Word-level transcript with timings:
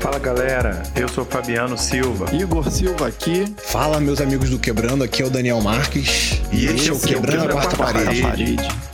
Fala 0.00 0.18
galera, 0.18 0.82
eu 0.96 1.06
sou 1.06 1.26
Fabiano 1.26 1.76
Silva. 1.76 2.34
Igor 2.34 2.70
Silva 2.70 3.08
aqui. 3.08 3.44
Fala 3.58 4.00
meus 4.00 4.18
amigos 4.18 4.48
do 4.48 4.58
Quebrando, 4.58 5.04
aqui 5.04 5.22
é 5.22 5.26
o 5.26 5.30
Daniel 5.30 5.60
Marques. 5.60 6.40
E, 6.50 6.64
este 6.64 6.88
é 6.88 6.92
o 6.92 6.98
Quebrando, 6.98 7.42
Quebrando 7.42 7.50
a 7.50 7.52
Quarta, 7.52 7.76
quarta 7.76 8.00
parede. 8.02 8.22
parede. 8.22 8.89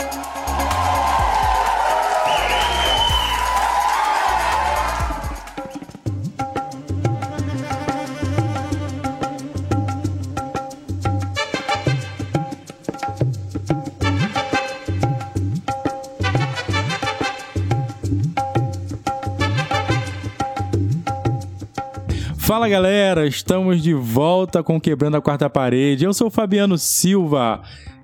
Fala 22.57 22.71
galera, 22.71 23.27
estamos 23.27 23.83
de 23.83 23.93
volta 23.93 24.63
com 24.63 24.81
Quebrando 24.81 25.19
a 25.19 25.21
Quarta 25.21 25.51
Parede. 25.51 26.07
Eu 26.07 26.15
sou 26.15 26.29
o 26.29 26.31
Fabiano 26.31 26.79
Silva 26.79 27.61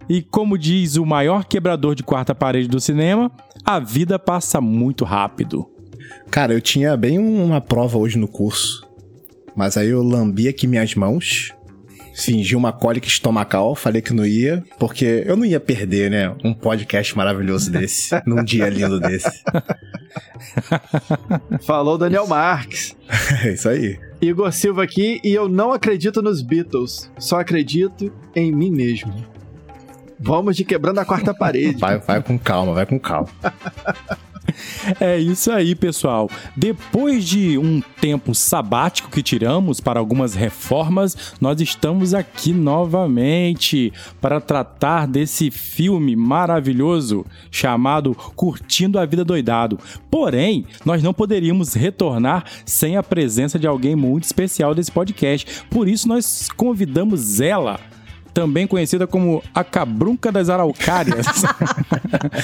e, 0.07 0.21
como 0.21 0.59
diz 0.59 0.97
o 0.97 1.07
maior 1.07 1.47
quebrador 1.47 1.95
de 1.95 2.03
quarta 2.03 2.35
parede 2.35 2.69
do 2.69 2.79
cinema, 2.79 3.33
a 3.65 3.81
vida 3.81 4.19
passa 4.19 4.61
muito 4.61 5.07
rápido. 5.07 5.67
Cara, 6.31 6.53
eu 6.53 6.61
tinha 6.61 6.95
bem 6.99 7.19
uma 7.19 7.63
prova 7.63 7.97
hoje 7.97 8.19
no 8.19 8.29
curso, 8.29 8.87
mas 9.57 9.79
aí 9.79 9.89
eu 9.89 10.03
lambi 10.03 10.49
aqui 10.49 10.67
minhas 10.67 10.95
mãos, 10.95 11.55
fingi 12.15 12.55
uma 12.55 12.75
cólica 12.75 13.09
estomacal, 13.09 13.75
falei 13.75 14.03
que 14.03 14.13
não 14.13 14.27
ia, 14.27 14.63
porque 14.79 15.25
eu 15.25 15.35
não 15.35 15.47
ia 15.47 15.61
perder, 15.61 16.11
né? 16.11 16.37
Um 16.45 16.53
podcast 16.53 17.17
maravilhoso 17.17 17.73
desse, 17.73 18.11
num 18.29 18.45
dia 18.45 18.69
lindo 18.69 19.01
desse. 19.01 19.43
Falou 21.63 21.97
Daniel 21.97 22.27
Marques. 22.27 22.95
é 23.47 23.55
isso 23.55 23.67
aí. 23.67 24.12
Igor 24.23 24.53
Silva 24.53 24.85
aqui 24.85 25.21
e 25.25 25.35
eu 25.35 25.49
não 25.49 25.73
acredito 25.73 26.23
nos 26.23 26.43
Beatles, 26.43 27.11
só 27.19 27.41
acredito 27.41 28.13
em 28.37 28.53
mim 28.53 28.71
mesmo. 28.71 29.13
Vamos 30.17 30.55
de 30.55 30.65
quebrando 30.65 31.01
a 31.01 31.05
quarta 31.05 31.35
parede. 31.35 31.81
Vai, 31.81 31.99
vai 31.99 32.23
com 32.23 32.39
calma, 32.39 32.73
vai 32.73 32.87
com 32.87 33.01
calma. 33.01 33.29
É 35.01 35.19
isso 35.19 35.51
aí, 35.51 35.75
pessoal. 35.75 36.29
Depois 36.57 37.25
de 37.25 37.59
um 37.59 37.81
tempo 38.01 38.35
sabático 38.35 39.11
que 39.11 39.23
tiramos 39.23 39.81
para 39.81 40.01
algumas 40.01 40.35
reformas, 40.35 41.35
nós 41.41 41.61
estamos 41.61 42.15
aqui 42.15 42.53
novamente 42.53 43.93
para 44.21 44.41
tratar 44.41 45.07
desse 45.07 45.51
filme 45.51 46.17
maravilhoso 46.17 47.25
chamado 47.51 48.15
Curtindo 48.35 48.99
a 48.99 49.07
Vida 49.07 49.25
Doidado. 49.25 49.79
Porém, 50.11 50.67
nós 50.85 51.03
não 51.03 51.15
poderíamos 51.15 51.75
retornar 51.75 52.45
sem 52.65 52.97
a 52.97 53.03
presença 53.03 53.59
de 53.59 53.67
alguém 53.67 53.97
muito 53.97 54.25
especial 54.25 54.75
desse 54.75 54.91
podcast. 54.91 55.65
Por 55.71 55.89
isso, 55.89 56.09
nós 56.09 56.49
convidamos 56.57 57.41
ela 57.41 57.79
também 58.33 58.67
conhecida 58.67 59.07
como 59.07 59.43
a 59.55 59.63
Cabrunca 59.63 60.33
das 60.33 60.49
Araucárias. 60.49 61.27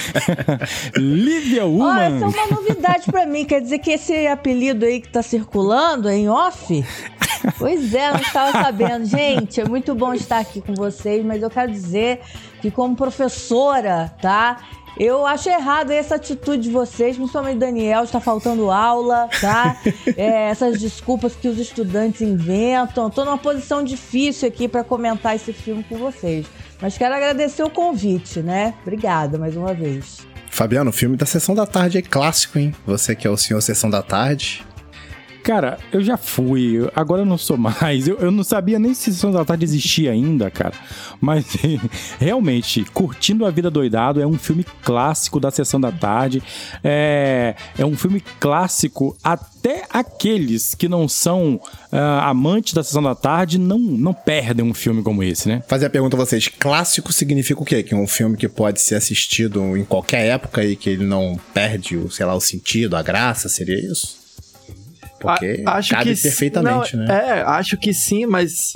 Lívia 0.95 1.65
Woman. 1.65 1.85
Olha, 1.85 2.03
essa 2.03 2.25
é 2.25 2.27
uma 2.27 2.55
novidade 2.55 3.05
para 3.11 3.25
mim. 3.25 3.45
Quer 3.45 3.61
dizer 3.61 3.79
que 3.79 3.91
esse 3.91 4.27
apelido 4.27 4.85
aí 4.85 5.01
que 5.01 5.09
tá 5.09 5.21
circulando 5.21 6.07
é 6.07 6.15
em 6.15 6.29
off? 6.29 6.85
Pois 7.57 7.93
é, 7.93 8.11
não 8.11 8.19
estava 8.19 8.51
sabendo. 8.51 9.05
Gente, 9.05 9.61
é 9.61 9.65
muito 9.65 9.95
bom 9.95 10.13
estar 10.13 10.39
aqui 10.39 10.61
com 10.61 10.73
vocês, 10.73 11.25
mas 11.25 11.41
eu 11.41 11.49
quero 11.49 11.71
dizer 11.71 12.19
que 12.61 12.69
como 12.69 12.95
professora, 12.95 14.13
tá? 14.21 14.57
Eu 14.97 15.25
acho 15.25 15.49
errado 15.49 15.91
essa 15.91 16.15
atitude 16.15 16.63
de 16.63 16.69
vocês, 16.69 17.15
principalmente 17.15 17.57
Daniel, 17.57 18.03
está 18.03 18.19
faltando 18.19 18.71
aula, 18.71 19.29
tá? 19.39 19.77
É, 20.17 20.49
essas 20.49 20.79
desculpas 20.79 21.35
que 21.35 21.47
os 21.47 21.57
estudantes 21.57 22.21
inventam. 22.21 23.07
Estou 23.07 23.25
numa 23.25 23.37
posição 23.37 23.83
difícil 23.83 24.47
aqui 24.47 24.67
para 24.67 24.83
comentar 24.83 25.35
esse 25.35 25.53
filme 25.53 25.83
com 25.83 25.97
vocês. 25.97 26.45
Mas 26.81 26.97
quero 26.97 27.13
agradecer 27.15 27.63
o 27.63 27.69
convite, 27.69 28.41
né? 28.41 28.73
Obrigada 28.81 29.37
mais 29.37 29.55
uma 29.55 29.73
vez. 29.73 30.19
Fabiano, 30.49 30.89
o 30.89 30.93
filme 30.93 31.15
da 31.15 31.25
Sessão 31.25 31.53
da 31.53 31.65
Tarde 31.65 31.97
é 31.99 32.01
clássico, 32.01 32.57
hein? 32.57 32.73
Você 32.85 33.15
que 33.15 33.27
é 33.27 33.29
o 33.29 33.37
senhor 33.37 33.61
Sessão 33.61 33.89
da 33.89 34.01
Tarde. 34.01 34.65
Cara, 35.49 35.79
eu 35.91 36.03
já 36.03 36.15
fui, 36.15 36.87
agora 36.95 37.23
eu 37.23 37.25
não 37.25 37.35
sou 37.35 37.57
mais. 37.81 38.07
Eu, 38.07 38.19
eu 38.19 38.29
não 38.29 38.43
sabia 38.43 38.77
nem 38.77 38.93
se 38.93 39.11
Sessão 39.11 39.31
da 39.31 39.43
Tarde 39.43 39.65
existia 39.65 40.11
ainda, 40.11 40.51
cara. 40.51 40.75
Mas 41.19 41.43
realmente, 42.21 42.85
Curtindo 42.93 43.43
a 43.47 43.49
Vida 43.49 43.71
Doidado 43.71 44.21
é 44.21 44.27
um 44.27 44.37
filme 44.37 44.63
clássico 44.83 45.39
da 45.39 45.49
Sessão 45.49 45.81
da 45.81 45.91
Tarde. 45.91 46.43
É, 46.83 47.55
é 47.79 47.83
um 47.83 47.97
filme 47.97 48.23
clássico 48.39 49.17
até 49.23 49.85
aqueles 49.89 50.75
que 50.75 50.87
não 50.87 51.07
são 51.07 51.55
uh, 51.55 51.97
amantes 52.21 52.75
da 52.75 52.83
Sessão 52.83 53.01
da 53.01 53.15
Tarde 53.15 53.57
não, 53.57 53.79
não 53.79 54.13
perdem 54.13 54.63
um 54.63 54.73
filme 54.75 55.01
como 55.01 55.23
esse, 55.23 55.47
né? 55.49 55.63
Fazer 55.67 55.87
a 55.87 55.89
pergunta 55.89 56.15
a 56.15 56.19
vocês: 56.19 56.47
clássico 56.47 57.11
significa 57.11 57.59
o 57.59 57.65
quê? 57.65 57.81
Que 57.81 57.95
é 57.95 57.97
um 57.97 58.05
filme 58.05 58.37
que 58.37 58.47
pode 58.47 58.81
ser 58.81 58.93
assistido 58.93 59.75
em 59.75 59.83
qualquer 59.83 60.27
época 60.27 60.63
e 60.63 60.75
que 60.75 60.91
ele 60.91 61.07
não 61.07 61.39
perde, 61.55 61.97
o, 61.97 62.07
sei 62.11 62.27
lá, 62.27 62.35
o 62.35 62.39
sentido, 62.39 62.95
a 62.95 63.01
graça, 63.01 63.49
seria 63.49 63.79
isso? 63.91 64.18
Porque 65.19 65.63
a, 65.65 65.77
acho 65.77 65.91
cabe 65.91 66.15
que 66.15 66.21
perfeitamente, 66.21 66.95
não, 66.95 67.05
né? 67.05 67.39
É, 67.39 67.41
acho 67.41 67.77
que 67.77 67.93
sim, 67.93 68.25
mas 68.25 68.73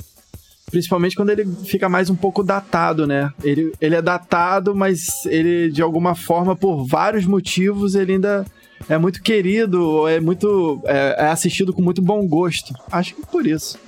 principalmente 0.70 1.14
quando 1.14 1.30
ele 1.30 1.46
fica 1.64 1.88
mais 1.88 2.10
um 2.10 2.16
pouco 2.16 2.42
datado, 2.42 3.06
né? 3.06 3.32
Ele, 3.42 3.72
ele 3.80 3.94
é 3.94 4.02
datado, 4.02 4.74
mas 4.74 5.24
ele, 5.26 5.70
de 5.70 5.82
alguma 5.82 6.14
forma, 6.14 6.56
por 6.56 6.84
vários 6.86 7.24
motivos, 7.24 7.94
ele 7.94 8.14
ainda 8.14 8.44
é 8.88 8.98
muito 8.98 9.22
querido, 9.22 10.06
é 10.08 10.20
muito. 10.20 10.80
é, 10.84 11.16
é 11.18 11.26
assistido 11.28 11.72
com 11.72 11.80
muito 11.80 12.02
bom 12.02 12.26
gosto. 12.26 12.74
Acho 12.90 13.14
que 13.14 13.26
por 13.26 13.46
isso. 13.46 13.78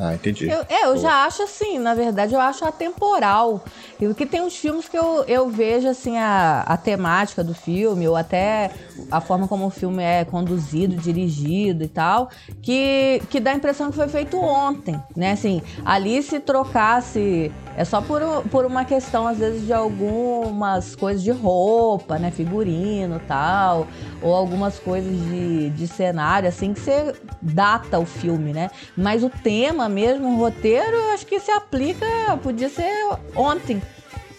Ah, 0.00 0.14
entendi. 0.14 0.48
Eu, 0.48 0.64
é, 0.66 0.86
eu 0.86 0.96
já 0.96 1.26
acho 1.26 1.42
assim, 1.42 1.78
na 1.78 1.94
verdade, 1.94 2.32
eu 2.32 2.40
acho 2.40 2.64
atemporal. 2.64 3.62
Porque 3.98 4.24
tem 4.24 4.40
uns 4.40 4.56
filmes 4.56 4.88
que 4.88 4.96
eu, 4.96 5.24
eu 5.28 5.50
vejo, 5.50 5.86
assim, 5.86 6.16
a, 6.16 6.62
a 6.66 6.76
temática 6.78 7.44
do 7.44 7.52
filme, 7.52 8.08
ou 8.08 8.16
até 8.16 8.70
a 9.10 9.20
forma 9.20 9.46
como 9.46 9.66
o 9.66 9.70
filme 9.70 10.02
é 10.02 10.24
conduzido, 10.24 10.96
dirigido 10.96 11.84
e 11.84 11.88
tal, 11.88 12.30
que, 12.62 13.20
que 13.28 13.38
dá 13.38 13.50
a 13.50 13.54
impressão 13.54 13.90
que 13.90 13.96
foi 13.96 14.08
feito 14.08 14.40
ontem, 14.40 14.98
né? 15.14 15.32
Assim, 15.32 15.60
ali 15.84 16.22
se 16.22 16.40
trocasse 16.40 17.52
é 17.76 17.84
só 17.84 18.02
por, 18.02 18.20
por 18.50 18.66
uma 18.66 18.84
questão, 18.84 19.26
às 19.26 19.38
vezes, 19.38 19.64
de 19.64 19.72
algumas 19.72 20.94
coisas 20.94 21.22
de 21.22 21.30
roupa, 21.30 22.18
né? 22.18 22.30
Figurino 22.30 23.20
tal. 23.26 23.86
Ou 24.20 24.34
algumas 24.34 24.78
coisas 24.78 25.12
de, 25.12 25.70
de 25.70 25.86
cenário, 25.88 26.48
assim, 26.48 26.74
que 26.74 26.80
você 26.80 27.14
data 27.40 27.98
o 27.98 28.04
filme, 28.04 28.52
né? 28.52 28.70
Mas 28.96 29.22
o 29.24 29.30
tema 29.30 29.88
mesmo, 29.90 30.34
o 30.34 30.36
roteiro, 30.38 30.96
eu 30.96 31.12
acho 31.12 31.26
que 31.26 31.38
se 31.38 31.50
aplica, 31.50 32.06
podia 32.42 32.68
ser 32.68 32.90
ontem. 33.34 33.82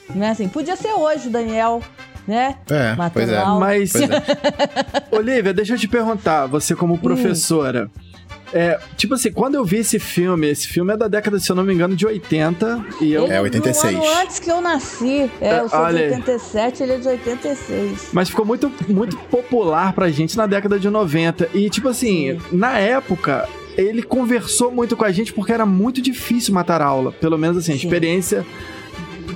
Né? 0.10 0.32
Assim, 0.32 0.48
podia 0.48 0.76
ser 0.76 0.94
hoje, 0.94 1.30
Daniel 1.30 1.82
né? 2.28 2.56
É, 2.70 2.96
Matando 2.96 3.12
pois 3.14 3.30
é. 3.30 3.46
Mas, 3.46 3.92
pois 3.92 4.10
é. 4.10 5.04
Olivia, 5.12 5.54
deixa 5.54 5.74
eu 5.74 5.78
te 5.78 5.88
perguntar, 5.88 6.46
você 6.46 6.76
como 6.76 6.94
hum. 6.94 6.98
professora, 6.98 7.90
hum. 7.96 8.12
É, 8.54 8.78
tipo 8.98 9.14
assim, 9.14 9.32
quando 9.32 9.56
eu 9.56 9.64
vi 9.64 9.78
esse 9.78 9.98
filme, 9.98 10.50
esse 10.50 10.68
filme 10.68 10.94
é 10.94 10.98
da 10.98 11.08
década, 11.08 11.40
se 11.40 11.50
eu 11.50 11.56
não 11.56 11.64
me 11.64 11.74
engano, 11.74 11.96
de 11.96 12.06
80. 12.06 12.86
E 13.00 13.14
eu... 13.14 13.24
Ele 13.24 13.34
é 13.34 13.42
86. 13.42 13.96
Um 13.96 14.04
ano 14.04 14.20
antes 14.20 14.40
que 14.40 14.52
eu 14.52 14.60
nasci. 14.60 15.32
É, 15.40 15.60
eu 15.60 15.70
sou 15.70 15.88
de 15.88 15.96
87, 15.96 16.84
ele 16.84 16.92
é 16.92 16.98
de 16.98 17.08
86. 17.08 18.10
Mas 18.12 18.30
ficou 18.30 18.46
muito, 18.46 18.70
muito 18.90 19.16
popular 19.16 19.94
pra 19.94 20.10
gente 20.10 20.36
na 20.36 20.46
década 20.46 20.78
de 20.78 20.90
90. 20.90 21.50
E, 21.54 21.70
tipo 21.70 21.88
assim, 21.88 22.38
Sim. 22.38 22.58
na 22.58 22.78
época, 22.78 23.48
ele 23.78 24.04
conversou 24.04 24.72
muito 24.72 24.96
com 24.96 25.06
a 25.06 25.12
gente 25.12 25.34
porque 25.34 25.52
era 25.52 25.66
muito 25.66 26.02
difícil 26.02 26.54
matar 26.54 26.82
aula. 26.82 27.12
Pelo 27.12 27.38
menos 27.38 27.58
assim, 27.58 27.72
a 27.72 27.76
experiência 27.76 28.46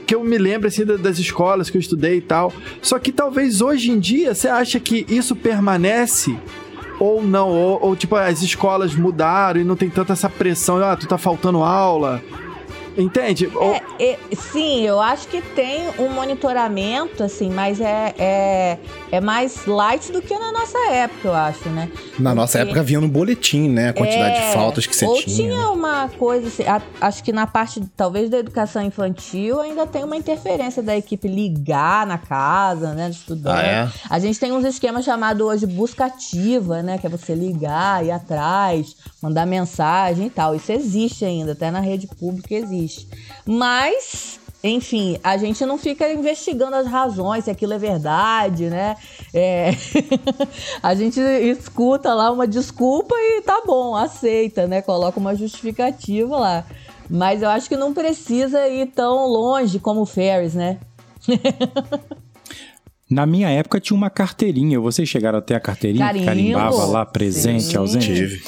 que 0.06 0.14
eu 0.14 0.24
me 0.24 0.38
lembro 0.38 0.68
assim 0.68 0.86
das 0.86 1.18
escolas 1.18 1.70
que 1.70 1.78
eu 1.78 1.82
estudei 1.82 2.18
e 2.18 2.22
tal. 2.22 2.54
Só 2.82 3.00
que 3.00 3.12
talvez 3.12 3.62
hoje 3.62 3.92
em 3.92 4.00
dia 4.00 4.36
você 4.36 4.48
acha 4.48 4.80
que 4.80 5.06
isso 5.10 5.36
permanece 5.36 6.38
ou 7.00 7.22
não, 7.22 7.50
ou, 7.50 7.80
ou, 7.82 7.96
tipo, 7.96 8.16
as 8.16 8.42
escolas 8.42 8.96
mudaram 8.96 9.60
e 9.60 9.64
não 9.64 9.76
tem 9.76 9.90
tanta 9.90 10.14
essa 10.14 10.30
pressão, 10.30 10.78
ah, 10.78 10.96
tu 10.96 11.08
tá 11.08 11.18
faltando 11.18 11.62
aula. 11.62 12.24
Entende? 12.98 13.52
É, 14.00 14.12
é, 14.12 14.20
sim, 14.34 14.84
eu 14.88 15.02
acho 15.02 15.28
que 15.28 15.42
tem 15.42 15.90
um 16.00 16.08
monitoramento, 16.10 17.24
assim, 17.24 17.50
mas 17.50 17.82
é, 17.82 18.16
é, 18.18 18.78
é 19.12 19.22
mais 19.22 19.66
light 19.66 20.12
do 20.12 20.22
que 20.22 20.38
na 20.38 20.52
nossa 20.52 20.78
época, 20.92 21.28
eu 21.28 21.34
acho, 21.34 21.70
né? 21.70 21.90
Na 21.94 22.32
Porque, 22.32 22.36
nossa 22.36 22.60
época 22.60 22.84
vinha 22.84 23.02
no 23.02 23.08
boletim, 23.08 23.70
né? 23.70 23.90
A 23.90 23.94
quantidade 23.94 24.38
é, 24.38 24.48
de 24.48 24.54
faltas 24.54 24.86
que 24.86 24.96
você 24.96 25.06
ou 25.06 25.22
tinha. 25.22 25.36
tinha 25.36 25.70
uma 25.70 26.10
coisa, 26.10 26.48
assim, 26.48 26.64
a, 26.64 26.82
acho 27.02 27.24
que 27.24 27.32
na 27.32 27.48
parte, 27.48 27.82
talvez, 27.96 28.30
da 28.30 28.38
educação 28.38 28.82
infantil 28.82 29.60
ainda 29.62 29.86
tem 29.86 30.04
uma 30.04 30.18
interferência 30.18 30.82
da 30.82 30.96
equipe 30.96 31.28
ligar 31.28 32.06
na 32.08 32.18
casa, 32.18 32.94
né, 32.94 33.08
do 33.10 33.14
estudante. 33.14 33.60
Ah, 33.60 33.64
é? 33.64 33.92
A 34.10 34.20
gente 34.20 34.40
tem 34.40 34.52
uns 34.52 34.66
esquemas 34.66 35.06
chamados 35.06 35.46
hoje 35.46 35.66
busca 35.66 36.06
ativa, 36.06 36.82
né? 36.82 36.98
Que 36.98 37.08
é 37.08 37.10
você 37.10 37.36
ligar, 37.36 38.06
ir 38.06 38.12
atrás, 38.12 38.96
mandar 39.22 39.46
mensagem 39.46 40.28
e 40.28 40.30
tal. 40.30 40.56
Isso 40.56 40.72
existe 40.72 41.26
ainda, 41.26 41.52
até 41.52 41.70
na 41.72 41.80
rede 41.80 42.08
pública 42.08 42.54
existe. 42.54 43.08
Mas 43.46 44.40
enfim, 44.70 45.18
a 45.24 45.38
gente 45.38 45.66
não 45.66 45.78
fica 45.78 46.12
investigando 46.12 46.76
as 46.76 46.88
razões, 46.88 47.44
se 47.44 47.52
aquilo 47.52 47.74
é 47.74 47.78
verdade, 47.78 48.70
né? 48.70 48.96
É... 49.34 49.72
a 50.82 50.96
gente 50.96 51.20
escuta 51.20 52.14
lá 52.14 52.32
uma 52.32 52.48
desculpa 52.48 53.16
e 53.16 53.42
tá 53.42 53.62
bom, 53.66 53.96
aceita, 53.96 54.66
né? 54.68 54.82
Coloca 54.82 55.20
uma 55.20 55.36
justificativa 55.36 56.38
lá. 56.38 56.66
Mas 57.10 57.42
eu 57.42 57.50
acho 57.50 57.70
que 57.70 57.78
não 57.78 57.94
precisa 57.94 58.68
ir 58.68 58.88
tão 58.88 59.28
longe 59.28 59.80
como 59.80 60.02
o 60.02 60.06
Ferris, 60.06 60.56
né? 60.56 60.80
Na 63.10 63.26
minha 63.28 63.50
época 63.50 63.80
tinha 63.80 63.96
uma 63.96 64.10
carteirinha. 64.10 64.80
Vocês 64.80 65.08
chegaram 65.08 65.38
até 65.38 65.54
a 65.54 65.60
carteirinha? 65.60 66.06
Carimbo. 66.06 66.26
Carimbava 66.26 66.86
lá, 66.86 67.06
presente, 67.06 67.66
Sim. 67.66 67.78
ausente? 67.78 68.08
Tive. 68.08 68.42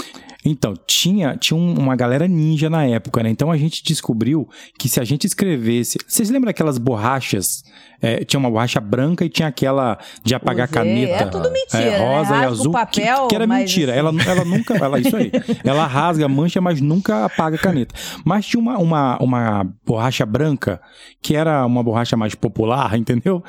Então, 0.50 0.74
tinha, 0.88 1.36
tinha 1.36 1.58
um- 1.58 1.74
uma 1.78 1.96
galera 1.96 2.28
ninja 2.28 2.70
na 2.70 2.86
época, 2.86 3.22
né? 3.24 3.30
Então 3.30 3.52
a 3.52 3.58
gente 3.58 3.84
descobriu 3.84 4.48
que 4.80 4.88
se 4.88 5.00
a 5.00 5.04
gente 5.04 5.26
escrevesse. 5.28 5.98
Vocês 6.08 6.30
lembram 6.30 6.48
daquelas 6.48 6.78
borrachas? 6.78 7.64
É, 8.00 8.24
tinha 8.24 8.40
uma 8.40 8.50
borracha 8.52 8.80
branca 8.80 9.26
e 9.26 9.30
tinha 9.30 9.48
aquela 9.48 9.98
de 10.24 10.36
apagar 10.36 10.68
Usei. 10.70 10.82
caneta. 10.84 11.24
É 11.24 11.26
tudo 11.26 11.52
mentira, 11.52 11.82
é, 11.84 11.98
né? 12.00 12.18
rosa 12.18 12.30
e 12.30 12.38
Rasga 12.38 12.48
o 12.48 12.52
azul. 12.52 12.72
papel, 12.72 13.22
que, 13.24 13.28
que 13.30 13.36
era 13.36 13.48
mentira. 13.48 13.92
assim- 13.92 14.00
Ela, 14.00 14.14
ela 14.24 14.46
nunca. 14.46 14.76
Ela, 14.78 15.00
isso 15.00 15.16
aí. 15.18 15.32
Ela 15.64 15.88
rasga, 15.88 16.28
mancha, 16.28 16.62
mas 16.62 16.80
nunca 16.80 17.26
apaga 17.26 17.56
a 17.56 17.60
caneta. 17.60 17.96
Mas 18.24 18.46
tinha 18.46 18.62
uma, 18.62 18.78
uma, 18.78 19.18
uma 19.18 19.68
borracha 19.86 20.26
branca, 20.28 20.80
que 21.24 21.36
era 21.36 21.66
uma 21.66 21.82
borracha 21.84 22.16
mais 22.16 22.36
popular, 22.36 22.96
entendeu? 23.00 23.44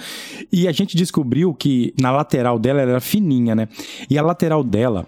E 0.51 0.67
a 0.67 0.73
gente 0.73 0.97
descobriu 0.97 1.53
que 1.53 1.93
na 2.01 2.11
lateral 2.11 2.59
dela 2.59 2.81
ela 2.81 2.91
era 2.93 3.01
fininha, 3.01 3.55
né? 3.55 3.69
E 4.09 4.17
a 4.19 4.23
lateral 4.23 4.65
dela 4.65 5.07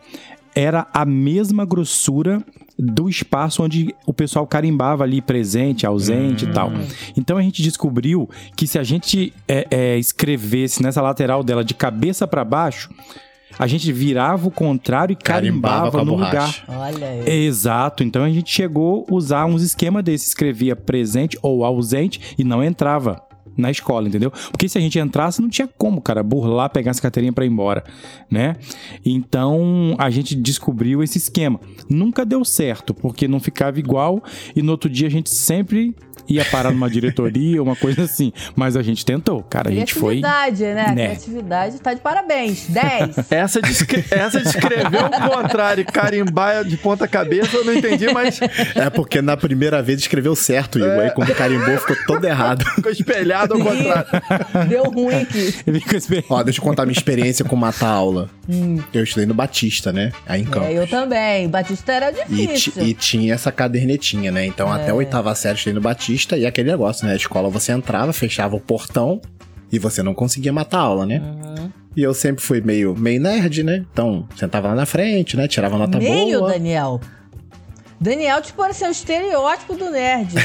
era 0.55 0.87
a 0.93 1.05
mesma 1.05 1.65
grossura 1.65 2.43
do 2.79 3.09
espaço 3.09 3.63
onde 3.63 3.95
o 4.07 4.13
pessoal 4.13 4.47
carimbava 4.47 5.05
ali 5.05 5.21
presente, 5.21 5.87
ausente 5.87 6.45
e 6.47 6.53
tal. 6.53 6.73
Então 7.17 7.37
a 7.37 7.43
gente 7.43 7.63
descobriu 7.63 8.29
que 8.57 8.67
se 8.67 8.79
a 8.79 8.83
gente 8.83 9.33
é, 9.47 9.67
é, 9.71 9.99
escrevesse 9.99 10.83
nessa 10.83 11.03
lateral 11.03 11.43
dela 11.43 11.63
de 11.63 11.75
cabeça 11.75 12.27
para 12.27 12.45
baixo, 12.45 12.89
a 13.59 13.67
gente 13.67 13.93
virava 13.93 14.49
o 14.49 14.51
contrário 14.51 15.13
e 15.13 15.17
Carimbava 15.17 15.91
carimbava, 15.91 15.91
com 15.91 15.99
a 15.99 16.05
no 16.05 16.13
borracha. 16.13 16.65
lugar. 16.67 16.81
Olha 16.87 17.07
aí. 17.09 17.45
Exato, 17.45 18.03
então 18.03 18.25
a 18.25 18.31
gente 18.31 18.51
chegou 18.51 19.07
a 19.09 19.15
usar 19.15 19.45
uns 19.45 19.63
esquemas 19.63 20.03
desses, 20.03 20.29
escrevia 20.29 20.75
presente 20.75 21.39
ou 21.43 21.65
ausente 21.65 22.35
e 22.39 22.45
não 22.45 22.65
entrava 22.65 23.23
na 23.57 23.71
escola, 23.71 24.09
entendeu? 24.09 24.31
Porque 24.51 24.69
se 24.69 24.79
a 24.79 24.81
gente 24.81 24.99
entrasse, 24.99 25.41
não 25.41 25.49
tinha 25.49 25.69
como, 25.69 26.01
cara, 26.01 26.23
burlar, 26.23 26.71
pegar 26.71 26.91
essa 26.91 27.03
carteirinha 27.03 27.33
pra 27.33 27.45
ir 27.45 27.49
embora, 27.49 27.85
né? 28.31 28.57
Então 29.05 29.95
a 29.99 30.11
gente 30.11 30.35
descobriu 30.35 31.03
esse 31.03 31.19
esquema. 31.19 31.61
Nunca 31.89 32.25
deu 32.25 32.45
certo, 32.45 32.95
porque 32.95 33.29
não 33.29 33.41
ficava 33.41 33.79
igual 33.79 34.23
e 34.55 34.63
no 34.63 34.73
outro 34.73 34.89
dia 34.89 35.07
a 35.07 35.11
gente 35.11 35.31
sempre 35.31 35.95
ia 36.31 36.45
parar 36.45 36.71
numa 36.71 36.89
diretoria, 36.89 37.63
uma 37.63 37.77
coisa 37.77 38.03
assim. 38.05 38.33
Mas 38.57 38.77
a 38.77 38.83
gente 38.83 39.05
tentou, 39.05 39.43
cara, 39.43 39.69
a 39.71 39.73
gente 39.73 39.95
foi. 39.95 40.21
Criatividade, 40.21 40.63
né? 40.75 40.85
A 40.87 40.93
né? 40.93 41.07
Criatividade 41.09 41.79
tá 41.81 41.95
de 41.95 42.01
parabéns. 42.01 42.67
10. 42.69 43.19
Essa 43.31 43.61
de, 43.63 43.71
escre- 43.73 44.05
essa 44.11 44.41
de 44.41 44.49
escrever 44.49 45.05
o 45.05 45.31
contrário 45.31 45.83
e 45.83 45.85
carimbar 45.85 46.65
de 46.65 46.77
ponta 46.77 47.07
cabeça, 47.09 47.57
eu 47.57 47.65
não 47.65 47.75
entendi, 47.75 48.13
mas 48.13 48.41
É 48.75 48.91
porque 48.91 49.21
na 49.23 49.37
primeira 49.37 49.83
vez 49.83 50.01
escreveu 50.01 50.35
certo, 50.37 50.79
Igor. 50.79 50.91
Aí 51.01 51.11
quando 51.11 51.35
carimbou 51.35 51.77
ficou 51.79 51.97
todo 52.07 52.25
errado. 52.25 52.65
ficou 52.75 52.91
espelhado 52.93 53.55
ao 53.55 53.61
contrário. 53.61 54.07
Deu 54.69 54.85
ruim 54.85 55.15
aqui. 55.15 55.55
Ó, 56.29 56.43
deixa 56.43 56.61
eu 56.61 56.65
contar 56.65 56.85
minha 56.85 56.97
experiência 56.97 57.45
com 57.45 57.57
matar 57.57 57.89
aula. 57.91 58.29
Eu 58.93 59.05
estudei 59.05 59.27
no 59.27 59.35
Batista, 59.35 59.93
né? 59.93 60.13
Aí 60.27 60.43
em 60.43 60.45
Campos. 60.45 60.69
É, 60.69 60.73
eu 60.79 60.87
também. 60.87 61.49
Batista 61.49 61.93
era 61.93 62.11
E, 62.29 62.47
difícil. 62.47 62.73
e 62.83 62.95
tinha 62.95 63.35
essa 63.35 63.51
cadernetinha, 63.53 64.31
né? 64.31 64.45
Então 64.45 64.71
até 64.73 64.91
a 64.91 64.95
oitava 64.95 65.35
série 65.35 65.55
eu 65.55 65.57
estudei 65.57 65.75
no 65.75 65.81
Batista 65.81 66.20
e 66.37 66.47
aquele 66.47 66.71
negócio, 66.71 67.07
né? 67.07 67.13
A 67.13 67.17
escola 67.17 67.49
você 67.49 67.73
entrava, 67.73 68.13
fechava 68.13 68.57
o 68.57 68.61
portão 68.61 69.21
e 69.73 69.79
você 69.79 70.03
não 70.03 70.15
conseguia 70.15 70.53
matar 70.53 70.79
a 70.79 70.83
aula, 70.83 71.07
né? 71.07 71.21
Uhum. 71.21 71.71
E 71.97 72.03
eu 72.03 72.15
sempre 72.15 72.43
fui 72.43 72.61
meio, 72.61 72.95
meio 72.97 73.21
nerd, 73.21 73.63
né? 73.63 73.85
Então, 73.93 74.29
sentava 74.37 74.69
lá 74.69 74.75
na 74.75 74.87
frente, 74.87 75.37
né? 75.37 75.49
Tirava 75.49 75.77
nota 75.77 75.99
Meio, 75.99 76.41
boa. 76.41 76.53
Daniel. 76.53 77.01
Daniel, 78.01 78.41
tipo, 78.41 78.57
parecia 78.57 78.89
o 78.89 78.91
estereótipo 78.91 79.75
do 79.77 79.91
nerd, 79.91 80.35
né? 80.35 80.43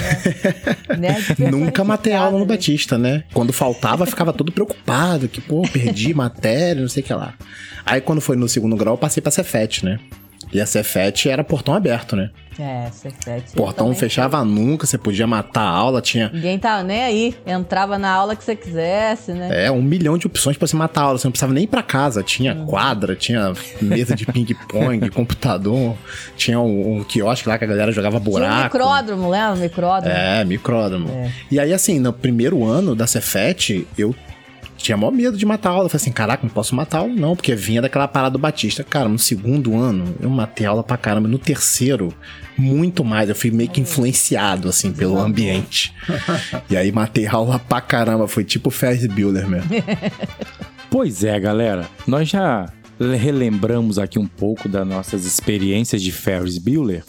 nerd 0.99 1.49
Nunca 1.49 1.85
matei 1.85 2.11
aula 2.11 2.33
no 2.33 2.39
né? 2.39 2.45
Batista, 2.45 2.97
né? 2.97 3.23
Quando 3.33 3.53
faltava, 3.53 4.05
ficava 4.05 4.33
todo 4.33 4.51
preocupado, 4.51 5.29
que, 5.29 5.39
pô, 5.39 5.61
perdi 5.61 6.11
matéria, 6.13 6.81
não 6.81 6.89
sei 6.89 7.01
o 7.01 7.05
que 7.05 7.13
lá. 7.13 7.33
Aí 7.85 8.01
quando 8.01 8.19
foi 8.19 8.35
no 8.35 8.49
segundo 8.49 8.75
grau, 8.75 8.95
eu 8.95 8.97
passei 8.97 9.21
pra 9.21 9.31
Cefet, 9.31 9.85
né? 9.85 9.99
E 10.53 10.61
a 10.61 10.65
Cefet 10.65 11.27
era 11.29 11.43
portão 11.43 11.73
aberto, 11.73 12.15
né? 12.15 12.29
É, 12.57 12.89
Cefete. 12.89 13.47
eu 13.53 13.61
Portão 13.61 13.93
fechava 13.93 14.41
nunca, 14.45 14.85
você 14.87 14.97
podia 14.97 15.27
matar 15.27 15.63
a 15.63 15.67
aula, 15.69 16.01
tinha 16.01 16.29
Ninguém 16.33 16.57
tava 16.57 16.83
nem 16.83 17.03
aí. 17.03 17.35
Entrava 17.45 17.97
na 17.99 18.09
aula 18.09 18.33
que 18.33 18.43
você 18.45 18.55
quisesse, 18.55 19.33
né? 19.33 19.65
é, 19.65 19.69
um 19.71 19.81
milhão 19.81 20.17
de 20.17 20.25
opções 20.27 20.55
pra 20.55 20.65
você 20.65 20.75
matar 20.75 21.01
a 21.01 21.03
aula. 21.05 21.17
Você 21.17 21.27
não 21.27 21.31
precisava 21.33 21.53
nem 21.53 21.65
ir 21.65 21.67
pra 21.67 21.83
casa. 21.83 22.23
Tinha 22.23 22.55
Uhum. 22.55 22.65
quadra, 22.65 23.13
tinha 23.15 23.51
mesa 23.81 24.15
de 24.15 24.25
ping-pong, 24.25 25.09
computador, 25.11 25.97
tinha 26.37 26.57
um, 26.59 26.99
um 26.99 27.03
quiosque 27.03 27.49
lá 27.49 27.57
que 27.57 27.65
a 27.65 27.67
galera 27.67 27.91
jogava 27.91 28.17
Tinha 28.19 28.29
um 28.29 28.33
buraco. 28.33 28.63
micródromo, 28.77 29.29
lembra? 29.29 29.55
Micródromo. 29.57 30.15
É, 30.15 30.45
micródromo. 30.45 31.09
É. 31.09 31.31
E 31.51 31.59
aí, 31.59 31.73
assim, 31.73 31.99
no 31.99 32.13
primeiro 32.13 32.63
ano 32.63 32.95
da 32.95 33.05
Cefet, 33.05 33.85
eu 33.97 34.15
tinha 34.85 34.97
maior 34.97 35.11
medo 35.11 35.35
de 35.35 35.45
matar 35.45 35.69
a 35.69 35.73
aula. 35.73 35.85
Eu 35.85 35.89
falei 35.89 36.01
assim, 36.01 36.11
caraca, 36.11 36.45
não 36.45 36.53
posso 36.53 36.75
matar 36.75 36.99
a 36.99 37.01
aula 37.01 37.13
não, 37.13 37.35
porque 37.35 37.55
vinha 37.55 37.81
daquela 37.81 38.07
parada 38.07 38.33
do 38.33 38.39
Batista. 38.39 38.83
Cara, 38.83 39.09
no 39.09 39.17
segundo 39.17 39.75
ano, 39.75 40.15
eu 40.21 40.29
matei 40.29 40.67
a 40.67 40.69
aula 40.69 40.83
pra 40.83 40.95
caramba. 40.95 41.27
No 41.27 41.39
terceiro, 41.39 42.13
muito 42.55 43.03
mais. 43.03 43.27
Eu 43.27 43.35
fui 43.35 43.49
meio 43.49 43.69
que 43.69 43.81
influenciado, 43.81 44.69
assim, 44.69 44.93
pelo 44.93 45.19
ambiente. 45.19 45.91
e 46.69 46.77
aí, 46.77 46.91
matei 46.91 47.25
a 47.25 47.33
aula 47.33 47.57
pra 47.57 47.81
caramba. 47.81 48.27
Foi 48.27 48.43
tipo 48.43 48.69
Ferris 48.69 49.07
Bueller 49.07 49.47
mesmo. 49.47 49.69
Pois 50.87 51.25
é, 51.25 51.37
galera. 51.37 51.89
Nós 52.07 52.29
já 52.29 52.71
relembramos 52.97 53.99
aqui 53.99 54.17
um 54.17 54.27
pouco 54.27 54.69
das 54.69 54.87
nossas 54.87 55.25
experiências 55.25 56.01
de 56.01 56.09
Ferris 56.09 56.57
Bueller. 56.57 57.03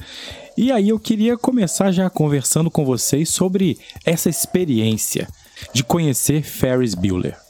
E 0.57 0.73
aí 0.73 0.89
eu 0.89 0.99
queria 0.99 1.37
começar 1.37 1.93
já 1.93 2.11
conversando 2.11 2.69
com 2.69 2.85
vocês 2.85 3.29
sobre 3.29 3.79
essa 4.05 4.29
experiência 4.29 5.29
de 5.73 5.85
conhecer 5.85 6.43
Ferris 6.43 6.95
Bueller. 6.95 7.46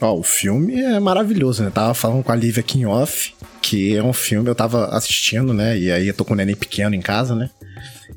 Ó, 0.00 0.18
o 0.18 0.22
filme 0.22 0.80
é 0.80 1.00
maravilhoso, 1.00 1.64
né? 1.64 1.70
Tava 1.70 1.92
falando 1.92 2.22
com 2.22 2.30
a 2.30 2.36
Lívia 2.36 2.60
aqui 2.60 2.78
em 2.78 2.86
off, 2.86 3.34
que 3.60 3.96
é 3.96 4.02
um 4.02 4.12
filme 4.12 4.48
eu 4.48 4.54
tava 4.54 4.86
assistindo, 4.86 5.52
né? 5.52 5.76
E 5.76 5.90
aí 5.90 6.06
eu 6.06 6.14
tô 6.14 6.24
com 6.24 6.34
o 6.34 6.36
neném 6.36 6.54
pequeno 6.54 6.94
em 6.94 7.00
casa, 7.00 7.34
né? 7.34 7.50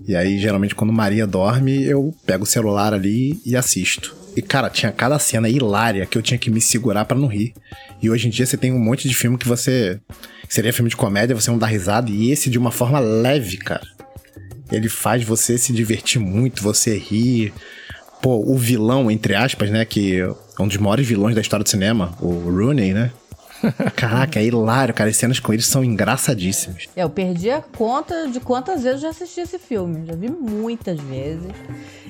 E 0.07 0.15
aí, 0.15 0.39
geralmente, 0.39 0.75
quando 0.75 0.93
Maria 0.93 1.27
dorme, 1.27 1.83
eu 1.83 2.13
pego 2.25 2.43
o 2.43 2.47
celular 2.47 2.93
ali 2.93 3.39
e 3.45 3.55
assisto. 3.55 4.15
E, 4.35 4.41
cara, 4.41 4.69
tinha 4.69 4.91
cada 4.91 5.19
cena 5.19 5.49
hilária 5.49 6.05
que 6.05 6.17
eu 6.17 6.21
tinha 6.21 6.37
que 6.37 6.49
me 6.49 6.61
segurar 6.61 7.05
pra 7.05 7.17
não 7.17 7.27
rir. 7.27 7.53
E 8.01 8.09
hoje 8.09 8.27
em 8.27 8.31
dia 8.31 8.45
você 8.45 8.57
tem 8.57 8.71
um 8.71 8.79
monte 8.79 9.07
de 9.07 9.15
filme 9.15 9.37
que 9.37 9.47
você. 9.47 9.99
que 10.47 10.53
seria 10.53 10.73
filme 10.73 10.89
de 10.89 10.95
comédia, 10.95 11.35
você 11.35 11.51
não 11.51 11.57
dá 11.57 11.67
risada, 11.67 12.09
e 12.09 12.31
esse 12.31 12.49
de 12.49 12.57
uma 12.57 12.71
forma 12.71 12.99
leve, 12.99 13.57
cara. 13.57 13.85
Ele 14.71 14.87
faz 14.87 15.23
você 15.23 15.57
se 15.57 15.73
divertir 15.73 16.19
muito, 16.19 16.63
você 16.63 16.97
rir. 16.97 17.53
Pô, 18.21 18.37
o 18.37 18.57
vilão, 18.57 19.11
entre 19.11 19.35
aspas, 19.35 19.69
né? 19.69 19.83
Que 19.83 20.21
é 20.57 20.61
um 20.61 20.67
dos 20.67 20.77
maiores 20.77 21.07
vilões 21.07 21.35
da 21.35 21.41
história 21.41 21.63
do 21.63 21.69
cinema, 21.69 22.13
o 22.19 22.31
Rooney, 22.49 22.93
né? 22.93 23.11
Caraca, 23.95 24.39
é 24.39 24.45
hilário, 24.45 24.93
cara. 24.93 25.09
As 25.09 25.17
cenas 25.17 25.39
com 25.39 25.53
eles 25.53 25.65
são 25.65 25.83
engraçadíssimas. 25.83 26.87
Eu 26.95 27.09
perdi 27.09 27.49
a 27.49 27.61
conta 27.61 28.27
de 28.27 28.39
quantas 28.39 28.83
vezes 28.83 29.03
eu 29.03 29.09
já 29.09 29.09
assisti 29.09 29.41
esse 29.41 29.59
filme. 29.59 30.05
Já 30.05 30.15
vi 30.15 30.29
muitas 30.29 30.99
vezes. 30.99 31.51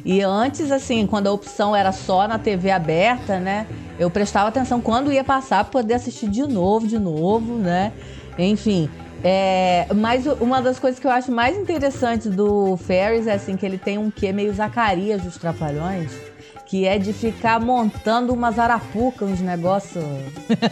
E 0.03 0.21
antes, 0.21 0.71
assim, 0.71 1.05
quando 1.05 1.27
a 1.27 1.31
opção 1.31 1.75
era 1.75 1.91
só 1.91 2.27
na 2.27 2.39
TV 2.39 2.71
aberta, 2.71 3.39
né? 3.39 3.67
Eu 3.99 4.09
prestava 4.09 4.49
atenção 4.49 4.81
quando 4.81 5.11
ia 5.11 5.23
passar 5.23 5.63
pra 5.65 5.81
poder 5.81 5.95
assistir 5.95 6.29
de 6.29 6.43
novo, 6.43 6.87
de 6.87 6.97
novo, 6.97 7.57
né? 7.57 7.91
Enfim. 8.37 8.89
É, 9.23 9.85
mas 9.95 10.25
uma 10.25 10.63
das 10.63 10.79
coisas 10.79 10.99
que 10.99 11.05
eu 11.05 11.11
acho 11.11 11.31
mais 11.31 11.55
interessantes 11.55 12.31
do 12.31 12.75
Ferris 12.75 13.27
é 13.27 13.33
assim 13.33 13.55
que 13.55 13.63
ele 13.63 13.77
tem 13.77 13.99
um 13.99 14.09
quê 14.09 14.33
meio 14.33 14.51
Zacarias 14.51 15.21
dos 15.21 15.37
Trapalhões, 15.37 16.11
que 16.71 16.87
é 16.87 16.97
de 16.97 17.11
ficar 17.11 17.59
montando 17.59 18.33
umas 18.33 18.57
arapucas, 18.57 19.29
uns 19.29 19.41
negócios. 19.41 20.05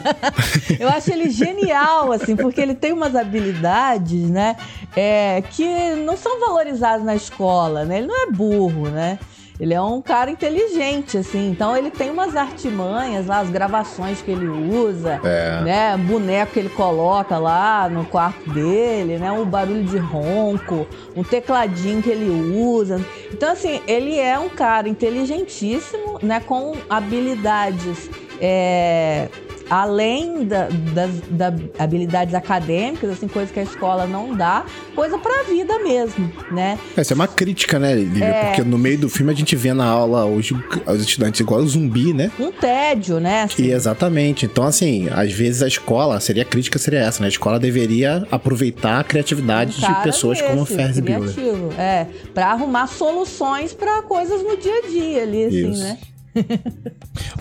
eu 0.79 0.87
acho 0.87 1.11
ele 1.11 1.29
genial, 1.29 2.13
assim, 2.13 2.37
porque 2.37 2.61
ele 2.61 2.73
tem 2.73 2.93
umas 2.93 3.17
habilidades, 3.17 4.29
né, 4.29 4.55
é, 4.95 5.43
que 5.51 5.67
não 6.05 6.15
são 6.15 6.39
valorizadas 6.39 7.05
na 7.05 7.17
escola, 7.17 7.83
né? 7.83 7.97
Ele 7.97 8.07
não 8.07 8.29
é 8.29 8.31
burro, 8.31 8.89
né? 8.89 9.19
Ele 9.59 9.73
é 9.73 9.81
um 9.81 10.01
cara 10.01 10.31
inteligente, 10.31 11.17
assim. 11.17 11.49
Então 11.49 11.75
ele 11.75 11.91
tem 11.91 12.09
umas 12.09 12.35
artimanhas 12.35 13.25
lá, 13.27 13.39
as 13.39 13.49
gravações 13.49 14.21
que 14.21 14.31
ele 14.31 14.47
usa, 14.47 15.19
É. 15.23 15.61
né? 15.61 15.97
Boneco 15.97 16.53
que 16.53 16.59
ele 16.59 16.69
coloca 16.69 17.37
lá 17.37 17.89
no 17.89 18.05
quarto 18.05 18.49
dele, 18.51 19.17
né? 19.17 19.29
Um 19.31 19.43
barulho 19.43 19.83
de 19.83 19.97
ronco, 19.97 20.87
um 21.15 21.23
tecladinho 21.23 22.01
que 22.01 22.09
ele 22.09 22.29
usa. 22.57 23.03
Então, 23.33 23.51
assim, 23.51 23.81
ele 23.85 24.17
é 24.17 24.39
um 24.39 24.47
cara 24.49 24.87
inteligentíssimo, 24.87 26.19
né? 26.23 26.39
Com 26.39 26.73
habilidades. 26.89 28.09
é, 28.41 29.27
além 29.69 30.45
da, 30.45 30.67
das 30.93 31.11
da 31.29 31.53
habilidades 31.77 32.33
acadêmicas, 32.33 33.11
assim, 33.11 33.27
coisas 33.27 33.51
que 33.51 33.59
a 33.59 33.63
escola 33.63 34.05
não 34.07 34.33
dá, 34.35 34.65
coisa 34.95 35.17
pra 35.17 35.43
vida 35.43 35.79
mesmo, 35.79 36.31
né? 36.51 36.77
Essa 36.95 37.13
é 37.13 37.15
uma 37.15 37.27
crítica, 37.27 37.77
né, 37.79 37.93
Lívia? 37.95 38.25
É. 38.25 38.45
Porque 38.45 38.63
no 38.63 38.77
meio 38.77 38.97
do 38.97 39.09
filme 39.09 39.31
a 39.31 39.35
gente 39.35 39.55
vê 39.55 39.73
na 39.73 39.85
aula 39.85 40.25
hoje 40.25 40.55
os 40.85 41.01
estudantes 41.01 41.39
igual 41.39 41.65
zumbi, 41.65 42.13
né? 42.13 42.31
Um 42.39 42.51
tédio, 42.51 43.19
né? 43.19 43.43
assim. 43.43 43.63
E 43.63 43.71
exatamente. 43.71 44.45
Então, 44.45 44.65
assim, 44.65 45.07
às 45.11 45.31
vezes 45.31 45.61
a 45.61 45.67
escola, 45.67 46.19
seria 46.19 46.43
a 46.43 46.45
crítica 46.45 46.79
seria 46.79 46.99
essa, 46.99 47.21
né? 47.21 47.27
A 47.27 47.29
escola 47.29 47.59
deveria 47.59 48.25
aproveitar 48.31 48.99
a 48.99 49.03
criatividade 49.03 49.77
Um 49.77 49.93
de 49.93 50.03
pessoas 50.03 50.41
como 50.41 50.63
desse, 50.63 50.75
Ferris 50.75 50.99
Bueller. 50.99 51.35
É, 51.77 52.07
pra 52.33 52.47
arrumar 52.47 52.87
soluções 52.87 53.73
pra 53.73 54.01
coisas 54.01 54.41
no 54.41 54.57
dia 54.57 54.79
a 54.79 54.87
dia 54.87 55.23
ali, 55.23 55.45
assim, 55.45 55.71
Isso. 55.71 55.83
né? 55.83 55.97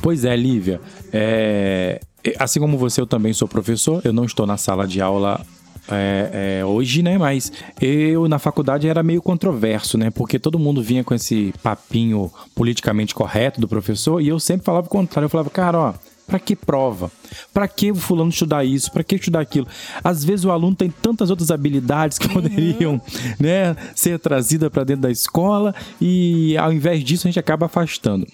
Pois 0.02 0.24
é, 0.24 0.34
Lívia. 0.36 0.80
É, 1.12 2.00
assim 2.38 2.60
como 2.60 2.76
você, 2.76 3.00
eu 3.00 3.06
também 3.06 3.32
sou 3.32 3.46
professor. 3.46 4.00
Eu 4.04 4.12
não 4.12 4.24
estou 4.24 4.46
na 4.46 4.56
sala 4.56 4.86
de 4.86 5.00
aula 5.00 5.44
é, 5.90 6.58
é, 6.60 6.64
hoje, 6.64 7.02
né? 7.02 7.16
Mas 7.18 7.52
eu 7.80 8.28
na 8.28 8.38
faculdade 8.38 8.88
era 8.88 9.02
meio 9.02 9.22
controverso, 9.22 9.96
né? 9.96 10.10
Porque 10.10 10.38
todo 10.38 10.58
mundo 10.58 10.82
vinha 10.82 11.02
com 11.02 11.14
esse 11.14 11.52
papinho 11.62 12.30
politicamente 12.54 13.14
correto 13.14 13.60
do 13.60 13.68
professor 13.68 14.20
e 14.20 14.28
eu 14.28 14.38
sempre 14.38 14.64
falava 14.64 14.86
o 14.86 14.90
contrário. 14.90 15.26
Eu 15.26 15.30
falava, 15.30 15.50
cara, 15.50 15.78
ó. 15.78 15.94
Pra 16.28 16.38
que 16.38 16.54
prova? 16.54 17.10
Pra 17.54 17.66
que 17.66 17.90
o 17.90 17.94
fulano 17.94 18.28
estudar 18.28 18.62
isso? 18.62 18.92
Pra 18.92 19.02
que 19.02 19.16
estudar 19.16 19.40
aquilo? 19.40 19.66
Às 20.04 20.22
vezes 20.22 20.44
o 20.44 20.50
aluno 20.50 20.76
tem 20.76 20.90
tantas 20.90 21.30
outras 21.30 21.50
habilidades 21.50 22.18
que 22.18 22.28
poderiam, 22.28 23.00
né, 23.40 23.74
ser 23.94 24.18
trazida 24.18 24.70
pra 24.70 24.84
dentro 24.84 25.02
da 25.02 25.10
escola 25.10 25.74
e 25.98 26.54
ao 26.58 26.70
invés 26.70 27.02
disso 27.02 27.26
a 27.26 27.30
gente 27.30 27.40
acaba 27.40 27.64
afastando. 27.66 28.26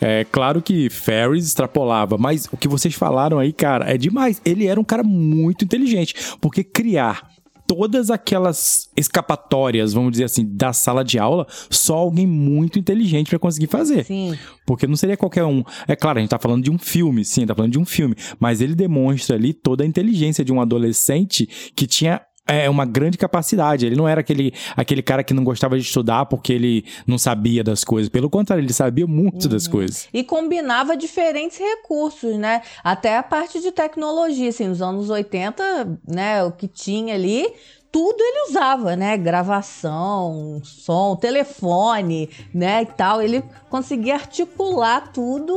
É 0.00 0.24
claro 0.24 0.60
que 0.60 0.90
Ferris 0.90 1.46
extrapolava, 1.46 2.18
mas 2.18 2.48
o 2.50 2.56
que 2.56 2.66
vocês 2.66 2.94
falaram 2.94 3.38
aí, 3.38 3.52
cara, 3.52 3.88
é 3.88 3.96
demais. 3.96 4.42
Ele 4.44 4.66
era 4.66 4.80
um 4.80 4.84
cara 4.84 5.04
muito 5.04 5.64
inteligente, 5.64 6.14
porque 6.40 6.64
criar 6.64 7.35
todas 7.66 8.10
aquelas 8.10 8.88
escapatórias, 8.96 9.92
vamos 9.92 10.12
dizer 10.12 10.24
assim, 10.24 10.46
da 10.46 10.72
sala 10.72 11.04
de 11.04 11.18
aula, 11.18 11.46
só 11.68 11.96
alguém 11.96 12.26
muito 12.26 12.78
inteligente 12.78 13.30
pra 13.30 13.38
conseguir 13.38 13.66
fazer. 13.66 14.04
Sim. 14.04 14.38
Porque 14.64 14.86
não 14.86 14.96
seria 14.96 15.16
qualquer 15.16 15.44
um. 15.44 15.62
É 15.86 15.94
claro, 15.94 16.18
a 16.18 16.20
gente 16.20 16.30
tá 16.30 16.38
falando 16.38 16.64
de 16.64 16.70
um 16.70 16.78
filme, 16.78 17.24
sim, 17.24 17.46
tá 17.46 17.54
falando 17.54 17.72
de 17.72 17.78
um 17.78 17.84
filme. 17.84 18.14
Mas 18.38 18.60
ele 18.60 18.74
demonstra 18.74 19.36
ali 19.36 19.52
toda 19.52 19.84
a 19.84 19.86
inteligência 19.86 20.44
de 20.44 20.52
um 20.52 20.60
adolescente 20.60 21.48
que 21.74 21.86
tinha. 21.86 22.20
É 22.46 22.70
uma 22.70 22.84
grande 22.84 23.18
capacidade. 23.18 23.86
Ele 23.86 23.96
não 23.96 24.06
era 24.06 24.20
aquele, 24.20 24.54
aquele 24.76 25.02
cara 25.02 25.24
que 25.24 25.34
não 25.34 25.42
gostava 25.42 25.76
de 25.76 25.84
estudar 25.84 26.26
porque 26.26 26.52
ele 26.52 26.84
não 27.06 27.18
sabia 27.18 27.64
das 27.64 27.82
coisas. 27.82 28.08
Pelo 28.08 28.30
contrário, 28.30 28.62
ele 28.62 28.72
sabia 28.72 29.06
muito 29.06 29.48
das 29.48 29.66
coisas. 29.66 30.08
E 30.12 30.22
combinava 30.22 30.96
diferentes 30.96 31.58
recursos, 31.58 32.36
né? 32.36 32.62
Até 32.84 33.18
a 33.18 33.22
parte 33.22 33.60
de 33.60 33.72
tecnologia, 33.72 34.48
assim, 34.48 34.68
nos 34.68 34.80
anos 34.80 35.10
80, 35.10 35.98
né, 36.06 36.44
o 36.44 36.52
que 36.52 36.68
tinha 36.68 37.14
ali, 37.14 37.46
tudo 37.90 38.20
ele 38.20 38.50
usava, 38.50 38.94
né? 38.94 39.16
Gravação, 39.16 40.60
som, 40.62 41.16
telefone, 41.16 42.28
né, 42.54 42.82
e 42.82 42.86
tal. 42.86 43.22
Ele 43.22 43.42
conseguia 43.70 44.14
articular 44.14 45.12
tudo 45.12 45.56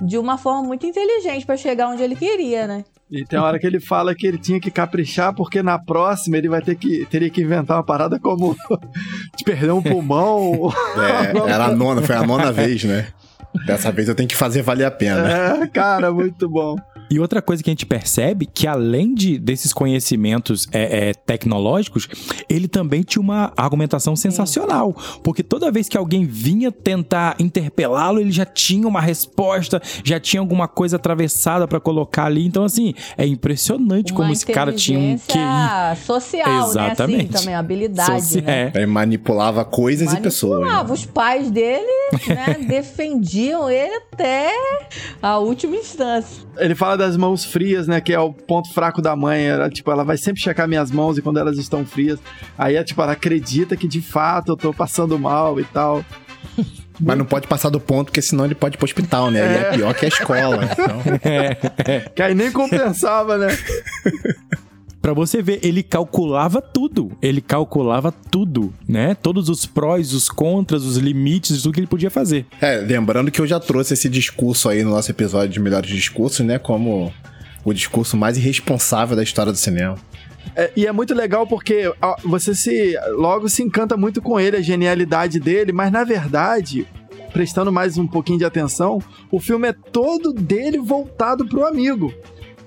de 0.00 0.16
uma 0.16 0.38
forma 0.38 0.62
muito 0.62 0.86
inteligente 0.86 1.44
para 1.44 1.56
chegar 1.56 1.88
onde 1.88 2.02
ele 2.02 2.14
queria, 2.14 2.66
né? 2.66 2.84
E 3.10 3.24
tem 3.24 3.38
hora 3.38 3.58
que 3.58 3.66
ele 3.66 3.80
fala 3.80 4.14
que 4.14 4.26
ele 4.26 4.38
tinha 4.38 4.60
que 4.60 4.70
caprichar, 4.70 5.34
porque 5.34 5.62
na 5.62 5.78
próxima 5.78 6.36
ele 6.36 6.48
vai 6.48 6.62
ter 6.62 6.76
que 6.76 7.04
teria 7.06 7.28
que 7.28 7.42
inventar 7.42 7.76
uma 7.76 7.82
parada 7.82 8.20
como 8.20 8.56
de 9.36 9.44
perder 9.44 9.72
um 9.72 9.82
pulmão. 9.82 10.72
É, 10.96 11.50
era 11.50 11.64
a 11.66 11.74
nona, 11.74 12.02
foi 12.02 12.14
a 12.14 12.22
nona 12.22 12.52
vez, 12.52 12.84
né? 12.84 13.08
Dessa 13.66 13.90
vez 13.90 14.08
eu 14.08 14.14
tenho 14.14 14.28
que 14.28 14.36
fazer 14.36 14.62
valer 14.62 14.84
a 14.84 14.90
pena. 14.92 15.28
É, 15.28 15.66
cara, 15.66 16.12
muito 16.12 16.48
bom. 16.48 16.76
E 17.10 17.18
outra 17.18 17.42
coisa 17.42 17.62
que 17.62 17.68
a 17.68 17.72
gente 17.72 17.84
percebe 17.86 18.46
que 18.46 18.66
além 18.66 19.14
de, 19.14 19.38
desses 19.38 19.72
conhecimentos 19.72 20.68
é, 20.72 21.08
é, 21.10 21.14
tecnológicos, 21.14 22.08
ele 22.48 22.68
também 22.68 23.02
tinha 23.02 23.20
uma 23.20 23.52
argumentação 23.56 24.14
sensacional. 24.14 24.94
Porque 25.24 25.42
toda 25.42 25.70
vez 25.72 25.88
que 25.88 25.98
alguém 25.98 26.24
vinha 26.24 26.70
tentar 26.70 27.34
interpelá-lo, 27.40 28.20
ele 28.20 28.30
já 28.30 28.44
tinha 28.44 28.86
uma 28.86 29.00
resposta, 29.00 29.82
já 30.04 30.20
tinha 30.20 30.40
alguma 30.40 30.68
coisa 30.68 30.96
atravessada 30.96 31.66
pra 31.66 31.80
colocar 31.80 32.26
ali. 32.26 32.46
Então, 32.46 32.64
assim, 32.64 32.94
é 33.18 33.26
impressionante 33.26 34.12
como 34.12 34.24
Uma 34.28 34.32
esse 34.32 34.46
cara 34.46 34.72
tinha 34.72 34.98
um 34.98 35.18
QI. 35.18 36.04
social, 36.06 36.68
Exatamente. 36.68 37.16
né? 37.16 37.22
Assim, 37.24 37.38
também, 37.40 37.54
habilidade, 37.54 38.22
Soci- 38.22 38.40
né? 38.40 38.70
é. 38.74 38.78
Ele 38.78 38.86
manipulava 38.86 39.64
coisas 39.64 40.12
e 40.12 40.20
pessoas. 40.20 40.60
Manipulava. 40.60 40.92
Os 40.92 41.04
pais 41.06 41.50
dele, 41.50 41.86
né, 42.28 42.56
defendiam 42.68 43.68
ele 43.68 43.94
até 44.12 44.50
a 45.20 45.38
última 45.38 45.76
instância. 45.76 46.48
Ele 46.56 46.74
fala 46.74 46.99
das 47.00 47.16
mãos 47.16 47.44
frias, 47.44 47.88
né? 47.88 48.00
Que 48.00 48.12
é 48.12 48.20
o 48.20 48.32
ponto 48.32 48.72
fraco 48.72 49.02
da 49.02 49.16
mãe. 49.16 49.46
Ela, 49.46 49.68
tipo, 49.68 49.90
ela 49.90 50.04
vai 50.04 50.16
sempre 50.16 50.40
checar 50.40 50.68
minhas 50.68 50.90
mãos 50.90 51.18
e 51.18 51.22
quando 51.22 51.38
elas 51.38 51.58
estão 51.58 51.84
frias. 51.84 52.20
Aí, 52.56 52.76
é, 52.76 52.84
tipo, 52.84 53.02
ela 53.02 53.12
acredita 53.12 53.76
que 53.76 53.88
de 53.88 54.00
fato 54.00 54.52
eu 54.52 54.56
tô 54.56 54.72
passando 54.72 55.18
mal 55.18 55.58
e 55.58 55.64
tal. 55.64 56.04
Mas 57.02 57.16
não 57.16 57.24
pode 57.24 57.48
passar 57.48 57.70
do 57.70 57.80
ponto, 57.80 58.08
porque 58.08 58.20
senão 58.20 58.44
ele 58.44 58.54
pode 58.54 58.76
ir 58.76 58.78
pro 58.78 58.84
hospital, 58.84 59.30
né? 59.30 59.40
E 59.40 59.58
é 59.58 59.70
pior 59.70 59.94
que 59.94 60.04
a 60.04 60.08
escola. 60.08 60.68
Então, 60.70 61.02
Que 62.14 62.22
aí 62.22 62.34
nem 62.34 62.52
compensava, 62.52 63.38
né? 63.38 63.48
Pra 65.00 65.14
você 65.14 65.40
ver, 65.40 65.60
ele 65.62 65.82
calculava 65.82 66.60
tudo. 66.60 67.12
Ele 67.22 67.40
calculava 67.40 68.12
tudo, 68.12 68.72
né? 68.86 69.14
Todos 69.14 69.48
os 69.48 69.64
prós, 69.64 70.12
os 70.12 70.28
contras, 70.28 70.84
os 70.84 70.96
limites, 70.96 71.62
tudo 71.62 71.72
que 71.72 71.80
ele 71.80 71.86
podia 71.86 72.10
fazer. 72.10 72.46
é, 72.60 72.76
lembrando 72.76 73.30
que 73.30 73.40
eu 73.40 73.46
já 73.46 73.58
trouxe 73.58 73.94
esse 73.94 74.08
discurso 74.08 74.68
aí 74.68 74.84
no 74.84 74.90
nosso 74.90 75.10
episódio 75.10 75.48
de 75.48 75.60
Melhores 75.60 75.90
Discursos, 75.90 76.44
né? 76.44 76.58
Como 76.58 77.12
o 77.64 77.72
discurso 77.72 78.16
mais 78.16 78.36
irresponsável 78.36 79.16
da 79.16 79.22
história 79.22 79.52
do 79.52 79.58
cinema. 79.58 79.96
É, 80.54 80.70
e 80.76 80.86
é 80.86 80.92
muito 80.92 81.14
legal 81.14 81.46
porque 81.46 81.92
ó, 82.00 82.16
você 82.24 82.54
se 82.54 82.98
logo 83.12 83.48
se 83.48 83.62
encanta 83.62 83.96
muito 83.96 84.20
com 84.20 84.38
ele, 84.38 84.56
a 84.56 84.62
genialidade 84.62 85.38
dele, 85.38 85.72
mas 85.72 85.92
na 85.92 86.02
verdade, 86.04 86.86
prestando 87.32 87.70
mais 87.70 87.96
um 87.98 88.06
pouquinho 88.06 88.38
de 88.38 88.44
atenção, 88.44 89.00
o 89.30 89.38
filme 89.38 89.68
é 89.68 89.72
todo 89.72 90.32
dele 90.32 90.78
voltado 90.78 91.46
pro 91.46 91.66
amigo. 91.66 92.12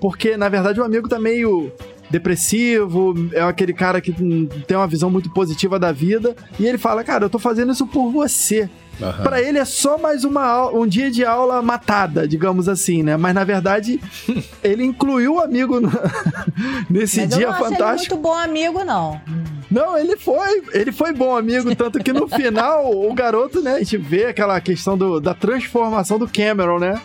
Porque 0.00 0.36
na 0.36 0.48
verdade 0.48 0.80
o 0.80 0.84
amigo 0.84 1.08
tá 1.08 1.18
meio 1.18 1.72
depressivo, 2.10 3.14
é 3.32 3.40
aquele 3.42 3.72
cara 3.72 4.00
que 4.00 4.10
hum, 4.12 4.48
tem 4.66 4.76
uma 4.76 4.86
visão 4.86 5.10
muito 5.10 5.30
positiva 5.30 5.78
da 5.78 5.92
vida, 5.92 6.34
e 6.58 6.66
ele 6.66 6.78
fala: 6.78 7.04
"Cara, 7.04 7.24
eu 7.24 7.30
tô 7.30 7.38
fazendo 7.38 7.72
isso 7.72 7.86
por 7.86 8.10
você". 8.10 8.68
Aham. 9.02 9.24
Pra 9.24 9.42
ele 9.42 9.58
é 9.58 9.64
só 9.64 9.98
mais 9.98 10.22
uma 10.22 10.70
um 10.70 10.86
dia 10.86 11.10
de 11.10 11.24
aula 11.24 11.60
matada, 11.60 12.28
digamos 12.28 12.68
assim, 12.68 13.02
né? 13.02 13.16
Mas 13.16 13.34
na 13.34 13.42
verdade, 13.42 14.00
ele 14.62 14.84
incluiu 14.84 15.34
o 15.34 15.40
amigo 15.40 15.80
na- 15.80 15.90
nesse 16.88 17.20
Mas 17.22 17.32
eu 17.32 17.38
dia 17.38 17.46
não 17.48 17.54
acho 17.54 17.64
ele 17.64 17.70
fantástico. 17.76 18.14
muito 18.14 18.22
bom 18.28 18.34
amigo, 18.34 18.84
não. 18.84 19.20
Não, 19.68 19.98
ele 19.98 20.16
foi, 20.16 20.62
ele 20.72 20.92
foi 20.92 21.12
bom 21.12 21.36
amigo, 21.36 21.74
tanto 21.74 21.98
que 21.98 22.12
no 22.12 22.28
final 22.28 22.88
o 22.94 23.12
garoto, 23.12 23.60
né, 23.60 23.74
a 23.74 23.78
gente 23.80 23.96
vê 23.96 24.26
aquela 24.26 24.60
questão 24.60 24.96
do- 24.96 25.18
da 25.20 25.34
transformação 25.34 26.16
do 26.16 26.28
Cameron, 26.28 26.78
né? 26.78 27.00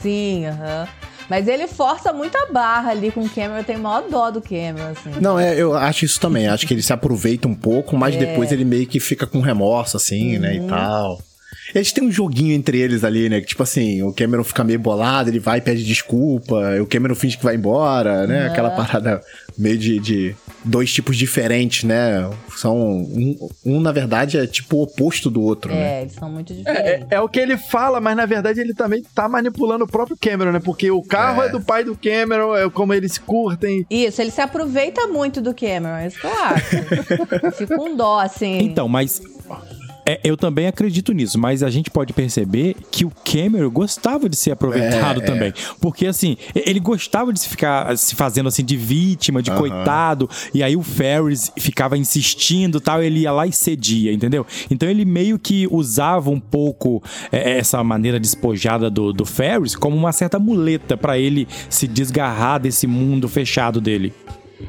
Sim, 0.00 0.44
aham. 0.46 0.86
Mas 1.32 1.48
ele 1.48 1.66
força 1.66 2.12
muito 2.12 2.36
a 2.36 2.52
barra 2.52 2.90
ali 2.90 3.10
com 3.10 3.22
o 3.22 3.26
Cameron. 3.26 3.56
Eu 3.56 3.64
tenho 3.64 3.78
maior 3.78 4.02
dó 4.06 4.30
do 4.30 4.42
Cameron, 4.42 4.90
assim. 4.90 5.18
Não, 5.18 5.40
é, 5.40 5.58
eu 5.58 5.72
acho 5.72 6.04
isso 6.04 6.20
também. 6.20 6.46
Acho 6.46 6.66
que 6.66 6.74
ele 6.74 6.82
se 6.82 6.92
aproveita 6.92 7.48
um 7.48 7.54
pouco, 7.54 7.96
mas 7.96 8.14
depois 8.14 8.52
ele 8.52 8.66
meio 8.66 8.86
que 8.86 9.00
fica 9.00 9.26
com 9.26 9.40
remorso, 9.40 9.96
assim, 9.96 10.38
né, 10.38 10.56
e 10.56 10.68
tal. 10.68 11.22
Eles 11.74 11.92
têm 11.92 12.04
um 12.04 12.10
joguinho 12.12 12.52
entre 12.54 12.78
eles 12.78 13.02
ali, 13.04 13.28
né? 13.28 13.40
Que 13.40 13.46
tipo 13.46 13.62
assim, 13.62 14.02
o 14.02 14.12
Cameron 14.12 14.44
fica 14.44 14.62
meio 14.64 14.78
bolado, 14.78 15.30
ele 15.30 15.38
vai 15.40 15.58
e 15.58 15.60
pede 15.60 15.84
desculpa, 15.84 16.76
e 16.76 16.80
o 16.80 16.86
Cameron 16.86 17.14
finge 17.14 17.36
que 17.38 17.44
vai 17.44 17.54
embora, 17.56 18.26
né? 18.26 18.46
Aquela 18.46 18.70
parada 18.70 19.20
meio 19.56 19.76
de, 19.78 19.98
de 19.98 20.36
dois 20.64 20.92
tipos 20.92 21.16
diferentes, 21.16 21.84
né? 21.84 22.28
São. 22.56 22.76
Um, 22.76 23.48
um, 23.64 23.80
na 23.80 23.92
verdade, 23.92 24.38
é 24.38 24.46
tipo 24.46 24.76
o 24.76 24.82
oposto 24.82 25.30
do 25.30 25.40
outro, 25.42 25.70
né? 25.72 25.98
É, 25.98 26.02
eles 26.02 26.12
são 26.14 26.30
muito 26.30 26.52
É, 26.52 26.56
diferentes. 26.56 27.06
é 27.10 27.20
o 27.20 27.28
que 27.28 27.40
ele 27.40 27.56
fala, 27.56 28.00
mas 28.00 28.16
na 28.16 28.26
verdade 28.26 28.60
ele 28.60 28.74
também 28.74 29.02
tá 29.14 29.28
manipulando 29.28 29.84
o 29.84 29.88
próprio 29.88 30.16
Cameron, 30.20 30.52
né? 30.52 30.60
Porque 30.60 30.90
o 30.90 31.02
carro 31.02 31.42
é, 31.42 31.46
É. 31.46 31.48
do 31.48 31.60
pai 31.60 31.84
do 31.84 31.96
Cameron, 31.96 32.54
é 32.56 32.68
como 32.70 32.92
eles 32.94 33.18
curtem. 33.18 33.86
Isso, 33.90 34.20
ele 34.20 34.30
se 34.30 34.40
aproveita 34.40 35.06
muito 35.08 35.40
do 35.40 35.54
Cameron, 35.54 35.96
é 35.96 36.06
isso 36.06 36.20
que 36.20 36.26
eu 36.26 36.32
acho. 36.42 37.52
Fico 37.56 37.76
com 37.76 37.96
dó, 37.96 38.18
assim. 38.20 38.58
Então, 38.60 38.88
mas. 38.88 39.20
É, 40.04 40.20
eu 40.24 40.36
também 40.36 40.66
acredito 40.66 41.12
nisso, 41.12 41.38
mas 41.38 41.62
a 41.62 41.70
gente 41.70 41.90
pode 41.90 42.12
perceber 42.12 42.76
que 42.90 43.04
o 43.04 43.12
Cameron 43.24 43.70
gostava 43.70 44.28
de 44.28 44.36
ser 44.36 44.50
aproveitado 44.52 45.20
É, 45.20 45.24
é. 45.24 45.26
também. 45.26 45.52
Porque, 45.80 46.06
assim, 46.06 46.36
ele 46.54 46.80
gostava 46.80 47.32
de 47.32 47.40
se 47.40 47.48
ficar 47.48 47.96
se 47.96 48.14
fazendo 48.14 48.48
assim 48.48 48.64
de 48.64 48.76
vítima, 48.76 49.42
de 49.42 49.50
Aham. 49.50 49.60
coitado, 49.60 50.28
e 50.52 50.62
aí 50.62 50.76
o 50.76 50.82
Ferris 50.82 51.52
ficava 51.56 51.96
insistindo 51.96 52.80
tal, 52.80 53.02
ele 53.02 53.20
ia 53.20 53.32
lá 53.32 53.46
e 53.46 53.52
cedia, 53.52 54.12
entendeu? 54.12 54.46
Então 54.70 54.88
ele 54.88 55.04
meio 55.04 55.38
que 55.38 55.66
usava 55.70 56.30
um 56.30 56.40
pouco 56.40 57.02
é, 57.30 57.58
essa 57.58 57.82
maneira 57.84 58.18
despojada 58.18 58.90
do, 58.90 59.12
do 59.12 59.24
Ferris 59.24 59.76
como 59.76 59.96
uma 59.96 60.12
certa 60.12 60.38
muleta 60.38 60.96
pra 60.96 61.18
ele 61.18 61.46
se 61.68 61.86
desgarrar 61.86 62.60
desse 62.60 62.86
mundo 62.86 63.28
fechado 63.28 63.80
dele. 63.80 64.12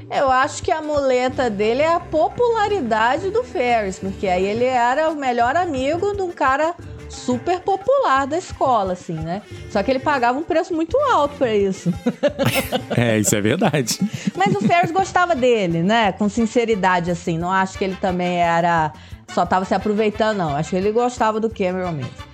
Eu 0.09 0.31
acho 0.31 0.61
que 0.61 0.71
a 0.71 0.81
muleta 0.81 1.49
dele 1.49 1.81
é 1.81 1.93
a 1.93 1.99
popularidade 1.99 3.29
do 3.29 3.43
Ferris, 3.43 3.99
porque 3.99 4.27
aí 4.27 4.45
ele 4.45 4.65
era 4.65 5.09
o 5.09 5.15
melhor 5.15 5.55
amigo 5.55 6.15
de 6.15 6.21
um 6.21 6.31
cara 6.31 6.75
super 7.09 7.59
popular 7.59 8.25
da 8.25 8.37
escola, 8.37 8.93
assim, 8.93 9.13
né? 9.13 9.41
Só 9.69 9.81
que 9.83 9.91
ele 9.91 9.99
pagava 9.99 10.37
um 10.37 10.43
preço 10.43 10.73
muito 10.73 10.97
alto 11.11 11.35
pra 11.37 11.55
isso. 11.55 11.93
É, 12.95 13.17
isso 13.17 13.35
é 13.35 13.41
verdade. 13.41 13.99
Mas 14.35 14.53
o 14.55 14.61
Ferris 14.61 14.91
gostava 14.91 15.35
dele, 15.35 15.81
né? 15.81 16.11
Com 16.11 16.29
sinceridade, 16.29 17.09
assim. 17.09 17.37
Não 17.37 17.51
acho 17.51 17.77
que 17.77 17.83
ele 17.83 17.95
também 17.95 18.39
era. 18.39 18.93
Só 19.33 19.45
tava 19.45 19.65
se 19.65 19.73
aproveitando, 19.73 20.37
não. 20.37 20.55
Acho 20.55 20.71
que 20.71 20.75
ele 20.75 20.91
gostava 20.91 21.39
do 21.39 21.49
Cameron 21.49 21.91
mesmo. 21.91 22.32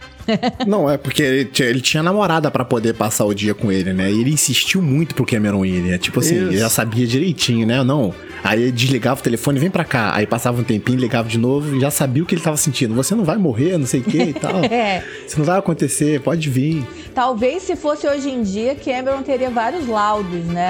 Não, 0.67 0.89
é 0.89 0.97
porque 0.97 1.21
ele, 1.21 1.45
tinha- 1.45 1.67
ele 1.69 1.81
tinha 1.81 2.03
namorada 2.03 2.49
pra 2.51 2.63
poder 2.65 2.93
passar 2.93 3.25
o 3.25 3.33
dia 3.33 3.53
com 3.53 3.71
ele, 3.71 3.93
né? 3.93 4.11
E 4.11 4.21
ele 4.21 4.31
insistiu 4.31 4.81
muito 4.81 5.15
pro 5.15 5.25
Cameron 5.25 5.65
ir, 5.65 5.81
né? 5.81 5.97
Tipo 5.97 6.19
assim, 6.19 6.35
Isso. 6.35 6.45
ele 6.47 6.57
já 6.57 6.69
sabia 6.69 7.05
direitinho, 7.07 7.65
né? 7.67 7.83
Não. 7.83 8.13
Aí 8.43 8.61
ele 8.63 8.71
desligava 8.71 9.19
o 9.19 9.23
telefone, 9.23 9.59
vem 9.59 9.69
pra 9.69 9.83
cá. 9.83 10.11
Aí 10.15 10.25
passava 10.25 10.61
um 10.61 10.63
tempinho, 10.63 10.97
ligava 10.97 11.27
de 11.27 11.37
novo 11.37 11.75
e 11.75 11.79
já 11.81 11.91
sabia 11.91 12.23
o 12.23 12.25
que 12.25 12.33
ele 12.35 12.41
tava 12.41 12.55
sentindo. 12.55 12.93
Você 12.95 13.13
não 13.13 13.25
vai 13.25 13.35
morrer, 13.37 13.77
não 13.77 13.85
sei 13.85 13.99
o 13.99 14.03
que 14.03 14.17
e 14.21 14.33
tal. 14.33 14.59
É. 14.71 15.03
Isso 15.27 15.37
não 15.37 15.45
vai 15.45 15.57
acontecer, 15.59 16.21
pode 16.21 16.49
vir. 16.49 16.85
Talvez 17.13 17.63
se 17.63 17.75
fosse 17.75 18.07
hoje 18.07 18.29
em 18.29 18.43
dia, 18.43 18.75
Cameron 18.75 19.21
teria 19.23 19.49
vários 19.49 19.87
laudos, 19.87 20.45
né? 20.45 20.69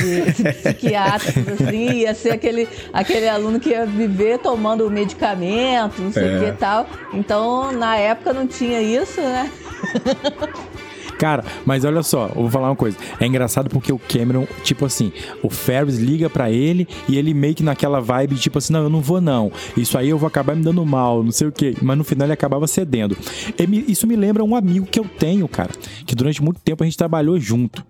De, 0.00 0.32
de 0.32 0.52
psiquiátricos, 0.52 1.60
assim. 1.60 1.90
Ia 1.92 2.14
ser 2.14 2.30
aquele, 2.30 2.68
aquele 2.92 3.28
aluno 3.28 3.58
que 3.60 3.70
ia 3.70 3.84
viver 3.84 4.38
tomando 4.38 4.88
medicamento, 4.90 6.00
não 6.00 6.12
sei 6.12 6.22
o 6.24 6.36
É. 6.36 6.38
que 6.38 6.44
e 6.46 6.52
tal. 6.52 6.86
Então, 7.12 7.72
na 7.72 7.96
época 7.96 8.32
não 8.36 8.46
tinha 8.46 8.82
isso, 8.82 9.20
né? 9.22 9.50
Cara, 11.18 11.44
mas 11.64 11.84
olha 11.84 12.02
só, 12.02 12.26
eu 12.28 12.42
vou 12.42 12.50
falar 12.50 12.68
uma 12.68 12.76
coisa. 12.76 12.96
É 13.20 13.26
engraçado 13.26 13.70
porque 13.70 13.92
o 13.92 13.98
Cameron, 13.98 14.46
tipo 14.62 14.84
assim, 14.84 15.12
o 15.42 15.48
Ferris 15.48 15.98
liga 15.98 16.28
pra 16.28 16.50
ele 16.50 16.86
e 17.08 17.16
ele 17.16 17.32
meio 17.32 17.54
que 17.54 17.62
naquela 17.62 18.00
vibe, 18.00 18.36
tipo 18.36 18.58
assim, 18.58 18.72
não, 18.72 18.82
eu 18.82 18.90
não 18.90 19.00
vou 19.00 19.20
não. 19.20 19.50
Isso 19.76 19.96
aí 19.96 20.08
eu 20.08 20.18
vou 20.18 20.26
acabar 20.26 20.54
me 20.54 20.62
dando 20.62 20.84
mal, 20.84 21.22
não 21.22 21.32
sei 21.32 21.48
o 21.48 21.52
quê. 21.52 21.74
Mas 21.80 21.96
no 21.96 22.04
final 22.04 22.26
ele 22.26 22.32
acabava 22.32 22.66
cedendo. 22.66 23.16
E 23.58 23.92
Isso 23.92 24.06
me 24.06 24.16
lembra 24.16 24.44
um 24.44 24.54
amigo 24.54 24.86
que 24.86 24.98
eu 24.98 25.04
tenho, 25.04 25.46
cara, 25.48 25.70
que 26.04 26.14
durante 26.14 26.42
muito 26.42 26.60
tempo 26.60 26.82
a 26.82 26.86
gente 26.86 26.96
trabalhou 26.96 27.38
junto. 27.38 27.84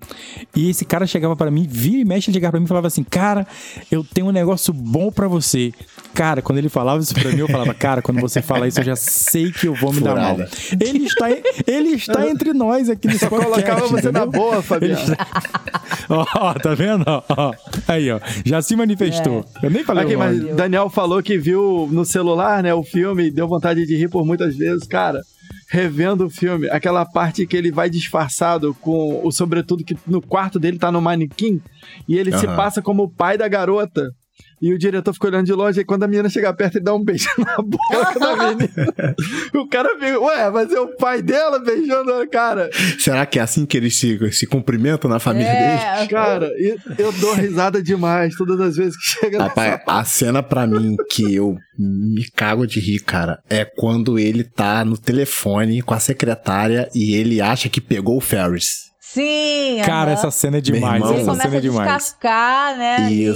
E 0.55 0.71
esse 0.71 0.85
cara 0.85 1.07
chegava 1.07 1.35
pra 1.37 1.51
mim, 1.51 1.67
vira 1.69 1.99
e 1.99 2.05
mexe, 2.05 2.31
ele 2.31 2.37
chegava 2.37 2.53
pra 2.53 2.61
mim 2.61 2.67
e 2.67 2.69
falava 2.69 2.87
assim, 2.87 3.03
cara, 3.03 3.47
eu 3.91 4.05
tenho 4.05 4.29
um 4.29 4.33
negócio 4.33 4.73
bom 4.73 5.11
pra 5.11 5.29
você. 5.29 5.73
Cara, 6.15 6.41
quando 6.41 6.59
ele 6.59 6.69
falava 6.69 7.03
isso 7.03 7.15
pra 7.15 7.31
mim, 7.31 7.41
eu 7.41 7.49
falava, 7.49 7.75
cara, 7.75 8.01
quando 8.01 8.21
você 8.21 8.41
fala 8.41 8.67
isso, 8.67 8.81
eu 8.81 8.85
já 8.85 8.97
sei 8.97 9.53
que 9.53 9.67
eu 9.67 9.75
vou 9.75 9.93
me 9.93 10.01
dar 10.01 10.15
mal. 10.15 10.35
Furada. 10.35 10.51
Ele 10.81 11.05
está, 11.05 11.27
ele 11.67 11.89
está 11.91 12.29
entre 12.29 12.53
nós 12.53 12.89
aqui 12.89 13.09
nesse 13.17 13.25
Só 13.25 13.29
colocava 13.29 13.81
podcast, 13.81 13.91
você 13.91 14.11
na 14.13 14.21
entendeu? 14.21 14.41
boa, 14.41 14.63
Fabiano. 14.63 15.17
Ó, 16.09 16.25
ó, 16.37 16.55
tá 16.55 16.73
vendo? 16.75 17.05
Ó. 17.07 17.53
Aí, 17.89 18.11
ó. 18.13 18.21
Já 18.45 18.63
se 18.63 18.77
manifestou. 18.77 19.45
Eu 19.61 19.71
nem 19.71 19.83
falei 19.83 20.05
Aqui, 20.05 20.15
o 20.15 20.19
mas. 20.19 20.55
Daniel 20.55 20.89
falou 20.89 21.21
que 21.21 21.37
viu 21.37 21.89
no 21.91 22.05
celular, 22.05 22.63
né, 22.63 22.73
o 22.73 22.85
filme, 22.85 23.29
deu 23.31 23.49
vontade 23.49 23.85
de 23.85 23.97
rir 23.97 24.09
por 24.09 24.25
muitas 24.25 24.57
vezes. 24.57 24.87
Cara, 24.87 25.21
revendo 25.69 26.27
o 26.27 26.31
filme, 26.31 26.71
aquela 26.71 27.05
parte 27.05 27.45
que 27.47 27.57
ele 27.57 27.73
vai 27.73 27.91
disfarçado 27.91 28.73
com 28.81 29.21
o 29.25 29.33
sobretudo 29.33 29.83
que 29.83 29.97
no 30.07 30.23
quarto 30.23 30.61
dele 30.61 30.79
tá 30.79 30.93
no 30.93 31.01
manequim 31.01 31.61
e 32.09 32.17
ele 32.17 32.31
se 32.39 32.47
Aham. 32.47 32.57
passa 32.57 32.81
como 32.81 33.03
o 33.05 33.11
pai 33.11 33.37
da 33.37 33.49
garota. 33.49 34.13
E 34.61 34.73
o 34.73 34.79
diretor 34.79 35.13
fica 35.13 35.27
olhando 35.27 35.45
de 35.47 35.53
longe, 35.53 35.81
e 35.81 35.85
quando 35.85 36.05
a 36.05 36.09
menina 36.09 36.29
chega 36.31 36.53
perto, 36.55 36.77
ele 36.77 36.85
dá 36.85 36.95
um 36.95 37.05
beijo 37.05 37.29
na 37.39 37.57
boca 37.59 38.19
da 38.19 38.37
menina. 38.55 39.15
o 39.55 39.69
cara 39.69 39.91
fica, 39.99 40.19
ué, 40.21 40.51
mas 40.51 40.73
é 40.73 40.81
o 40.81 40.97
pai 40.97 41.21
dela 41.21 41.59
beijando 41.59 42.13
a 42.15 42.27
cara. 42.27 42.71
Será 42.99 43.27
que 43.27 43.39
é 43.39 43.43
assim 43.43 43.67
que 43.67 43.77
eles 43.77 43.99
se, 43.99 44.19
se 44.33 44.47
cumprimentam 44.47 45.11
na 45.11 45.19
família 45.19 45.53
dele? 45.53 46.03
É, 46.03 46.07
Cara, 46.07 46.47
e- 46.59 46.77
eu 46.99 47.13
dou 47.13 47.35
risada 47.35 47.83
demais 47.83 48.35
todas 48.35 48.59
as 48.61 48.77
vezes 48.77 48.97
que 48.97 49.21
chega 49.21 49.39
nessa 49.39 49.49
Rapaz, 49.63 49.83
a 49.87 50.05
cena 50.05 50.43
pra 50.43 50.67
mim 50.67 50.97
que 51.11 51.35
eu 51.35 51.55
me 51.79 52.25
cago 52.35 52.67
de 52.67 52.81
rir, 52.81 53.01
cara, 53.01 53.39
é 53.51 53.65
quando 53.65 54.19
ele 54.19 54.43
tá 54.43 54.85
no 54.85 54.97
telefone 54.97 55.83
com 55.83 55.93
a 55.93 55.99
secretária 56.01 56.89
e 56.95 57.15
ele 57.15 57.41
acha 57.43 57.69
que 57.69 57.81
pegou 57.81 58.17
o 58.17 58.21
Ferris. 58.23 58.87
Sim, 59.01 59.81
Cara, 59.87 60.11
aham. 60.11 60.13
essa 60.13 60.31
cena 60.31 60.59
é 60.59 60.61
demais. 60.61 61.03
irmão. 61.03 61.15
Essa 61.17 61.43
cena 61.43 61.57
é 61.57 61.61
demais. 61.61 61.89
descascar, 61.93 62.77
né? 62.77 62.97
ali. 62.97 63.27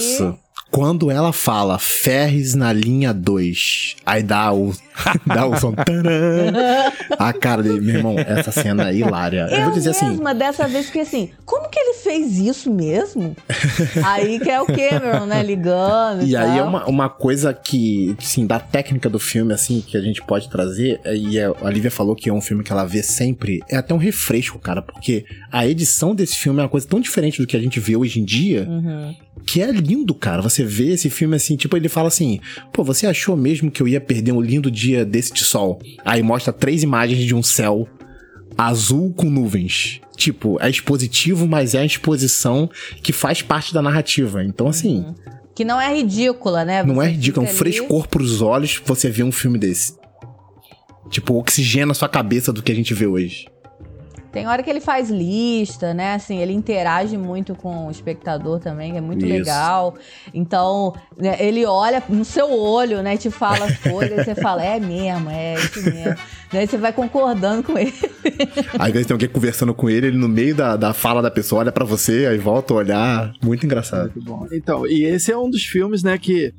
Quando 0.70 1.10
ela 1.10 1.32
fala 1.32 1.78
Ferris 1.78 2.54
na 2.54 2.72
linha 2.72 3.12
2, 3.12 3.96
aí 4.06 4.22
dá 4.22 4.52
o, 4.52 4.72
dá 5.26 5.44
o 5.46 5.58
som. 5.58 5.74
A 7.18 7.32
cara 7.32 7.62
dele, 7.62 7.80
meu 7.80 7.96
irmão, 7.96 8.14
essa 8.18 8.52
cena 8.52 8.88
é 8.90 8.94
hilária. 8.94 9.48
Eu, 9.50 9.58
Eu 9.58 9.64
vou 9.64 9.72
dizer 9.72 9.90
assim. 9.90 10.08
mesma, 10.10 10.34
dessa 10.34 10.68
vez, 10.68 10.86
fiquei 10.86 11.02
assim, 11.02 11.30
como 11.44 11.68
que 11.68 11.78
ele 11.78 11.94
fez 11.94 12.38
isso 12.38 12.72
mesmo? 12.72 13.34
aí 14.04 14.38
que 14.38 14.48
é 14.50 14.60
o 14.60 14.66
Cameron, 14.66 15.26
né, 15.26 15.42
ligando 15.42 16.22
e, 16.22 16.30
E 16.30 16.36
aí 16.36 16.58
é 16.58 16.62
uma, 16.62 16.84
uma 16.86 17.08
coisa 17.08 17.52
que, 17.52 18.14
assim, 18.18 18.46
da 18.46 18.60
técnica 18.60 19.08
do 19.10 19.18
filme, 19.18 19.52
assim, 19.52 19.80
que 19.80 19.96
a 19.96 20.00
gente 20.00 20.22
pode 20.22 20.48
trazer, 20.48 21.00
é- 21.04 21.16
e 21.16 21.40
a 21.40 21.50
Olivia 21.62 21.90
falou 21.90 22.14
que 22.14 22.28
é 22.28 22.32
um 22.32 22.40
filme 22.40 22.62
que 22.62 22.70
ela 22.72 22.84
vê 22.84 23.02
sempre, 23.02 23.60
é 23.68 23.76
até 23.76 23.92
um 23.92 23.98
refresco, 23.98 24.58
cara, 24.58 24.82
porque 24.82 25.24
a 25.50 25.66
edição 25.66 26.14
desse 26.14 26.36
filme 26.36 26.60
é 26.60 26.62
uma 26.62 26.68
coisa 26.68 26.86
tão 26.86 27.00
diferente 27.00 27.40
do 27.40 27.46
que 27.46 27.56
a 27.56 27.60
gente 27.60 27.80
vê 27.80 27.96
hoje 27.96 28.20
em 28.20 28.24
dia, 28.24 28.66
Uhum. 28.68 29.14
Que 29.46 29.60
é 29.60 29.70
lindo, 29.70 30.14
cara. 30.14 30.42
Você 30.42 30.64
vê 30.64 30.92
esse 30.92 31.10
filme 31.10 31.36
assim, 31.36 31.56
tipo, 31.56 31.76
ele 31.76 31.88
fala 31.88 32.08
assim: 32.08 32.40
pô, 32.72 32.84
você 32.84 33.06
achou 33.06 33.36
mesmo 33.36 33.70
que 33.70 33.82
eu 33.82 33.88
ia 33.88 34.00
perder 34.00 34.32
um 34.32 34.40
lindo 34.40 34.70
dia 34.70 35.04
desse 35.04 35.32
de 35.32 35.44
sol? 35.44 35.80
Aí 36.04 36.22
mostra 36.22 36.52
três 36.52 36.82
imagens 36.82 37.24
de 37.24 37.34
um 37.34 37.42
céu 37.42 37.88
azul 38.56 39.12
com 39.14 39.30
nuvens. 39.30 40.00
Tipo, 40.16 40.58
é 40.60 40.68
expositivo, 40.68 41.46
mas 41.46 41.74
é 41.74 41.78
a 41.78 41.84
exposição 41.84 42.68
que 43.02 43.12
faz 43.12 43.40
parte 43.40 43.72
da 43.72 43.80
narrativa. 43.80 44.44
Então, 44.44 44.68
assim, 44.68 45.14
Que 45.54 45.64
não 45.64 45.80
é 45.80 45.94
ridícula, 45.94 46.64
né? 46.64 46.82
não 46.82 46.96
Você 46.96 47.08
é 47.08 47.10
ridículo, 47.10 47.46
é 47.46 47.50
um 47.50 47.52
frescor 47.52 48.08
pros 48.08 48.42
olhos 48.42 48.80
você 48.84 49.08
ver 49.08 49.22
um 49.22 49.32
filme 49.32 49.58
desse. 49.58 49.98
Tipo, 51.10 51.34
oxigena 51.34 51.92
a 51.92 51.94
sua 51.94 52.08
cabeça 52.08 52.52
do 52.52 52.62
que 52.62 52.70
a 52.70 52.74
gente 52.74 52.94
vê 52.94 53.06
hoje. 53.06 53.46
Tem 54.32 54.46
hora 54.46 54.62
que 54.62 54.70
ele 54.70 54.80
faz 54.80 55.10
lista, 55.10 55.92
né? 55.92 56.14
Assim, 56.14 56.38
ele 56.38 56.52
interage 56.52 57.18
muito 57.18 57.54
com 57.54 57.88
o 57.88 57.90
espectador 57.90 58.60
também, 58.60 58.92
que 58.92 58.98
é 58.98 59.00
muito 59.00 59.24
Isso. 59.24 59.34
legal. 59.34 59.96
Então, 60.32 60.94
né, 61.16 61.36
ele 61.40 61.66
olha 61.66 62.02
no 62.08 62.24
seu 62.24 62.48
olho, 62.50 63.02
né? 63.02 63.14
E 63.14 63.18
te 63.18 63.30
fala 63.30 63.64
as 63.64 63.78
coisas, 63.78 64.18
e 64.18 64.24
você 64.24 64.34
fala, 64.36 64.64
é 64.64 64.78
mesmo, 64.78 65.30
é 65.30 65.54
isso 65.54 65.82
mesmo. 65.82 66.16
Daí 66.52 66.66
você 66.66 66.76
vai 66.76 66.92
concordando 66.92 67.62
com 67.64 67.76
ele. 67.76 67.92
Às 68.78 68.92
vezes 68.92 69.06
tem 69.06 69.14
alguém 69.14 69.28
conversando 69.28 69.74
com 69.74 69.90
ele, 69.90 70.08
ele 70.08 70.18
no 70.18 70.28
meio 70.28 70.54
da, 70.54 70.76
da 70.76 70.92
fala 70.92 71.20
da 71.20 71.30
pessoa 71.30 71.60
olha 71.60 71.72
pra 71.72 71.84
você, 71.84 72.26
aí 72.26 72.38
volta 72.38 72.72
a 72.72 72.76
olhar. 72.76 73.32
Muito 73.42 73.66
engraçado. 73.66 74.12
Muito 74.14 74.22
bom. 74.22 74.46
Então, 74.52 74.86
e 74.86 75.04
esse 75.04 75.32
é 75.32 75.36
um 75.36 75.50
dos 75.50 75.64
filmes, 75.64 76.02
né, 76.02 76.16
que. 76.18 76.54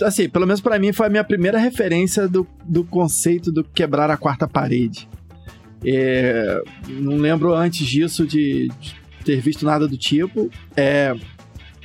Assim, 0.00 0.28
pelo 0.28 0.46
menos 0.46 0.60
pra 0.60 0.78
mim 0.78 0.92
foi 0.92 1.06
a 1.06 1.10
minha 1.10 1.24
primeira 1.24 1.58
referência 1.58 2.28
do, 2.28 2.46
do 2.64 2.84
conceito 2.84 3.50
do 3.50 3.64
quebrar 3.64 4.10
a 4.10 4.16
quarta 4.16 4.46
parede. 4.46 5.08
É, 5.84 6.60
não 6.88 7.16
lembro 7.16 7.54
antes 7.54 7.86
disso 7.86 8.26
de, 8.26 8.68
de 8.80 8.94
ter 9.24 9.40
visto 9.40 9.64
nada 9.64 9.86
do 9.86 9.96
tipo. 9.96 10.50
É, 10.76 11.14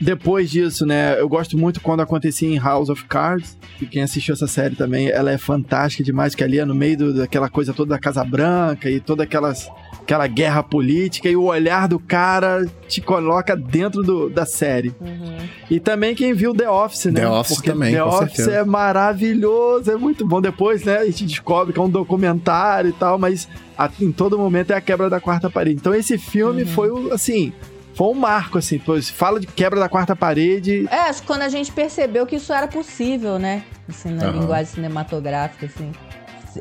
depois 0.03 0.49
disso, 0.51 0.85
né, 0.85 1.19
eu 1.19 1.27
gosto 1.29 1.57
muito 1.57 1.79
quando 1.81 2.01
acontecia 2.01 2.47
em 2.49 2.57
House 2.59 2.89
of 2.89 3.05
Cards. 3.05 3.57
E 3.81 3.85
quem 3.85 4.03
assistiu 4.03 4.33
essa 4.33 4.47
série 4.47 4.75
também, 4.75 5.09
ela 5.09 5.31
é 5.31 5.37
fantástica 5.37 6.03
demais, 6.03 6.35
que 6.35 6.43
ali 6.43 6.59
é 6.59 6.65
no 6.65 6.75
meio 6.75 6.97
do- 6.97 7.13
daquela 7.15 7.49
coisa 7.49 7.73
toda 7.73 7.89
da 7.91 7.99
Casa 7.99 8.23
Branca 8.23 8.89
e 8.89 8.99
toda 8.99 9.23
aquelas, 9.23 9.69
aquela 10.01 10.25
guerra 10.27 10.61
política 10.63 11.27
e 11.29 11.35
o 11.35 11.43
olhar 11.43 11.87
do 11.87 11.99
cara 11.99 12.65
te 12.87 13.01
coloca 13.01 13.55
dentro 13.55 14.01
do- 14.03 14.29
da 14.29 14.45
série. 14.45 14.93
E 15.69 15.79
também 15.79 16.13
quem 16.15 16.33
viu 16.33 16.53
The 16.53 16.69
Office, 16.69 17.05
né? 17.05 17.21
The 17.21 17.27
Office 17.29 17.55
Porque 17.55 17.71
também, 17.71 17.93
The 17.93 18.01
com 18.03 18.09
Office 18.09 18.35
certeza. 18.37 18.51
é 18.57 18.63
maravilhoso, 18.63 19.91
é 19.91 19.95
muito 19.95 20.25
bom. 20.25 20.41
Depois, 20.41 20.83
né, 20.83 20.97
a 20.97 21.05
gente 21.05 21.25
descobre 21.25 21.73
que 21.73 21.79
é 21.79 21.81
um 21.83 21.89
documentário 21.89 22.89
e 22.89 22.93
tal, 22.93 23.17
mas 23.17 23.47
a- 23.77 23.89
em 24.01 24.11
todo 24.11 24.37
momento 24.37 24.71
é 24.71 24.75
a 24.75 24.81
quebra 24.81 25.09
da 25.09 25.19
quarta 25.19 25.49
parede. 25.49 25.77
Então 25.79 25.93
esse 25.93 26.17
filme 26.17 26.65
foi, 26.65 26.89
o, 26.89 27.11
assim, 27.13 27.51
foi 27.95 28.07
um 28.07 28.13
marco, 28.13 28.57
assim. 28.57 28.81
Fala 29.13 29.39
de 29.39 29.47
quebra 29.47 29.79
da 29.79 29.87
quarta 29.89 30.15
parede, 30.15 30.87
É, 30.89 31.09
acho 31.09 31.21
que 31.21 31.27
quando 31.27 31.41
a 31.43 31.49
gente 31.49 31.71
percebeu 31.71 32.25
que 32.25 32.35
isso 32.37 32.51
era 32.53 32.67
possível, 32.67 33.37
né? 33.39 33.63
Assim, 33.87 34.09
na 34.09 34.25
Aham. 34.25 34.39
linguagem 34.39 34.65
cinematográfica, 34.73 35.65
assim. 35.65 35.91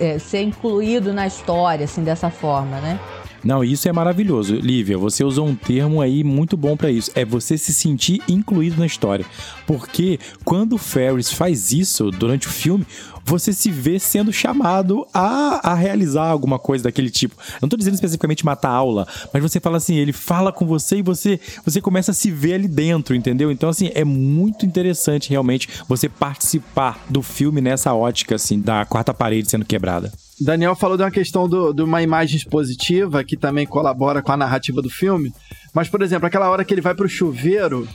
É, 0.00 0.18
ser 0.18 0.42
incluído 0.42 1.12
na 1.12 1.26
história, 1.26 1.84
assim, 1.84 2.02
dessa 2.02 2.30
forma, 2.30 2.80
né? 2.80 2.98
Não, 3.44 3.64
isso 3.64 3.88
é 3.88 3.92
maravilhoso. 3.92 4.54
Lívia, 4.54 4.96
você 4.96 5.24
usou 5.24 5.46
um 5.46 5.54
termo 5.54 6.00
aí 6.00 6.22
muito 6.22 6.56
bom 6.56 6.76
pra 6.76 6.90
isso. 6.90 7.10
É 7.14 7.24
você 7.24 7.58
se 7.58 7.72
sentir 7.72 8.22
incluído 8.28 8.78
na 8.78 8.86
história. 8.86 9.26
Porque 9.66 10.18
quando 10.44 10.74
o 10.74 10.78
Ferris 10.78 11.32
faz 11.32 11.72
isso 11.72 12.10
durante 12.10 12.46
o 12.46 12.50
filme, 12.50 12.86
você 13.24 13.52
se 13.52 13.70
vê 13.70 13.98
sendo 13.98 14.32
chamado 14.32 15.06
a, 15.12 15.70
a 15.70 15.74
realizar 15.74 16.26
alguma 16.26 16.58
coisa 16.58 16.84
daquele 16.84 17.10
tipo. 17.10 17.36
Eu 17.54 17.58
não 17.62 17.68
tô 17.68 17.76
dizendo 17.76 17.94
especificamente 17.94 18.44
matar 18.44 18.70
aula, 18.70 19.06
mas 19.32 19.42
você 19.42 19.60
fala 19.60 19.76
assim, 19.76 19.96
ele 19.96 20.12
fala 20.12 20.52
com 20.52 20.66
você 20.66 20.98
e 20.98 21.02
você, 21.02 21.40
você 21.64 21.80
começa 21.80 22.10
a 22.10 22.14
se 22.14 22.30
ver 22.30 22.54
ali 22.54 22.68
dentro, 22.68 23.14
entendeu? 23.14 23.50
Então, 23.50 23.68
assim, 23.68 23.90
é 23.94 24.04
muito 24.04 24.66
interessante 24.66 25.30
realmente 25.30 25.68
você 25.88 26.08
participar 26.08 27.04
do 27.08 27.22
filme 27.22 27.60
nessa 27.60 27.94
ótica, 27.94 28.34
assim, 28.34 28.60
da 28.60 28.84
quarta 28.84 29.14
parede 29.14 29.48
sendo 29.50 29.64
quebrada. 29.64 30.12
Daniel 30.44 30.74
falou 30.74 30.96
de 30.96 31.02
uma 31.02 31.10
questão 31.10 31.48
do- 31.48 31.72
de 31.72 31.82
uma 31.82 32.02
imagem 32.02 32.36
expositiva 32.36 33.22
que 33.24 33.36
também 33.36 33.66
colabora 33.66 34.22
com 34.22 34.32
a 34.32 34.36
narrativa 34.36 34.80
do 34.82 34.90
filme. 34.90 35.32
Mas, 35.74 35.88
por 35.88 36.02
exemplo, 36.02 36.26
aquela 36.26 36.50
hora 36.50 36.64
que 36.64 36.72
ele 36.74 36.80
vai 36.80 36.94
pro 36.94 37.08
chuveiro, 37.08 37.86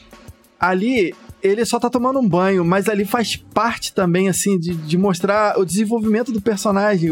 ali 0.59 1.13
ele 1.43 1.63
só 1.65 1.79
tá 1.79 1.89
tomando 1.89 2.19
um 2.19 2.27
banho, 2.27 2.65
mas 2.65 2.89
ali 2.89 3.05
faz 3.05 3.35
parte 3.35 3.93
também, 3.93 4.27
assim, 4.27 4.57
de, 4.57 4.73
de 4.73 4.97
mostrar 4.97 5.57
o 5.59 5.63
desenvolvimento 5.65 6.31
do 6.31 6.41
personagem. 6.41 7.11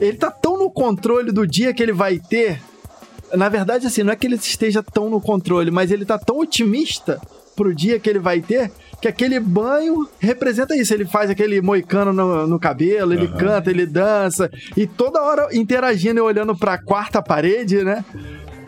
Ele 0.00 0.16
tá 0.16 0.30
tão 0.30 0.58
no 0.58 0.70
controle 0.70 1.30
do 1.30 1.46
dia 1.46 1.74
que 1.74 1.82
ele 1.82 1.92
vai 1.92 2.18
ter. 2.18 2.60
Na 3.34 3.48
verdade, 3.48 3.86
assim, 3.86 4.02
não 4.02 4.12
é 4.12 4.16
que 4.16 4.26
ele 4.26 4.36
esteja 4.36 4.82
tão 4.82 5.10
no 5.10 5.20
controle, 5.20 5.70
mas 5.70 5.90
ele 5.90 6.04
tá 6.06 6.18
tão 6.18 6.38
otimista 6.38 7.20
pro 7.54 7.74
dia 7.74 7.98
que 8.00 8.08
ele 8.08 8.18
vai 8.18 8.40
ter 8.40 8.70
que 9.00 9.08
aquele 9.08 9.38
banho 9.38 10.08
representa 10.18 10.76
isso. 10.76 10.92
Ele 10.92 11.04
faz 11.04 11.30
aquele 11.30 11.60
moicano 11.60 12.12
no, 12.12 12.46
no 12.46 12.58
cabelo, 12.58 13.12
ele 13.12 13.26
uhum. 13.26 13.36
canta, 13.36 13.70
ele 13.70 13.86
dança, 13.86 14.50
e 14.76 14.86
toda 14.86 15.22
hora 15.22 15.48
interagindo 15.52 16.18
e 16.18 16.22
olhando 16.22 16.56
pra 16.56 16.78
quarta 16.78 17.22
parede, 17.22 17.84
né? 17.84 18.04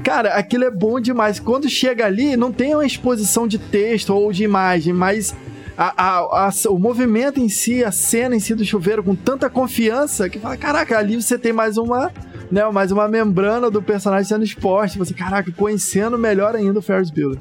Cara, 0.02 0.34
aquilo 0.34 0.64
é 0.64 0.70
bom 0.70 1.00
demais. 1.00 1.40
Quando 1.40 1.68
chega 1.68 2.06
ali, 2.06 2.36
não 2.36 2.52
tem 2.52 2.74
uma 2.74 2.86
exposição 2.86 3.48
de 3.48 3.58
texto 3.58 4.14
ou 4.14 4.32
de 4.32 4.44
imagem, 4.44 4.92
mas 4.92 5.34
a, 5.76 5.92
a, 5.96 6.48
a, 6.48 6.50
o 6.70 6.78
movimento 6.78 7.40
em 7.40 7.48
si, 7.48 7.84
a 7.84 7.90
cena 7.92 8.34
em 8.34 8.40
si 8.40 8.54
do 8.54 8.64
chuveiro 8.64 9.02
com 9.02 9.14
tanta 9.14 9.48
confiança 9.48 10.28
que 10.28 10.38
fala, 10.38 10.56
caraca, 10.56 10.98
ali 10.98 11.14
você 11.14 11.38
tem 11.38 11.52
mais 11.52 11.76
uma, 11.76 12.12
né, 12.50 12.68
mais 12.70 12.90
uma 12.90 13.08
membrana 13.08 13.70
do 13.70 13.82
personagem 13.82 14.26
sendo 14.28 14.44
exposta. 14.44 14.98
Você, 14.98 15.14
caraca, 15.14 15.50
conhecendo 15.52 16.18
melhor 16.18 16.54
ainda 16.54 16.78
o 16.78 16.82
Ferris 16.82 17.10
Bueller. 17.10 17.38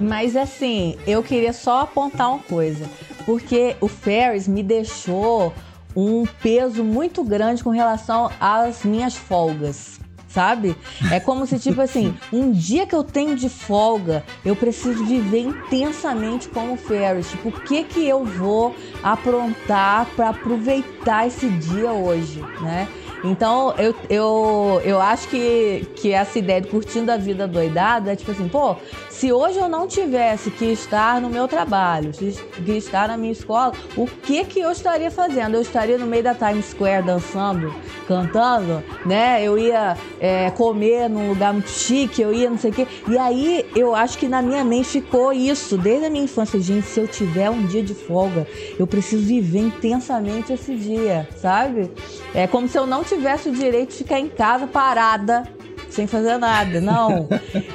Mas 0.00 0.36
assim, 0.36 0.96
eu 1.06 1.22
queria 1.22 1.52
só 1.52 1.80
apontar 1.80 2.30
uma 2.30 2.38
coisa, 2.40 2.84
porque 3.24 3.76
o 3.80 3.88
Ferris 3.88 4.46
me 4.46 4.62
deixou 4.62 5.54
um 5.94 6.26
peso 6.42 6.84
muito 6.84 7.24
grande 7.24 7.64
com 7.64 7.70
relação 7.70 8.30
às 8.38 8.84
minhas 8.84 9.16
folgas 9.16 9.98
sabe? 10.36 10.76
É 11.10 11.18
como 11.18 11.46
se, 11.46 11.58
tipo 11.58 11.80
assim, 11.80 12.14
um 12.30 12.52
dia 12.52 12.84
que 12.84 12.94
eu 12.94 13.02
tenho 13.02 13.34
de 13.34 13.48
folga, 13.48 14.22
eu 14.44 14.54
preciso 14.54 15.02
viver 15.02 15.40
intensamente 15.40 16.46
como 16.48 16.76
Ferris. 16.76 17.30
Tipo, 17.30 17.48
o 17.48 17.52
que 17.52 17.84
que 17.84 18.06
eu 18.06 18.22
vou 18.22 18.76
aprontar 19.02 20.06
para 20.14 20.28
aproveitar 20.28 21.26
esse 21.26 21.48
dia 21.48 21.90
hoje, 21.90 22.44
né? 22.60 22.86
Então, 23.24 23.74
eu, 23.78 23.94
eu, 24.08 24.82
eu 24.84 25.00
acho 25.00 25.28
que, 25.28 25.86
que 25.96 26.12
essa 26.12 26.38
ideia 26.38 26.60
de 26.60 26.68
curtindo 26.68 27.10
a 27.10 27.16
vida 27.16 27.46
doidada 27.46 28.12
é 28.12 28.16
tipo 28.16 28.30
assim, 28.30 28.48
pô, 28.48 28.76
se 29.16 29.32
hoje 29.32 29.58
eu 29.58 29.66
não 29.66 29.86
tivesse 29.86 30.50
que 30.50 30.66
estar 30.66 31.22
no 31.22 31.30
meu 31.30 31.48
trabalho, 31.48 32.12
que 32.12 32.72
estar 32.72 33.08
na 33.08 33.16
minha 33.16 33.32
escola, 33.32 33.72
o 33.96 34.06
que 34.06 34.44
que 34.44 34.60
eu 34.60 34.70
estaria 34.70 35.10
fazendo? 35.10 35.54
Eu 35.54 35.62
estaria 35.62 35.96
no 35.96 36.06
meio 36.06 36.22
da 36.22 36.34
Times 36.34 36.66
Square 36.66 37.06
dançando, 37.06 37.74
cantando, 38.06 38.84
né? 39.06 39.42
Eu 39.42 39.56
ia 39.56 39.96
é, 40.20 40.50
comer 40.50 41.08
num 41.08 41.30
lugar 41.30 41.54
muito 41.54 41.70
chique, 41.70 42.20
eu 42.20 42.32
ia 42.32 42.50
não 42.50 42.58
sei 42.58 42.70
o 42.70 42.74
quê. 42.74 42.86
E 43.08 43.16
aí 43.16 43.64
eu 43.74 43.94
acho 43.94 44.18
que 44.18 44.28
na 44.28 44.42
minha 44.42 44.62
mente 44.62 44.90
ficou 44.90 45.32
isso, 45.32 45.78
desde 45.78 46.06
a 46.06 46.10
minha 46.10 46.24
infância. 46.24 46.60
Gente, 46.60 46.86
se 46.86 47.00
eu 47.00 47.08
tiver 47.08 47.48
um 47.48 47.64
dia 47.64 47.82
de 47.82 47.94
folga, 47.94 48.46
eu 48.78 48.86
preciso 48.86 49.26
viver 49.26 49.60
intensamente 49.60 50.52
esse 50.52 50.74
dia, 50.76 51.26
sabe? 51.40 51.90
É 52.34 52.46
como 52.46 52.68
se 52.68 52.78
eu 52.78 52.86
não 52.86 53.02
tivesse 53.02 53.48
o 53.48 53.52
direito 53.52 53.92
de 53.92 53.96
ficar 53.96 54.20
em 54.20 54.28
casa 54.28 54.66
parada 54.66 55.55
sem 55.96 56.06
fazer 56.06 56.36
nada. 56.36 56.80
Não. 56.80 57.26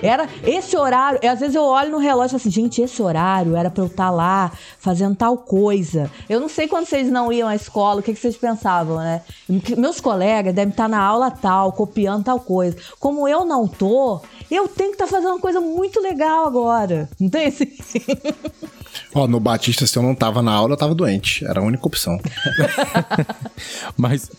Era 0.01 0.29
esse 0.45 0.77
horário. 0.77 1.19
Às 1.27 1.39
vezes 1.39 1.55
eu 1.55 1.63
olho 1.63 1.91
no 1.91 1.97
relógio 1.97 2.27
e 2.27 2.39
falo 2.39 2.41
assim, 2.41 2.51
gente, 2.51 2.81
esse 2.81 3.01
horário 3.01 3.55
era 3.55 3.69
pra 3.69 3.83
eu 3.83 3.87
estar 3.87 4.05
tá 4.05 4.11
lá 4.11 4.51
fazendo 4.79 5.15
tal 5.15 5.37
coisa. 5.37 6.09
Eu 6.29 6.39
não 6.39 6.47
sei 6.47 6.67
quando 6.67 6.85
vocês 6.85 7.09
não 7.09 7.33
iam 7.33 7.49
à 7.49 7.55
escola, 7.55 7.99
o 7.99 8.03
que, 8.03 8.13
que 8.13 8.19
vocês 8.19 8.37
pensavam, 8.37 8.97
né? 8.97 9.21
Meus 9.77 9.99
colegas 9.99 10.53
devem 10.53 10.71
estar 10.71 10.83
tá 10.83 10.89
na 10.89 11.01
aula 11.01 11.31
tal, 11.31 11.73
copiando 11.73 12.23
tal 12.23 12.39
coisa. 12.39 12.77
Como 12.99 13.27
eu 13.27 13.43
não 13.43 13.67
tô, 13.67 14.21
eu 14.55 14.67
tenho 14.67 14.89
que 14.89 14.95
estar 14.95 15.05
tá 15.05 15.11
fazendo 15.11 15.31
uma 15.31 15.39
coisa 15.39 15.61
muito 15.61 15.99
legal 15.99 16.45
agora. 16.45 17.09
Não 17.19 17.29
tem 17.29 17.47
esse. 17.47 17.71
Ó, 19.13 19.27
no 19.27 19.39
Batista, 19.39 19.85
se 19.85 19.97
eu 19.97 20.03
não 20.03 20.15
tava 20.15 20.41
na 20.41 20.51
aula, 20.51 20.73
eu 20.73 20.77
tava 20.77 20.95
doente. 20.95 21.45
Era 21.45 21.59
a 21.59 21.63
única 21.63 21.85
opção. 21.85 22.19
Mas. 23.97 24.29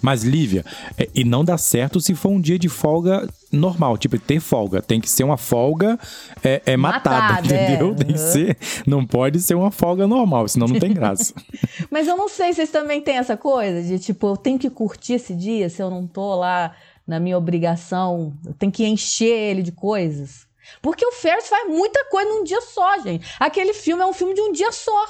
Mas, 0.00 0.22
Lívia, 0.22 0.64
é, 0.96 1.08
e 1.14 1.24
não 1.24 1.44
dá 1.44 1.58
certo 1.58 2.00
se 2.00 2.14
for 2.14 2.28
um 2.28 2.40
dia 2.40 2.58
de 2.58 2.68
folga 2.68 3.28
normal, 3.50 3.96
tipo, 3.98 4.18
ter 4.18 4.38
folga. 4.38 4.80
Tem 4.80 5.00
que 5.00 5.10
ser 5.10 5.24
uma 5.24 5.36
folga 5.36 5.98
é, 6.44 6.62
é 6.66 6.76
matada, 6.76 7.34
matada, 7.34 7.46
entendeu? 7.46 7.92
É. 7.92 7.94
Tem 7.94 8.06
que 8.12 8.18
ser. 8.18 8.56
Não 8.86 9.04
pode 9.04 9.40
ser 9.40 9.54
uma 9.54 9.70
folga 9.70 10.06
normal, 10.06 10.46
senão 10.46 10.68
não 10.68 10.78
tem 10.78 10.92
graça. 10.92 11.34
Mas 11.90 12.06
eu 12.06 12.16
não 12.16 12.28
sei, 12.28 12.52
vocês 12.52 12.70
também 12.70 13.00
têm 13.00 13.16
essa 13.16 13.36
coisa 13.36 13.82
de, 13.82 13.98
tipo, 13.98 14.28
eu 14.28 14.36
tenho 14.36 14.58
que 14.58 14.70
curtir 14.70 15.14
esse 15.14 15.34
dia 15.34 15.68
se 15.68 15.82
eu 15.82 15.90
não 15.90 16.06
tô 16.06 16.36
lá 16.36 16.72
na 17.08 17.18
minha 17.18 17.38
obrigação, 17.38 18.34
eu 18.44 18.52
tenho 18.52 18.70
que 18.70 18.86
encher 18.86 19.50
ele 19.50 19.62
de 19.62 19.72
coisas. 19.72 20.46
Porque 20.82 21.04
o 21.04 21.12
Ferris 21.12 21.48
faz 21.48 21.66
muita 21.66 22.04
coisa 22.10 22.28
num 22.28 22.44
dia 22.44 22.60
só, 22.60 22.98
gente. 23.02 23.26
Aquele 23.40 23.72
filme 23.72 24.02
é 24.02 24.06
um 24.06 24.12
filme 24.12 24.34
de 24.34 24.40
um 24.42 24.52
dia 24.52 24.70
só. 24.70 25.06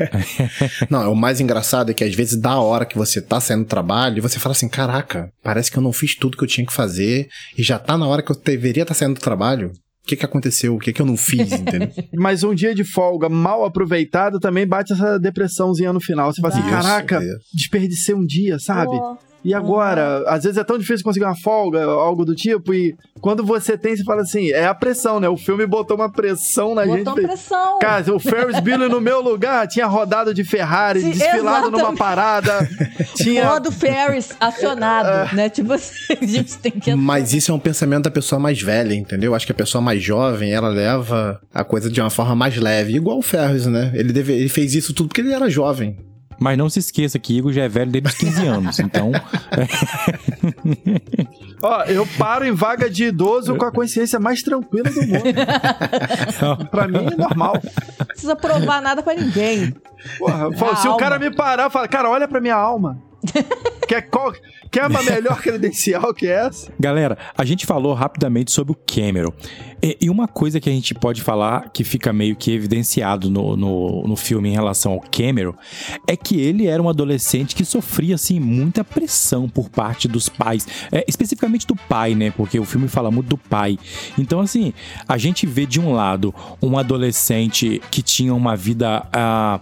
não, 0.88 1.12
o 1.12 1.14
mais 1.14 1.38
engraçado 1.38 1.90
é 1.90 1.94
que 1.94 2.02
às 2.02 2.14
vezes 2.14 2.40
da 2.40 2.58
hora 2.58 2.86
que 2.86 2.96
você 2.96 3.20
tá 3.20 3.38
saindo 3.38 3.64
do 3.64 3.68
trabalho, 3.68 4.22
você 4.22 4.38
fala 4.38 4.54
assim: 4.54 4.70
caraca, 4.70 5.30
parece 5.42 5.70
que 5.70 5.76
eu 5.76 5.82
não 5.82 5.92
fiz 5.92 6.14
tudo 6.14 6.34
que 6.36 6.42
eu 6.42 6.48
tinha 6.48 6.66
que 6.66 6.72
fazer 6.72 7.28
e 7.58 7.62
já 7.62 7.78
tá 7.78 7.98
na 7.98 8.06
hora 8.06 8.22
que 8.22 8.32
eu 8.32 8.36
deveria 8.36 8.82
estar 8.82 8.94
tá 8.94 8.98
saindo 8.98 9.14
do 9.14 9.20
trabalho. 9.20 9.70
O 10.02 10.08
que, 10.10 10.16
que 10.16 10.24
aconteceu? 10.24 10.74
O 10.74 10.78
que, 10.78 10.94
que 10.94 11.02
eu 11.02 11.06
não 11.06 11.16
fiz, 11.16 11.52
entendeu? 11.52 11.90
Mas 12.16 12.42
um 12.42 12.54
dia 12.54 12.74
de 12.74 12.82
folga 12.82 13.28
mal 13.28 13.66
aproveitado 13.66 14.40
também 14.40 14.66
bate 14.66 14.94
essa 14.94 15.18
depressãozinha 15.18 15.92
no 15.92 16.00
final. 16.00 16.32
Você 16.32 16.40
fala 16.40 16.54
assim: 16.54 16.68
caraca, 16.68 17.20
desperdicei 17.52 18.14
um 18.14 18.24
dia, 18.24 18.58
sabe? 18.58 18.96
Oh. 18.96 19.29
E 19.44 19.54
agora, 19.54 20.20
uhum. 20.20 20.24
às 20.28 20.42
vezes 20.44 20.58
é 20.58 20.64
tão 20.64 20.78
difícil 20.78 21.04
conseguir 21.04 21.24
uma 21.24 21.36
folga, 21.36 21.82
algo 21.84 22.24
do 22.24 22.34
tipo, 22.34 22.74
e 22.74 22.94
quando 23.20 23.44
você 23.44 23.76
tem, 23.76 23.96
você 23.96 24.04
fala 24.04 24.22
assim, 24.22 24.50
é 24.50 24.66
a 24.66 24.74
pressão, 24.74 25.18
né? 25.18 25.28
O 25.28 25.36
filme 25.36 25.66
botou 25.66 25.96
uma 25.96 26.10
pressão 26.10 26.74
na 26.74 26.82
botou 26.82 26.96
gente. 26.96 27.04
Botou 27.06 27.24
pressão. 27.24 27.78
Cara, 27.78 28.14
o 28.14 28.18
Ferris 28.18 28.60
Bueller 28.60 28.88
no 28.88 29.00
meu 29.00 29.20
lugar 29.20 29.66
tinha 29.66 29.86
rodado 29.86 30.34
de 30.34 30.44
Ferrari, 30.44 31.00
Sim, 31.00 31.10
desfilado 31.10 31.68
exatamente. 31.68 31.82
numa 31.82 31.96
parada. 31.96 32.68
tinha... 33.16 33.46
Modo 33.46 33.72
Ferris 33.72 34.34
acionado, 34.38 35.32
é. 35.32 35.34
né? 35.34 35.48
Tipo 35.48 35.72
assim, 35.72 35.94
a 36.20 36.26
gente 36.26 36.58
tem 36.58 36.72
que... 36.72 36.94
Mas 36.94 37.32
isso 37.32 37.50
é 37.50 37.54
um 37.54 37.58
pensamento 37.58 38.04
da 38.04 38.10
pessoa 38.10 38.38
mais 38.38 38.60
velha, 38.60 38.94
entendeu? 38.94 39.34
Acho 39.34 39.46
que 39.46 39.52
a 39.52 39.54
pessoa 39.54 39.80
mais 39.80 40.02
jovem, 40.02 40.52
ela 40.52 40.68
leva 40.68 41.40
a 41.52 41.64
coisa 41.64 41.90
de 41.90 42.00
uma 42.00 42.10
forma 42.10 42.34
mais 42.34 42.56
leve. 42.56 42.94
Igual 42.94 43.18
o 43.18 43.22
Ferris, 43.22 43.66
né? 43.66 43.90
Ele, 43.94 44.12
deve... 44.12 44.34
ele 44.34 44.48
fez 44.48 44.74
isso 44.74 44.92
tudo 44.92 45.08
porque 45.08 45.20
ele 45.20 45.32
era 45.32 45.48
jovem. 45.48 46.09
Mas 46.40 46.56
não 46.56 46.70
se 46.70 46.78
esqueça 46.78 47.18
que 47.18 47.36
Igor 47.36 47.52
já 47.52 47.64
é 47.64 47.68
velho 47.68 47.90
desde 47.90 48.08
os 48.08 48.14
15 48.14 48.46
anos, 48.46 48.78
então. 48.78 49.12
Ó, 51.62 51.82
eu 51.84 52.08
paro 52.16 52.46
em 52.46 52.52
vaga 52.52 52.88
de 52.88 53.04
idoso 53.04 53.54
com 53.56 53.66
a 53.66 53.70
consciência 53.70 54.18
mais 54.18 54.42
tranquila 54.42 54.88
do 54.88 55.02
mundo. 55.02 56.64
pra 56.72 56.88
mim 56.88 57.06
é 57.12 57.16
normal. 57.16 57.60
Não 57.98 58.06
precisa 58.06 58.34
provar 58.34 58.80
nada 58.80 59.02
pra 59.02 59.14
ninguém. 59.14 59.74
Porra, 60.18 60.76
se 60.76 60.86
alma. 60.86 60.94
o 60.94 60.96
cara 60.96 61.18
me 61.18 61.30
parar, 61.30 61.68
fala, 61.68 61.86
cara, 61.86 62.08
olha 62.08 62.26
pra 62.26 62.40
minha 62.40 62.56
alma. 62.56 62.96
Quer, 63.90 64.02
qual, 64.02 64.32
quer 64.70 64.86
uma 64.86 65.02
melhor 65.02 65.36
credencial 65.42 66.14
que 66.14 66.28
essa? 66.28 66.72
Galera, 66.78 67.18
a 67.36 67.44
gente 67.44 67.66
falou 67.66 67.92
rapidamente 67.92 68.52
sobre 68.52 68.72
o 68.72 68.76
Cameron. 68.86 69.32
E, 69.82 69.96
e, 70.02 70.10
uma 70.10 70.28
coisa 70.28 70.60
que 70.60 70.68
a 70.68 70.72
gente 70.72 70.94
pode 70.94 71.22
falar 71.22 71.70
que 71.70 71.82
fica 71.82 72.12
meio 72.12 72.36
que 72.36 72.52
evidenciado 72.52 73.30
no, 73.30 73.56
no, 73.56 74.06
no, 74.06 74.14
filme 74.14 74.50
em 74.50 74.52
relação 74.52 74.92
ao 74.92 75.00
Cameron 75.00 75.54
é 76.06 76.14
que 76.16 76.38
ele 76.38 76.66
era 76.66 76.82
um 76.82 76.88
adolescente 76.88 77.56
que 77.56 77.64
sofria 77.64 78.14
assim 78.14 78.38
muita 78.38 78.84
pressão 78.84 79.48
por 79.48 79.70
parte 79.70 80.06
dos 80.06 80.28
pais, 80.28 80.66
é, 80.92 81.04
especificamente 81.08 81.66
do 81.66 81.74
pai, 81.74 82.14
né? 82.14 82.30
Porque 82.30 82.60
o 82.60 82.64
filme 82.64 82.88
fala 82.88 83.10
muito 83.10 83.28
do 83.28 83.38
pai. 83.38 83.78
Então, 84.18 84.38
assim, 84.38 84.72
a 85.08 85.16
gente 85.16 85.46
vê 85.46 85.64
de 85.64 85.80
um 85.80 85.92
lado 85.92 86.32
um 86.62 86.78
adolescente 86.78 87.80
que 87.90 88.02
tinha 88.02 88.34
uma 88.34 88.54
vida 88.54 89.02
uh, 89.06 89.60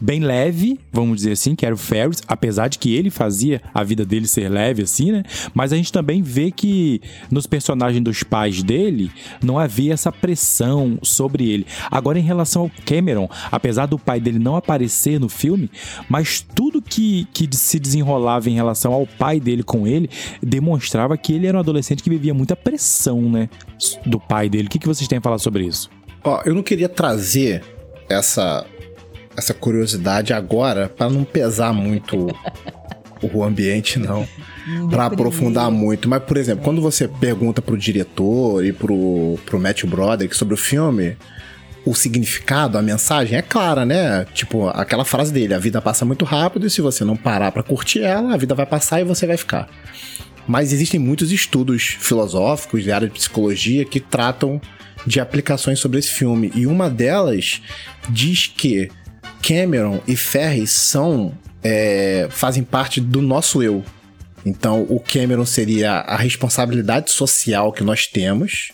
bem 0.00 0.20
leve, 0.20 0.80
vamos 0.92 1.18
dizer 1.18 1.32
assim, 1.32 1.54
que 1.54 1.64
era 1.64 1.74
o 1.74 1.78
Ferris, 1.78 2.20
apesar 2.26 2.68
de 2.68 2.78
que 2.78 2.94
ele 2.94 3.08
fazia 3.08 3.62
a 3.72 3.82
vida 3.82 4.04
dele 4.04 4.26
ser 4.26 4.48
leve, 4.48 4.82
assim, 4.82 5.12
né? 5.12 5.22
Mas 5.54 5.72
a 5.72 5.76
gente 5.76 5.92
também 5.92 6.22
vê 6.22 6.50
que 6.50 7.00
nos 7.30 7.46
personagens 7.46 8.02
dos 8.02 8.22
pais 8.22 8.62
dele 8.62 9.10
não 9.42 9.58
havia 9.58 9.92
essa 9.92 10.12
pressão 10.12 10.98
sobre 11.02 11.50
ele. 11.50 11.66
Agora, 11.90 12.18
em 12.18 12.22
relação 12.22 12.62
ao 12.62 12.70
Cameron, 12.84 13.28
apesar 13.50 13.86
do 13.86 13.98
pai 13.98 14.20
dele 14.20 14.38
não 14.38 14.56
aparecer 14.56 15.18
no 15.18 15.28
filme, 15.28 15.70
mas 16.08 16.40
tudo 16.40 16.82
que, 16.82 17.26
que 17.32 17.48
se 17.56 17.78
desenrolava 17.78 18.48
em 18.50 18.54
relação 18.54 18.92
ao 18.92 19.06
pai 19.06 19.40
dele 19.40 19.62
com 19.62 19.86
ele 19.86 20.10
demonstrava 20.42 21.16
que 21.16 21.32
ele 21.32 21.46
era 21.46 21.56
um 21.56 21.60
adolescente 21.60 22.02
que 22.02 22.10
vivia 22.10 22.34
muita 22.34 22.56
pressão, 22.56 23.22
né? 23.22 23.48
Do 24.04 24.18
pai 24.18 24.48
dele. 24.48 24.66
O 24.66 24.70
que, 24.70 24.78
que 24.78 24.86
vocês 24.86 25.08
têm 25.08 25.18
a 25.18 25.22
falar 25.22 25.38
sobre 25.38 25.64
isso? 25.64 25.90
Ó, 26.22 26.42
eu 26.44 26.54
não 26.54 26.62
queria 26.62 26.88
trazer 26.88 27.62
essa 28.08 28.66
essa 29.36 29.54
curiosidade 29.54 30.32
agora 30.32 30.88
para 30.88 31.08
não 31.08 31.24
pesar 31.24 31.72
muito 31.72 32.26
o 33.22 33.44
ambiente, 33.44 33.98
não. 33.98 34.26
para 34.88 35.06
aprofundar 35.06 35.70
muito. 35.70 36.08
Mas, 36.08 36.22
por 36.22 36.36
exemplo, 36.36 36.64
quando 36.64 36.80
você 36.80 37.08
pergunta 37.08 37.60
pro 37.60 37.76
diretor 37.76 38.64
e 38.64 38.72
pro, 38.72 39.38
pro 39.44 39.60
Matthew 39.60 39.88
Broderick 39.88 40.36
sobre 40.36 40.54
o 40.54 40.56
filme, 40.56 41.16
o 41.84 41.94
significado, 41.94 42.76
a 42.76 42.82
mensagem 42.82 43.38
é 43.38 43.42
clara, 43.42 43.84
né? 43.84 44.26
Tipo, 44.34 44.68
aquela 44.68 45.04
frase 45.04 45.32
dele: 45.32 45.54
a 45.54 45.58
vida 45.58 45.80
passa 45.80 46.04
muito 46.04 46.24
rápido 46.24 46.66
e 46.66 46.70
se 46.70 46.80
você 46.80 47.04
não 47.04 47.16
parar 47.16 47.52
para 47.52 47.62
curtir 47.62 48.02
ela, 48.02 48.34
a 48.34 48.36
vida 48.36 48.54
vai 48.54 48.66
passar 48.66 49.00
e 49.00 49.04
você 49.04 49.26
vai 49.26 49.36
ficar. 49.36 49.68
Mas 50.46 50.72
existem 50.72 50.98
muitos 50.98 51.32
estudos 51.32 51.96
filosóficos 51.98 52.82
de 52.82 52.90
área 52.90 53.08
de 53.08 53.14
psicologia 53.14 53.84
que 53.84 54.00
tratam 54.00 54.60
de 55.06 55.20
aplicações 55.20 55.78
sobre 55.78 55.98
esse 55.98 56.10
filme. 56.10 56.50
E 56.54 56.66
uma 56.66 56.90
delas 56.90 57.62
diz 58.08 58.46
que 58.46 58.90
Cameron 59.42 60.00
e 60.06 60.16
Ferris 60.16 60.70
são. 60.70 61.32
É, 61.62 62.28
fazem 62.30 62.62
parte 62.62 63.00
do 63.00 63.20
nosso 63.20 63.62
eu. 63.62 63.84
Então, 64.44 64.86
o 64.88 64.98
Cameron 64.98 65.44
seria 65.44 65.92
a 65.92 66.16
responsabilidade 66.16 67.10
social 67.10 67.72
que 67.72 67.84
nós 67.84 68.06
temos, 68.06 68.72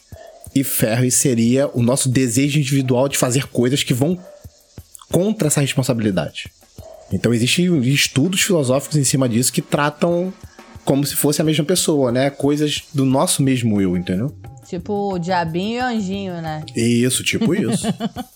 e 0.55 0.62
Ferris 0.62 1.16
seria 1.16 1.68
o 1.75 1.83
nosso 1.83 2.09
desejo 2.09 2.59
individual 2.59 3.09
de 3.09 3.18
fazer 3.18 3.46
coisas 3.49 3.83
que 3.83 3.92
vão 3.92 4.18
contra 5.11 5.49
essa 5.49 5.61
responsabilidade. 5.61 6.51
Então, 7.12 7.35
existem 7.35 7.77
estudos 7.88 8.40
filosóficos 8.42 8.96
em 8.96 9.05
cima 9.05 9.29
disso 9.29 9.53
que 9.53 9.62
tratam 9.62 10.33
como 10.85 11.05
se 11.05 11.16
fosse 11.16 11.42
a 11.42 11.44
mesma 11.44 11.64
pessoa, 11.64 12.12
né? 12.12 12.31
Coisas 12.31 12.85
do 12.94 13.05
nosso 13.05 13.42
mesmo 13.42 13.81
eu, 13.81 13.96
entendeu? 13.96 14.33
Tipo 14.68 15.14
o 15.14 15.18
diabinho 15.18 15.79
e 15.79 15.83
o 15.83 15.85
anjinho, 15.85 16.40
né? 16.40 16.64
Isso, 16.77 17.22
tipo 17.22 17.55
isso. 17.55 17.87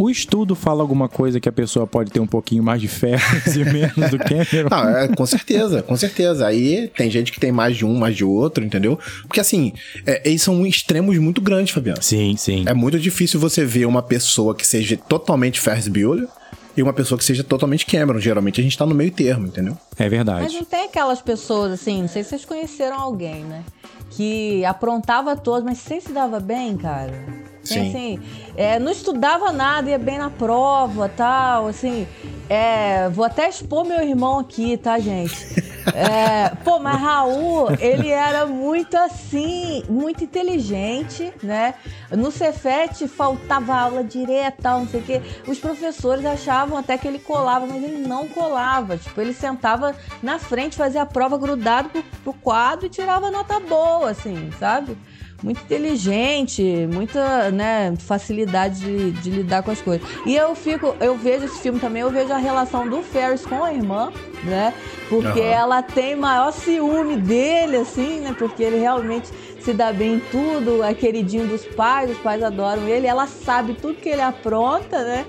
O 0.00 0.08
estudo 0.08 0.54
fala 0.54 0.80
alguma 0.80 1.10
coisa 1.10 1.38
que 1.38 1.48
a 1.48 1.52
pessoa 1.52 1.86
pode 1.86 2.10
ter 2.10 2.20
um 2.20 2.26
pouquinho 2.26 2.62
mais 2.62 2.80
de 2.80 2.88
fé 2.88 3.16
e 3.54 3.64
menos 3.64 4.10
do 4.10 4.18
Cameron? 4.18 4.68
Não, 4.70 4.96
é, 4.96 5.08
com 5.08 5.26
certeza, 5.26 5.82
com 5.82 5.94
certeza. 5.94 6.46
Aí 6.46 6.88
tem 6.96 7.10
gente 7.10 7.30
que 7.30 7.38
tem 7.38 7.52
mais 7.52 7.76
de 7.76 7.84
um, 7.84 7.98
mais 7.98 8.16
de 8.16 8.24
outro, 8.24 8.64
entendeu? 8.64 8.98
Porque 9.28 9.40
assim, 9.40 9.74
é, 10.06 10.22
eles 10.26 10.40
são 10.40 10.66
extremos 10.66 11.18
muito 11.18 11.42
grandes, 11.42 11.74
Fabiano. 11.74 12.02
Sim, 12.02 12.34
sim. 12.38 12.64
É 12.66 12.72
muito 12.72 12.98
difícil 12.98 13.38
você 13.38 13.62
ver 13.62 13.84
uma 13.84 14.02
pessoa 14.02 14.54
que 14.54 14.66
seja 14.66 14.96
totalmente 14.96 15.60
Ferris 15.60 15.86
Bueller 15.86 16.26
e 16.74 16.82
uma 16.82 16.94
pessoa 16.94 17.18
que 17.18 17.24
seja 17.24 17.44
totalmente 17.44 17.84
Cameron. 17.84 18.20
Geralmente 18.20 18.58
a 18.58 18.64
gente 18.64 18.78
tá 18.78 18.86
no 18.86 18.94
meio 18.94 19.10
termo, 19.10 19.48
entendeu? 19.48 19.76
É 19.98 20.04
Mas 20.04 20.10
verdade. 20.10 20.54
não 20.54 20.64
tem 20.64 20.86
aquelas 20.86 21.20
pessoas, 21.20 21.72
assim, 21.72 22.00
não 22.00 22.08
sei 22.08 22.22
se 22.22 22.30
vocês 22.30 22.46
conheceram 22.46 22.98
alguém, 22.98 23.44
né? 23.44 23.62
Que 24.12 24.64
aprontava 24.64 25.36
todos, 25.36 25.62
mas 25.62 25.76
sem 25.76 26.00
se 26.00 26.10
dava 26.10 26.40
bem, 26.40 26.74
cara. 26.78 27.49
Sim. 27.62 27.88
assim, 27.88 28.20
é, 28.56 28.78
não 28.78 28.90
estudava 28.90 29.52
nada, 29.52 29.90
ia 29.90 29.98
bem 29.98 30.18
na 30.18 30.30
prova, 30.30 31.08
tal, 31.08 31.66
assim. 31.66 32.06
É, 32.48 33.08
vou 33.10 33.24
até 33.24 33.48
expor 33.48 33.84
meu 33.84 34.02
irmão 34.02 34.40
aqui, 34.40 34.76
tá, 34.76 34.98
gente? 34.98 35.54
É, 35.94 36.52
pô, 36.64 36.80
mas 36.80 37.00
Raul, 37.00 37.68
ele 37.78 38.08
era 38.08 38.44
muito 38.44 38.96
assim, 38.96 39.84
muito 39.88 40.24
inteligente, 40.24 41.32
né? 41.42 41.74
No 42.10 42.32
Cefete 42.32 43.06
faltava 43.06 43.74
aula 43.74 44.02
direta, 44.02 44.70
não 44.70 44.88
sei 44.88 45.00
o 45.00 45.04
quê. 45.04 45.22
Os 45.46 45.60
professores 45.60 46.26
achavam 46.26 46.76
até 46.76 46.98
que 46.98 47.06
ele 47.06 47.20
colava, 47.20 47.66
mas 47.66 47.82
ele 47.84 48.06
não 48.06 48.26
colava. 48.26 48.96
Tipo, 48.96 49.20
ele 49.20 49.32
sentava 49.32 49.94
na 50.20 50.38
frente, 50.40 50.76
fazia 50.76 51.02
a 51.02 51.06
prova 51.06 51.38
grudado 51.38 51.88
pro, 51.88 52.02
pro 52.02 52.32
quadro 52.32 52.86
e 52.86 52.90
tirava 52.90 53.30
nota 53.30 53.60
boa, 53.60 54.10
assim, 54.10 54.50
sabe? 54.58 54.96
Muito 55.42 55.62
inteligente, 55.62 56.62
muita 56.92 57.50
né, 57.50 57.94
facilidade 57.98 58.80
de, 58.80 59.10
de 59.12 59.30
lidar 59.30 59.62
com 59.62 59.70
as 59.70 59.80
coisas. 59.80 60.06
E 60.26 60.36
eu 60.36 60.54
fico, 60.54 60.94
eu 61.00 61.16
vejo 61.16 61.46
esse 61.46 61.60
filme 61.60 61.80
também, 61.80 62.02
eu 62.02 62.10
vejo 62.10 62.32
a 62.32 62.36
relação 62.36 62.86
do 62.86 63.02
Ferris 63.02 63.44
com 63.46 63.64
a 63.64 63.72
irmã, 63.72 64.12
né? 64.44 64.74
Porque 65.08 65.40
Aham. 65.40 65.48
ela 65.48 65.82
tem 65.82 66.14
maior 66.14 66.52
ciúme 66.52 67.16
dele, 67.16 67.78
assim, 67.78 68.20
né? 68.20 68.34
Porque 68.36 68.62
ele 68.62 68.78
realmente 68.78 69.28
se 69.60 69.72
dá 69.72 69.92
bem 69.92 70.14
em 70.14 70.20
tudo, 70.30 70.82
é 70.82 70.94
queridinho 70.94 71.46
dos 71.46 71.64
pais, 71.64 72.10
os 72.10 72.18
pais 72.18 72.42
adoram 72.42 72.86
ele, 72.88 73.06
ela 73.06 73.26
sabe 73.26 73.74
tudo 73.74 73.94
que 73.94 74.08
ele 74.08 74.22
apronta, 74.22 75.02
né? 75.02 75.26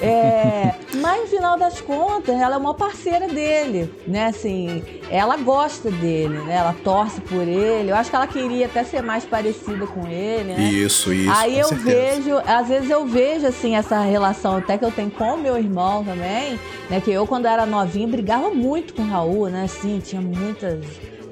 É, 0.00 0.74
mas 1.00 1.22
no 1.22 1.26
final 1.26 1.58
das 1.58 1.80
contas, 1.80 2.34
ela 2.34 2.54
é 2.54 2.58
uma 2.58 2.74
parceira 2.74 3.28
dele, 3.28 3.92
né? 4.06 4.26
Assim, 4.26 4.82
ela 5.10 5.36
gosta 5.36 5.90
dele, 5.90 6.38
né? 6.38 6.56
Ela 6.56 6.74
torce 6.84 7.20
por 7.20 7.46
ele. 7.46 7.90
Eu 7.90 7.96
acho 7.96 8.10
que 8.10 8.16
ela 8.16 8.26
queria 8.26 8.66
até 8.66 8.84
ser 8.84 9.02
mais 9.02 9.24
parecida 9.24 9.86
com 9.86 10.06
ele, 10.06 10.54
né? 10.54 10.62
Isso, 10.62 11.12
isso. 11.12 11.32
Aí 11.36 11.58
eu 11.58 11.68
certeza. 11.68 12.20
vejo, 12.20 12.42
às 12.46 12.68
vezes 12.68 12.90
eu 12.90 13.06
vejo 13.06 13.46
assim 13.46 13.76
essa 13.76 14.00
relação 14.00 14.56
até 14.56 14.78
que 14.78 14.84
eu 14.84 14.92
tenho 14.92 15.10
com 15.10 15.34
o 15.34 15.38
meu 15.38 15.56
irmão 15.56 16.04
também, 16.04 16.58
né? 16.88 17.00
Que 17.00 17.10
eu 17.10 17.26
quando 17.26 17.46
era 17.46 17.66
novinha 17.66 18.06
brigava 18.06 18.50
muito 18.50 18.94
com 18.94 19.02
o 19.02 19.06
Raul, 19.06 19.48
né? 19.48 19.64
Assim, 19.64 20.00
tinha 20.00 20.20
muitas 20.20 20.84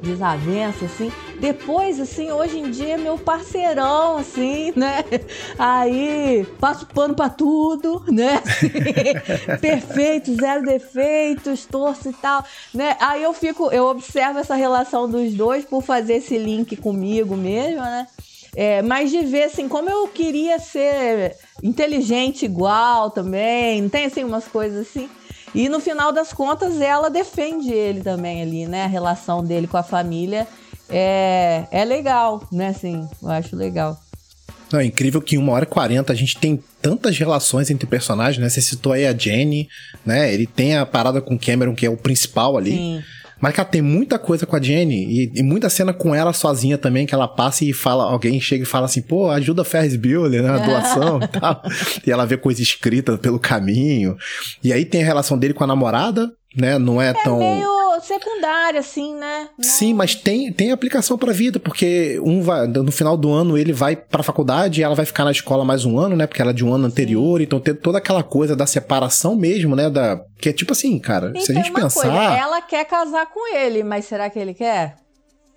desavenças, 0.03 0.91
assim. 0.91 1.13
Depois, 1.41 2.01
assim, 2.01 2.31
hoje 2.31 2.59
em 2.59 2.71
dia 2.71 2.95
é 2.95 2.97
meu 2.97 3.19
parceirão, 3.19 4.17
assim, 4.17 4.73
né? 4.77 5.05
Aí 5.59 6.47
passo 6.59 6.87
pano 6.87 7.15
pra 7.15 7.29
tudo, 7.29 8.05
né? 8.09 8.43
Perfeito, 9.61 10.35
zero 10.35 10.65
defeitos, 10.65 11.67
torço 11.67 12.11
e 12.11 12.13
tal, 12.13 12.45
né? 12.73 12.97
Aí 13.01 13.23
eu 13.23 13.33
fico, 13.33 13.71
eu 13.71 13.87
observo 13.87 14.39
essa 14.39 14.55
relação 14.55 15.09
dos 15.09 15.35
dois 15.35 15.65
por 15.65 15.83
fazer 15.83 16.15
esse 16.15 16.39
link 16.39 16.77
comigo 16.77 17.37
mesmo, 17.37 17.83
né? 17.83 18.07
É, 18.55 18.81
mas 18.81 19.11
de 19.11 19.21
ver, 19.21 19.45
assim, 19.45 19.69
como 19.69 19.91
eu 19.91 20.09
queria 20.09 20.59
ser 20.59 21.37
inteligente 21.63 22.47
igual 22.47 23.11
também, 23.11 23.83
não 23.83 23.91
tem, 23.91 24.07
assim, 24.07 24.25
umas 24.25 24.49
coisas 24.49 24.89
assim. 24.89 25.11
E 25.57 25.71
no 25.71 25.81
final 25.81 26.13
das 26.13 26.35
contas, 26.35 26.79
ela 26.83 27.09
defende 27.09 27.73
ele 27.73 28.03
também 28.03 28.43
ali, 28.43 28.67
né? 28.67 28.85
A 28.85 28.89
relação 28.89 29.43
dele 29.43 29.67
com 29.67 29.79
a 29.79 29.83
família 29.83 30.47
é, 30.87 31.65
é 31.71 31.83
legal, 31.83 32.47
né? 32.53 32.69
Assim, 32.69 33.09
eu 33.23 33.31
acho 33.31 33.57
legal. 33.57 33.99
Não, 34.71 34.81
é 34.81 34.85
incrível 34.85 35.23
que 35.23 35.37
em 35.37 35.39
uma 35.39 35.53
hora 35.53 35.65
e 35.65 35.69
quarenta 35.69 36.13
a 36.13 36.17
gente 36.17 36.37
tem 36.37 36.63
tantas 36.83 37.17
relações 37.17 37.71
entre 37.71 37.87
personagens, 37.87 38.37
né? 38.37 38.51
Você 38.51 38.61
citou 38.61 38.93
aí 38.93 39.07
a 39.07 39.17
Jenny, 39.17 39.67
né? 40.05 40.31
Ele 40.31 40.47
tem 40.47 40.77
a 40.77 40.85
parada 40.85 41.23
com 41.23 41.37
o 41.37 41.39
Cameron, 41.39 41.75
que 41.75 41.87
é 41.87 41.91
o 41.91 41.97
principal 41.97 42.59
ali. 42.59 42.73
Sim. 42.73 43.03
Mas, 43.41 43.55
cara, 43.55 43.69
tem 43.69 43.83
muita 43.83 44.19
coisa 44.19 44.47
com 44.47 44.57
a 44.57 44.61
Jenny 44.61 45.05
e, 45.05 45.41
e 45.41 45.43
muita 45.43 45.69
cena 45.69 45.93
com 45.93 46.15
ela 46.15 46.33
sozinha 46.33 46.79
também, 46.79 47.07
que 47.07 47.15
ela 47.15 47.29
passa 47.29 47.65
e 47.65 47.73
fala, 47.73 48.05
alguém 48.05 48.41
chega 48.41 48.63
e 48.63 48.67
fala 48.67 48.87
assim, 48.87 49.03
pô, 49.03 49.31
ajuda 49.31 49.63
a 49.63 49.65
Ferris 49.65 49.97
Bueller, 49.97 50.43
né, 50.43 50.49
na 50.49 50.59
doação 50.59 51.21
e 51.23 51.29
tal. 51.29 51.63
E 52.07 52.11
ela 52.11 52.25
vê 52.25 52.37
coisa 52.37 52.63
escrita 52.63 53.19
pelo 53.19 53.39
caminho. 53.39 54.17
E 54.65 54.73
aí 54.73 54.85
tem 54.85 55.03
a 55.03 55.07
relação 55.07 55.39
dele 55.39 55.55
com 55.55 55.65
a 55.65 55.67
namorada, 55.67 56.33
né, 56.57 56.79
não 56.79 57.01
é, 57.01 57.13
tão... 57.13 57.39
Meio 57.39 57.86
secundária, 58.01 58.81
assim, 58.81 59.15
né? 59.15 59.49
Não- 59.59 59.65
Sim, 59.65 59.95
mas 59.95 60.15
tem, 60.15 60.53
tem 60.53 60.71
aplicação 60.73 61.17
pra 61.19 61.33
vida, 61.33 61.59
porque 61.59 62.21
um 62.25 62.43
vai, 62.43 62.67
no 62.67 62.91
final 62.93 63.17
do 63.17 63.33
ano 63.33 63.57
ele 63.57 63.73
vai 63.73 63.97
pra 63.97 64.23
faculdade 64.23 64.81
e 64.81 64.85
ela 64.85 64.95
vai 64.95 65.07
ficar 65.07 65.25
na 65.25 65.31
escola 65.31 65.65
mais 65.65 65.85
um 65.85 65.99
ano, 65.99 66.17
né? 66.17 66.27
Porque 66.27 66.41
ela 66.43 66.51
é 66.51 66.55
de 66.55 66.65
um 66.65 66.73
ano 66.73 66.87
anterior, 66.87 67.41
então 67.41 67.61
tem 67.61 67.75
toda 67.75 67.99
aquela 67.99 68.23
coisa 68.23 68.55
da 68.57 68.67
separação 68.67 69.35
mesmo, 69.37 69.75
né? 69.77 69.89
Da, 69.91 70.21
que 70.41 70.49
é 70.49 70.53
tipo 70.53 70.73
assim, 70.73 70.99
cara, 70.99 71.33
se 71.33 71.39
a 71.39 71.55
Então, 71.55 71.55
gente 71.57 71.73
pensar. 71.73 72.03
coisa, 72.03 72.17
ela 72.37 72.61
quer 72.63 72.85
casar 72.85 73.27
com 73.27 73.55
ele, 73.57 73.83
mas 73.85 74.05
será 74.05 74.29
que 74.31 74.39
ele 74.39 74.55
quer? 74.55 74.97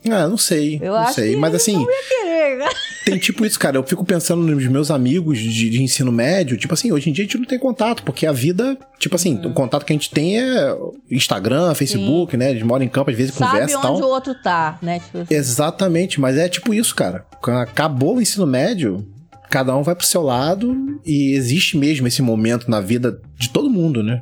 Ah, 0.10 0.28
não 0.28 0.38
sei, 0.38 0.80
Eu 0.82 0.94
não 0.94 1.00
acho 1.00 1.16
sei. 1.16 1.32
que 1.32 1.36
Mas 1.38 1.54
assim, 1.56 1.74
não 1.74 1.82
ia 1.82 1.88
querer. 2.08 2.70
tem 3.06 3.18
tipo 3.18 3.46
isso, 3.46 3.60
cara. 3.60 3.76
Eu 3.78 3.84
fico 3.84 4.06
pensando 4.06 4.42
nos 4.44 4.66
meus 4.68 4.90
amigos 4.90 5.38
de, 5.40 5.70
de 5.70 5.84
ensino 5.84 6.12
médio. 6.12 6.56
Tipo 6.58 6.74
assim, 6.74 6.92
hoje 6.92 7.10
em 7.10 7.14
dia 7.14 7.24
a 7.24 7.28
gente 7.28 7.38
não 7.38 7.46
tem 7.46 7.60
contato, 7.60 8.04
porque 8.04 8.26
a 8.26 8.32
vida, 8.32 8.78
tipo 8.98 9.16
assim, 9.16 9.36
Uhum. 9.38 9.52
o 9.52 9.54
contato 9.54 9.84
que 9.86 9.92
a 9.92 9.96
gente 9.96 10.10
tem 10.10 10.40
é 10.40 10.74
Instagram, 11.12 11.74
Facebook, 11.74 12.38
né? 12.38 12.50
A 12.50 12.54
gente 12.54 12.64
mora 12.64 12.84
em 12.84 12.88
campo, 12.88 13.10
às 13.12 13.18
vezes 13.18 13.34
Sabe 13.34 13.52
conversa 13.52 13.74
e 13.74 13.78
onde 13.78 13.88
tal. 13.88 13.96
o 14.10 14.14
outro 14.14 14.34
tá, 14.36 14.80
né? 14.82 15.00
Tipo, 15.00 15.18
assim. 15.20 15.34
Exatamente, 15.36 16.20
mas 16.20 16.38
é 16.38 16.48
tipo 16.48 16.74
isso, 16.74 16.96
cara. 16.96 17.26
Acabou 17.62 18.16
o 18.18 18.22
ensino 18.22 18.48
médio, 18.48 19.06
cada 19.50 19.76
um 19.76 19.84
vai 19.84 19.96
pro 19.96 20.06
seu 20.06 20.22
lado 20.22 20.76
e 21.06 21.34
existe 21.34 21.76
mesmo 21.78 22.08
esse 22.08 22.22
momento 22.22 22.70
na 22.72 22.80
vida 22.80 23.20
de 23.38 23.50
todo 23.50 23.70
mundo, 23.70 24.02
né? 24.02 24.22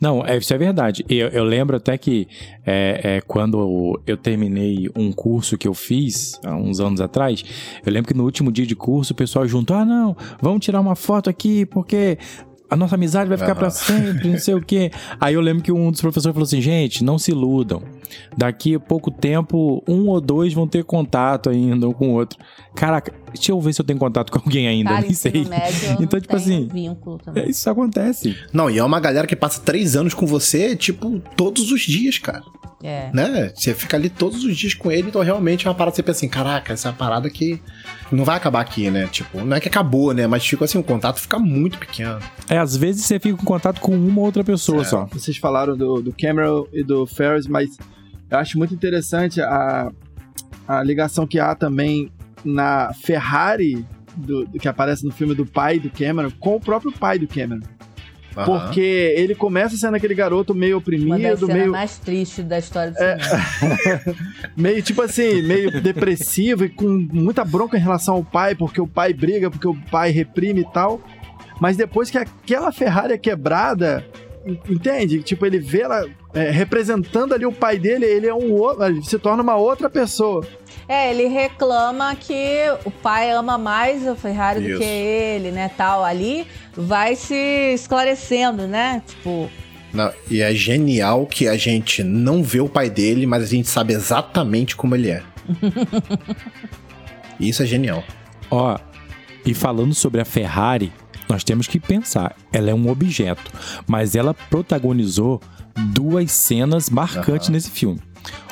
Não, 0.00 0.24
é, 0.24 0.36
isso 0.36 0.52
é 0.52 0.58
verdade. 0.58 1.04
Eu, 1.08 1.28
eu 1.28 1.44
lembro 1.44 1.76
até 1.76 1.96
que 1.96 2.28
é, 2.64 3.00
é, 3.02 3.20
quando 3.20 4.00
eu 4.06 4.16
terminei 4.16 4.88
um 4.96 5.12
curso 5.12 5.56
que 5.56 5.68
eu 5.68 5.74
fiz 5.74 6.38
há 6.44 6.54
uns 6.54 6.80
anos 6.80 7.00
atrás, 7.00 7.44
eu 7.84 7.92
lembro 7.92 8.08
que 8.08 8.14
no 8.14 8.24
último 8.24 8.50
dia 8.50 8.66
de 8.66 8.74
curso 8.76 9.12
o 9.12 9.16
pessoal 9.16 9.46
juntou: 9.46 9.76
ah, 9.76 9.84
não, 9.84 10.16
vamos 10.40 10.64
tirar 10.64 10.80
uma 10.80 10.96
foto 10.96 11.30
aqui 11.30 11.66
porque. 11.66 12.18
A 12.68 12.74
nossa 12.76 12.94
amizade 12.96 13.28
vai 13.28 13.38
ficar 13.38 13.52
Aham. 13.52 13.60
pra 13.60 13.70
sempre, 13.70 14.28
não 14.28 14.38
sei 14.38 14.54
o 14.54 14.60
quê. 14.60 14.90
Aí 15.20 15.34
eu 15.34 15.40
lembro 15.40 15.62
que 15.62 15.70
um 15.70 15.90
dos 15.90 16.00
professores 16.00 16.34
falou 16.34 16.44
assim: 16.46 16.60
gente, 16.60 17.04
não 17.04 17.18
se 17.18 17.30
iludam. 17.30 17.82
Daqui 18.36 18.74
a 18.74 18.80
pouco 18.80 19.10
tempo, 19.10 19.82
um 19.86 20.08
ou 20.08 20.20
dois 20.20 20.52
vão 20.52 20.66
ter 20.66 20.84
contato 20.84 21.50
ainda 21.50 21.88
um 21.88 21.92
com 21.92 22.08
o 22.10 22.12
outro. 22.14 22.38
Caraca, 22.74 23.12
deixa 23.32 23.52
eu 23.52 23.60
ver 23.60 23.72
se 23.72 23.80
eu 23.80 23.84
tenho 23.84 23.98
contato 23.98 24.30
com 24.30 24.38
alguém 24.38 24.66
ainda, 24.68 24.90
Cara, 24.90 25.02
nem 25.02 25.12
sei. 25.12 25.44
médio, 25.44 25.96
Então, 26.00 26.18
não 26.18 26.20
tipo 26.20 26.36
assim, 26.36 26.68
É. 27.34 27.48
Isso 27.48 27.68
acontece. 27.68 28.36
Não, 28.52 28.70
e 28.70 28.78
é 28.78 28.84
uma 28.84 29.00
galera 29.00 29.26
que 29.26 29.34
passa 29.36 29.60
três 29.60 29.96
anos 29.96 30.14
com 30.14 30.26
você, 30.26 30.76
tipo, 30.76 31.20
todos 31.36 31.70
os 31.72 31.80
dias, 31.82 32.18
cara. 32.18 32.42
É. 32.82 33.10
Né? 33.12 33.52
Você 33.54 33.74
fica 33.74 33.96
ali 33.96 34.08
todos 34.10 34.44
os 34.44 34.56
dias 34.56 34.74
com 34.74 34.92
ele, 34.92 35.08
então 35.08 35.22
realmente 35.22 35.66
é 35.66 35.70
uma 35.70 35.74
parada 35.74 35.92
que 35.92 35.96
você 35.96 36.02
pensa 36.02 36.18
assim: 36.18 36.28
caraca, 36.28 36.72
essa 36.74 36.88
é 36.88 36.90
uma 36.90 36.96
parada 36.96 37.28
que 37.30 37.60
não 38.12 38.24
vai 38.24 38.36
acabar 38.36 38.60
aqui, 38.60 38.90
né? 38.90 39.06
Tipo, 39.06 39.44
não 39.44 39.56
é 39.56 39.60
que 39.60 39.68
acabou, 39.68 40.12
né? 40.14 40.26
Mas, 40.26 40.44
tipo 40.44 40.62
assim, 40.64 40.78
o 40.78 40.82
contato 40.82 41.20
fica 41.20 41.38
muito 41.38 41.78
pequeno. 41.78 42.18
É, 42.48 42.58
às 42.58 42.76
vezes 42.76 43.04
você 43.04 43.18
fica 43.18 43.40
em 43.40 43.44
contato 43.44 43.80
com 43.80 43.94
uma 43.96 44.20
ou 44.20 44.26
outra 44.26 44.44
pessoa 44.44 44.82
É. 44.82 44.84
só. 44.84 45.06
Vocês 45.06 45.36
falaram 45.36 45.76
do, 45.76 46.00
do 46.02 46.12
Cameron 46.12 46.66
e 46.72 46.82
do 46.82 47.06
Ferris, 47.06 47.46
mas 47.46 47.76
eu 48.30 48.38
acho 48.38 48.58
muito 48.58 48.72
interessante 48.74 49.40
a, 49.40 49.90
a 50.68 50.82
ligação 50.82 51.26
que 51.26 51.38
há 51.38 51.54
também 51.54 52.10
na 52.44 52.92
Ferrari, 52.94 53.84
do, 54.16 54.44
do 54.46 54.58
que 54.58 54.68
aparece 54.68 55.04
no 55.04 55.12
filme 55.12 55.34
do 55.34 55.44
pai 55.44 55.78
do 55.78 55.90
Cameron, 55.90 56.30
com 56.38 56.56
o 56.56 56.60
próprio 56.60 56.92
pai 56.92 57.18
do 57.18 57.26
Cameron. 57.26 57.60
Porque 58.44 59.14
ele 59.16 59.34
começa 59.34 59.76
sendo 59.76 59.96
aquele 59.96 60.14
garoto 60.14 60.54
meio 60.54 60.76
Uma 60.76 61.18
das 61.18 61.42
oprimido, 61.42 61.48
meio, 61.48 61.72
mais 61.72 61.98
tristes 61.98 62.44
da 62.44 62.58
história 62.58 62.92
do 62.92 62.98
É. 62.98 63.16
meio 64.56 64.82
tipo 64.82 65.00
assim, 65.00 65.42
meio 65.42 65.80
depressivo 65.80 66.64
e 66.64 66.68
com 66.68 66.86
muita 66.86 67.44
bronca 67.44 67.76
em 67.76 67.80
relação 67.80 68.16
ao 68.16 68.24
pai, 68.24 68.54
porque 68.54 68.80
o 68.80 68.86
pai 68.86 69.12
briga, 69.14 69.50
porque 69.50 69.66
o 69.66 69.74
pai 69.90 70.10
reprime 70.10 70.60
e 70.60 70.72
tal. 70.72 71.00
Mas 71.60 71.76
depois 71.76 72.10
que 72.10 72.18
aquela 72.18 72.70
Ferrari 72.70 73.14
é 73.14 73.18
quebrada, 73.18 74.04
entende? 74.68 75.22
Tipo, 75.22 75.46
ele 75.46 75.58
vê 75.58 75.82
ela 75.82 76.08
é, 76.32 76.50
representando 76.50 77.34
ali 77.34 77.44
o 77.44 77.52
pai 77.52 77.78
dele, 77.78 78.04
ele 78.04 78.26
é 78.26 78.34
um 78.34 78.52
outro, 78.52 78.84
ele 78.84 79.02
se 79.02 79.18
torna 79.18 79.42
uma 79.42 79.56
outra 79.56 79.90
pessoa. 79.90 80.46
É, 80.88 81.10
ele 81.10 81.26
reclama 81.26 82.14
que 82.14 82.62
o 82.84 82.90
pai 82.90 83.32
ama 83.32 83.58
mais 83.58 84.06
a 84.06 84.14
Ferrari 84.14 84.60
do 84.60 84.68
Isso. 84.68 84.78
que 84.78 84.84
ele, 84.84 85.50
né, 85.50 85.68
tal. 85.76 86.04
Ali 86.04 86.46
vai 86.76 87.16
se 87.16 87.34
esclarecendo, 87.74 88.68
né? 88.68 89.02
Tipo, 89.04 89.50
Não, 89.92 90.12
e 90.30 90.40
é 90.40 90.54
genial 90.54 91.26
que 91.26 91.48
a 91.48 91.56
gente 91.56 92.04
não 92.04 92.42
vê 92.42 92.60
o 92.60 92.68
pai 92.68 92.88
dele, 92.88 93.26
mas 93.26 93.42
a 93.42 93.46
gente 93.46 93.68
sabe 93.68 93.94
exatamente 93.94 94.76
como 94.76 94.94
ele 94.94 95.10
é. 95.10 95.22
Isso 97.40 97.62
é 97.62 97.66
genial. 97.66 98.04
Ó, 98.50 98.78
e 99.44 99.54
falando 99.54 99.94
sobre 99.94 100.20
a 100.20 100.24
Ferrari, 100.24 100.92
nós 101.28 101.44
temos 101.44 101.66
que 101.66 101.80
pensar, 101.80 102.36
ela 102.52 102.70
é 102.70 102.74
um 102.74 102.88
objeto, 102.88 103.50
mas 103.86 104.14
ela 104.14 104.34
protagonizou 104.34 105.40
duas 105.92 106.32
cenas 106.32 106.88
marcantes 106.88 107.48
Aham. 107.48 107.52
nesse 107.52 107.70
filme. 107.70 108.00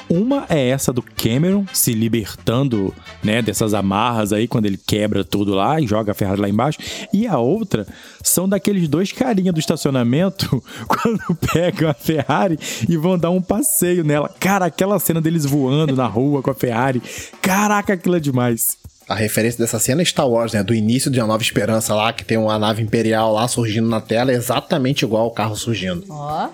Uma 0.08 0.44
é 0.50 0.68
essa 0.68 0.92
do 0.92 1.02
Cameron 1.02 1.64
se 1.72 1.92
libertando, 1.92 2.92
né, 3.22 3.40
dessas 3.40 3.72
amarras 3.72 4.32
aí 4.32 4.46
quando 4.46 4.66
ele 4.66 4.76
quebra 4.76 5.24
tudo 5.24 5.54
lá 5.54 5.80
e 5.80 5.86
joga 5.86 6.12
a 6.12 6.14
Ferrari 6.14 6.40
lá 6.40 6.48
embaixo. 6.48 6.78
E 7.12 7.26
a 7.26 7.38
outra 7.38 7.86
são 8.22 8.48
daqueles 8.48 8.86
dois 8.86 9.12
carinha 9.12 9.52
do 9.52 9.58
estacionamento 9.58 10.62
quando 10.86 11.34
pegam 11.52 11.88
a 11.88 11.94
Ferrari 11.94 12.58
e 12.88 12.96
vão 12.96 13.18
dar 13.18 13.30
um 13.30 13.40
passeio 13.40 14.04
nela. 14.04 14.28
Cara, 14.38 14.66
aquela 14.66 14.98
cena 14.98 15.20
deles 15.20 15.46
voando 15.46 15.96
na 15.96 16.06
rua 16.06 16.42
com 16.42 16.50
a 16.50 16.54
Ferrari. 16.54 17.02
Caraca, 17.40 17.94
aquilo 17.94 18.16
é 18.16 18.20
demais. 18.20 18.83
A 19.08 19.14
referência 19.14 19.58
dessa 19.58 19.78
cena 19.78 20.00
é 20.02 20.04
Star 20.04 20.28
Wars, 20.28 20.52
né? 20.52 20.62
Do 20.62 20.74
início 20.74 21.10
de 21.10 21.20
Uma 21.20 21.26
Nova 21.28 21.42
Esperança 21.42 21.94
lá, 21.94 22.12
que 22.12 22.24
tem 22.24 22.38
uma 22.38 22.58
nave 22.58 22.82
imperial 22.82 23.32
lá 23.32 23.46
surgindo 23.46 23.88
na 23.88 24.00
tela, 24.00 24.32
é 24.32 24.34
exatamente 24.34 25.04
igual 25.04 25.24
ao 25.24 25.30
carro 25.30 25.56
surgindo. 25.56 26.04
ó, 26.08 26.48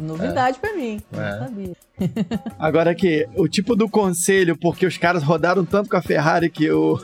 novidade 0.00 0.58
pra 0.58 0.72
mim. 0.74 1.00
É. 1.12 1.16
Não 1.16 1.38
sabia. 1.40 1.72
Agora 2.58 2.94
que 2.94 3.26
o 3.36 3.48
tipo 3.48 3.74
do 3.74 3.88
conselho, 3.88 4.56
porque 4.56 4.86
os 4.86 4.98
caras 4.98 5.22
rodaram 5.22 5.64
tanto 5.64 5.88
com 5.88 5.96
a 5.96 6.02
Ferrari 6.02 6.50
que 6.50 6.70
o 6.70 6.98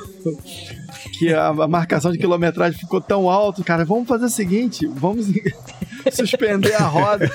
que 1.18 1.32
a, 1.32 1.48
a 1.48 1.68
marcação 1.68 2.12
de 2.12 2.18
quilometragem 2.18 2.78
ficou 2.78 3.00
tão 3.00 3.28
alto, 3.28 3.64
cara, 3.64 3.84
vamos 3.84 4.06
fazer 4.06 4.26
o 4.26 4.30
seguinte, 4.30 4.86
vamos 4.86 5.26
suspender 6.12 6.74
a 6.74 6.84
roda, 6.86 7.30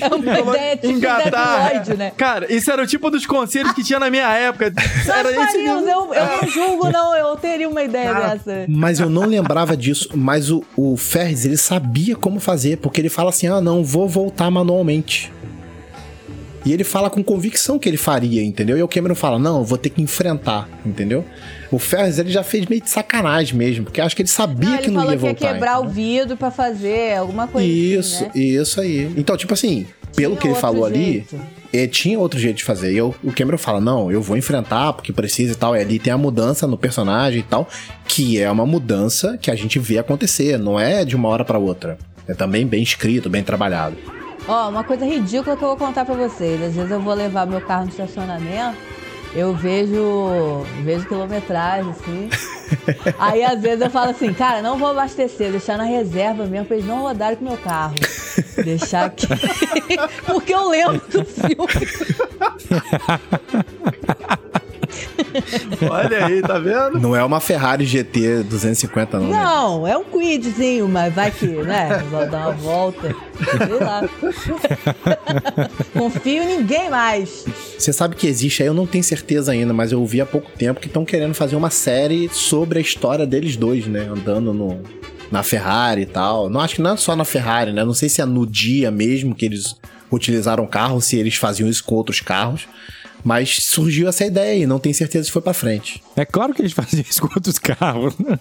É 0.00 0.40
uma 0.42 0.56
ideia 0.56 0.76
tipo 0.76 0.92
engatar. 0.92 1.96
Né? 1.96 2.12
Cara, 2.16 2.52
isso 2.52 2.70
era 2.70 2.82
o 2.82 2.86
tipo 2.86 3.10
dos 3.10 3.26
conselhos 3.26 3.72
que 3.72 3.82
tinha 3.82 3.98
na 3.98 4.10
minha 4.10 4.32
época. 4.34 4.72
Era 5.06 5.30
esse 5.30 5.58
mesmo. 5.58 5.88
eu, 5.88 6.14
eu 6.14 6.26
não 6.26 6.48
julgo, 6.48 6.90
não. 6.90 7.14
Eu 7.14 7.36
teria 7.36 7.68
uma 7.68 7.82
ideia 7.82 8.12
Cara, 8.12 8.28
dessa. 8.36 8.66
Mas 8.68 9.00
eu 9.00 9.10
não 9.10 9.26
lembrava 9.26 9.76
disso. 9.76 10.08
Mas 10.14 10.50
o, 10.50 10.64
o 10.76 10.96
Ferris, 10.96 11.44
ele 11.44 11.56
sabia 11.56 12.16
como 12.16 12.40
fazer, 12.40 12.78
porque 12.78 13.00
ele 13.00 13.08
fala 13.08 13.30
assim: 13.30 13.46
ah, 13.46 13.60
não, 13.60 13.84
vou 13.84 14.08
voltar 14.08 14.50
manualmente. 14.50 15.32
E 16.68 16.72
ele 16.72 16.84
fala 16.84 17.08
com 17.08 17.24
convicção 17.24 17.78
que 17.78 17.88
ele 17.88 17.96
faria, 17.96 18.42
entendeu? 18.44 18.76
E 18.76 18.82
o 18.82 18.88
Cameron 18.88 19.14
fala: 19.14 19.38
não, 19.38 19.58
eu 19.58 19.64
vou 19.64 19.78
ter 19.78 19.88
que 19.88 20.02
enfrentar, 20.02 20.68
entendeu? 20.84 21.24
O 21.72 21.78
Ferris, 21.78 22.18
ele 22.18 22.30
já 22.30 22.42
fez 22.42 22.66
meio 22.66 22.82
de 22.82 22.90
sacanagem 22.90 23.56
mesmo, 23.56 23.84
porque 23.84 24.00
acho 24.00 24.14
que 24.14 24.22
ele 24.22 24.28
sabia 24.28 24.68
Não, 24.70 24.76
que 24.78 24.84
ele 24.84 24.90
não 24.92 25.00
falou 25.00 25.12
ia 25.12 25.18
que 25.18 25.24
ia 25.24 25.30
voltar. 25.32 25.52
quebrar 25.54 25.72
entendeu? 25.78 25.90
o 25.90 25.94
vidro 25.94 26.36
pra 26.36 26.50
fazer 26.50 27.16
alguma 27.16 27.46
coisa 27.48 27.66
Isso, 27.66 28.24
assim, 28.26 28.38
né? 28.38 28.44
isso 28.62 28.80
aí. 28.80 29.12
Então, 29.16 29.36
tipo 29.36 29.54
assim, 29.54 29.86
pelo 30.14 30.32
Tinha 30.36 30.40
que 30.42 30.48
ele 30.48 30.54
falou 30.56 30.84
ali, 30.84 31.04
jeito. 31.12 31.40
é, 31.72 31.86
tinha 31.86 32.18
outro 32.18 32.38
jeito 32.38 32.56
de 32.58 32.64
fazer. 32.64 32.92
E 32.92 32.96
eu- 32.98 33.14
o 33.24 33.32
Cameron 33.32 33.56
fala: 33.58 33.80
não, 33.80 34.10
eu 34.12 34.20
vou 34.20 34.36
enfrentar 34.36 34.92
porque 34.92 35.12
precisa 35.12 35.52
e 35.52 35.56
tal. 35.56 35.74
E 35.74 35.80
ali 35.80 35.98
tem 35.98 36.12
a 36.12 36.18
mudança 36.18 36.66
no 36.66 36.76
personagem 36.76 37.40
e 37.40 37.44
tal, 37.44 37.66
que 38.06 38.38
é 38.40 38.50
uma 38.50 38.66
mudança 38.66 39.38
que 39.40 39.50
a 39.50 39.54
gente 39.54 39.78
vê 39.78 39.96
acontecer, 39.98 40.58
não 40.58 40.78
é 40.78 41.02
de 41.04 41.16
uma 41.16 41.28
hora 41.30 41.44
pra 41.46 41.58
outra. 41.58 41.96
É 42.26 42.34
também 42.34 42.66
bem 42.66 42.82
escrito, 42.82 43.30
bem 43.30 43.42
trabalhado. 43.42 43.96
Ó, 44.48 44.70
uma 44.70 44.82
coisa 44.82 45.04
ridícula 45.04 45.56
que 45.56 45.62
eu 45.62 45.68
vou 45.68 45.76
contar 45.76 46.06
pra 46.06 46.14
vocês. 46.14 46.62
Às 46.62 46.74
vezes 46.74 46.90
eu 46.90 47.00
vou 47.00 47.12
levar 47.12 47.46
meu 47.46 47.60
carro 47.60 47.84
no 47.84 47.90
estacionamento, 47.90 48.78
eu 49.34 49.54
vejo, 49.54 50.64
vejo 50.82 51.06
quilometragem, 51.06 51.90
assim. 51.90 52.30
Aí 53.18 53.44
às 53.44 53.60
vezes 53.60 53.82
eu 53.82 53.90
falo 53.90 54.10
assim, 54.10 54.32
cara, 54.32 54.62
não 54.62 54.78
vou 54.78 54.88
abastecer, 54.88 55.50
deixar 55.50 55.76
na 55.76 55.84
reserva 55.84 56.46
mesmo 56.46 56.66
pra 56.66 56.76
eles 56.76 56.88
não 56.88 57.02
rodarem 57.02 57.36
com 57.36 57.44
o 57.44 57.48
meu 57.48 57.58
carro. 57.58 57.94
Deixar 58.64 59.06
aqui. 59.06 59.26
Porque 60.26 60.54
eu 60.54 60.68
lembro 60.68 61.02
do 61.10 61.24
filme. 61.24 61.56
Olha 65.90 66.26
aí, 66.26 66.42
tá 66.42 66.58
vendo? 66.58 66.98
Não 66.98 67.14
é 67.14 67.22
uma 67.22 67.40
Ferrari 67.40 67.84
GT 67.84 68.44
250, 68.44 69.18
não. 69.18 69.26
né? 69.26 69.32
Não, 69.32 69.86
é 69.86 69.96
um 69.96 70.04
quidzinho, 70.04 70.88
mas 70.88 71.14
vai 71.14 71.30
que, 71.30 71.46
né? 71.46 72.02
Vou 72.10 72.26
dar 72.26 72.48
uma 72.48 72.52
volta. 72.52 73.14
Sei 73.38 73.78
lá. 73.78 74.08
Confio 75.92 76.42
em 76.42 76.58
ninguém 76.58 76.90
mais. 76.90 77.44
Você 77.78 77.92
sabe 77.92 78.16
que 78.16 78.26
existe 78.26 78.62
aí, 78.62 78.68
eu 78.68 78.74
não 78.74 78.86
tenho 78.86 79.04
certeza 79.04 79.52
ainda, 79.52 79.72
mas 79.72 79.92
eu 79.92 80.00
ouvi 80.00 80.20
há 80.20 80.26
pouco 80.26 80.50
tempo 80.52 80.80
que 80.80 80.86
estão 80.86 81.04
querendo 81.04 81.34
fazer 81.34 81.56
uma 81.56 81.70
série 81.70 82.28
sobre 82.32 82.78
a 82.78 82.82
história 82.82 83.26
deles 83.26 83.56
dois, 83.56 83.86
né? 83.86 84.08
Andando 84.10 84.52
no, 84.52 84.80
na 85.30 85.42
Ferrari 85.42 86.02
e 86.02 86.06
tal. 86.06 86.48
Não 86.48 86.60
acho 86.60 86.76
que 86.76 86.82
não 86.82 86.92
é 86.92 86.96
só 86.96 87.14
na 87.14 87.24
Ferrari, 87.24 87.72
né? 87.72 87.84
Não 87.84 87.94
sei 87.94 88.08
se 88.08 88.20
é 88.20 88.24
no 88.24 88.46
dia 88.46 88.90
mesmo 88.90 89.34
que 89.34 89.44
eles 89.44 89.76
utilizaram 90.10 90.64
o 90.64 90.68
carro, 90.68 91.00
se 91.00 91.16
eles 91.16 91.34
faziam 91.34 91.68
isso 91.68 91.84
com 91.84 91.94
outros 91.94 92.20
carros. 92.20 92.66
Mas 93.24 93.58
surgiu 93.62 94.08
essa 94.08 94.24
ideia 94.24 94.52
aí, 94.52 94.66
não 94.66 94.78
tenho 94.78 94.94
certeza 94.94 95.24
se 95.24 95.32
foi 95.32 95.42
pra 95.42 95.52
frente. 95.52 96.02
É 96.16 96.24
claro 96.24 96.54
que 96.54 96.62
eles 96.62 96.72
faziam 96.74 97.04
isso 97.08 97.20
com 97.20 97.28
outros 97.34 97.58
carros. 97.58 98.16
né? 98.18 98.38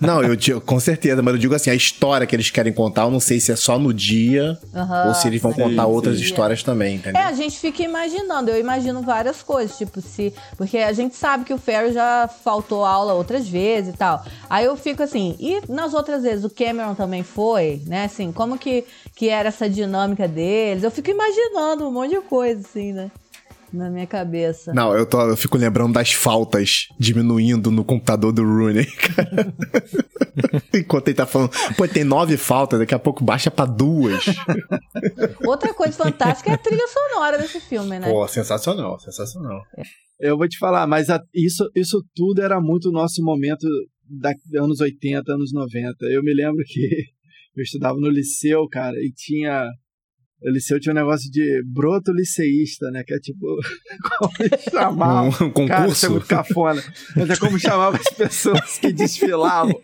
Não, 0.00 0.22
eu 0.22 0.36
digo, 0.36 0.60
com 0.60 0.78
certeza, 0.80 1.22
mas 1.22 1.34
eu 1.34 1.38
digo 1.38 1.54
assim, 1.54 1.70
a 1.70 1.74
história 1.74 2.26
que 2.26 2.34
eles 2.34 2.50
querem 2.50 2.72
contar, 2.72 3.02
eu 3.02 3.10
não 3.10 3.20
sei 3.20 3.40
se 3.40 3.52
é 3.52 3.56
só 3.56 3.78
no 3.78 3.92
dia 3.92 4.58
Aham, 4.74 5.08
ou 5.08 5.14
se 5.14 5.28
eles 5.28 5.40
vão 5.40 5.52
sim, 5.52 5.62
contar 5.62 5.84
sim. 5.84 5.90
outras 5.90 6.20
histórias 6.20 6.62
também, 6.62 6.96
entendeu? 6.96 7.20
É, 7.20 7.24
a 7.24 7.32
gente 7.32 7.58
fica 7.58 7.82
imaginando, 7.82 8.50
eu 8.50 8.58
imagino 8.58 9.02
várias 9.02 9.42
coisas, 9.42 9.76
tipo, 9.76 10.00
se. 10.00 10.32
Porque 10.56 10.78
a 10.78 10.92
gente 10.92 11.16
sabe 11.16 11.44
que 11.44 11.54
o 11.54 11.58
Ferry 11.58 11.92
já 11.92 12.28
faltou 12.28 12.84
aula 12.84 13.14
outras 13.14 13.48
vezes 13.48 13.94
e 13.94 13.96
tal. 13.96 14.24
Aí 14.48 14.64
eu 14.64 14.76
fico 14.76 15.02
assim, 15.02 15.36
e 15.38 15.60
nas 15.70 15.94
outras 15.94 16.22
vezes 16.22 16.44
o 16.44 16.50
Cameron 16.50 16.94
também 16.94 17.22
foi, 17.22 17.82
né? 17.86 18.04
Assim, 18.04 18.32
como 18.32 18.58
que, 18.58 18.84
que 19.14 19.28
era 19.28 19.48
essa 19.48 19.68
dinâmica 19.68 20.26
deles? 20.26 20.82
Eu 20.82 20.90
fico 20.90 21.10
imaginando 21.10 21.86
um 21.86 21.90
monte 21.92 22.10
de 22.10 22.20
coisa, 22.22 22.60
assim, 22.60 22.92
né? 22.92 23.10
Na 23.72 23.90
minha 23.90 24.06
cabeça. 24.06 24.72
Não, 24.72 24.94
eu, 24.96 25.04
tô, 25.04 25.20
eu 25.28 25.36
fico 25.36 25.56
lembrando 25.58 25.92
das 25.92 26.12
faltas 26.12 26.86
diminuindo 26.98 27.70
no 27.70 27.84
computador 27.84 28.32
do 28.32 28.42
Rooney, 28.42 28.86
cara. 28.96 29.54
Enquanto 30.74 31.08
ele 31.08 31.14
tá 31.16 31.26
falando, 31.26 31.50
pô, 31.76 31.86
tem 31.86 32.04
nove 32.04 32.36
faltas, 32.36 32.78
daqui 32.78 32.94
a 32.94 32.98
pouco 32.98 33.24
baixa 33.24 33.50
pra 33.50 33.64
duas. 33.66 34.24
Outra 35.44 35.74
coisa 35.74 35.92
fantástica 36.04 36.50
é 36.50 36.54
a 36.54 36.58
trilha 36.58 36.86
sonora 36.88 37.38
desse 37.38 37.60
filme, 37.60 37.98
né? 37.98 38.10
Pô, 38.10 38.26
sensacional, 38.28 38.98
sensacional. 39.00 39.60
Eu 40.20 40.36
vou 40.36 40.48
te 40.48 40.58
falar, 40.58 40.86
mas 40.86 41.10
a- 41.10 41.20
isso, 41.34 41.68
isso 41.74 42.02
tudo 42.14 42.42
era 42.42 42.60
muito 42.60 42.88
o 42.88 42.92
nosso 42.92 43.22
momento 43.22 43.66
da 44.08 44.32
anos 44.62 44.80
80, 44.80 45.32
anos 45.32 45.52
90. 45.52 45.96
Eu 46.06 46.22
me 46.22 46.32
lembro 46.34 46.62
que 46.66 47.04
eu 47.56 47.62
estudava 47.62 47.98
no 47.98 48.08
liceu, 48.08 48.66
cara, 48.68 48.96
e 48.96 49.12
tinha. 49.14 49.66
O 50.40 50.50
liceu 50.50 50.78
tinha 50.78 50.92
um 50.92 50.96
negócio 50.96 51.28
de 51.30 51.62
broto 51.66 52.12
liceísta, 52.12 52.90
né? 52.92 53.02
Que 53.04 53.14
é 53.14 53.18
tipo. 53.18 53.44
Como 54.18 54.32
eles 54.38 54.62
chamavam. 54.70 55.28
Um 55.56 55.66
Cara, 55.66 55.88
isso 55.88 56.06
é 56.06 56.08
concurso. 56.08 56.10
muito 56.10 56.26
cafona. 56.26 56.82
Mas 57.16 57.30
é 57.30 57.36
como 57.36 57.58
chamava 57.58 57.96
as 57.96 58.08
pessoas 58.14 58.78
que 58.78 58.92
desfilavam. 58.92 59.74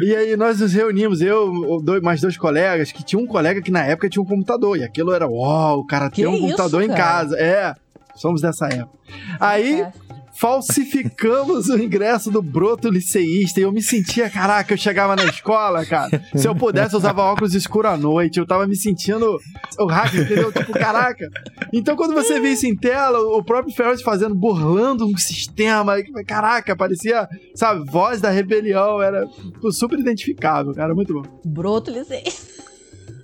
E 0.00 0.14
aí 0.16 0.36
nós 0.36 0.60
nos 0.60 0.72
reunimos, 0.72 1.20
eu, 1.20 1.80
dois, 1.82 2.00
mais 2.02 2.20
dois 2.20 2.36
colegas, 2.38 2.90
que 2.90 3.04
tinha 3.04 3.20
um 3.20 3.26
colega 3.26 3.60
que 3.60 3.70
na 3.70 3.84
época 3.84 4.08
tinha 4.08 4.22
um 4.22 4.26
computador. 4.26 4.78
E 4.78 4.82
aquilo 4.84 5.12
era, 5.12 5.28
uau, 5.28 5.80
o 5.80 5.86
cara 5.86 6.08
Que 6.10 6.22
tem 6.22 6.26
um 6.26 6.34
isso, 6.34 6.42
computador 6.42 6.82
em 6.82 6.88
cara? 6.88 6.98
casa. 6.98 7.36
É, 7.38 7.74
somos 8.14 8.40
dessa 8.40 8.66
época. 8.68 8.98
Aí 9.38 9.82
É. 9.82 9.92
falsificamos 10.36 11.68
o 11.68 11.78
ingresso 11.78 12.30
do 12.30 12.42
broto 12.42 12.88
liceísta 12.88 13.60
e 13.60 13.62
eu 13.62 13.72
me 13.72 13.82
sentia, 13.82 14.28
caraca, 14.28 14.72
eu 14.72 14.78
chegava 14.78 15.14
na 15.14 15.24
escola, 15.24 15.84
cara. 15.86 16.22
Se 16.34 16.46
eu 16.46 16.54
pudesse, 16.54 16.94
eu 16.94 16.98
usava 16.98 17.22
óculos 17.22 17.54
escuros 17.54 17.92
à 17.92 17.96
noite. 17.96 18.38
Eu 18.38 18.46
tava 18.46 18.66
me 18.66 18.76
sentindo 18.76 19.38
o 19.78 19.86
hacker, 19.86 20.22
entendeu? 20.22 20.52
Tipo, 20.52 20.72
caraca. 20.72 21.28
Então, 21.72 21.96
quando 21.96 22.14
você 22.14 22.40
vê 22.40 22.50
isso 22.50 22.66
em 22.66 22.76
tela, 22.76 23.18
o 23.18 23.42
próprio 23.44 23.74
Ferris 23.74 24.02
fazendo, 24.02 24.34
burlando 24.34 25.06
um 25.06 25.16
sistema, 25.16 25.94
caraca, 26.26 26.76
parecia, 26.76 27.28
sabe, 27.54 27.84
voz 27.90 28.20
da 28.20 28.30
rebelião, 28.30 29.00
era 29.00 29.26
super 29.70 29.98
identificável, 29.98 30.74
cara, 30.74 30.94
muito 30.94 31.14
bom. 31.14 31.22
Broto 31.44 31.90
licei. 31.90 32.24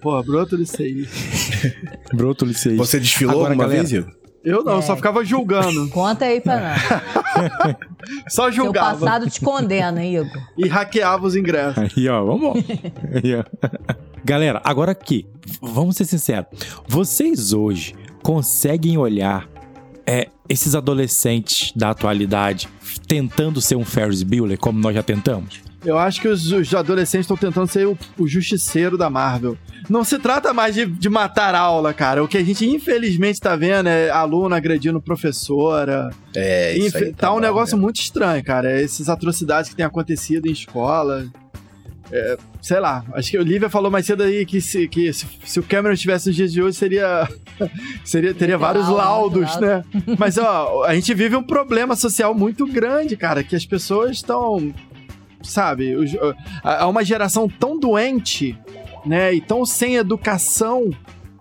Pô, 0.00 0.22
broto 0.22 0.56
liceísta. 0.56 1.14
Broto 2.14 2.44
liceísta. 2.44 2.84
Você 2.84 2.98
desfilou 2.98 3.34
Agora, 3.34 3.50
alguma 3.50 3.64
galera, 3.64 3.86
vez, 3.86 3.92
Igor? 3.92 4.19
Eu 4.44 4.64
não, 4.64 4.78
É. 4.78 4.82
só 4.82 4.96
ficava 4.96 5.24
julgando. 5.24 5.88
Conta 5.90 6.24
aí 6.24 6.40
pra 6.40 6.60
nós. 6.60 7.76
Só 8.28 8.44
Seu 8.44 8.52
julgava. 8.64 8.98
passado 8.98 9.28
te 9.30 9.40
condena, 9.40 10.04
Igor. 10.04 10.26
E 10.56 10.66
hackeava 10.66 11.26
os 11.26 11.36
ingressos. 11.36 11.76
Aí, 11.96 12.08
ó, 12.08 12.24
vamos. 12.24 12.64
Aí, 13.14 13.34
ó. 13.36 13.44
Galera, 14.24 14.60
agora 14.64 14.92
aqui, 14.92 15.26
vamos 15.60 15.96
ser 15.96 16.06
sinceros. 16.06 16.46
Vocês 16.88 17.52
hoje 17.52 17.94
conseguem 18.22 18.96
olhar 18.96 19.46
é, 20.06 20.28
esses 20.48 20.74
adolescentes 20.74 21.72
da 21.76 21.90
atualidade 21.90 22.68
tentando 23.06 23.60
ser 23.60 23.76
um 23.76 23.84
Ferris 23.84 24.22
Bueller, 24.22 24.58
como 24.58 24.78
nós 24.80 24.94
já 24.94 25.02
tentamos? 25.02 25.60
Eu 25.84 25.98
acho 25.98 26.20
que 26.20 26.28
os, 26.28 26.52
os 26.52 26.74
adolescentes 26.74 27.24
estão 27.24 27.36
tentando 27.36 27.66
ser 27.66 27.86
o, 27.86 27.96
o, 28.18 28.28
justiceiro 28.28 28.98
da 28.98 29.08
Marvel. 29.08 29.56
Não 29.88 30.04
se 30.04 30.18
trata 30.18 30.52
mais 30.52 30.74
de, 30.74 30.84
de, 30.84 31.08
matar 31.08 31.54
aula, 31.54 31.94
cara. 31.94 32.22
O 32.22 32.28
que 32.28 32.36
a 32.36 32.44
gente 32.44 32.68
infelizmente 32.68 33.40
tá 33.40 33.56
vendo 33.56 33.88
é 33.88 34.10
aluno 34.10 34.54
agredindo 34.54 35.00
professora. 35.00 36.10
É, 36.36 36.76
isso 36.76 36.96
aí 36.98 37.12
tá, 37.12 37.28
tá 37.28 37.34
um 37.34 37.40
negócio 37.40 37.76
mesmo. 37.76 37.86
muito 37.86 38.00
estranho, 38.00 38.44
cara. 38.44 38.70
Essas 38.80 39.08
atrocidades 39.08 39.70
que 39.70 39.76
têm 39.76 39.84
acontecido 39.84 40.46
em 40.46 40.52
escola. 40.52 41.26
É, 42.12 42.36
sei 42.60 42.80
lá, 42.80 43.04
acho 43.14 43.30
que 43.30 43.38
o 43.38 43.42
Lívia 43.42 43.70
falou 43.70 43.88
mais 43.88 44.04
cedo 44.04 44.24
aí 44.24 44.44
que 44.44 44.60
se, 44.60 44.88
que 44.88 45.12
se, 45.12 45.26
se 45.44 45.60
o 45.60 45.62
Cameron 45.62 45.94
estivesse 45.94 46.26
nos 46.26 46.34
dias 46.34 46.52
de 46.52 46.60
hoje 46.60 46.76
seria, 46.76 47.28
seria 48.04 48.34
teria 48.34 48.58
vários 48.58 48.88
laudos, 48.88 49.56
né? 49.60 49.84
Mas 50.18 50.36
ó, 50.36 50.82
a 50.84 50.94
gente 50.94 51.14
vive 51.14 51.36
um 51.36 51.42
problema 51.42 51.94
social 51.94 52.34
muito 52.34 52.66
grande, 52.66 53.16
cara, 53.16 53.44
que 53.44 53.54
as 53.54 53.64
pessoas 53.64 54.16
estão 54.16 54.74
sabe? 55.42 55.94
Há 56.62 56.86
uma 56.86 57.04
geração 57.04 57.48
tão 57.48 57.78
doente, 57.78 58.58
né? 59.04 59.32
E 59.34 59.40
tão 59.40 59.64
sem 59.64 59.96
educação 59.96 60.90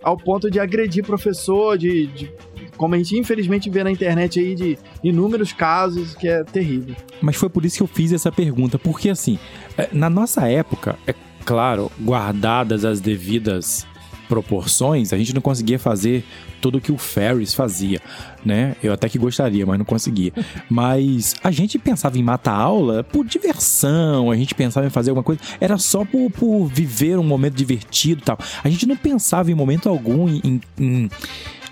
ao 0.01 0.17
ponto 0.17 0.49
de 0.49 0.59
agredir 0.59 1.03
professor, 1.03 1.77
de, 1.77 2.07
de 2.07 2.31
como 2.77 2.95
a 2.95 2.97
gente 2.97 3.17
infelizmente 3.17 3.69
vê 3.69 3.83
na 3.83 3.91
internet 3.91 4.39
aí 4.39 4.55
de 4.55 4.79
inúmeros 5.03 5.51
casos 5.51 6.15
que 6.15 6.27
é 6.27 6.43
terrível. 6.43 6.95
Mas 7.21 7.35
foi 7.35 7.49
por 7.49 7.65
isso 7.65 7.77
que 7.77 7.83
eu 7.83 7.87
fiz 7.87 8.13
essa 8.13 8.31
pergunta, 8.31 8.79
porque 8.79 9.09
assim, 9.09 9.37
é, 9.77 9.89
na 9.91 10.09
nossa 10.09 10.47
época, 10.47 10.97
é 11.05 11.13
claro, 11.43 11.91
guardadas 11.99 12.85
as 12.85 13.01
devidas 13.01 13.85
proporções, 14.29 15.11
a 15.11 15.17
gente 15.17 15.33
não 15.33 15.41
conseguia 15.41 15.79
fazer 15.79 16.23
tudo 16.61 16.77
o 16.77 16.81
que 16.81 16.91
o 16.91 16.97
Ferris 16.97 17.53
fazia, 17.53 17.99
né? 18.45 18.75
Eu 18.81 18.93
até 18.93 19.09
que 19.09 19.17
gostaria, 19.17 19.65
mas 19.65 19.79
não 19.79 19.85
conseguia. 19.85 20.31
Mas 20.69 21.35
a 21.43 21.49
gente 21.49 21.79
pensava 21.79 22.17
em 22.17 22.23
matar 22.23 22.53
aula 22.53 23.03
por 23.03 23.25
diversão, 23.25 24.29
a 24.29 24.35
gente 24.35 24.53
pensava 24.53 24.85
em 24.85 24.89
fazer 24.91 25.09
alguma 25.09 25.23
coisa, 25.23 25.41
era 25.59 25.77
só 25.79 26.05
por, 26.05 26.29
por 26.29 26.67
viver 26.67 27.17
um 27.17 27.23
momento 27.23 27.55
divertido 27.55 28.21
e 28.21 28.25
tal. 28.25 28.37
A 28.63 28.69
gente 28.69 28.85
não 28.85 28.95
pensava 28.95 29.49
em 29.49 29.55
momento 29.55 29.89
algum 29.89 30.29
em, 30.29 30.41
em, 30.43 30.61
em 30.77 31.09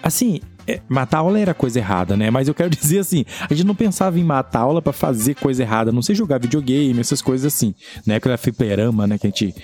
assim, 0.01 0.39
é, 0.67 0.81
matar 0.89 1.19
aula 1.19 1.39
era 1.39 1.53
coisa 1.53 1.79
errada, 1.79 2.17
né? 2.17 2.29
Mas 2.29 2.47
eu 2.47 2.53
quero 2.53 2.69
dizer 2.75 2.99
assim, 2.99 3.25
a 3.49 3.53
gente 3.53 3.65
não 3.65 3.73
pensava 3.75 4.19
em 4.19 4.23
matar 4.23 4.59
aula 4.59 4.81
para 4.81 4.91
fazer 4.93 5.35
coisa 5.35 5.63
errada, 5.63 5.91
não 5.91 6.01
sei 6.01 6.13
jogar 6.13 6.39
videogame, 6.39 6.99
essas 6.99 7.21
coisas 7.21 7.53
assim, 7.53 7.73
né? 8.05 8.19
Que 8.19 8.27
era 8.27 8.37
fliperama, 8.37 9.07
né? 9.07 9.17
Que 9.17 9.27
a 9.27 9.29
gente 9.29 9.55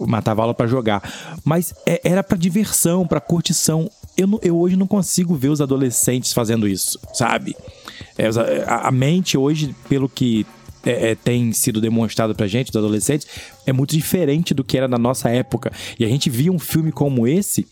matava 0.00 0.42
aula 0.42 0.54
para 0.54 0.66
jogar. 0.66 1.02
Mas 1.44 1.74
é, 1.86 2.00
era 2.02 2.24
para 2.24 2.38
diversão, 2.38 3.06
para 3.06 3.20
curtição. 3.20 3.90
Eu, 4.16 4.40
eu 4.42 4.58
hoje 4.58 4.76
não 4.76 4.86
consigo 4.86 5.34
ver 5.34 5.48
os 5.48 5.60
adolescentes 5.60 6.32
fazendo 6.32 6.66
isso, 6.66 6.98
sabe? 7.12 7.54
É, 8.16 8.28
a, 8.66 8.88
a 8.88 8.90
mente 8.90 9.36
hoje, 9.36 9.74
pelo 9.88 10.08
que 10.08 10.46
é, 10.88 11.10
é, 11.10 11.14
tem 11.14 11.52
sido 11.52 11.80
demonstrado 11.80 12.34
pra 12.34 12.46
gente, 12.46 12.72
dos 12.72 12.76
adolescentes, 12.76 13.26
é 13.66 13.72
muito 13.72 13.94
diferente 13.94 14.54
do 14.54 14.64
que 14.64 14.78
era 14.78 14.88
na 14.88 14.96
nossa 14.96 15.28
época. 15.28 15.70
E 15.98 16.04
a 16.04 16.08
gente 16.08 16.30
via 16.30 16.50
um 16.50 16.58
filme 16.58 16.90
como 16.90 17.28
esse 17.28 17.66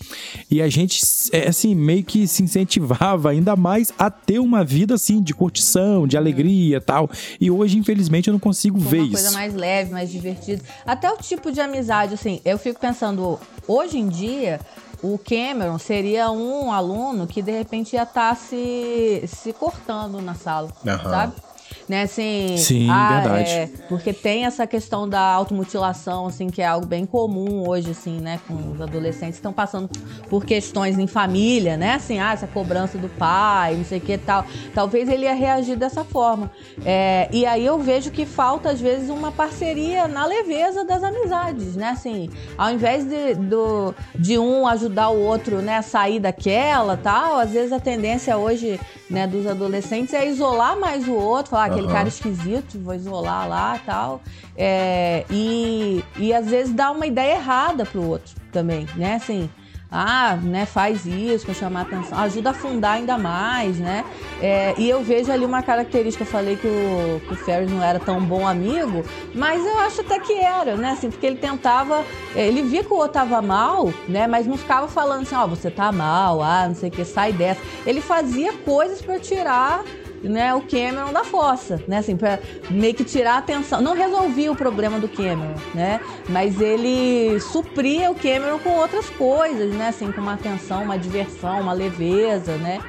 e 0.51 0.61
a 0.61 0.69
gente, 0.69 1.01
é, 1.33 1.49
assim, 1.49 1.75
meio 1.75 2.05
que 2.05 2.27
se 2.27 2.43
incentivava 2.43 3.31
ainda 3.31 3.57
mais 3.57 3.91
a 3.99 4.11
ter 4.11 4.39
uma 4.39 4.63
vida, 4.63 4.95
assim, 4.95 5.23
de 5.23 5.33
curtição, 5.33 6.07
de 6.07 6.17
alegria 6.17 6.79
tal. 6.81 7.09
E 7.41 7.51
hoje, 7.51 7.79
infelizmente, 7.79 8.29
eu 8.29 8.33
não 8.33 8.41
consigo 8.41 8.79
ver 8.79 8.99
uma 8.99 9.07
isso. 9.07 9.13
Uma 9.15 9.21
coisa 9.23 9.31
mais 9.33 9.55
leve, 9.55 9.91
mais 9.93 10.11
divertida. 10.11 10.63
Até 10.85 11.11
o 11.11 11.17
tipo 11.17 11.51
de 11.51 11.61
amizade, 11.61 12.15
assim, 12.15 12.41
eu 12.45 12.59
fico 12.59 12.79
pensando, 12.79 13.41
hoje 13.67 13.99
em 13.99 14.09
dia, 14.09 14.61
o 15.03 15.19
Cameron 15.19 15.79
seria 15.79 16.31
um 16.31 16.71
aluno 16.71 17.27
que 17.27 17.41
de 17.41 17.53
repente 17.53 17.95
ia 17.95 18.03
estar 18.03 18.31
tá 18.31 18.35
se, 18.35 19.25
se 19.27 19.53
cortando 19.53 20.21
na 20.21 20.35
sala, 20.35 20.71
uhum. 20.85 21.11
sabe? 21.11 21.46
Né? 21.89 22.03
Assim, 22.03 22.57
Sim, 22.57 22.91
ah, 22.91 23.21
verdade. 23.21 23.51
É, 23.51 23.71
porque 23.89 24.13
tem 24.13 24.45
essa 24.45 24.67
questão 24.67 25.09
da 25.09 25.21
automutilação, 25.21 26.27
assim, 26.27 26.49
que 26.49 26.63
é 26.63 26.67
algo 26.67 26.87
bem 26.87 27.07
comum 27.07 27.69
hoje, 27.69 27.91
assim, 27.91 28.21
né? 28.21 28.41
Com 28.47 28.73
os 28.73 28.81
adolescentes 28.81 29.37
que 29.37 29.41
estão 29.41 29.53
passando 29.53 29.89
por 30.29 30.45
questões 30.45 30.99
em 30.99 31.07
família, 31.07 31.77
né? 31.77 31.95
Assim, 31.95 32.19
ah, 32.19 32.33
essa 32.33 32.47
cobrança 32.47 32.99
do 32.99 33.09
pai, 33.09 33.77
não 33.77 33.85
sei 33.85 33.99
o 33.99 34.01
que 34.01 34.19
tal. 34.19 34.45
Talvez 34.75 35.09
ele 35.09 35.25
ia 35.25 35.35
reagir 35.35 35.77
dessa 35.77 36.05
forma. 36.05 36.51
É, 36.85 37.29
e 37.33 37.47
aí 37.47 37.65
eu 37.65 37.79
vejo 37.79 38.11
que 38.11 38.27
falta, 38.27 38.71
às 38.71 38.81
vezes, 38.81 39.11
uma 39.11 39.31
parceria 39.31 40.09
na 40.09 40.27
leveza 40.27 40.85
das 40.85 41.03
amizades, 41.03 41.77
né? 41.77 41.91
Assim, 41.91 42.31
ao 42.57 42.71
invés 42.71 43.05
de, 43.05 43.35
do, 43.35 43.95
de 44.15 44.39
um 44.39 44.67
ajudar 44.67 45.11
o 45.11 45.21
outro, 45.21 45.63
né, 45.63 45.79
a 45.79 45.83
sair 45.83 46.21
daquela 46.21 46.97
tal, 46.97 47.39
às 47.39 47.51
vezes 47.51 47.73
a 47.73 47.81
tendência 47.81 48.37
hoje, 48.37 48.81
né, 49.09 49.27
dos 49.27 49.47
adolescentes 49.47 50.13
é 50.15 50.27
isolar 50.29 50.79
mais 50.79 51.07
o 51.07 51.15
outro, 51.15 51.51
falar 51.51 51.66
aquele 51.67 51.87
uhum. 51.87 51.93
cara 51.93 52.09
esquisito, 52.09 52.79
vou 52.79 52.95
isolar 52.95 53.49
lá 53.49 53.81
tal. 53.85 54.23
É, 54.57 55.25
e, 55.31 56.05
e 56.19 56.33
às 56.33 56.47
vezes 56.47 56.73
dá 56.73 56.91
uma 56.91 57.07
ideia 57.07 57.35
errada 57.35 57.85
pro 57.85 58.03
outro 58.03 58.35
também, 58.51 58.87
né? 58.97 59.15
Assim, 59.15 59.51
ah, 59.91 60.37
né, 60.43 60.67
faz 60.67 61.07
isso 61.07 61.45
para 61.45 61.55
chamar 61.55 61.83
atenção, 61.83 62.19
ajuda 62.19 62.51
a 62.51 62.55
fundar 62.55 62.93
ainda 62.93 63.17
mais, 63.17 63.79
né? 63.79 64.05
É, 64.43 64.75
e 64.77 64.89
eu 64.89 65.03
vejo 65.03 65.31
ali 65.31 65.45
uma 65.45 65.63
característica, 65.63 66.25
eu 66.25 66.29
falei 66.29 66.57
que 66.57 66.67
o, 66.67 67.21
que 67.21 67.33
o 67.33 67.37
Ferris 67.37 67.71
não 67.71 67.83
era 67.83 68.01
tão 68.01 68.21
bom 68.21 68.47
amigo, 68.47 69.05
mas 69.35 69.65
eu 69.65 69.79
acho 69.79 70.01
até 70.01 70.19
que 70.19 70.35
era, 70.35 70.77
né? 70.77 70.91
Assim, 70.91 71.09
porque 71.09 71.25
ele 71.25 71.37
tentava, 71.37 72.05
ele 72.35 72.63
via 72.63 72.83
que 72.83 72.93
o 72.93 72.97
outro 72.97 73.13
tava 73.13 73.41
mal, 73.41 73.93
né? 74.09 74.27
Mas 74.27 74.47
não 74.47 74.57
ficava 74.57 74.89
falando 74.89 75.23
assim, 75.23 75.37
ó, 75.37 75.45
oh, 75.45 75.49
você 75.49 75.71
tá 75.71 75.93
mal, 75.93 76.43
ah, 76.43 76.67
não 76.67 76.75
sei 76.75 76.89
o 76.89 76.93
que, 76.93 77.05
sai 77.05 77.33
dessa. 77.33 77.61
Ele 77.87 78.01
fazia 78.01 78.53
coisas 78.53 79.01
para 79.01 79.21
tirar 79.21 79.85
né, 80.29 80.55
o 80.55 80.63
Cameron 80.63 81.13
da 81.13 81.25
fossa, 81.25 81.83
né, 81.87 81.99
assim, 81.99 82.17
para 82.17 82.39
meio 82.71 82.95
que 82.95 83.05
tirar 83.05 83.35
a 83.35 83.39
atenção. 83.39 83.81
Não 83.81 83.95
resolvia 83.95 84.51
o 84.51 84.57
problema 84.57 84.99
do 84.99 85.09
Cameron, 85.09 85.55
né, 85.75 86.01
mas 86.29 86.61
ele 86.61 87.39
supria 87.41 88.11
o 88.11 88.15
Cameron 88.15 88.59
com 88.59 88.71
outras 88.71 89.09
coisas, 89.11 89.73
né, 89.75 89.89
assim, 89.89 90.11
com 90.13 90.21
uma 90.21 90.35
atenção, 90.35 90.83
uma 90.83 90.99
diversão, 90.99 91.61
uma 91.61 91.73
leveza, 91.73 92.57
né, 92.57 92.81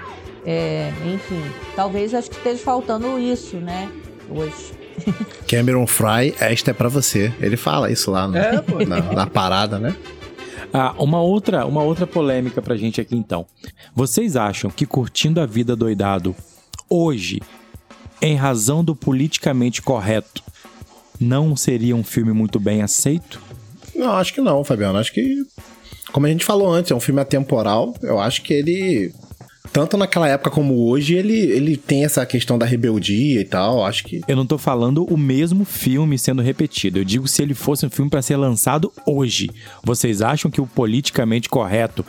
é, 0.45 0.91
enfim, 1.05 1.43
talvez 1.75 2.13
acho 2.13 2.29
que 2.29 2.37
esteja 2.37 2.61
faltando 2.63 3.19
isso, 3.19 3.57
né, 3.57 3.89
hoje. 4.29 4.77
Cameron 5.47 5.85
Fry, 5.85 6.33
esta 6.39 6.71
é 6.71 6.73
para 6.73 6.89
você. 6.89 7.31
Ele 7.39 7.55
fala 7.55 7.91
isso 7.91 8.11
lá 8.11 8.27
no, 8.27 8.37
é, 8.37 8.51
na, 8.87 9.01
na 9.01 9.27
parada, 9.27 9.77
né? 9.77 9.95
Ah, 10.73 10.93
uma 10.97 11.21
outra, 11.21 11.65
uma 11.65 11.81
outra 11.81 12.05
polêmica 12.05 12.61
pra 12.61 12.75
gente 12.75 12.99
aqui 12.99 13.15
então. 13.15 13.45
Vocês 13.95 14.35
acham 14.35 14.69
que 14.69 14.85
curtindo 14.85 15.39
a 15.39 15.45
vida 15.45 15.75
doidado 15.75 16.35
hoje, 16.89 17.41
em 18.21 18.35
razão 18.35 18.83
do 18.83 18.95
politicamente 18.95 19.81
correto, 19.81 20.43
não 21.19 21.55
seria 21.55 21.95
um 21.95 22.03
filme 22.03 22.31
muito 22.31 22.59
bem 22.59 22.81
aceito? 22.81 23.41
Não, 23.95 24.11
acho 24.11 24.33
que 24.33 24.41
não, 24.41 24.63
Fabiano. 24.63 24.99
Acho 24.99 25.13
que, 25.13 25.43
como 26.11 26.25
a 26.25 26.29
gente 26.29 26.45
falou 26.45 26.71
antes, 26.71 26.91
é 26.91 26.95
um 26.95 26.99
filme 26.99 27.21
atemporal. 27.21 27.95
Eu 28.01 28.19
acho 28.19 28.43
que 28.43 28.53
ele 28.53 29.13
tanto 29.71 29.97
naquela 29.97 30.27
época 30.27 30.49
como 30.49 30.87
hoje, 30.87 31.13
ele, 31.13 31.37
ele 31.37 31.77
tem 31.77 32.05
essa 32.05 32.25
questão 32.25 32.57
da 32.57 32.65
rebeldia 32.65 33.41
e 33.41 33.45
tal, 33.45 33.85
acho 33.85 34.05
que... 34.05 34.21
Eu 34.27 34.35
não 34.35 34.45
tô 34.45 34.57
falando 34.57 35.03
o 35.03 35.17
mesmo 35.17 35.65
filme 35.65 36.17
sendo 36.17 36.41
repetido, 36.41 36.99
eu 36.99 37.03
digo 37.03 37.27
se 37.27 37.41
ele 37.41 37.53
fosse 37.53 37.85
um 37.85 37.89
filme 37.89 38.09
para 38.09 38.21
ser 38.21 38.37
lançado 38.37 38.91
hoje. 39.05 39.49
Vocês 39.83 40.21
acham 40.21 40.49
que 40.49 40.61
o 40.61 40.65
politicamente 40.65 41.49
correto 41.49 42.05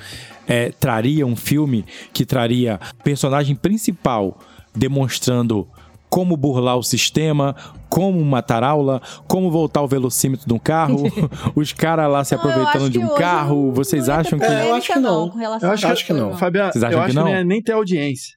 é, 0.47 0.70
traria 0.70 1.26
um 1.26 1.37
filme 1.37 1.85
que 2.12 2.24
traria 2.24 2.81
personagem 3.05 3.55
principal 3.55 4.41
demonstrando 4.75 5.66
como 6.09 6.37
burlar 6.37 6.77
o 6.77 6.83
sistema, 6.83 7.55
como 7.89 8.25
matar 8.25 8.64
aula, 8.64 9.01
como 9.27 9.51
voltar 9.51 9.83
o 9.83 9.89
velocímetro 9.89 10.47
de 10.47 10.53
um 10.53 10.59
carro, 10.59 11.05
os 11.55 11.73
caras 11.73 12.11
lá 12.11 12.25
se 12.25 12.35
aproveitando 12.35 12.91
de 12.91 12.99
um 12.99 13.14
carro. 13.14 13.73
Vocês 13.73 14.09
acham 14.09 14.39
que. 14.39 14.45
É, 14.45 14.71
eu 14.71 14.75
acho 14.75 14.93
que 14.93 14.99
não. 14.99 15.43
Eu 15.43 15.53
acho, 15.53 15.87
acho 15.87 16.07
que 16.07 16.12
não. 16.12 16.37
Fabiano, 16.37 16.73
Vocês 16.73 16.85
acham 16.85 16.99
eu 16.99 17.05
acho 17.05 17.14
que 17.14 17.21
não? 17.21 17.27
que 17.27 17.45
nem 17.45 17.62
ter 17.62 17.73
audiência. 17.73 18.37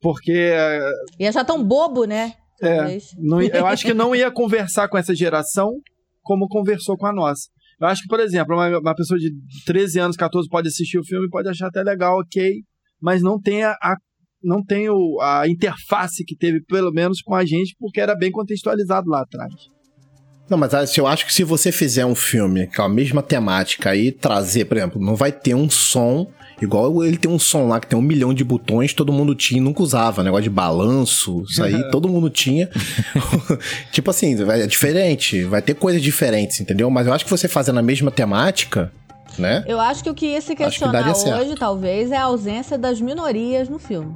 Porque. 0.00 0.52
Ia 1.18 1.28
achar 1.28 1.44
tão 1.44 1.62
bobo, 1.62 2.04
né? 2.04 2.34
É, 2.62 2.98
não, 3.18 3.40
eu 3.40 3.66
acho 3.66 3.86
que 3.86 3.94
não 3.94 4.14
ia 4.14 4.30
conversar 4.30 4.86
com 4.88 4.98
essa 4.98 5.14
geração 5.14 5.72
como 6.22 6.46
conversou 6.48 6.96
com 6.96 7.06
a 7.06 7.12
nossa. 7.12 7.48
Eu 7.80 7.86
acho 7.86 8.02
que, 8.02 8.08
por 8.08 8.20
exemplo, 8.20 8.54
uma, 8.54 8.78
uma 8.78 8.94
pessoa 8.94 9.18
de 9.18 9.32
13 9.64 9.98
anos, 9.98 10.16
14 10.16 10.46
pode 10.50 10.68
assistir 10.68 10.98
o 10.98 11.04
filme 11.04 11.26
e 11.26 11.30
pode 11.30 11.48
achar 11.48 11.68
até 11.68 11.82
legal, 11.82 12.18
ok, 12.18 12.62
mas 13.00 13.22
não 13.22 13.40
tem 13.40 13.64
a, 13.64 13.72
a 13.82 13.96
não 14.42 14.64
tem 14.64 14.88
o, 14.88 15.20
a 15.20 15.48
interface 15.48 16.24
que 16.24 16.36
teve, 16.36 16.60
pelo 16.62 16.92
menos, 16.92 17.20
com 17.22 17.34
a 17.34 17.44
gente, 17.44 17.76
porque 17.78 18.00
era 18.00 18.14
bem 18.14 18.30
contextualizado 18.30 19.08
lá 19.08 19.22
atrás. 19.22 19.52
Não, 20.48 20.58
mas 20.58 20.74
ah, 20.74 20.84
eu 20.96 21.06
acho 21.06 21.26
que 21.26 21.32
se 21.32 21.44
você 21.44 21.70
fizer 21.70 22.04
um 22.04 22.14
filme 22.14 22.66
com 22.66 22.82
a 22.82 22.88
mesma 22.88 23.22
temática 23.22 23.94
e 23.94 24.10
trazer, 24.10 24.64
por 24.64 24.76
exemplo, 24.76 25.00
não 25.00 25.14
vai 25.14 25.30
ter 25.30 25.54
um 25.54 25.70
som 25.70 26.26
igual 26.60 27.02
ele 27.04 27.16
tem 27.16 27.30
um 27.30 27.38
som 27.38 27.68
lá 27.68 27.80
que 27.80 27.86
tem 27.86 27.98
um 27.98 28.02
milhão 28.02 28.34
de 28.34 28.44
botões, 28.44 28.92
todo 28.92 29.12
mundo 29.12 29.34
tinha 29.34 29.58
e 29.58 29.64
nunca 29.64 29.82
usava, 29.82 30.22
negócio 30.22 30.44
de 30.44 30.50
balanço, 30.50 31.42
isso 31.48 31.62
aí 31.62 31.88
todo 31.90 32.08
mundo 32.08 32.28
tinha. 32.28 32.68
tipo 33.90 34.10
assim, 34.10 34.36
é 34.50 34.66
diferente, 34.66 35.44
vai 35.44 35.62
ter 35.62 35.74
coisas 35.74 36.02
diferentes, 36.02 36.60
entendeu? 36.60 36.90
Mas 36.90 37.06
eu 37.06 37.12
acho 37.12 37.24
que 37.24 37.30
você 37.30 37.48
fazendo 37.48 37.78
a 37.78 37.82
mesma 37.82 38.10
temática, 38.10 38.92
né? 39.38 39.64
Eu 39.66 39.80
acho 39.80 40.02
que 40.02 40.10
o 40.10 40.14
que 40.14 40.26
ia 40.26 40.40
se 40.40 40.54
que 40.54 40.64
questionar 40.64 41.14
certo. 41.14 41.40
hoje, 41.40 41.54
talvez, 41.54 42.10
é 42.10 42.16
a 42.16 42.24
ausência 42.24 42.76
das 42.76 43.00
minorias 43.00 43.68
no 43.68 43.78
filme. 43.78 44.14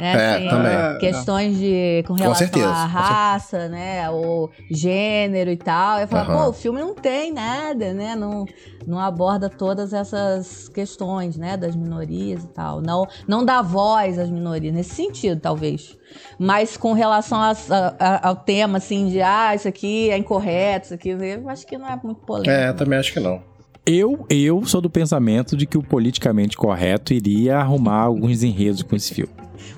Né, 0.00 0.12
É, 0.14 0.34
assim, 0.36 0.48
também. 0.48 0.98
Questões 0.98 1.58
de, 1.58 2.02
com 2.06 2.14
relação 2.14 2.34
certeza, 2.46 2.70
à 2.70 2.82
com 2.82 2.88
raça, 2.88 3.68
né? 3.68 4.08
Ou 4.10 4.50
gênero 4.70 5.50
e 5.50 5.56
tal. 5.56 6.00
Eu 6.00 6.08
falo, 6.08 6.30
Aham. 6.32 6.44
pô, 6.44 6.48
o 6.50 6.52
filme 6.54 6.80
não 6.80 6.94
tem 6.94 7.32
nada, 7.32 7.92
né? 7.92 8.16
Não, 8.16 8.46
não 8.86 8.98
aborda 8.98 9.50
todas 9.50 9.92
essas 9.92 10.68
questões, 10.70 11.36
né? 11.36 11.56
Das 11.56 11.76
minorias 11.76 12.42
e 12.44 12.48
tal. 12.48 12.80
Não, 12.80 13.06
não 13.28 13.44
dá 13.44 13.60
voz 13.60 14.18
às 14.18 14.30
minorias, 14.30 14.72
nesse 14.74 14.94
sentido, 14.94 15.38
talvez. 15.38 15.98
Mas 16.38 16.76
com 16.78 16.92
relação 16.94 17.38
a- 17.38 17.52
a- 17.98 18.28
ao 18.28 18.36
tema, 18.36 18.78
assim, 18.78 19.06
de 19.08 19.20
ah, 19.20 19.54
isso 19.54 19.68
aqui 19.68 20.10
é 20.10 20.16
incorreto, 20.16 20.86
isso 20.86 20.94
aqui, 20.94 21.10
eu 21.10 21.48
acho 21.48 21.66
que 21.66 21.76
não 21.76 21.86
é 21.86 21.98
muito 22.02 22.22
polêmico. 22.22 22.50
É, 22.50 22.72
também 22.72 22.98
acho 22.98 23.12
que 23.12 23.20
não. 23.20 23.42
Eu, 23.86 24.24
eu 24.30 24.64
sou 24.66 24.80
do 24.80 24.88
pensamento 24.90 25.56
de 25.56 25.66
que 25.66 25.76
o 25.76 25.82
politicamente 25.82 26.56
correto 26.56 27.12
iria 27.12 27.58
arrumar 27.58 28.02
alguns 28.02 28.42
enredos 28.42 28.82
com 28.82 28.94
esse 28.96 29.12
filme. 29.14 29.32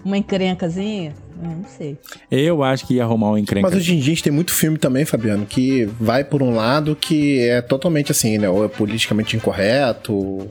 Uma 0.05 0.17
encrencazinha? 0.19 1.13
Eu 1.43 1.49
não 1.51 1.65
sei. 1.65 1.99
Eu 2.31 2.63
acho 2.63 2.87
que 2.87 2.95
ia 2.95 3.03
arrumar 3.05 3.31
um 3.33 3.39
encrenca. 3.39 3.69
Mas 3.69 3.77
hoje 3.77 3.93
em 3.95 3.97
dia 3.99 4.05
a 4.13 4.15
gente 4.15 4.23
tem 4.23 4.33
muito 4.33 4.53
filme 4.53 4.79
também, 4.79 5.05
Fabiano, 5.05 5.45
que 5.47 5.85
vai 6.01 6.23
por 6.25 6.43
um 6.43 6.55
lado 6.55 6.95
que 6.95 7.41
é 7.41 7.61
totalmente 7.61 8.13
assim, 8.13 8.39
né? 8.39 8.49
Ou 8.49 8.65
é 8.65 8.69
politicamente 8.69 9.37
incorreto, 9.37 10.49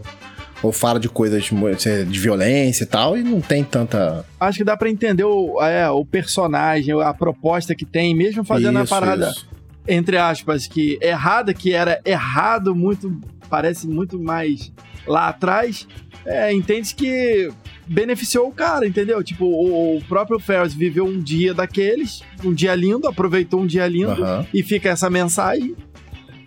ou 0.64 0.72
fala 0.72 1.00
de 1.00 1.10
coisas 1.10 1.50
mo- 1.52 1.70
de 1.74 2.20
violência 2.20 2.84
e 2.84 2.88
tal, 2.88 3.18
e 3.18 3.24
não 3.24 3.42
tem 3.42 3.64
tanta. 3.64 4.26
Acho 4.40 4.60
que 4.60 4.64
dá 4.64 4.76
pra 4.78 4.90
entender 4.90 5.24
o, 5.24 5.62
é, 5.62 5.90
o 5.90 6.06
personagem, 6.06 6.94
a 7.02 7.14
proposta 7.14 7.74
que 7.74 7.86
tem, 7.86 8.16
mesmo 8.16 8.44
fazendo 8.44 8.78
a 8.80 8.84
Isso, 8.84 8.90
parada, 8.90 9.30
isso. 9.30 9.48
entre 9.88 10.18
aspas, 10.18 10.68
que 10.68 11.00
errada, 11.02 11.54
que 11.54 11.74
era 11.74 12.00
errado 12.06 12.76
muito, 12.76 13.20
parece 13.50 13.88
muito 13.88 14.20
mais 14.20 14.72
lá 15.06 15.30
atrás, 15.30 15.88
é, 16.26 16.54
entende 16.54 16.94
que 16.94 17.50
beneficiou 17.88 18.48
o 18.48 18.52
cara, 18.52 18.88
entendeu? 18.88 19.24
Tipo, 19.24 19.46
o, 19.46 19.98
o 19.98 20.02
próprio 20.04 20.40
Ferris 20.40 20.74
viveu 20.74 21.06
um 21.06 21.20
dia 21.20 21.54
daqueles, 21.54 22.22
um 22.44 22.54
dia 22.54 22.74
lindo, 22.76 23.08
aproveitou 23.08 23.62
um 23.62 23.66
dia 23.66 23.88
lindo, 23.88 24.24
Aham. 24.24 24.46
e 24.54 24.64
fica 24.64 24.90
essa 24.90 25.10
mensagem, 25.10 25.76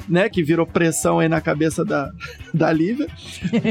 né, 0.09 0.29
que 0.29 0.43
virou 0.43 0.67
pressão 0.67 1.19
aí 1.19 1.29
na 1.29 1.41
cabeça 1.41 1.85
da, 1.85 2.11
da 2.53 2.73
Lívia, 2.73 3.09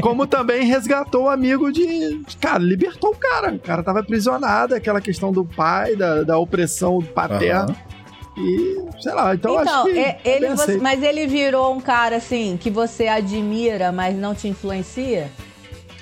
como 0.01 0.27
também 0.27 0.65
resgatou 0.65 1.25
o 1.25 1.29
amigo 1.29 1.71
de, 1.71 2.21
Cara, 2.39 2.59
libertou 2.63 3.11
o 3.11 3.15
cara. 3.15 3.53
O 3.53 3.59
cara 3.59 3.83
tava 3.83 3.99
aprisionado, 3.99 4.75
aquela 4.75 4.99
questão 4.99 5.31
do 5.31 5.45
pai, 5.45 5.95
da, 5.95 6.23
da 6.23 6.37
opressão 6.37 7.01
paterna. 7.01 7.71
Aham. 7.71 7.92
E, 8.37 8.75
sei 9.01 9.13
lá, 9.13 9.35
então, 9.35 9.61
Então, 9.61 9.83
acho 9.83 9.93
que. 9.93 9.99
é- 9.99 10.19
ele, 10.25 10.47
bem 10.47 10.55
você- 10.55 10.77
mas 10.77 11.03
ele 11.03 11.27
virou 11.27 11.73
um 11.73 11.79
cara 11.79 12.15
assim 12.17 12.57
que 12.59 12.69
você 12.69 13.07
admira, 13.07 13.91
mas 13.91 14.15
não 14.15 14.33
te 14.33 14.47
influencia? 14.47 15.29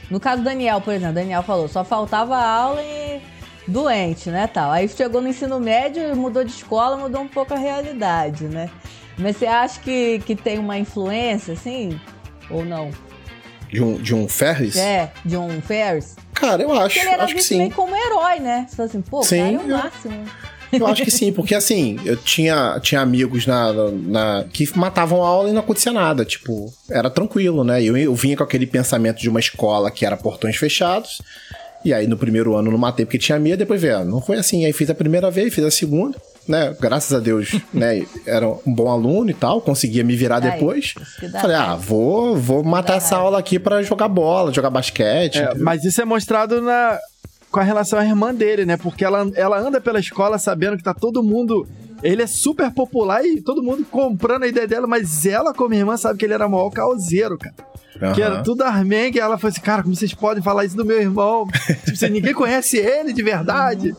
No 0.10 0.20
caso 0.20 0.42
do 0.42 0.46
Daniel, 0.46 0.80
por 0.82 0.94
exemplo, 0.94 1.16
Daniel 1.16 1.44
falou, 1.44 1.68
só 1.68 1.84
faltava 1.84 2.38
aula 2.38 2.82
e 2.82 3.22
doente, 3.68 4.30
né, 4.30 4.48
tal. 4.48 4.72
Aí 4.72 4.88
chegou 4.90 5.22
no 5.22 5.28
ensino 5.30 5.60
médio, 5.60 6.16
mudou 6.16 6.44
de 6.44 6.52
escola, 6.52 6.98
mudou 6.98 7.22
um 7.22 7.28
pouco 7.28 7.54
a 7.54 7.58
realidade, 7.58 8.46
né? 8.46 8.70
Mas 9.18 9.38
você 9.38 9.46
acha 9.46 9.80
que, 9.80 10.20
que 10.26 10.36
tem 10.36 10.58
uma 10.58 10.78
influência, 10.78 11.54
assim? 11.54 12.00
Ou 12.50 12.66
não? 12.66 12.92
De 13.70 13.82
um, 13.82 13.96
de 13.96 14.14
um 14.16 14.28
Ferris? 14.28 14.76
É, 14.76 15.12
de 15.24 15.38
um 15.38 15.62
Ferris? 15.62 16.16
Cara, 16.34 16.62
eu 16.62 16.72
acho. 16.74 16.82
Porque 16.96 17.00
ele 17.00 17.10
era 17.10 17.24
Acho 17.24 17.36
visto 17.36 17.56
meio 17.56 17.72
como 17.72 17.96
herói, 17.96 18.40
né? 18.40 18.66
Você 18.68 18.76
fala 18.76 18.90
assim, 18.90 19.02
pô, 19.02 19.24
Sim, 19.24 19.38
cara 19.38 19.52
é 19.54 19.58
o 19.58 19.70
eu- 19.72 19.78
máximo. 19.78 20.14
Eu 20.16 20.51
acho 20.88 21.04
que 21.04 21.12
sim, 21.12 21.32
porque 21.34 21.54
assim, 21.56 22.00
eu 22.06 22.16
tinha, 22.18 22.80
tinha 22.82 23.02
amigos 23.02 23.46
na, 23.46 23.74
na- 23.92 24.46
que 24.52 24.66
matavam 24.78 25.24
a 25.24 25.28
aula 25.28 25.50
e 25.50 25.54
não 25.54 25.60
acontecia 25.60 25.92
nada. 25.92 26.24
Tipo, 26.26 26.72
era 26.90 27.10
tranquilo, 27.10 27.64
né? 27.64 27.84
Eu, 27.84 27.96
eu 27.98 28.14
vinha 28.16 28.38
com 28.38 28.44
aquele 28.44 28.66
pensamento 28.66 29.20
de 29.20 29.30
uma 29.30 29.40
escola 29.40 29.92
que 29.92 30.06
era 30.06 30.16
portões 30.18 30.56
fechados. 30.56 31.22
E 31.84 31.92
aí 31.94 32.06
no 32.06 32.16
primeiro 32.16 32.56
ano 32.56 32.70
não 32.70 32.78
matei 32.78 33.06
porque 33.06 33.18
tinha 33.18 33.40
medo, 33.40 33.58
depois 33.58 33.82
veio, 33.82 34.06
não 34.06 34.22
foi 34.22 34.38
assim. 34.38 34.66
Aí 34.66 34.72
fiz 34.74 34.88
a 34.92 34.94
primeira 34.96 35.32
vez, 35.32 35.52
fiz 35.52 35.64
a 35.64 35.72
segunda, 35.72 36.16
né? 36.48 36.76
Graças 36.80 37.12
a 37.12 37.20
Deus, 37.20 37.56
né? 37.74 38.06
Era 38.28 38.48
um 38.48 38.60
bom 38.76 38.88
aluno 38.88 39.32
e 39.32 39.34
tal, 39.34 39.60
conseguia 39.62 40.04
me 40.04 40.16
virar 40.16 40.40
depois. 40.40 40.94
Falei, 41.42 41.56
ah, 41.56 41.76
vou, 41.76 42.38
vou 42.38 42.64
matar 42.64 42.98
essa 42.98 43.16
raiva. 43.16 43.26
aula 43.26 43.40
aqui 43.40 43.58
pra 43.58 43.82
jogar 43.82 44.08
bola, 44.10 44.54
jogar 44.54 44.70
basquete. 44.70 45.40
É, 45.40 45.56
mas 45.56 45.84
isso 45.84 46.00
é 46.00 46.06
mostrado 46.06 46.62
na, 46.62 47.00
com 47.52 47.60
a 47.60 47.64
relação 47.64 48.00
à 48.00 48.06
irmã 48.06 48.34
dele, 48.34 48.66
né? 48.66 48.78
Porque 48.78 49.04
ela, 49.04 49.30
ela 49.36 49.60
anda 49.60 49.82
pela 49.82 50.00
escola 50.00 50.40
sabendo 50.40 50.78
que 50.78 50.84
tá 50.84 50.94
todo 50.94 51.22
mundo. 51.22 51.68
Ele 52.02 52.24
é 52.24 52.28
super 52.28 52.72
popular 52.72 53.24
e 53.24 53.42
todo 53.42 53.62
mundo 53.62 53.86
comprando 53.92 54.44
a 54.44 54.48
ideia 54.48 54.68
dela, 54.68 54.88
mas 54.88 55.26
ela, 55.26 55.54
como 55.54 55.74
irmã, 55.74 55.98
sabe 55.98 56.18
que 56.18 56.26
ele 56.26 56.34
era 56.34 56.48
o 56.48 56.50
maior 56.50 56.72
causeiro, 56.72 57.38
cara. 57.38 58.14
Que 58.16 58.22
era 58.22 58.42
tudo 58.42 58.64
armengue. 58.64 59.18
E 59.18 59.22
ela 59.22 59.38
falou 59.38 59.52
assim: 59.52 59.62
Cara, 59.62 59.84
como 59.84 59.96
vocês 59.96 60.14
podem 60.14 60.42
falar 60.42 60.66
isso 60.66 60.76
do 60.76 60.86
meu 60.86 61.00
irmão? 61.00 61.46
tipo, 61.86 61.92
assim, 61.92 62.10
ninguém 62.10 62.34
conhece 62.34 62.78
ele 62.78 63.14
de 63.14 63.22
verdade. 63.22 63.96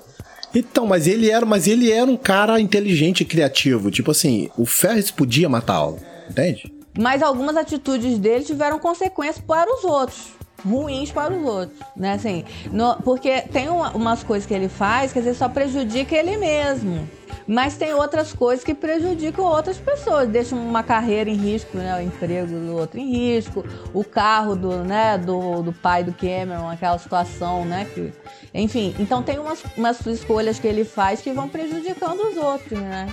Então, 0.55 0.87
mas 0.87 1.07
ele 1.07 1.31
era, 1.31 1.47
mas 1.47 1.67
ele 1.69 1.91
era 1.93 2.11
um 2.11 2.17
cara 2.17 2.61
inteligente 2.61 3.21
e 3.21 3.25
criativo. 3.25 3.91
Tipo 3.91 4.11
assim, 4.11 4.51
o 4.57 4.67
Ferris 4.67 5.11
podia 5.11 5.49
matar 5.49 5.75
a 5.75 5.77
aula, 5.77 5.99
entende? 6.29 6.73
Mas 6.99 7.23
algumas 7.23 7.57
atitudes 7.57 8.19
dele 8.19 8.45
tiveram 8.45 8.79
consequências 8.79 9.43
para 9.47 9.73
os 9.73 9.85
outros. 9.85 10.33
Ruins 10.65 11.11
para 11.11 11.33
os 11.35 11.45
outros, 11.45 11.79
né? 11.97 12.13
Assim, 12.15 12.45
no- 12.71 12.97
porque 13.03 13.41
tem 13.43 13.69
uma- 13.69 13.91
umas 13.91 14.23
coisas 14.23 14.47
que 14.47 14.55
ele 14.55 14.69
faz 14.69 15.13
que 15.13 15.19
às 15.19 15.25
vezes 15.25 15.39
só 15.39 15.49
prejudica 15.49 16.15
ele 16.15 16.37
mesmo. 16.37 17.09
Mas 17.47 17.77
tem 17.77 17.93
outras 17.93 18.33
coisas 18.33 18.65
que 18.65 18.73
prejudicam 18.73 19.45
outras 19.45 19.77
pessoas, 19.77 20.29
deixam 20.29 20.57
uma 20.65 20.85
carreira 20.85 21.29
em 21.29 21.35
risco, 21.35 21.77
né? 21.77 21.97
O 21.99 22.01
emprego 22.01 22.47
do 22.47 22.77
outro 22.77 23.01
em 23.01 23.11
risco, 23.11 23.65
o 23.93 24.05
carro 24.05 24.55
do, 24.55 24.85
né, 24.85 25.19
do, 25.19 25.61
do 25.63 25.73
pai 25.73 26.05
do 26.05 26.13
Cameron, 26.13 26.69
aquela 26.71 26.97
situação, 26.99 27.65
né? 27.65 27.85
Que, 27.93 28.13
enfim, 28.55 28.95
então 29.01 29.23
tem 29.25 29.41
umas, 29.41 29.61
umas 29.77 30.07
escolhas 30.07 30.61
que 30.61 30.69
ele 30.69 30.85
faz 30.85 31.21
que 31.21 31.33
vão 31.33 31.49
prejudicando 31.49 32.21
os 32.21 32.37
outros, 32.37 32.79
né? 32.79 33.09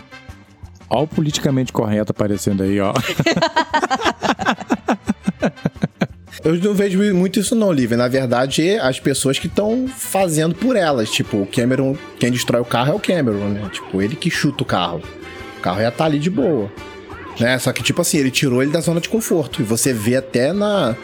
Ó 0.91 1.03
o 1.03 1.07
politicamente 1.07 1.73
correto 1.73 2.11
aparecendo 2.11 2.61
aí, 2.61 2.79
ó. 2.79 2.93
Eu 6.43 6.55
não 6.55 6.73
vejo 6.73 6.99
muito 7.13 7.39
isso 7.39 7.53
não, 7.55 7.71
Lívia. 7.71 7.97
Na 7.97 8.07
verdade, 8.07 8.71
as 8.79 8.99
pessoas 8.99 9.37
que 9.37 9.47
estão 9.47 9.87
fazendo 9.87 10.55
por 10.55 10.75
elas. 10.75 11.09
Tipo, 11.11 11.37
o 11.41 11.45
Cameron, 11.45 11.95
quem 12.17 12.31
destrói 12.31 12.61
o 12.61 12.65
carro 12.65 12.91
é 12.93 12.95
o 12.95 12.99
Cameron, 12.99 13.49
né? 13.49 13.69
Tipo, 13.71 14.01
ele 14.01 14.15
que 14.15 14.29
chuta 14.29 14.63
o 14.63 14.65
carro. 14.65 15.01
O 15.57 15.61
carro 15.61 15.81
ia 15.81 15.89
estar 15.89 16.05
ali 16.05 16.17
de 16.19 16.29
boa. 16.29 16.71
Né? 17.39 17.57
Só 17.59 17.71
que, 17.73 17.83
tipo 17.83 18.01
assim, 18.01 18.17
ele 18.17 18.31
tirou 18.31 18.61
ele 18.61 18.71
da 18.71 18.79
zona 18.79 19.01
de 19.01 19.09
conforto. 19.09 19.61
E 19.61 19.65
você 19.65 19.91
vê 19.93 20.15
até 20.15 20.53
na, 20.53 20.95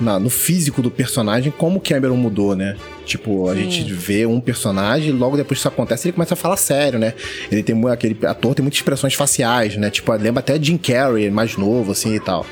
na- 0.00 0.18
no 0.18 0.28
físico 0.28 0.82
do 0.82 0.90
personagem 0.90 1.52
como 1.56 1.78
o 1.78 1.80
Cameron 1.80 2.16
mudou, 2.16 2.54
né? 2.54 2.76
Tipo, 3.06 3.48
a 3.48 3.54
Sim. 3.54 3.70
gente 3.70 3.92
vê 3.92 4.26
um 4.26 4.40
personagem 4.40 5.08
e 5.08 5.12
logo 5.12 5.36
depois 5.36 5.58
que 5.58 5.60
isso 5.60 5.68
acontece, 5.68 6.08
ele 6.08 6.12
começa 6.14 6.34
a 6.34 6.36
falar 6.36 6.56
sério, 6.58 6.98
né? 6.98 7.14
Ele 7.50 7.62
tem 7.62 7.74
aquele 7.88 8.16
ator 8.26 8.54
tem 8.54 8.62
muitas 8.62 8.78
expressões 8.78 9.14
faciais, 9.14 9.76
né? 9.76 9.88
Tipo, 9.90 10.12
lembra 10.12 10.40
até 10.40 10.62
Jim 10.62 10.76
Carrey, 10.78 11.30
mais 11.30 11.56
novo, 11.56 11.92
assim 11.92 12.14
e 12.14 12.20
tal. 12.20 12.44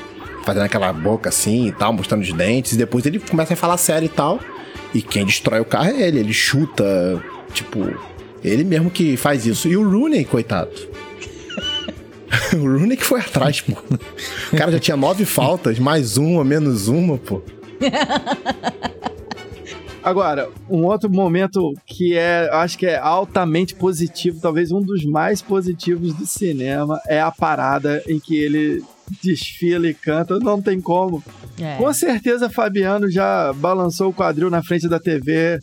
Fazendo 0.43 0.63
aquela 0.63 0.91
boca 0.91 1.29
assim 1.29 1.67
e 1.67 1.71
tal, 1.71 1.93
mostrando 1.93 2.21
os 2.21 2.33
dentes. 2.33 2.73
E 2.73 2.77
depois 2.77 3.05
ele 3.05 3.19
começa 3.19 3.53
a 3.53 3.57
falar 3.57 3.77
sério 3.77 4.05
e 4.05 4.09
tal. 4.09 4.39
E 4.93 5.01
quem 5.01 5.25
destrói 5.25 5.59
o 5.59 5.65
carro 5.65 5.89
é 5.89 6.01
ele. 6.01 6.19
Ele 6.19 6.33
chuta, 6.33 6.83
tipo, 7.53 7.79
ele 8.43 8.63
mesmo 8.63 8.91
que 8.91 9.17
faz 9.17 9.45
isso. 9.45 9.67
E 9.67 9.77
o 9.77 9.89
Rooney, 9.89 10.25
coitado. 10.25 10.71
o 12.53 12.57
Rooney 12.57 12.97
que 12.97 13.05
foi 13.05 13.21
atrás, 13.21 13.61
pô. 13.61 13.73
O 14.51 14.57
cara 14.57 14.71
já 14.71 14.79
tinha 14.79 14.97
nove 14.97 15.25
faltas, 15.25 15.79
mais 15.79 16.17
uma, 16.17 16.43
menos 16.43 16.87
uma, 16.87 17.17
pô. 17.17 17.41
Agora, 20.03 20.49
um 20.69 20.83
outro 20.83 21.09
momento 21.09 21.73
que 21.85 22.17
é, 22.17 22.49
acho 22.51 22.77
que 22.77 22.85
é 22.85 22.97
altamente 22.97 23.73
positivo, 23.73 24.41
talvez 24.41 24.69
um 24.69 24.81
dos 24.81 25.05
mais 25.05 25.41
positivos 25.41 26.13
do 26.13 26.25
cinema, 26.27 26.99
é 27.07 27.21
a 27.21 27.31
parada 27.31 28.03
em 28.05 28.19
que 28.19 28.35
ele 28.35 28.83
desfila 29.21 29.87
e 29.87 29.93
canta, 29.93 30.39
não 30.39 30.61
tem 30.61 30.79
como. 30.79 31.23
É. 31.59 31.77
Com 31.77 31.93
certeza, 31.93 32.49
Fabiano 32.49 33.09
já 33.09 33.51
balançou 33.53 34.09
o 34.09 34.13
quadril 34.13 34.49
na 34.49 34.63
frente 34.63 34.87
da 34.87 34.99
TV, 34.99 35.59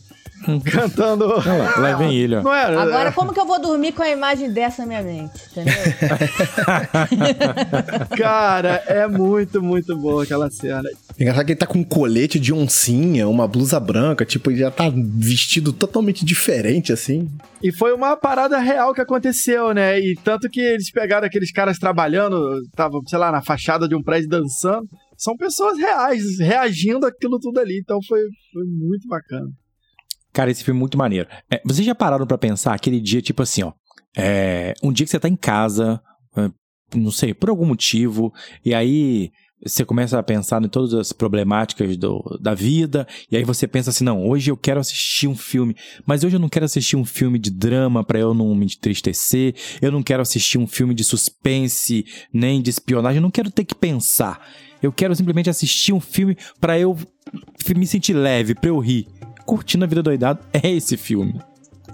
cantando. 0.65 1.25
Olha 1.25 1.53
lá, 1.53 1.77
lá 1.77 1.97
vem 1.97 2.15
ele, 2.15 2.35
ó. 2.35 2.43
Não 2.43 2.53
era? 2.53 2.81
Agora, 2.81 3.11
como 3.11 3.33
que 3.33 3.39
eu 3.39 3.45
vou 3.45 3.59
dormir 3.59 3.91
com 3.91 4.03
a 4.03 4.09
imagem 4.09 4.51
dessa 4.51 4.83
na 4.83 4.87
minha 4.87 5.03
mente? 5.03 5.33
Entendeu? 5.51 5.73
Cara, 8.17 8.83
é 8.87 9.07
muito, 9.07 9.61
muito 9.61 9.95
boa 9.97 10.23
aquela 10.23 10.49
cena. 10.49 10.83
Engraçado 11.19 11.45
que 11.45 11.51
ele 11.51 11.59
tá 11.59 11.67
com 11.67 11.79
um 11.79 11.83
colete 11.83 12.39
de 12.39 12.53
oncinha, 12.53 13.27
uma 13.27 13.47
blusa 13.47 13.79
branca, 13.79 14.25
tipo, 14.25 14.49
ele 14.49 14.59
já 14.59 14.71
tá 14.71 14.91
vestido 14.93 15.71
totalmente 15.71 16.25
diferente, 16.25 16.91
assim. 16.91 17.29
E 17.61 17.71
foi 17.71 17.93
uma 17.93 18.17
parada 18.17 18.57
real 18.57 18.93
que 18.93 19.01
aconteceu, 19.01 19.73
né? 19.73 19.99
E 19.99 20.15
tanto 20.23 20.49
que 20.49 20.59
eles 20.59 20.91
pegaram 20.91 21.27
aqueles 21.27 21.51
caras 21.51 21.77
trabalhando, 21.77 22.59
tava, 22.75 22.99
sei 23.05 23.19
lá, 23.19 23.31
na 23.31 23.41
fachada 23.41 23.87
de 23.87 23.95
um 23.95 24.01
prédio 24.01 24.29
dançando. 24.29 24.87
São 25.15 25.37
pessoas 25.37 25.77
reais, 25.77 26.39
reagindo 26.39 27.05
àquilo 27.05 27.39
tudo 27.39 27.59
ali. 27.59 27.79
Então 27.79 27.99
foi, 28.07 28.21
foi 28.51 28.63
muito 28.65 29.07
bacana. 29.07 29.47
Cara, 30.33 30.49
esse 30.49 30.63
filme 30.63 30.77
é 30.77 30.81
muito 30.81 30.97
maneiro. 30.97 31.27
É, 31.49 31.61
vocês 31.65 31.85
já 31.85 31.95
pararam 31.95 32.25
pra 32.25 32.37
pensar 32.37 32.73
aquele 32.73 32.99
dia, 32.99 33.21
tipo 33.21 33.41
assim, 33.41 33.63
ó. 33.63 33.73
é, 34.15 34.73
um 34.81 34.91
dia 34.91 35.05
que 35.05 35.11
você 35.11 35.19
tá 35.19 35.27
em 35.27 35.35
casa, 35.35 36.01
é, 36.37 36.49
não 36.95 37.11
sei, 37.11 37.33
por 37.33 37.49
algum 37.49 37.65
motivo, 37.65 38.33
e 38.63 38.73
aí 38.73 39.31
você 39.63 39.85
começa 39.85 40.17
a 40.17 40.23
pensar 40.23 40.63
em 40.63 40.67
todas 40.67 40.93
as 40.93 41.13
problemáticas 41.13 41.95
do, 41.95 42.39
da 42.41 42.53
vida, 42.53 43.07
e 43.31 43.37
aí 43.37 43.43
você 43.43 43.67
pensa 43.67 43.91
assim: 43.91 44.03
não, 44.03 44.27
hoje 44.27 44.49
eu 44.49 44.57
quero 44.57 44.79
assistir 44.79 45.27
um 45.27 45.35
filme, 45.35 45.75
mas 46.05 46.23
hoje 46.23 46.35
eu 46.35 46.39
não 46.39 46.49
quero 46.49 46.65
assistir 46.65 46.95
um 46.95 47.05
filme 47.05 47.37
de 47.37 47.51
drama 47.51 48.03
para 48.03 48.19
eu 48.19 48.33
não 48.33 48.55
me 48.55 48.65
entristecer, 48.65 49.53
eu 49.81 49.91
não 49.91 50.01
quero 50.01 50.21
assistir 50.21 50.57
um 50.57 50.65
filme 50.65 50.93
de 50.93 51.03
suspense, 51.03 52.05
nem 52.33 52.61
de 52.61 52.69
espionagem, 52.69 53.17
eu 53.17 53.21
não 53.21 53.31
quero 53.31 53.51
ter 53.51 53.65
que 53.65 53.75
pensar. 53.75 54.41
Eu 54.81 54.91
quero 54.91 55.15
simplesmente 55.15 55.47
assistir 55.47 55.93
um 55.93 55.99
filme 55.99 56.35
para 56.59 56.79
eu 56.79 56.97
me 57.75 57.85
sentir 57.85 58.13
leve, 58.13 58.55
pra 58.55 58.69
eu 58.69 58.79
rir. 58.79 59.07
Curtindo 59.45 59.85
a 59.85 59.87
Vida 59.87 60.03
Doidado 60.03 60.39
é 60.53 60.69
esse 60.69 60.97
filme. 60.97 61.41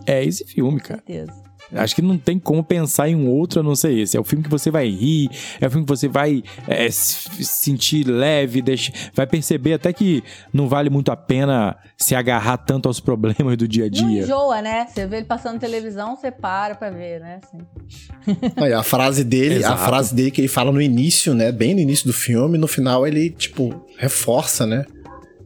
É 0.05 0.23
esse 0.23 0.45
filme, 0.45 0.79
cara. 0.79 1.01
certeza. 1.05 1.47
Acho 1.73 1.95
que 1.95 2.01
não 2.01 2.17
tem 2.17 2.39
como 2.39 2.63
pensar 2.63 3.09
em 3.09 3.15
um 3.15 3.27
outro 3.29 3.59
a 3.59 3.63
não 3.63 3.75
ser 3.75 3.91
esse. 3.91 4.15
É 4.15 4.19
o 4.19 4.23
filme 4.23 4.41
que 4.41 4.49
você 4.49 4.71
vai 4.71 4.87
rir, 4.87 5.29
é 5.59 5.67
o 5.67 5.69
filme 5.69 5.85
que 5.85 5.89
você 5.89 6.07
vai 6.07 6.41
é, 6.65 6.89
se 6.89 7.43
sentir 7.43 8.07
leve, 8.07 8.61
deixa, 8.61 8.91
vai 9.13 9.27
perceber 9.27 9.73
até 9.73 9.91
que 9.91 10.23
não 10.53 10.69
vale 10.69 10.89
muito 10.89 11.11
a 11.11 11.17
pena 11.17 11.75
se 11.97 12.15
agarrar 12.15 12.55
tanto 12.57 12.87
aos 12.87 13.01
problemas 13.01 13.57
do 13.57 13.67
dia 13.67 13.85
a 13.85 13.89
Não 13.89 14.07
dia. 14.07 14.21
enjoa, 14.23 14.61
né? 14.61 14.87
Você 14.87 15.05
vê 15.05 15.17
ele 15.17 15.25
passando 15.25 15.59
televisão, 15.59 16.15
você 16.15 16.31
para 16.31 16.73
pra 16.75 16.89
ver, 16.89 17.19
né? 17.19 17.41
Assim. 17.43 18.39
Aí, 18.55 18.71
a 18.71 18.83
frase 18.83 19.25
dele, 19.25 19.55
a 19.55 19.57
Exato. 19.57 19.83
frase 19.83 20.15
dele 20.15 20.31
que 20.31 20.39
ele 20.39 20.47
fala 20.47 20.71
no 20.71 20.81
início, 20.81 21.33
né? 21.33 21.51
Bem 21.51 21.73
no 21.73 21.81
início 21.81 22.07
do 22.07 22.13
filme, 22.13 22.57
no 22.57 22.67
final 22.67 23.05
ele, 23.05 23.29
tipo, 23.29 23.85
reforça, 23.97 24.65
né? 24.65 24.85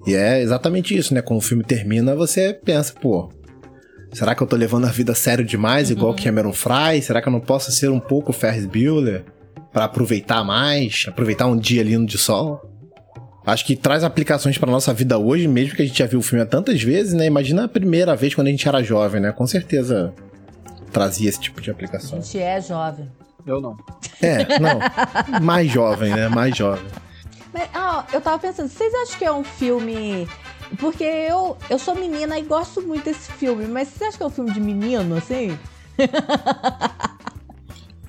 E 0.05 0.15
é 0.15 0.41
exatamente 0.41 0.95
isso, 0.97 1.13
né? 1.13 1.21
Quando 1.21 1.39
o 1.39 1.43
filme 1.43 1.63
termina, 1.63 2.15
você 2.15 2.53
pensa, 2.53 2.93
pô, 2.93 3.29
será 4.11 4.33
que 4.33 4.41
eu 4.41 4.47
tô 4.47 4.55
levando 4.55 4.85
a 4.85 4.89
vida 4.91 5.11
a 5.11 5.15
sério 5.15 5.45
demais, 5.45 5.89
igual 5.91 6.15
Cameron 6.15 6.53
Fry? 6.53 7.01
Será 7.01 7.21
que 7.21 7.27
eu 7.27 7.31
não 7.31 7.39
posso 7.39 7.71
ser 7.71 7.89
um 7.89 7.99
pouco 7.99 8.33
Ferris 8.33 8.65
Bueller? 8.65 9.23
Pra 9.71 9.85
aproveitar 9.85 10.43
mais, 10.43 11.05
aproveitar 11.07 11.45
um 11.45 11.55
dia 11.55 11.81
lindo 11.83 12.05
de 12.05 12.17
sol? 12.17 12.61
Acho 13.45 13.65
que 13.65 13.75
traz 13.75 14.03
aplicações 14.03 14.57
pra 14.57 14.69
nossa 14.69 14.93
vida 14.93 15.17
hoje, 15.17 15.47
mesmo 15.47 15.75
que 15.75 15.81
a 15.81 15.85
gente 15.85 15.97
já 15.97 16.05
viu 16.05 16.19
o 16.19 16.21
filme 16.21 16.43
há 16.43 16.45
tantas 16.45 16.81
vezes, 16.83 17.13
né? 17.13 17.25
Imagina 17.25 17.63
a 17.63 17.67
primeira 17.67 18.15
vez 18.15 18.35
quando 18.35 18.47
a 18.47 18.51
gente 18.51 18.67
era 18.67 18.83
jovem, 18.83 19.21
né? 19.21 19.31
Com 19.31 19.47
certeza 19.47 20.13
trazia 20.91 21.29
esse 21.29 21.39
tipo 21.39 21.61
de 21.61 21.69
A 21.69 21.73
aplicação. 21.73 22.21
gente 22.21 22.37
é 22.37 22.59
jovem. 22.61 23.09
Eu 23.47 23.61
não. 23.61 23.75
É, 24.21 24.59
não. 24.59 25.41
Mais 25.41 25.71
jovem, 25.71 26.13
né? 26.13 26.27
Mais 26.27 26.55
jovem. 26.55 26.85
Mas, 27.53 27.69
ah, 27.73 28.05
eu 28.13 28.21
tava 28.21 28.39
pensando, 28.39 28.69
vocês 28.69 28.93
acham 28.93 29.17
que 29.17 29.25
é 29.25 29.31
um 29.31 29.43
filme. 29.43 30.27
Porque 30.79 31.03
eu, 31.03 31.57
eu 31.69 31.77
sou 31.77 31.95
menina 31.95 32.39
e 32.39 32.43
gosto 32.43 32.81
muito 32.81 33.03
desse 33.03 33.29
filme, 33.33 33.67
mas 33.67 33.89
vocês 33.89 34.09
acham 34.09 34.17
que 34.17 34.23
é 34.23 34.27
um 34.27 34.29
filme 34.29 34.51
de 34.51 34.61
menino, 34.61 35.17
assim? 35.17 35.57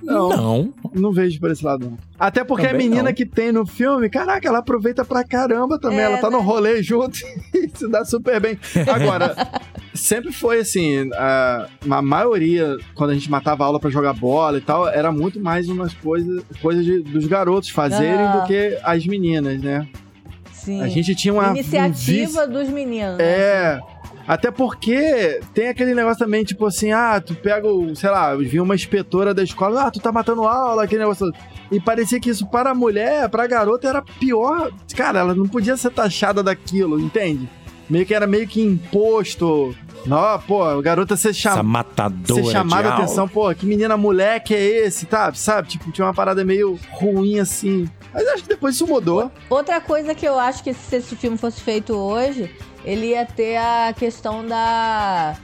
Não, 0.02 0.28
não, 0.30 0.74
Não. 0.94 1.12
vejo 1.12 1.38
por 1.38 1.50
esse 1.50 1.64
lado, 1.64 1.86
não. 1.90 1.98
Até 2.18 2.42
porque 2.44 2.66
a 2.66 2.70
Também 2.70 2.88
menina 2.88 3.10
não. 3.10 3.14
que 3.14 3.24
tem 3.24 3.52
no 3.52 3.64
filme, 3.64 4.08
caraca, 4.10 4.46
ela 4.48 4.58
aproveita 4.58 5.04
pra 5.04 5.22
caramba 5.24 5.78
também. 5.78 6.00
É, 6.00 6.02
ela 6.02 6.18
tá 6.18 6.28
no 6.30 6.38
né? 6.38 6.44
rolê 6.44 6.82
junto 6.82 7.18
e 7.54 7.70
se 7.72 7.88
dá 7.88 8.04
super 8.04 8.40
bem. 8.40 8.58
Agora, 8.92 9.34
sempre 9.94 10.32
foi 10.32 10.60
assim, 10.60 11.10
a, 11.14 11.66
a 11.90 12.02
maioria, 12.02 12.76
quando 12.94 13.10
a 13.10 13.14
gente 13.14 13.30
matava 13.30 13.64
aula 13.64 13.78
pra 13.78 13.90
jogar 13.90 14.12
bola 14.14 14.58
e 14.58 14.60
tal, 14.60 14.88
era 14.88 15.12
muito 15.12 15.38
mais 15.40 15.68
umas 15.68 15.94
coisas 15.94 16.42
coisas 16.60 16.84
de- 16.84 17.02
dos 17.02 17.26
garotos 17.26 17.68
fazerem 17.70 18.20
Ah. 18.26 18.38
do 18.38 18.46
que 18.46 18.78
as 18.82 19.06
meninas, 19.06 19.60
né? 19.62 19.86
Sim. 20.52 20.80
A 20.82 20.88
gente 20.88 21.14
tinha 21.14 21.32
uma 21.34 21.50
um 21.50 21.54
vício- 21.54 21.76
Iniciativa 21.76 22.46
dos 22.46 22.68
meninos. 22.68 23.18
né? 23.18 23.80
Até 24.26 24.50
porque 24.50 25.40
tem 25.52 25.68
aquele 25.68 25.94
negócio 25.94 26.24
também, 26.24 26.44
tipo 26.44 26.66
assim, 26.66 26.92
ah, 26.92 27.20
tu 27.20 27.34
pega 27.34 27.66
o, 27.66 27.94
sei 27.94 28.10
lá, 28.10 28.34
vinha 28.36 28.62
uma 28.62 28.74
inspetora 28.74 29.34
da 29.34 29.42
escola, 29.42 29.84
ah, 29.84 29.90
tu 29.90 30.00
tá 30.00 30.12
matando 30.12 30.42
aula, 30.42 30.84
aquele 30.84 31.00
negócio. 31.00 31.30
E 31.70 31.80
parecia 31.80 32.20
que 32.20 32.30
isso 32.30 32.46
para 32.46 32.70
a 32.70 32.74
mulher, 32.74 33.28
pra 33.28 33.46
garota, 33.46 33.88
era 33.88 34.02
pior. 34.02 34.70
Cara, 34.96 35.20
ela 35.20 35.34
não 35.34 35.48
podia 35.48 35.76
ser 35.76 35.90
taxada 35.90 36.42
daquilo, 36.42 37.00
entende? 37.00 37.48
Meio 37.90 38.06
que 38.06 38.14
era 38.14 38.26
meio 38.26 38.46
que 38.46 38.62
imposto. 38.62 39.74
Não, 40.06 40.38
pô, 40.40 40.64
a 40.64 40.80
garota 40.80 41.16
ser 41.16 41.32
matadora 41.62 42.42
ser 42.42 42.50
chamada 42.50 42.88
a 42.88 42.94
atenção, 42.96 43.28
pô, 43.28 43.54
que 43.54 43.66
menina 43.66 43.96
moleque 43.96 44.54
é 44.54 44.86
esse, 44.86 45.06
tá? 45.06 45.32
Sabe? 45.34 45.68
Tipo, 45.68 45.92
tinha 45.92 46.06
uma 46.06 46.14
parada 46.14 46.44
meio 46.44 46.78
ruim 46.90 47.38
assim. 47.38 47.88
Mas 48.12 48.26
acho 48.28 48.42
que 48.42 48.48
depois 48.48 48.74
isso 48.74 48.86
mudou. 48.86 49.30
Outra 49.48 49.80
coisa 49.80 50.14
que 50.14 50.26
eu 50.26 50.38
acho 50.38 50.62
que 50.62 50.74
se 50.74 50.96
esse 50.96 51.16
filme 51.16 51.38
fosse 51.38 51.60
feito 51.60 51.94
hoje, 51.94 52.50
ele 52.84 53.08
ia 53.08 53.24
ter 53.24 53.56
a 53.56 53.92
questão 53.96 54.46
da 54.46 55.36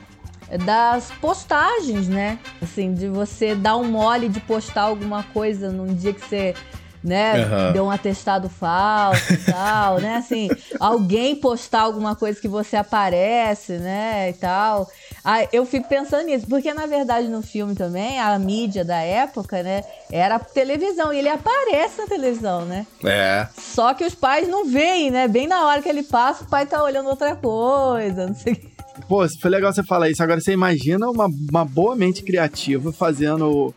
das 0.65 1.11
postagens, 1.21 2.07
né? 2.07 2.39
Assim, 2.61 2.93
de 2.93 3.07
você 3.07 3.53
dar 3.53 3.77
um 3.77 3.83
mole 3.83 4.27
de 4.27 4.39
postar 4.39 4.83
alguma 4.83 5.21
coisa 5.21 5.71
num 5.71 5.93
dia 5.93 6.11
que 6.11 6.21
você, 6.21 6.55
né, 7.03 7.43
Aham. 7.43 7.71
deu 7.73 7.85
um 7.85 7.91
atestado 7.91 8.49
falso 8.49 9.33
e 9.33 9.37
tal, 9.37 9.99
né? 9.99 10.17
Assim, 10.17 10.49
alguém 10.79 11.35
postar 11.35 11.81
alguma 11.81 12.15
coisa 12.15 12.39
que 12.39 12.47
você 12.47 12.75
aparece, 12.75 13.73
né, 13.73 14.29
e 14.29 14.33
tal. 14.33 14.87
Ah, 15.23 15.47
eu 15.51 15.65
fico 15.65 15.87
pensando 15.87 16.25
nisso, 16.25 16.47
porque 16.47 16.73
na 16.73 16.85
verdade 16.85 17.27
no 17.27 17.41
filme 17.41 17.75
também, 17.75 18.19
a 18.19 18.37
mídia 18.39 18.83
da 18.83 18.97
época, 19.01 19.63
né, 19.63 19.83
era 20.11 20.35
a 20.35 20.39
televisão, 20.39 21.13
e 21.13 21.19
ele 21.19 21.29
aparece 21.29 21.99
na 21.99 22.07
televisão, 22.07 22.65
né? 22.65 22.85
É. 23.03 23.47
Só 23.57 23.93
que 23.93 24.05
os 24.05 24.15
pais 24.15 24.47
não 24.47 24.65
veem, 24.65 25.11
né? 25.11 25.27
Bem 25.27 25.47
na 25.47 25.65
hora 25.65 25.81
que 25.81 25.89
ele 25.89 26.03
passa, 26.03 26.43
o 26.43 26.47
pai 26.47 26.65
tá 26.65 26.83
olhando 26.83 27.09
outra 27.09 27.35
coisa, 27.35 28.27
não 28.27 28.35
sei 28.35 28.53
o. 28.53 28.79
Pô, 29.07 29.27
foi 29.41 29.49
legal 29.49 29.71
você 29.71 29.83
falar 29.83 30.09
isso. 30.09 30.21
Agora 30.21 30.41
você 30.41 30.51
imagina 30.51 31.09
uma, 31.09 31.27
uma 31.49 31.65
boa 31.65 31.95
mente 31.95 32.23
criativa 32.23 32.91
fazendo. 32.91 33.73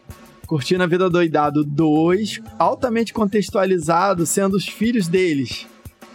Curtindo 0.47 0.83
a 0.83 0.87
Vida 0.87 1.09
Doidado 1.09 1.65
2, 1.65 2.41
altamente 2.59 3.13
contextualizado, 3.13 4.27
sendo 4.27 4.57
os 4.57 4.67
filhos 4.67 5.09
deles. 5.09 5.67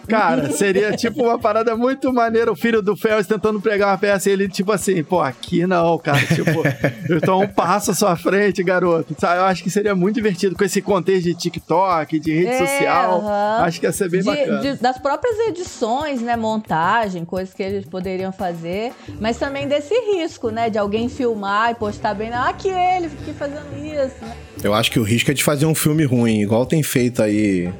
Cara, 0.08 0.52
seria 0.52 0.92
tipo 0.96 1.24
uma 1.24 1.38
parada 1.38 1.76
muito 1.76 2.12
maneira. 2.14 2.52
O 2.52 2.56
filho 2.56 2.82
do 2.82 2.96
Ferris 2.96 3.28
tentando 3.28 3.60
pregar 3.62 3.90
uma 3.90 3.98
peça 3.98 4.30
e 4.30 4.34
ele, 4.34 4.48
tipo 4.48 4.72
assim, 4.72 5.04
pô, 5.04 5.20
aqui 5.22 5.66
não, 5.68 5.98
cara. 5.98 6.20
Tipo, 6.26 6.64
eu 7.10 7.20
tô 7.22 7.42
um 7.42 7.48
passo 7.48 7.92
à 7.92 7.94
sua 7.94 8.16
frente, 8.16 8.64
garoto. 8.64 9.16
Sabe? 9.20 9.40
Eu 9.40 9.46
acho 9.46 9.64
que 9.64 9.70
seria 9.70 9.96
muito 9.96 10.16
divertido 10.16 10.56
com 10.56 10.64
esse 10.64 10.82
contexto 10.82 11.26
de 11.26 11.36
TikTok, 11.36 12.20
de 12.20 12.34
rede 12.34 12.48
É, 12.50 12.58
social. 12.60 13.20
aham. 13.20 13.64
Acho 13.66 13.80
que 13.80 13.86
ia 13.86 13.92
ser 13.92 14.10
bem 14.10 14.22
De- 14.22 14.26
bacana. 14.26 14.60
de- 14.62 14.76
das 14.82 14.98
próprias 14.98 15.38
edições, 15.48 16.22
né? 16.22 16.36
Montagem, 16.36 17.26
coisas 17.26 17.54
que 17.54 17.64
eles 17.64 17.86
poderiam 17.86 18.32
fazer. 18.32 18.94
Mas 19.20 19.38
também 19.38 19.68
desse 19.68 19.94
risco, 20.14 20.50
né? 20.50 20.70
De 20.70 20.78
alguém 20.78 21.10
filmar 21.10 21.72
e 21.72 21.76
postar 21.76 22.14
bem. 22.14 22.30
Ah, 22.34 22.54
que 22.58 22.70
ele, 22.70 23.10
fiquei 23.10 23.34
fazendo 23.34 23.68
isso, 23.78 24.16
né? 24.22 24.36
Eu 24.64 24.74
acho 24.74 24.92
que 24.92 25.00
o 25.00 25.04
risco 25.04 25.32
é 25.32 25.34
de 25.34 25.44
fazer 25.44 25.66
um 25.66 25.76
filme 25.76 26.04
ruim, 26.04 26.42
igual 26.42 26.66
tem 26.66 26.82
feito 26.84 27.22
aí 27.22 27.72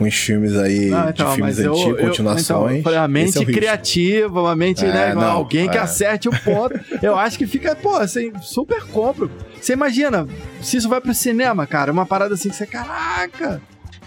uns 0.00 0.14
filmes 0.14 0.56
aí 0.56 0.86
Não, 0.90 1.04
de 1.04 1.10
então, 1.10 1.32
filmes 1.34 1.56
mas 1.56 1.64
eu- 1.64 1.72
antigos, 1.72 1.98
eu- 2.00 2.06
continuações. 2.06 2.44
então, 2.44 2.70
eu 2.70 2.82
falei, 2.82 2.98
a 2.98 3.04
Esse 3.04 3.12
mente 3.12 3.38
é 3.42 3.44
criativa, 3.44 4.40
uma 4.42 4.56
mente, 4.56 4.84
É, 4.84 4.92
né? 4.92 5.14
não, 5.14 5.22
alguém 5.30 5.68
que 5.68 5.76
é. 5.76 5.80
acerte 5.80 6.28
o 6.28 6.32
ponto. 6.42 6.74
eu 7.02 7.16
acho 7.18 7.38
que 7.38 7.46
fica, 7.46 7.74
pô, 7.76 7.96
assim, 7.96 8.32
super 8.40 8.82
compro. 8.84 9.30
Você 9.60 9.72
imagina, 9.72 10.26
se 10.60 10.76
isso 10.76 10.88
vai 10.88 11.00
pro 11.00 11.14
cinema, 11.14 11.66
cara, 11.66 11.92
uma 11.92 12.04
parada 12.04 12.34
assim 12.34 12.48
que 12.50 12.56
você, 12.56 12.66
caraca. 12.66 13.60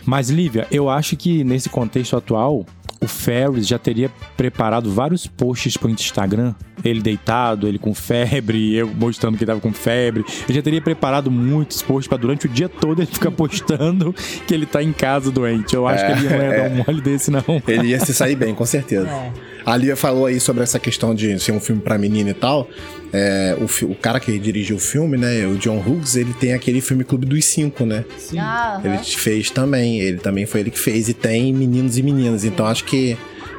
Mas, 0.06 0.30
Lívia, 0.30 0.66
eu 0.72 0.90
acho 0.90 1.18
que 1.18 1.44
nesse 1.44 1.68
contexto 1.68 2.16
atual, 2.16 2.66
o 3.02 3.08
Ferris 3.08 3.68
já 3.68 3.78
teria 3.78 4.10
preparado 4.36 4.92
vários 4.92 5.28
posts 5.28 5.78
pro 5.78 5.90
Instagram. 5.90 6.54
Ele 6.84 7.02
deitado, 7.02 7.68
ele 7.68 7.80
com 7.80 7.94
febre, 7.94 8.74
eu 8.78 8.88
mostrando 8.88 9.38
que 9.38 9.44
ele 9.44 9.50
tava 9.52 9.60
com 9.62 9.74
febre. 9.74 10.24
Ele 10.48 10.56
já 10.56 10.62
teria 10.62 10.82
preparado 10.82 11.30
muitos 11.32 11.82
posts 11.82 12.08
pra 12.08 12.18
durante 12.18 12.46
o 12.46 12.50
dia 12.50 12.70
todo 12.70 13.02
ele 13.02 13.12
ficar 13.12 13.32
postando 13.32 14.14
que 14.46 14.54
ele 14.54 14.66
tá 14.66 14.82
em 14.84 14.92
casa 14.94 15.32
doente. 15.32 15.76
Eu 15.76 15.88
acho 15.88 16.04
É, 16.04 16.08
que 16.08 16.12
ele 16.26 16.30
não 16.30 16.38
ia 16.38 16.44
é. 16.44 16.70
dar 16.70 16.72
um 16.76 16.84
mole 16.86 17.02
desse, 17.02 17.32
não. 17.32 17.44
Ele 17.68 17.88
ia 17.88 18.00
se 18.00 18.14
sair 18.14 18.36
bem, 18.36 18.54
com 18.54 18.66
certeza. 18.66 19.08
É. 19.10 19.32
A 19.70 19.76
Lia 19.76 19.98
falou 19.98 20.26
aí 20.28 20.40
sobre 20.40 20.64
essa 20.64 20.80
questão 20.80 21.14
de 21.14 21.38
ser 21.40 21.52
um 21.52 21.60
filme 21.60 21.82
pra 21.82 21.98
menina 21.98 22.30
e 22.30 22.34
tal. 22.34 22.70
É, 23.12 23.54
o, 23.60 23.92
o 23.92 23.96
cara 23.96 24.18
que 24.18 24.40
dirigiu 24.40 24.78
o 24.78 24.80
filme, 24.80 25.18
né, 25.18 25.46
o 25.46 25.58
John 25.58 25.78
Hughes, 25.86 26.16
ele 26.16 26.34
tem 26.34 26.54
aquele 26.54 26.80
filme 26.80 27.04
Clube 27.04 27.26
dos 27.26 27.44
Cinco, 27.44 27.86
né? 27.86 28.06
Sim. 28.18 28.40
Ah, 28.40 28.80
Ele 28.82 28.94
aham. 28.96 29.04
fez 29.04 29.50
também, 29.50 30.00
ele 30.00 30.20
também 30.20 30.46
foi 30.46 30.62
ele 30.62 30.72
que 30.72 30.80
fez. 30.80 31.10
E 31.10 31.14
tem 31.14 31.54
meninos 31.54 31.98
e 31.98 32.02
meninas, 32.04 32.46
então 32.46 32.66
acho 32.66 32.86
que 32.86 33.18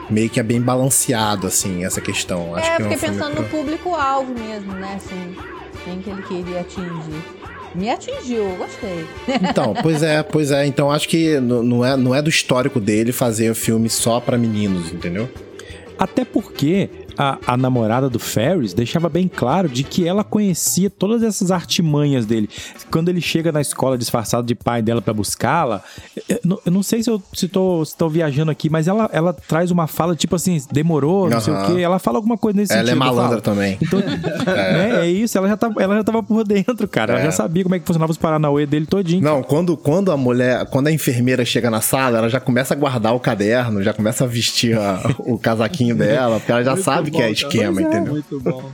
meio 0.09 0.30
que 0.30 0.40
é 0.40 0.42
bem 0.42 0.62
balanceado, 0.62 1.46
assim, 1.46 1.84
essa 1.84 2.00
questão. 2.00 2.54
Acho 2.56 2.70
É, 2.70 2.76
que 2.76 2.82
eu 2.82 2.86
é 2.86 2.88
um 2.88 2.92
fiquei 2.94 3.09
pensando 3.11 3.32
pra- 3.34 3.42
no 3.42 3.48
público-alvo 3.50 4.32
mesmo, 4.32 4.72
né? 4.72 4.94
Assim, 4.96 5.36
quem 5.84 5.98
que 6.00 6.09
ele 6.09 6.22
queria 6.22 6.61
atingir. 6.61 7.22
Me 7.74 7.90
atingiu, 7.90 8.46
gostei. 8.56 9.04
Então, 9.46 9.74
pois 9.82 10.02
é, 10.02 10.22
pois 10.22 10.50
é. 10.52 10.64
Então 10.66 10.90
acho 10.90 11.06
que 11.06 11.38
não 11.38 11.84
é, 11.84 11.98
não 11.98 12.14
é 12.14 12.22
do 12.22 12.30
histórico 12.30 12.80
dele 12.80 13.12
fazer 13.12 13.54
filme 13.54 13.90
só 13.90 14.18
pra 14.20 14.38
meninos, 14.38 14.90
entendeu? 14.90 15.28
Até 15.99 16.24
porque 16.24 16.88
a, 17.18 17.38
a 17.46 17.56
namorada 17.56 18.08
do 18.08 18.18
Ferris 18.18 18.72
deixava 18.72 19.08
bem 19.08 19.26
claro 19.28 19.68
de 19.68 19.82
que 19.82 20.06
ela 20.06 20.22
conhecia 20.22 20.88
todas 20.88 21.22
essas 21.22 21.50
artimanhas 21.50 22.24
dele. 22.24 22.48
Quando 22.90 23.08
ele 23.08 23.20
chega 23.20 23.50
na 23.50 23.60
escola 23.60 23.98
disfarçado 23.98 24.46
de 24.46 24.54
pai 24.54 24.80
dela 24.82 25.02
para 25.02 25.12
buscá-la, 25.12 25.82
eu, 26.28 26.38
não- 26.44 26.58
eu 26.64 26.72
não 26.72 26.82
sei 26.82 27.02
se 27.02 27.10
eu 27.10 27.20
se 27.32 27.48
tô, 27.48 27.84
se 27.84 27.96
tô 27.96 28.08
viajando 28.08 28.50
aqui, 28.50 28.70
mas 28.70 28.86
ela, 28.86 29.08
ela 29.12 29.32
traz 29.32 29.70
uma 29.70 29.86
fala 29.86 30.14
tipo 30.14 30.36
assim, 30.36 30.60
demorou, 30.70 31.28
não 31.28 31.40
sei 31.40 31.52
o 31.52 31.66
quê. 31.66 31.80
Ela 31.80 31.98
fala 31.98 32.18
alguma 32.18 32.38
coisa 32.38 32.56
nesse 32.58 32.72
Ela 32.72 32.82
é 32.82 32.84
sentido. 32.86 32.98
malandra 32.98 33.28
fala. 33.28 33.40
também. 33.40 33.78
Então, 33.82 34.00
é. 34.54 35.06
é 35.06 35.10
isso, 35.10 35.36
ela 35.36 35.48
já, 35.48 35.56
tava, 35.56 35.82
ela 35.82 35.96
já 35.96 36.04
tava 36.04 36.22
por 36.22 36.44
dentro, 36.44 36.86
cara. 36.86 37.14
Ela 37.14 37.22
É. 37.22 37.24
já 37.24 37.32
sabia 37.32 37.62
como 37.62 37.74
é 37.74 37.78
que 37.78 37.86
funcionava 37.86 38.12
os 38.12 38.18
Paranauê 38.18 38.66
dele 38.66 38.86
todinho. 38.86 39.22
Não, 39.22 39.42
quando, 39.42 39.76
quando 39.76 40.12
a 40.12 40.16
mulher, 40.16 40.66
quando 40.66 40.86
a 40.88 40.92
enfermeira 40.92 41.44
chega 41.44 41.70
na 41.70 41.80
sala, 41.80 42.18
ela 42.18 42.28
já 42.28 42.38
começa 42.40 42.74
a 42.74 42.76
guardar 42.76 43.14
o 43.14 43.20
caderno, 43.20 43.82
já 43.82 43.92
começa 43.92 44.24
a 44.24 44.26
vestir 44.26 44.76
a- 44.78 45.00
o 45.18 45.38
casaquinho 45.38 45.94
dela, 45.96 46.38
porque 46.38 46.52
ela 46.52 46.62
já 46.62 46.72
Muito 46.72 46.84
sabe 47.11 47.16
que 47.16 47.22
é 47.22 47.30
esquema, 47.30 47.80
é, 47.80 47.84
entendeu? 47.84 48.12
Muito 48.12 48.40
bom. 48.40 48.70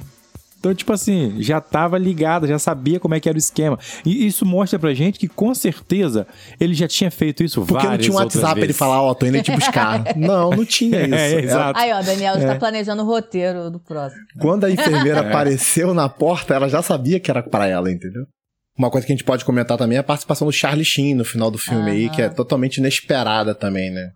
Então, 0.59 0.74
tipo 0.74 0.95
assim, 0.95 1.43
já 1.43 1.61
tava 1.61 1.99
ligada, 1.99 2.47
já 2.47 2.59
sabia 2.59 2.99
como 2.99 3.14
é 3.14 3.20
que 3.20 3.28
era 3.28 3.37
o 3.37 3.39
esquema. 3.39 3.78
E 4.03 4.26
isso 4.26 4.47
mostra 4.47 4.78
pra 4.78 4.95
gente 4.95 5.18
que, 5.18 5.28
com 5.28 5.55
certeza, 5.55 6.26
ele 6.59 6.72
já 6.72 6.89
tinha 6.89 7.11
feito 7.11 7.45
isso 7.45 7.61
Porque 7.61 7.74
não 7.74 7.91
várias 7.91 8.07
tinha 8.07 8.16
um 8.16 8.18
WhatsApp 8.18 8.45
pra 8.47 8.53
ele 8.61 8.66
vezes. 8.68 8.78
falar, 8.78 9.03
ó, 9.03 9.12
tô 9.12 9.26
indo 9.26 9.43
te 9.43 9.53
buscar. 9.53 10.03
Não, 10.16 10.49
não 10.49 10.64
tinha 10.64 11.03
isso. 11.03 11.14
É, 11.14 11.32
Ela- 11.32 11.41
exato. 11.43 11.78
Aí, 11.78 11.93
ó, 11.93 12.01
Daniel 12.01 12.35
É. 12.37 12.39
está 12.39 12.55
planejando 12.55 13.03
o 13.03 13.05
roteiro 13.05 13.70
do 13.70 13.78
próximo. 13.78 14.22
Quando 14.41 14.64
a 14.64 14.70
enfermeira 14.70 15.20
É. 15.20 15.28
apareceu 15.28 15.93
na 15.93 16.09
porta, 16.09 16.55
ela 16.55 16.66
já 16.66 16.80
sabia 16.80 17.20
que 17.20 17.30
era 17.30 17.43
pra 17.43 17.66
ela, 17.66 17.93
entendeu? 17.93 18.22
Uma 18.78 18.91
coisa 18.91 19.07
que 19.07 19.12
a 19.12 19.16
gente 19.16 19.24
pode 19.24 19.45
comentar 19.45 19.76
também 19.76 19.97
é 19.99 20.01
a 20.01 20.03
participação 20.03 20.47
do 20.47 20.53
Charlie 20.53 20.82
Sheen 20.85 21.14
no 21.14 21.26
final 21.26 21.51
do 21.51 21.59
filme 21.59 21.91
aí, 21.91 22.07
Aham. 22.07 22.14
que 22.14 22.22
é 22.22 22.28
totalmente 22.30 22.78
inesperada 22.78 23.55
também, 23.55 23.91
né? 23.91 24.09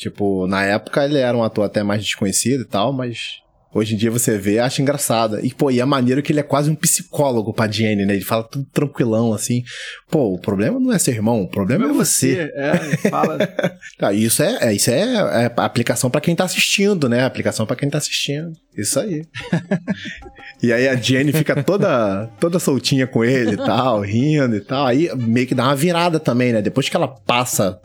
Tipo, 0.00 0.46
na 0.46 0.64
época 0.64 1.04
ele 1.04 1.18
era 1.18 1.36
um 1.36 1.44
ator 1.44 1.62
até 1.66 1.82
mais 1.82 2.02
desconhecido 2.02 2.62
e 2.62 2.64
tal, 2.64 2.90
mas 2.90 3.42
hoje 3.70 3.94
em 3.94 3.98
dia 3.98 4.10
você 4.10 4.38
vê, 4.38 4.58
acha 4.58 4.80
engraçada. 4.80 5.42
E, 5.44 5.52
pô, 5.52 5.70
e 5.70 5.78
é 5.78 5.84
maneiro 5.84 6.22
que 6.22 6.32
ele 6.32 6.40
é 6.40 6.42
quase 6.42 6.70
um 6.70 6.74
psicólogo 6.74 7.52
pra 7.52 7.70
Jenny, 7.70 8.06
né? 8.06 8.14
Ele 8.14 8.24
fala 8.24 8.42
tudo 8.44 8.64
tranquilão, 8.72 9.34
assim. 9.34 9.62
Pô, 10.10 10.32
o 10.32 10.40
problema 10.40 10.80
não 10.80 10.90
é 10.90 10.98
seu 10.98 11.12
irmão, 11.12 11.42
o 11.42 11.50
problema 11.50 11.84
é 11.84 11.92
você. 11.92 12.50
É, 12.54 12.96
fala. 13.10 13.38
Ah, 14.02 14.14
isso 14.14 14.42
é, 14.42 14.56
é- 14.62 14.72
isso 14.72 14.90
é, 14.90 15.44
é 15.44 15.52
aplicação 15.58 16.08
pra 16.10 16.22
quem 16.22 16.34
tá 16.34 16.44
assistindo, 16.44 17.06
né? 17.06 17.22
Aplicação 17.22 17.66
pra 17.66 17.76
quem 17.76 17.90
tá 17.90 17.98
assistindo. 17.98 18.52
Isso 18.74 18.98
aí. 18.98 19.26
e 20.62 20.72
aí 20.72 20.88
a 20.88 20.96
Jenny 20.96 21.30
fica 21.30 21.62
toda 21.62 22.26
toda 22.40 22.58
soltinha 22.58 23.06
com 23.06 23.22
ele 23.22 23.52
e 23.52 23.56
tal, 23.58 24.00
rindo 24.00 24.56
e 24.56 24.60
tal. 24.62 24.86
Aí 24.86 25.10
meio 25.14 25.46
que 25.46 25.54
dá 25.54 25.64
uma 25.64 25.76
virada 25.76 26.18
também, 26.18 26.54
né? 26.54 26.62
Depois 26.62 26.88
que 26.88 26.96
ela 26.96 27.08
passa 27.08 27.78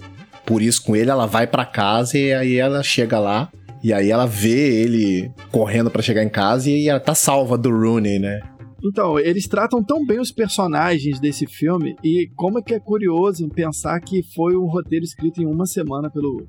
por 0.46 0.62
isso 0.62 0.84
com 0.84 0.96
ele, 0.96 1.10
ela 1.10 1.26
vai 1.26 1.48
pra 1.48 1.66
casa 1.66 2.18
e 2.18 2.34
aí 2.34 2.56
ela 2.56 2.84
chega 2.84 3.20
lá 3.20 3.52
e 3.84 3.94
aí 3.94 4.10
ela 4.10 4.26
vê 4.26 4.82
ele 4.82 5.32
correndo 5.52 5.92
pra 5.92 6.02
chegar 6.02 6.24
em 6.24 6.30
casa 6.30 6.70
e 6.70 6.88
ela 6.88 7.00
tá 7.00 7.14
salva 7.14 7.58
do 7.58 7.70
Rooney, 7.70 8.20
né? 8.20 8.42
Então, 8.84 9.18
eles 9.18 9.48
tratam 9.48 9.84
tão 9.84 10.06
bem 10.06 10.20
os 10.20 10.32
personagens 10.32 11.20
desse 11.20 11.48
filme 11.48 11.96
e 12.04 12.30
como 12.36 12.60
é 12.60 12.62
que 12.62 12.74
é 12.74 12.80
curioso 12.80 13.48
pensar 13.50 14.00
que 14.00 14.22
foi 14.36 14.56
um 14.56 14.66
roteiro 14.66 15.04
escrito 15.04 15.42
em 15.42 15.46
uma 15.46 15.66
semana 15.66 16.10
pelo 16.10 16.48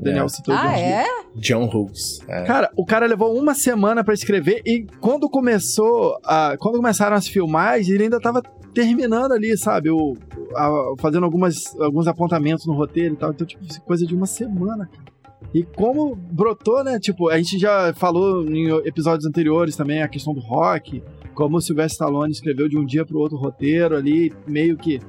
Daniel 0.00 0.26
É. 0.26 0.28
citou. 0.28 0.54
Ah, 0.54 0.68
John 0.68 0.78
é? 0.78 1.04
John 1.36 1.64
Hughes. 1.64 2.20
É. 2.28 2.44
Cara, 2.44 2.70
o 2.76 2.84
cara 2.84 3.06
levou 3.06 3.36
uma 3.36 3.54
semana 3.54 4.02
pra 4.04 4.14
escrever 4.14 4.62
e 4.64 4.86
quando 5.00 5.28
começou, 5.28 6.18
a, 6.24 6.56
quando 6.58 6.76
começaram 6.76 7.16
as 7.16 7.26
filmagens, 7.26 7.88
ele 7.88 8.04
ainda 8.04 8.20
tava 8.20 8.42
terminando 8.72 9.32
ali, 9.32 9.56
sabe, 9.58 9.90
o, 9.90 10.14
a- 10.54 10.94
fazendo 11.00 11.24
algumas, 11.24 11.74
alguns 11.80 12.06
apontamentos 12.06 12.64
no 12.66 12.74
roteiro 12.74 13.14
e 13.14 13.16
tal. 13.16 13.30
Então, 13.30 13.46
tipo, 13.46 13.62
coisa 13.82 14.06
de 14.06 14.14
uma 14.14 14.26
semana, 14.26 14.86
cara. 14.86 15.08
E 15.54 15.62
como 15.62 16.14
brotou, 16.14 16.84
né? 16.84 16.98
Tipo, 17.00 17.28
a 17.30 17.38
gente 17.38 17.58
já 17.58 17.92
falou 17.94 18.44
em 18.48 18.68
episódios 18.86 19.24
anteriores 19.26 19.76
também 19.76 20.02
a 20.02 20.08
questão 20.08 20.34
do 20.34 20.40
rock, 20.40 21.02
como 21.34 21.56
o 21.56 21.60
Sylvester 21.60 21.92
Stallone 22.06 22.32
escreveu 22.32 22.68
de 22.68 22.76
um 22.76 22.84
dia 22.84 23.06
pro 23.06 23.18
outro 23.18 23.36
roteiro 23.38 23.96
ali, 23.96 24.32
meio 24.46 24.76
que. 24.76 25.00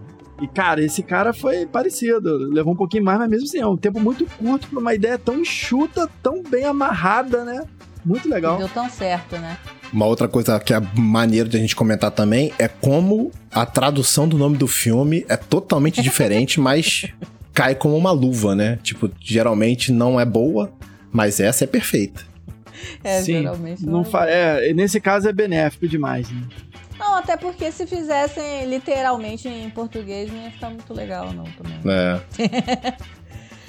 E, 0.42 0.48
cara, 0.48 0.84
esse 0.84 1.04
cara 1.04 1.34
foi 1.34 1.66
parecido. 1.66 2.38
Levou 2.50 2.74
um 2.74 2.78
pouquinho 2.78 3.04
mais, 3.04 3.20
mas 3.20 3.30
mesmo 3.30 3.46
assim, 3.46 3.60
é 3.60 3.68
um 3.68 3.78
tempo 3.78 4.00
muito 4.00 4.26
curto 4.26 4.68
pra 4.68 4.80
uma 4.80 4.94
ideia 4.94 5.18
tão 5.18 5.40
enxuta, 5.40 6.10
tão 6.24 6.42
bem 6.44 6.66
amarrada, 6.66 7.44
né? 7.44 7.66
Muito 8.06 8.30
legal. 8.30 8.58
Deu 8.58 8.70
tão 8.70 8.90
certo, 8.90 9.38
né? 9.38 9.58
Uma 9.92 10.06
outra 10.06 10.28
coisa 10.28 10.60
que 10.60 10.74
é 10.74 10.82
maneiro 10.96 11.50
de 11.50 11.58
a 11.58 11.60
gente 11.60 11.76
comentar 11.76 12.12
também 12.12 12.54
é 12.58 12.68
como 12.68 13.32
a 13.52 13.66
tradução 13.66 14.28
do 14.28 14.38
nome 14.38 14.58
do 14.58 14.68
filme 14.68 15.26
é 15.28 15.36
totalmente 15.36 16.02
diferente, 16.02 16.60
mas 16.62 17.08
cai 17.54 17.76
como 17.76 17.98
uma 17.98 18.12
luva, 18.12 18.56
né? 18.56 18.80
Tipo, 18.82 19.12
geralmente 19.20 19.92
não 19.92 20.20
é 20.20 20.26
boa, 20.26 20.72
mas 21.12 21.40
essa 21.40 21.66
é 21.66 21.68
perfeita. 21.68 22.30
É, 23.04 23.22
Sim, 23.22 23.34
geralmente 23.34 23.86
Não 23.86 24.02
é. 24.02 24.06
fa... 24.06 24.26
é, 24.26 24.74
nesse 24.74 25.02
caso 25.02 25.28
é 25.28 25.34
benéfico 25.34 25.88
demais, 25.88 26.30
né? 26.30 26.42
Não, 27.00 27.16
até 27.16 27.38
porque 27.38 27.72
se 27.72 27.88
fizessem 27.88 28.66
literalmente 28.66 29.48
em 29.48 29.70
português 29.70 30.32
não 30.32 30.44
ia 30.44 30.52
ficar 30.52 30.70
muito 30.70 30.94
legal, 30.94 31.32
não, 31.34 31.46
também. 31.46 31.80
É. 31.88 32.94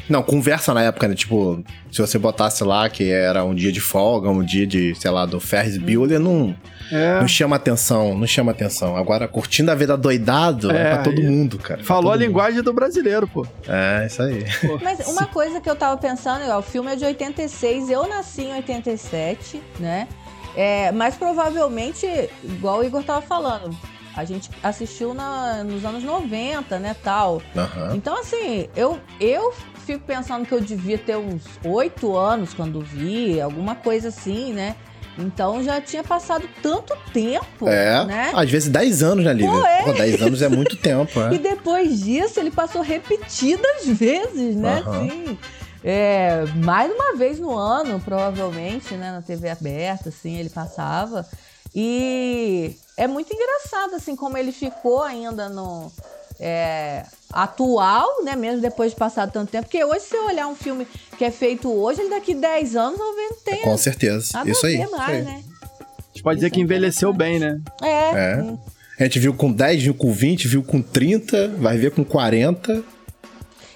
Não, 0.09 0.25
conversa 0.25 0.75
na 0.75 0.83
época, 0.83 1.07
né? 1.07 1.15
Tipo, 1.15 1.63
se 1.93 2.01
você 2.01 2.19
botasse 2.19 2.65
lá 2.65 2.89
que 2.91 3.09
era 3.13 3.45
um 3.45 3.55
dia 3.55 3.71
de 3.71 3.79
folga, 3.81 4.29
um 4.29 4.43
dia 4.43 4.67
de, 4.67 4.93
sei 4.97 5.09
lá, 5.09 5.25
do 5.25 5.39
Ferris 5.39 5.79
Bueller, 5.79 6.19
não, 6.19 6.53
É. 6.91 7.21
não 7.21 7.29
chama 7.29 7.55
atenção, 7.55 8.19
não 8.19 8.27
chama 8.27 8.51
atenção. 8.51 8.97
Agora, 8.97 9.29
curtindo 9.29 9.71
a 9.71 9.75
vida 9.77 9.97
doidado, 9.97 10.73
é, 10.73 10.83
É, 10.83 10.95
pra 10.95 11.03
todo 11.05 11.23
mundo, 11.23 11.59
cara. 11.59 11.85
Falou 11.85 12.11
a 12.11 12.17
mundo. 12.17 12.25
linguagem 12.27 12.61
do 12.61 12.73
brasileiro, 12.73 13.29
pô. 13.29 13.47
É, 13.69 14.05
isso 14.07 14.21
aí. 14.21 14.45
Mas 14.83 15.07
uma 15.07 15.27
coisa 15.27 15.61
que 15.61 15.71
eu 15.71 15.77
tava 15.77 15.97
pensando, 15.97 16.43
ó, 16.51 16.59
o 16.59 16.63
filme 16.63 16.91
é 16.93 16.97
de 16.97 17.05
86, 17.05 17.89
eu 17.89 18.09
nasci 18.09 18.43
em 18.43 18.55
87, 18.55 19.63
né? 19.79 20.09
É, 20.57 20.91
mas 20.93 21.15
provavelmente, 21.17 22.07
igual 22.43 22.79
o 22.81 22.85
Igor 22.85 23.03
tava 23.03 23.23
falando, 23.23 23.77
a 24.17 24.25
gente 24.25 24.51
assistiu 24.63 25.15
na- 25.15 25.63
nos 25.65 25.85
anos 25.85 26.03
90, 26.03 26.79
né, 26.79 26.95
tal. 27.03 27.41
Aham. 27.57 27.95
Então, 27.95 28.19
assim, 28.19 28.69
eu, 28.77 28.99
eu 29.21 29.53
fico 29.87 30.05
pensando 30.05 30.45
que 30.47 30.53
eu 30.53 30.61
devia 30.61 30.99
ter 30.99 31.17
uns 31.17 31.43
oito 31.65 32.17
anos 32.17 32.53
quando 32.53 32.81
vi, 32.81 33.41
alguma 33.41 33.75
coisa 33.75 34.09
assim, 34.09 34.53
né? 34.53 34.75
Então 35.19 35.63
já 35.63 35.81
tinha 35.81 36.03
passado 36.05 36.49
tanto 36.63 36.97
tempo, 37.13 37.69
É, 37.69 38.05
né? 38.07 38.31
às 38.33 38.49
vezes 38.51 38.69
10 38.69 39.03
anos, 39.03 39.25
né, 39.25 39.33
Lívia? 39.35 39.51
Pô, 39.51 39.67
é. 39.67 39.83
Pô, 39.85 39.93
10 39.93 40.23
anos 40.23 40.41
é 40.41 40.49
muito 40.49 40.77
tempo, 40.79 41.21
E 41.31 41.35
é. 41.35 41.39
depois 41.39 42.01
disso, 42.01 42.39
ele 42.41 42.51
passou 42.51 42.81
repetidas 42.81 43.87
vezes, 43.87 44.55
né? 44.57 44.83
Aham. 44.87 45.05
Assim, 45.07 45.39
é, 45.83 46.45
mais 46.65 46.93
uma 46.93 47.17
vez 47.17 47.39
no 47.39 47.57
ano, 47.57 48.01
provavelmente, 48.01 48.95
né? 48.95 49.13
Na 49.13 49.23
TV 49.23 49.49
aberta, 49.49 50.11
assim, 50.11 50.37
ele 50.37 50.51
passava. 50.51 51.27
E 51.75 52.77
é 52.97 53.07
muito 53.07 53.33
engraçado, 53.33 53.95
assim, 53.95 54.15
como 54.17 54.37
ele 54.37 54.53
ficou 54.53 55.03
ainda 55.03 55.49
no... 55.49 55.91
é, 56.39 57.05
atual, 57.33 58.25
né? 58.25 58.37
Mesmo 58.37 58.61
depois 58.61 58.93
de 58.93 58.97
passar 58.97 59.31
tanto 59.31 59.51
tempo. 59.51 59.65
Porque 59.65 59.85
hoje, 59.85 60.01
se 60.01 60.17
eu 60.17 60.27
olhar 60.27 60.49
um 60.49 60.57
filme 60.57 60.87
que 61.17 61.25
é 61.25 61.31
feito 61.31 61.73
hoje, 61.73 62.01
ele 62.01 62.11
daqui 62.11 62.35
10 62.35 62.77
anos, 62.77 62.99
talvez 62.99 63.31
não 63.31 63.39
tenha 63.39 63.63
Com 63.63 63.77
certeza. 63.77 64.43
Isso 64.47 64.67
aí. 64.67 64.77
ver 64.77 64.85
isso 64.85 64.97
mais, 64.97 65.11
aí. 65.11 65.23
né? 65.23 65.45
A 65.73 66.13
gente 66.13 66.23
pode 66.23 66.37
dizer 66.37 66.47
Isso 66.49 66.55
que 66.55 66.61
é 66.61 66.65
envelheceu 66.65 67.13
bem, 67.13 67.39
né? 67.39 67.61
É. 67.83 67.87
É. 67.89 68.55
A 68.99 69.05
gente 69.05 69.19
viu 69.19 69.33
com 69.33 69.51
10, 69.51 69.83
viu 69.83 69.95
com 69.95 70.13
20, 70.13 70.49
viu 70.49 70.63
com 70.63 70.83
30, 70.83 71.49
vai 71.57 71.79
ver 71.79 71.93
com 71.93 72.05
40. 72.05 72.85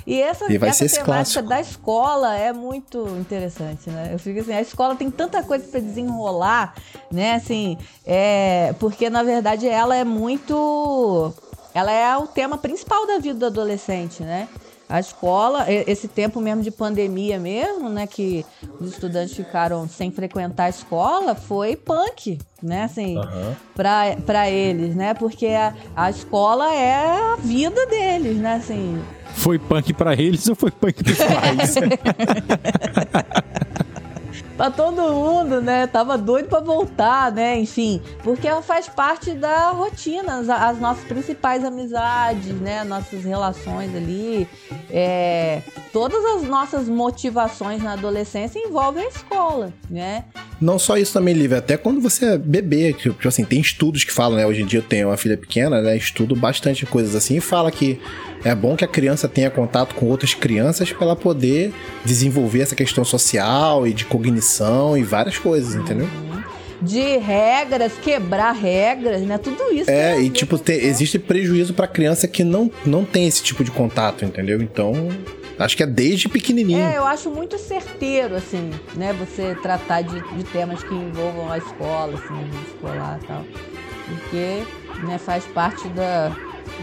E 0.06 0.20
essa, 0.20 0.52
E 0.52 0.58
vai 0.58 0.68
essa 0.68 0.80
temática 0.86 1.04
clássico. 1.04 1.48
da 1.48 1.60
escola 1.60 2.36
é 2.36 2.52
muito 2.52 3.06
interessante, 3.18 3.88
né? 3.88 4.10
Eu 4.12 4.18
fico 4.18 4.40
assim, 4.40 4.52
a 4.52 4.60
escola 4.60 4.94
tem 4.94 5.10
tanta 5.10 5.42
coisa 5.42 5.66
para 5.66 5.80
desenrolar, 5.80 6.74
né? 7.10 7.34
Assim, 7.36 7.78
é, 8.04 8.74
porque 8.78 9.08
na 9.08 9.22
verdade 9.22 9.66
ela 9.66 9.96
é 9.96 10.04
muito, 10.04 11.32
ela 11.72 11.90
é 11.90 12.16
o 12.18 12.26
tema 12.26 12.58
principal 12.58 13.06
da 13.06 13.18
vida 13.18 13.38
do 13.38 13.46
adolescente, 13.46 14.22
né? 14.22 14.48
A 14.88 15.00
escola, 15.00 15.64
esse 15.68 16.06
tempo 16.06 16.40
mesmo 16.40 16.62
de 16.62 16.70
pandemia 16.70 17.38
mesmo, 17.38 17.88
né? 17.88 18.06
Que 18.06 18.44
os 18.78 18.90
estudantes 18.90 19.34
ficaram 19.34 19.88
sem 19.88 20.10
frequentar 20.10 20.64
a 20.64 20.68
escola, 20.68 21.34
foi 21.34 21.74
punk, 21.74 22.38
né? 22.62 22.84
Assim, 22.84 23.18
Aham. 23.18 23.56
pra, 23.74 24.16
pra 24.26 24.50
eles, 24.50 24.94
né? 24.94 25.14
Porque 25.14 25.46
a, 25.46 25.72
a 25.96 26.10
escola 26.10 26.72
é 26.74 27.32
a 27.32 27.36
vida 27.36 27.86
deles, 27.86 28.36
né? 28.36 28.54
Assim, 28.56 29.02
Foi 29.36 29.58
punk 29.58 29.94
pra 29.94 30.12
eles 30.14 30.46
ou 30.48 30.54
foi 30.54 30.70
punk 30.70 31.02
pros 31.02 31.16
pais? 31.16 31.74
Pra 34.56 34.70
todo 34.70 35.02
mundo, 35.02 35.60
né? 35.60 35.86
Tava 35.86 36.16
doido 36.16 36.48
pra 36.48 36.60
voltar, 36.60 37.32
né? 37.32 37.58
Enfim, 37.58 38.00
porque 38.22 38.46
ela 38.46 38.62
faz 38.62 38.88
parte 38.88 39.32
da 39.32 39.70
rotina, 39.70 40.38
as, 40.38 40.48
as 40.48 40.78
nossas 40.78 41.04
principais 41.04 41.64
amizades, 41.64 42.54
né? 42.60 42.84
Nossas 42.84 43.24
relações 43.24 43.94
ali. 43.94 44.48
é, 44.90 45.62
todas 45.92 46.24
as 46.24 46.42
nossas 46.42 46.88
motivações 46.88 47.82
na 47.82 47.92
adolescência 47.92 48.58
envolvem 48.58 49.04
a 49.04 49.08
escola, 49.08 49.72
né? 49.90 50.24
Não 50.60 50.78
só 50.78 50.96
isso 50.96 51.12
também, 51.12 51.34
Lívia, 51.34 51.58
até 51.58 51.76
quando 51.76 52.00
você 52.00 52.26
é 52.26 52.38
bebê, 52.38 52.92
tipo, 52.92 53.14
tipo 53.14 53.28
assim, 53.28 53.44
tem 53.44 53.60
estudos 53.60 54.04
que 54.04 54.12
falam, 54.12 54.36
né? 54.36 54.46
Hoje 54.46 54.62
em 54.62 54.66
dia 54.66 54.78
eu 54.78 54.84
tenho 54.84 55.08
uma 55.08 55.16
filha 55.16 55.36
pequena, 55.36 55.82
né? 55.82 55.96
Estudo 55.96 56.36
bastante 56.36 56.86
coisas 56.86 57.14
assim 57.14 57.36
e 57.36 57.40
fala 57.40 57.70
que 57.70 58.00
é 58.44 58.54
bom 58.54 58.76
que 58.76 58.84
a 58.84 58.88
criança 58.88 59.26
tenha 59.28 59.50
contato 59.50 59.94
com 59.94 60.06
outras 60.06 60.34
crianças 60.34 60.92
para 60.92 61.04
ela 61.06 61.16
poder 61.16 61.72
desenvolver 62.04 62.60
essa 62.60 62.74
questão 62.76 63.04
social 63.04 63.86
e 63.86 63.92
de 63.92 64.04
cognição 64.04 64.96
e 64.96 65.02
várias 65.02 65.38
coisas, 65.38 65.74
entendeu? 65.74 66.08
De 66.82 67.16
regras, 67.16 67.92
quebrar 68.02 68.52
regras, 68.52 69.22
né? 69.22 69.38
Tudo 69.38 69.72
isso. 69.72 69.86
tem 69.86 69.94
É, 69.94 70.20
e 70.20 70.28
tipo, 70.28 70.58
com 70.58 70.64
te- 70.64 70.72
escola. 70.72 70.90
existe 70.90 71.18
prejuízo 71.18 71.72
pra 71.72 71.86
criança 71.86 72.28
que 72.28 72.44
não, 72.44 72.70
não 72.84 73.04
tem 73.04 73.26
esse 73.26 73.42
tipo 73.42 73.64
de 73.64 73.70
contato, 73.70 74.22
entendeu? 74.24 74.60
Então, 74.60 74.92
acho 75.58 75.74
que 75.76 75.82
é 75.82 75.86
desde 75.86 76.28
pequenininho. 76.28 76.80
É, 76.80 76.98
eu 76.98 77.06
acho 77.06 77.30
muito 77.30 77.56
certeiro, 77.58 78.34
assim, 78.36 78.70
né? 78.96 79.14
Você 79.18 79.54
tratar 79.62 80.02
de, 80.02 80.20
de 80.36 80.44
temas 80.44 80.82
que 80.82 80.94
envolvam 80.94 81.50
a 81.50 81.56
escola, 81.56 82.14
assim, 82.22 82.34
a 82.34 82.68
escolar 82.68 83.18
e 83.22 83.26
tal. 83.26 83.44
Porque, 84.06 84.62
né, 85.06 85.16
faz 85.16 85.44
parte 85.46 85.88
da, 85.88 86.36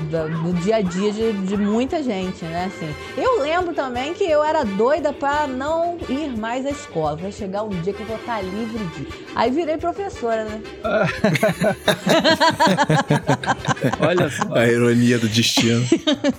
da- 0.09 0.27
do 0.27 0.53
dia 0.61 0.77
a 0.77 0.81
dia 0.81 1.11
de, 1.11 1.33
de 1.47 1.57
muita 1.57 2.01
gente, 2.03 2.43
né? 2.45 2.65
Assim, 2.65 2.93
eu 3.17 3.41
lembro 3.41 3.73
também 3.73 4.13
que 4.13 4.23
eu 4.23 4.43
era 4.43 4.63
doida 4.63 5.11
pra 5.13 5.47
não 5.47 5.97
ir 6.09 6.35
mais 6.37 6.65
à 6.65 6.69
escola. 6.69 7.15
Vai 7.17 7.31
chegar 7.31 7.63
um 7.63 7.69
dia 7.81 7.93
que 7.93 8.01
eu 8.01 8.05
vou 8.07 8.17
estar 8.17 8.41
livre 8.41 8.79
de. 8.95 9.07
Aí 9.35 9.51
virei 9.51 9.77
professora, 9.77 10.45
né? 10.45 10.61
Olha 13.99 14.29
só. 14.29 14.53
A 14.55 14.67
ironia 14.67 15.19
do 15.19 15.27
destino. 15.27 15.83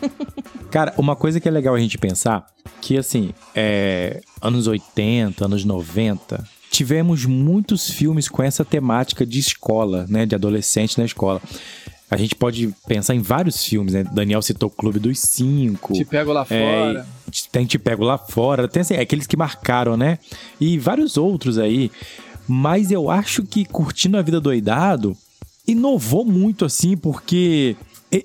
Cara, 0.70 0.94
uma 0.96 1.14
coisa 1.14 1.38
que 1.40 1.48
é 1.48 1.50
legal 1.50 1.74
a 1.74 1.80
gente 1.80 1.98
pensar, 1.98 2.46
que 2.80 2.96
assim, 2.96 3.32
é, 3.54 4.20
anos 4.40 4.66
80, 4.66 5.44
anos 5.44 5.64
90, 5.64 6.42
tivemos 6.70 7.26
muitos 7.26 7.90
filmes 7.90 8.28
com 8.28 8.42
essa 8.42 8.64
temática 8.64 9.26
de 9.26 9.38
escola, 9.38 10.06
né, 10.08 10.24
de 10.24 10.34
adolescente 10.34 10.98
na 10.98 11.04
escola. 11.04 11.40
A 12.12 12.16
gente 12.18 12.34
pode 12.34 12.74
pensar 12.86 13.14
em 13.14 13.20
vários 13.22 13.64
filmes, 13.64 13.94
né? 13.94 14.04
Daniel 14.04 14.42
citou 14.42 14.68
o 14.68 14.70
Clube 14.70 14.98
dos 14.98 15.18
Cinco. 15.18 15.94
Te 15.94 16.04
pego 16.04 16.30
lá 16.30 16.46
É, 16.50 16.92
fora. 16.92 17.06
tem 17.50 17.64
Te 17.64 17.78
Pego 17.78 18.04
Lá 18.04 18.18
Fora, 18.18 18.68
tem 18.68 18.82
assim, 18.82 18.94
aqueles 18.96 19.26
que 19.26 19.34
marcaram, 19.34 19.96
né? 19.96 20.18
E 20.60 20.78
vários 20.78 21.16
outros 21.16 21.56
aí. 21.56 21.90
Mas 22.46 22.90
eu 22.90 23.10
acho 23.10 23.42
que 23.44 23.64
Curtindo 23.64 24.18
a 24.18 24.22
Vida 24.22 24.40
Doidado 24.42 25.16
inovou 25.66 26.22
muito, 26.24 26.66
assim, 26.66 26.98
porque 26.98 27.76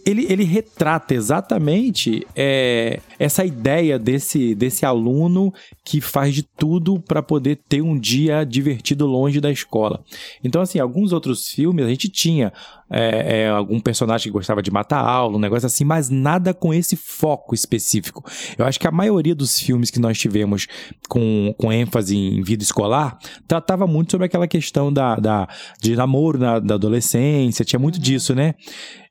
ele, 0.06 0.26
ele 0.30 0.44
retrata 0.44 1.14
exatamente 1.14 2.28
é, 2.36 3.00
essa 3.18 3.46
ideia 3.46 3.98
desse, 3.98 4.54
desse 4.54 4.86
aluno 4.86 5.54
que 5.86 6.02
faz 6.02 6.36
de 6.36 6.44
tudo 6.44 7.00
para 7.00 7.24
poder 7.24 7.58
ter 7.70 7.82
um 7.82 7.98
dia 7.98 8.44
divertido 8.44 9.06
longe 9.06 9.40
da 9.40 9.50
escola. 9.50 10.04
Então, 10.44 10.62
assim, 10.62 10.78
alguns 10.78 11.14
outros 11.14 11.48
filmes 11.48 11.86
a 11.86 11.90
gente 11.90 12.10
tinha 12.10 12.52
é, 12.90 13.44
é, 13.44 13.50
algum 13.50 13.80
personagem 13.80 14.26
que 14.26 14.38
gostava 14.38 14.62
de 14.62 14.70
matar 14.70 15.00
aula, 15.00 15.38
um 15.38 15.40
negócio 15.40 15.66
assim, 15.66 15.86
mas 15.86 16.10
nada 16.10 16.54
com 16.54 16.74
esse 16.74 16.98
foco 16.98 17.56
específico. 17.56 18.24
Eu 18.58 18.66
acho 18.66 18.78
que 18.78 18.88
a 18.88 18.92
maioria 18.92 19.36
dos 19.36 19.58
filmes 19.58 19.90
que 19.90 20.00
nós 20.00 20.18
tivemos 20.18 20.68
com, 21.08 21.56
com 21.58 21.72
ênfase 21.72 22.18
em 22.18 22.42
vida 22.42 22.64
escolar 22.64 23.18
tratava 23.48 23.88
muito 23.88 24.12
sobre 24.12 24.26
aquela 24.26 24.48
questão 24.48 24.92
da, 24.92 25.16
da, 25.16 25.48
de 25.82 25.96
namoro 25.96 26.38
na, 26.38 26.60
da 26.60 26.76
adolescência, 26.76 27.64
tinha 27.64 27.80
muito 27.80 28.00
disso, 28.00 28.36
né? 28.36 28.54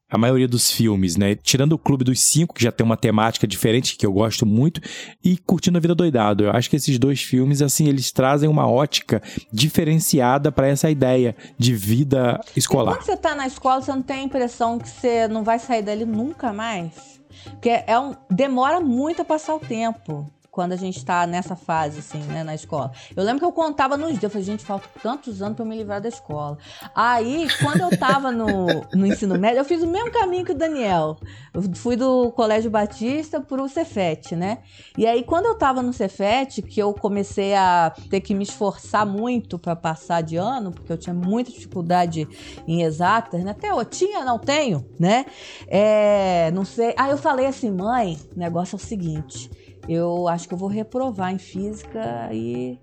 A 0.08 0.16
maioria 0.16 0.46
dos 0.46 0.70
filmes, 0.70 1.16
né? 1.16 1.34
Tirando 1.34 1.72
o 1.72 1.78
Clube 1.78 2.04
dos 2.04 2.20
Cinco, 2.20 2.54
que 2.54 2.62
já 2.62 2.70
tem 2.70 2.84
uma 2.84 2.96
temática 2.96 3.46
diferente, 3.46 3.96
que 3.96 4.06
eu 4.06 4.12
gosto 4.12 4.46
muito, 4.46 4.80
e 5.22 5.36
Curtindo 5.36 5.78
a 5.78 5.80
Vida 5.80 5.94
Doidado. 5.94 6.44
Eu 6.44 6.50
acho 6.52 6.70
que 6.70 6.76
esses 6.76 6.96
dois 6.98 7.20
filmes, 7.20 7.60
assim, 7.60 7.88
eles 7.88 8.12
trazem 8.12 8.48
uma 8.48 8.68
ótica 8.68 9.20
diferenciada 9.52 10.52
para 10.52 10.68
essa 10.68 10.88
ideia 10.88 11.34
de 11.58 11.74
vida 11.74 12.40
escolar. 12.56 12.94
Quando 12.94 13.06
você 13.06 13.16
tá 13.16 13.34
na 13.34 13.46
escola, 13.46 13.82
você 13.82 13.90
não 13.90 14.02
tem 14.02 14.20
a 14.20 14.22
impressão 14.22 14.78
que 14.78 14.88
você 14.88 15.26
não 15.26 15.42
vai 15.42 15.58
sair 15.58 15.82
dali 15.82 16.04
nunca 16.04 16.52
mais? 16.52 17.16
Porque 17.50 17.70
é 17.70 17.98
um, 17.98 18.14
demora 18.30 18.80
muito 18.80 19.22
a 19.22 19.24
passar 19.24 19.54
o 19.54 19.60
tempo. 19.60 20.30
Quando 20.56 20.72
a 20.72 20.76
gente 20.76 21.04
tá 21.04 21.26
nessa 21.26 21.54
fase, 21.54 21.98
assim, 21.98 22.16
né, 22.32 22.42
na 22.42 22.54
escola. 22.54 22.90
Eu 23.14 23.22
lembro 23.22 23.40
que 23.40 23.44
eu 23.44 23.52
contava 23.52 23.94
nos 23.98 24.12
dias, 24.12 24.22
eu 24.22 24.30
falei, 24.30 24.46
gente, 24.46 24.64
falta 24.64 24.88
tantos 25.02 25.42
anos 25.42 25.58
eu 25.58 25.66
me 25.66 25.76
livrar 25.76 26.00
da 26.00 26.08
escola. 26.08 26.56
Aí, 26.94 27.46
quando 27.60 27.82
eu 27.82 27.98
tava 27.98 28.32
no, 28.32 28.66
no 28.94 29.06
ensino 29.06 29.38
médio, 29.38 29.58
eu 29.58 29.66
fiz 29.66 29.82
o 29.82 29.86
mesmo 29.86 30.10
caminho 30.10 30.46
que 30.46 30.52
o 30.52 30.54
Daniel. 30.54 31.18
Eu 31.52 31.62
fui 31.74 31.94
do 31.94 32.32
Colégio 32.32 32.70
Batista 32.70 33.38
pro 33.38 33.68
Cefet, 33.68 34.34
né? 34.34 34.60
E 34.96 35.06
aí, 35.06 35.22
quando 35.24 35.44
eu 35.44 35.58
tava 35.58 35.82
no 35.82 35.92
Cefet, 35.92 36.62
que 36.62 36.80
eu 36.80 36.94
comecei 36.94 37.54
a 37.54 37.92
ter 38.08 38.22
que 38.22 38.34
me 38.34 38.42
esforçar 38.42 39.04
muito 39.04 39.58
pra 39.58 39.76
passar 39.76 40.22
de 40.22 40.36
ano, 40.36 40.72
porque 40.72 40.90
eu 40.90 40.96
tinha 40.96 41.12
muita 41.12 41.50
dificuldade 41.50 42.26
em 42.66 42.80
exatas, 42.80 43.44
né? 43.44 43.50
Até 43.50 43.70
eu 43.70 43.84
tinha, 43.84 44.24
não 44.24 44.38
tenho, 44.38 44.88
né? 44.98 45.26
É, 45.66 46.50
não 46.52 46.64
sei. 46.64 46.94
Aí 46.96 47.10
eu 47.10 47.18
falei 47.18 47.44
assim, 47.44 47.70
mãe, 47.70 48.18
o 48.34 48.38
negócio 48.38 48.74
é 48.74 48.78
o 48.78 48.80
seguinte. 48.80 49.50
Eu 49.88 50.26
acho 50.28 50.48
que 50.48 50.54
eu 50.54 50.58
vou 50.58 50.68
reprovar 50.68 51.32
em 51.32 51.38
física 51.38 52.28
e 52.32 52.78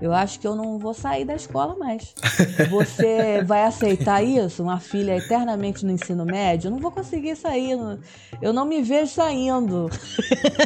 eu 0.00 0.12
acho 0.12 0.38
que 0.40 0.46
eu 0.46 0.54
não 0.56 0.78
vou 0.78 0.92
sair 0.94 1.24
da 1.24 1.34
escola 1.34 1.76
mais. 1.76 2.14
Você 2.70 3.42
vai 3.44 3.64
aceitar 3.64 4.22
isso? 4.22 4.62
Uma 4.62 4.78
filha 4.80 5.16
eternamente 5.16 5.84
no 5.84 5.92
ensino 5.92 6.24
médio? 6.24 6.68
Eu 6.68 6.72
não 6.72 6.78
vou 6.78 6.90
conseguir 6.90 7.36
sair. 7.36 7.76
Eu 8.42 8.52
não 8.52 8.64
me 8.64 8.82
vejo 8.82 9.12
saindo. 9.12 9.88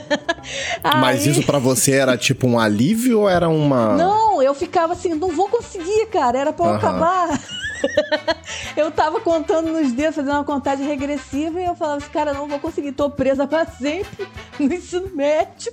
Mas 1.01 1.23
Aí- 1.23 1.31
isso 1.31 1.43
pra 1.45 1.59
você 1.59 1.93
era 1.93 2.17
tipo 2.17 2.47
um 2.47 2.59
alívio 2.59 3.21
ou 3.21 3.29
era 3.29 3.49
uma. 3.49 3.97
Não, 3.97 4.43
eu 4.43 4.55
ficava 4.55 4.93
assim, 4.95 5.15
não 5.15 5.29
vou 5.29 5.49
conseguir, 5.49 6.07
cara. 6.07 6.39
Era 6.39 6.53
pra 6.53 6.67
eu 6.67 6.71
Aham. 6.71 6.79
acabar. 6.79 7.41
eu 8.77 8.91
tava 8.91 9.21
contando 9.21 9.71
nos 9.71 9.93
dedos, 9.93 10.17
fazendo 10.17 10.35
uma 10.35 10.45
contagem 10.45 10.87
regressiva, 10.87 11.61
e 11.61 11.65
eu 11.65 11.75
falava 11.75 11.99
assim, 11.99 12.11
cara, 12.11 12.33
não 12.33 12.49
vou 12.49 12.59
conseguir, 12.59 12.93
tô 12.93 13.11
presa 13.11 13.47
pra 13.47 13.67
sempre 13.67 14.27
no 14.59 14.73
ensino 14.73 15.11
médio. 15.15 15.73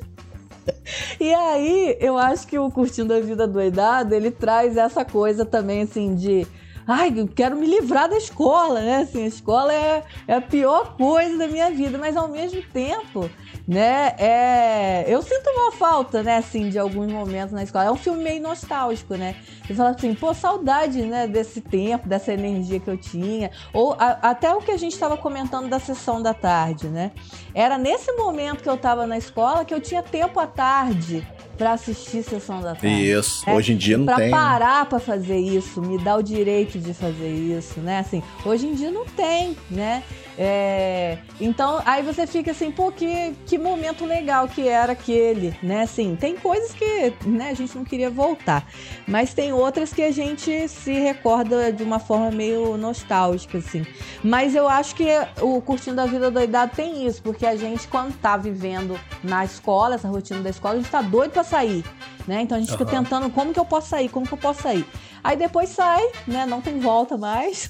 E 1.19 1.33
aí, 1.33 1.97
eu 1.99 2.17
acho 2.17 2.47
que 2.47 2.57
o 2.57 2.69
Curtindo 2.69 3.13
a 3.13 3.19
Vida 3.19 3.47
Doidado, 3.47 4.13
ele 4.13 4.31
traz 4.31 4.77
essa 4.77 5.03
coisa 5.03 5.45
também, 5.45 5.83
assim, 5.83 6.15
de... 6.15 6.47
Ai, 6.91 7.13
eu 7.15 7.27
quero 7.27 7.55
me 7.55 7.67
livrar 7.67 8.09
da 8.09 8.17
escola, 8.17 8.81
né? 8.81 8.97
Assim, 9.03 9.21
a 9.23 9.27
escola 9.27 9.71
é, 9.71 10.03
é 10.27 10.33
a 10.33 10.41
pior 10.41 10.95
coisa 10.97 11.37
da 11.37 11.47
minha 11.47 11.69
vida, 11.69 11.99
mas 11.99 12.17
ao 12.17 12.27
mesmo 12.27 12.63
tempo, 12.63 13.29
né? 13.67 14.15
É, 14.17 15.05
eu 15.07 15.21
sinto 15.21 15.47
uma 15.51 15.71
falta, 15.73 16.23
né? 16.23 16.37
Assim, 16.37 16.67
de 16.67 16.79
alguns 16.79 17.07
momentos 17.07 17.51
na 17.51 17.61
escola. 17.61 17.85
É 17.85 17.91
um 17.91 17.95
filme 17.95 18.23
meio 18.23 18.41
nostálgico, 18.41 19.13
né? 19.13 19.35
Você 19.67 19.75
fala 19.75 19.91
assim, 19.91 20.15
pô, 20.15 20.33
saudade, 20.33 21.03
né? 21.03 21.27
Desse 21.27 21.61
tempo, 21.61 22.09
dessa 22.09 22.33
energia 22.33 22.79
que 22.79 22.89
eu 22.89 22.97
tinha. 22.97 23.51
Ou 23.71 23.93
a- 23.93 24.17
até 24.23 24.51
o 24.55 24.59
que 24.59 24.71
a 24.71 24.77
gente 24.77 24.93
estava 24.93 25.15
comentando 25.15 25.69
da 25.69 25.77
sessão 25.77 26.19
da 26.23 26.33
tarde, 26.33 26.87
né? 26.87 27.11
Era 27.53 27.77
nesse 27.77 28.11
momento 28.13 28.63
que 28.63 28.69
eu 28.69 28.73
estava 28.73 29.05
na 29.05 29.15
escola 29.15 29.63
que 29.63 29.75
eu 29.75 29.79
tinha 29.79 30.01
tempo 30.01 30.39
à 30.39 30.47
tarde 30.47 31.23
para 31.59 31.73
assistir 31.73 32.23
sessão 32.23 32.61
da 32.61 32.73
tarde. 32.73 32.87
Isso. 33.11 33.47
É, 33.47 33.53
Hoje 33.53 33.73
em 33.73 33.77
dia 33.77 33.97
não 33.97 34.05
pra 34.05 34.15
tem. 34.15 34.25
né? 34.25 34.31
parar 34.31 34.85
pra 34.87 34.97
fazer 34.99 35.37
isso, 35.37 35.81
me 35.81 35.97
dar 36.01 36.15
o 36.15 36.23
direito 36.23 36.79
de 36.79 36.93
fazer 36.93 37.29
isso, 37.29 37.81
né? 37.81 37.99
Assim, 37.99 38.23
hoje 38.45 38.65
em 38.65 38.73
dia 38.73 38.89
não 38.89 39.05
tem, 39.05 39.55
né? 39.69 40.01
É, 40.41 41.17
então, 41.41 41.81
aí 41.83 42.01
você 42.01 42.25
fica 42.25 42.51
assim, 42.51 42.71
pô, 42.71 42.93
que, 42.93 43.35
que 43.45 43.57
momento 43.57 44.05
legal 44.05 44.47
que 44.47 44.69
era 44.69 44.93
aquele, 44.93 45.53
né? 45.61 45.81
Assim, 45.81 46.15
tem 46.15 46.37
coisas 46.37 46.71
que 46.71 47.13
né, 47.25 47.49
a 47.49 47.53
gente 47.53 47.75
não 47.75 47.83
queria 47.83 48.09
voltar, 48.09 48.65
mas 49.05 49.33
tem 49.33 49.51
outras 49.51 49.91
que 49.91 50.01
a 50.01 50.11
gente 50.11 50.69
se 50.69 50.93
recorda 50.93 51.73
de 51.73 51.83
uma 51.83 51.99
forma 51.99 52.31
meio 52.31 52.77
nostálgica, 52.77 53.57
assim. 53.57 53.85
Mas 54.23 54.55
eu 54.55 54.69
acho 54.69 54.95
que 54.95 55.09
o 55.41 55.61
Curtindo 55.61 55.99
a 55.99 56.05
Vida 56.05 56.31
Doidado 56.31 56.71
tem 56.73 57.05
isso, 57.05 57.21
porque 57.21 57.45
a 57.45 57.57
gente, 57.57 57.85
quando 57.89 58.17
tá 58.17 58.37
vivendo 58.37 58.97
na 59.21 59.43
escola, 59.43 59.95
essa 59.95 60.07
rotina 60.07 60.39
da 60.39 60.51
escola, 60.51 60.75
a 60.75 60.77
gente 60.77 60.89
tá 60.89 61.01
doido 61.01 61.31
pra 61.31 61.43
sair, 61.43 61.83
né? 62.29 62.41
Então 62.43 62.57
a 62.57 62.61
gente 62.61 62.71
fica 62.71 62.83
Aham. 62.85 63.03
tentando 63.03 63.29
como 63.31 63.51
que 63.53 63.59
eu 63.59 63.65
posso 63.65 63.89
sair, 63.89 64.07
como 64.07 64.25
que 64.25 64.33
eu 64.33 64.37
posso 64.37 64.61
sair. 64.61 64.85
Aí 65.21 65.35
depois 65.35 65.69
sai, 65.69 66.01
né? 66.25 66.45
Não 66.45 66.61
tem 66.61 66.79
volta 66.79 67.17
mais. 67.17 67.69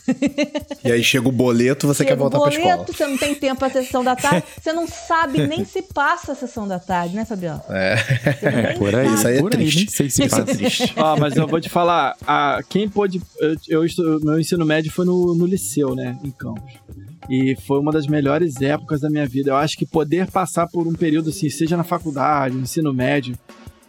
E 0.84 0.92
aí 0.92 1.04
chega 1.04 1.28
o 1.28 1.32
boleto, 1.32 1.88
você 1.88 2.04
Chega 2.04 2.12
quer 2.12 2.18
voltar 2.18 2.38
o 2.38 2.42
pra 2.44 2.52
boleto, 2.52 2.68
escola. 2.68 2.88
você 2.98 3.08
não 3.08 3.18
tem 3.18 3.34
tempo 3.34 3.58
pra 3.60 3.70
sessão 3.72 4.04
da 4.04 4.16
tarde, 4.16 4.44
você 4.62 4.72
não 4.72 4.88
sabe 4.88 5.48
nem 5.48 5.66
se 5.66 5.82
passa 5.82 6.34
a 6.34 6.36
sessão 6.36 6.68
da 6.68 6.78
tarde, 6.78 7.16
né, 7.16 7.26
Fabiano? 7.26 7.62
É. 7.70 7.96
Nem 8.68 8.78
Por 8.78 8.94
aí, 8.94 9.14
Isso 9.14 9.28
aí 9.28 9.38
é 9.38 9.42
por 9.42 9.52
aí, 9.54 9.58
triste. 9.58 9.78
nem 9.78 9.88
sei 9.88 10.10
se 10.10 10.26
Isso 10.26 10.36
é 10.36 10.40
passa. 10.46 10.58
triste. 10.58 10.94
Ó, 11.00 11.18
mas 11.18 11.36
eu 11.36 11.48
vou 11.48 11.60
te 11.60 11.70
falar, 11.70 12.16
a, 12.28 12.60
quem 12.70 12.88
pôde. 12.88 13.20
Eu, 13.68 13.84
eu 13.86 14.20
meu 14.22 14.40
ensino 14.40 14.66
médio 14.66 14.92
foi 14.92 15.06
no, 15.06 15.34
no 15.34 15.46
liceu, 15.46 15.96
né? 15.96 16.18
Em 16.24 16.30
Campos. 16.32 16.74
E 17.30 17.56
foi 17.68 17.80
uma 17.80 17.92
das 17.92 18.08
melhores 18.08 18.60
épocas 18.62 19.02
da 19.02 19.10
minha 19.10 19.26
vida. 19.28 19.52
Eu 19.52 19.56
acho 19.56 19.78
que 19.78 19.86
poder 19.86 20.30
passar 20.32 20.68
por 20.68 20.88
um 20.88 20.94
período 20.94 21.30
assim, 21.30 21.50
seja 21.50 21.78
na 21.78 21.84
faculdade, 21.84 22.56
no 22.56 22.62
ensino 22.64 22.92
médio, 22.94 23.38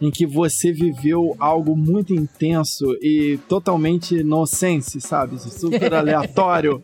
em 0.01 0.09
que 0.09 0.25
você 0.25 0.71
viveu 0.73 1.35
algo 1.39 1.75
muito 1.77 2.13
intenso 2.13 2.85
e 3.01 3.37
totalmente 3.47 4.23
nonsense, 4.23 4.99
sabe? 4.99 5.39
Super 5.39 5.93
aleatório. 5.95 6.81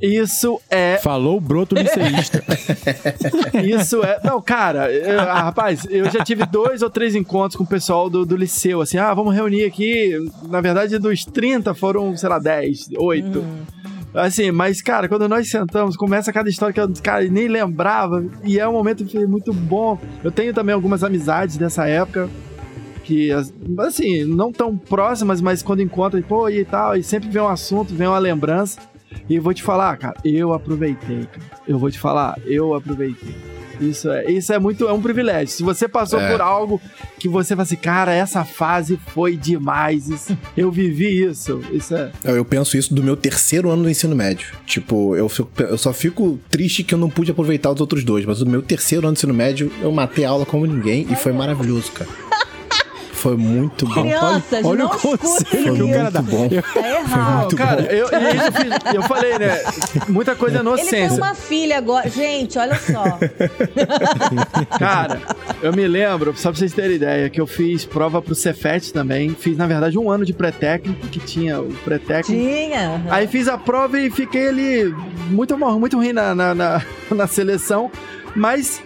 Isso 0.00 0.60
é. 0.68 0.98
Falou 1.02 1.38
o 1.38 1.40
broto 1.40 1.74
liceísta. 1.74 2.42
Isso 3.64 4.02
é. 4.04 4.20
Não, 4.24 4.40
cara, 4.42 4.92
eu- 4.92 5.20
ah, 5.20 5.42
rapaz, 5.44 5.86
eu 5.88 6.10
já 6.10 6.24
tive 6.24 6.44
dois 6.46 6.82
ou 6.82 6.90
três 6.90 7.14
encontros 7.14 7.56
com 7.56 7.64
o 7.64 7.66
pessoal 7.66 8.10
do, 8.10 8.26
do 8.26 8.36
liceu, 8.36 8.80
assim, 8.80 8.98
ah, 8.98 9.14
vamos 9.14 9.34
reunir 9.34 9.64
aqui. 9.64 10.12
Na 10.48 10.60
verdade, 10.60 10.98
dos 10.98 11.24
30 11.24 11.72
foram, 11.74 12.16
sei 12.16 12.28
lá, 12.28 12.38
10, 12.38 12.90
8. 12.98 13.44
Assim, 14.14 14.50
mas, 14.50 14.82
cara, 14.82 15.08
quando 15.08 15.26
nós 15.28 15.48
sentamos, 15.50 15.96
começa 15.96 16.32
cada 16.32 16.48
história 16.50 16.72
que 16.74 16.80
eu, 16.80 16.92
cara, 17.02 17.24
nem 17.24 17.48
lembrava. 17.48 18.24
E 18.44 18.58
é 18.58 18.68
um 18.68 18.72
momento 18.72 19.08
foi 19.10 19.26
muito 19.26 19.52
bom. 19.52 19.98
Eu 20.22 20.30
tenho 20.30 20.52
também 20.52 20.74
algumas 20.74 21.02
amizades 21.02 21.56
dessa 21.56 21.86
época. 21.88 22.28
Que, 23.04 23.32
as- 23.32 23.52
assim, 23.80 24.24
não 24.24 24.52
tão 24.52 24.76
próximas, 24.76 25.40
mas 25.40 25.62
quando 25.62 25.82
encontram, 25.82 26.22
pô, 26.22 26.48
e 26.48 26.64
tal, 26.64 26.96
e 26.96 27.02
sempre 27.02 27.28
vem 27.30 27.42
um 27.42 27.48
assunto, 27.48 27.92
vem 27.94 28.06
uma 28.06 28.18
lembrança. 28.18 28.78
E 29.28 29.38
vou 29.38 29.52
te 29.52 29.62
falar, 29.62 29.96
cara, 29.96 30.14
eu 30.24 30.52
aproveitei, 30.52 31.24
cara. 31.26 31.42
Eu 31.66 31.78
vou 31.78 31.90
te 31.90 31.98
falar, 31.98 32.38
eu 32.46 32.74
aproveitei. 32.74 33.34
Isso 33.80 34.10
é, 34.10 34.30
isso 34.30 34.52
é 34.52 34.58
muito, 34.58 34.86
é 34.86 34.92
um 34.92 35.00
privilégio. 35.00 35.48
Se 35.48 35.62
você 35.62 35.88
passou 35.88 36.20
É. 36.20 36.30
por 36.30 36.40
algo 36.40 36.80
que 37.18 37.28
você 37.28 37.54
fala 37.54 37.62
assim, 37.62 37.76
cara, 37.76 38.12
essa 38.12 38.44
fase 38.44 38.98
foi 39.08 39.36
demais, 39.36 40.08
isso- 40.08 40.36
eu 40.56 40.70
vivi 40.70 41.24
isso. 41.24 41.60
Isso 41.72 41.94
é. 41.94 42.10
Eu 42.24 42.44
penso 42.44 42.76
isso 42.76 42.94
do 42.94 43.02
meu 43.02 43.16
terceiro 43.16 43.70
ano 43.70 43.84
do 43.84 43.90
ensino 43.90 44.14
médio. 44.14 44.48
Tipo, 44.66 45.16
eu, 45.16 45.28
fico- 45.28 45.50
eu 45.62 45.78
só 45.78 45.92
fico 45.92 46.38
triste 46.50 46.82
que 46.82 46.94
eu 46.94 46.98
não 46.98 47.10
pude 47.10 47.30
aproveitar 47.30 47.70
os 47.72 47.80
outros 47.80 48.04
dois, 48.04 48.24
mas 48.24 48.40
no 48.40 48.46
meu 48.50 48.62
terceiro 48.62 49.06
ano 49.06 49.14
do 49.14 49.18
ensino 49.18 49.34
médio, 49.34 49.70
eu 49.80 49.90
matei 49.92 50.24
a 50.24 50.30
aula 50.30 50.44
como 50.46 50.66
ninguém 50.66 51.06
e 51.10 51.16
foi 51.16 51.32
maravilhoso, 51.32 51.90
cara. 51.92 52.10
Foi 53.22 53.36
muito 53.36 53.86
bom. 53.86 54.02
Crianças, 54.02 54.64
olha 54.64 54.78
não 54.84 54.86
o 54.90 54.98
conselho 55.18 55.74
que 55.76 55.82
o 55.82 55.92
cara 55.92 56.10
dá. 56.10 56.20
Bom. 56.22 56.48
Tá 56.48 56.88
errado. 56.88 57.54
cara, 57.56 57.82
eu, 57.82 58.08
eu, 58.08 58.94
eu 58.94 59.02
falei, 59.04 59.38
né? 59.38 59.62
Muita 60.08 60.34
coisa 60.34 60.56
é 60.56 60.60
Ele 60.60 60.68
tem 60.70 60.82
inocência. 61.04 61.16
uma 61.22 61.32
filha 61.32 61.78
agora. 61.78 62.08
Gente, 62.10 62.58
olha 62.58 62.74
só. 62.80 63.04
Cara, 64.78 65.20
eu 65.62 65.72
me 65.72 65.86
lembro, 65.86 66.34
só 66.36 66.50
pra 66.50 66.58
vocês 66.58 66.72
terem 66.72 66.96
ideia, 66.96 67.30
que 67.30 67.40
eu 67.40 67.46
fiz 67.46 67.84
prova 67.84 68.20
pro 68.20 68.34
Cefet 68.34 68.92
também. 68.92 69.30
Fiz, 69.38 69.56
na 69.56 69.66
verdade, 69.66 69.96
um 69.98 70.10
ano 70.10 70.24
de 70.24 70.32
pré-técnico, 70.32 71.06
que 71.08 71.20
tinha 71.20 71.60
o 71.60 71.72
pré-técnico. 71.84 72.40
Tinha. 72.42 72.88
aham. 72.88 73.02
Aí 73.10 73.26
fiz 73.28 73.46
a 73.48 73.56
prova 73.56 73.98
e 74.00 74.10
fiquei 74.10 74.48
ali 74.48 74.94
muito, 75.30 75.56
mal- 75.56 75.78
muito 75.78 75.96
ruim 75.96 76.12
na, 76.12 76.34
na, 76.34 76.54
na, 76.54 76.82
na 77.14 77.26
seleção, 77.26 77.90
mas 78.34 78.82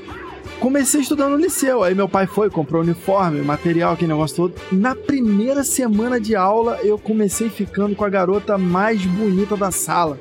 comecei 0.60 1.00
estudando 1.00 1.32
no 1.32 1.36
liceu. 1.36 1.82
Aí 1.82 1.94
meu 1.94 2.08
pai 2.08 2.26
foi, 2.26 2.50
comprou 2.50 2.82
uniforme, 2.82 3.40
material, 3.40 3.94
aquele 3.94 4.12
negócio 4.12 4.36
todo. 4.36 4.54
Na 4.72 4.94
primeira 4.94 5.62
semana 5.64 6.20
de 6.20 6.34
aula, 6.34 6.78
eu 6.82 6.98
comecei 6.98 7.48
ficando 7.48 7.94
com 7.94 8.04
a 8.04 8.08
garota 8.08 8.58
mais 8.58 9.04
bonita 9.04 9.56
da 9.56 9.70
sala. 9.70 10.18